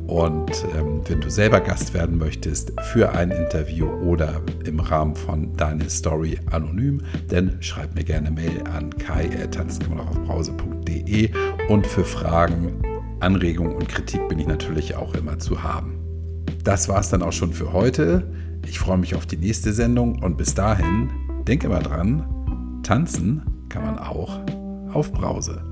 Und 0.09 0.51
ähm, 0.75 1.01
wenn 1.07 1.21
du 1.21 1.29
selber 1.29 1.61
Gast 1.61 1.93
werden 1.93 2.17
möchtest 2.17 2.73
für 2.91 3.11
ein 3.11 3.29
Interview 3.29 3.85
oder 3.85 4.41
im 4.65 4.79
Rahmen 4.79 5.15
von 5.15 5.55
deine 5.55 5.87
Story 5.87 6.39
anonym, 6.49 7.01
dann 7.27 7.57
schreib 7.59 7.93
mir 7.93 8.03
gerne 8.03 8.31
Mail 8.31 8.63
an 8.73 8.89
kai.tanzkameraufbrause.de 8.97 11.29
und 11.69 11.85
für 11.85 12.03
Fragen, 12.03 12.81
Anregungen 13.19 13.75
und 13.75 13.87
Kritik 13.87 14.27
bin 14.29 14.39
ich 14.39 14.47
natürlich 14.47 14.95
auch 14.95 15.13
immer 15.13 15.37
zu 15.37 15.61
haben. 15.61 15.99
Das 16.63 16.89
war 16.89 17.01
es 17.01 17.09
dann 17.09 17.21
auch 17.21 17.33
schon 17.33 17.53
für 17.53 17.71
heute. 17.71 18.23
Ich 18.65 18.79
freue 18.79 18.97
mich 18.97 19.13
auf 19.13 19.27
die 19.27 19.37
nächste 19.37 19.73
Sendung 19.73 20.23
und 20.23 20.37
bis 20.37 20.55
dahin, 20.55 21.11
denke 21.47 21.69
mal 21.69 21.83
dran, 21.83 22.81
tanzen 22.81 23.43
kann 23.69 23.85
man 23.85 23.99
auch 23.99 24.39
auf 24.91 25.13
Brause. 25.13 25.68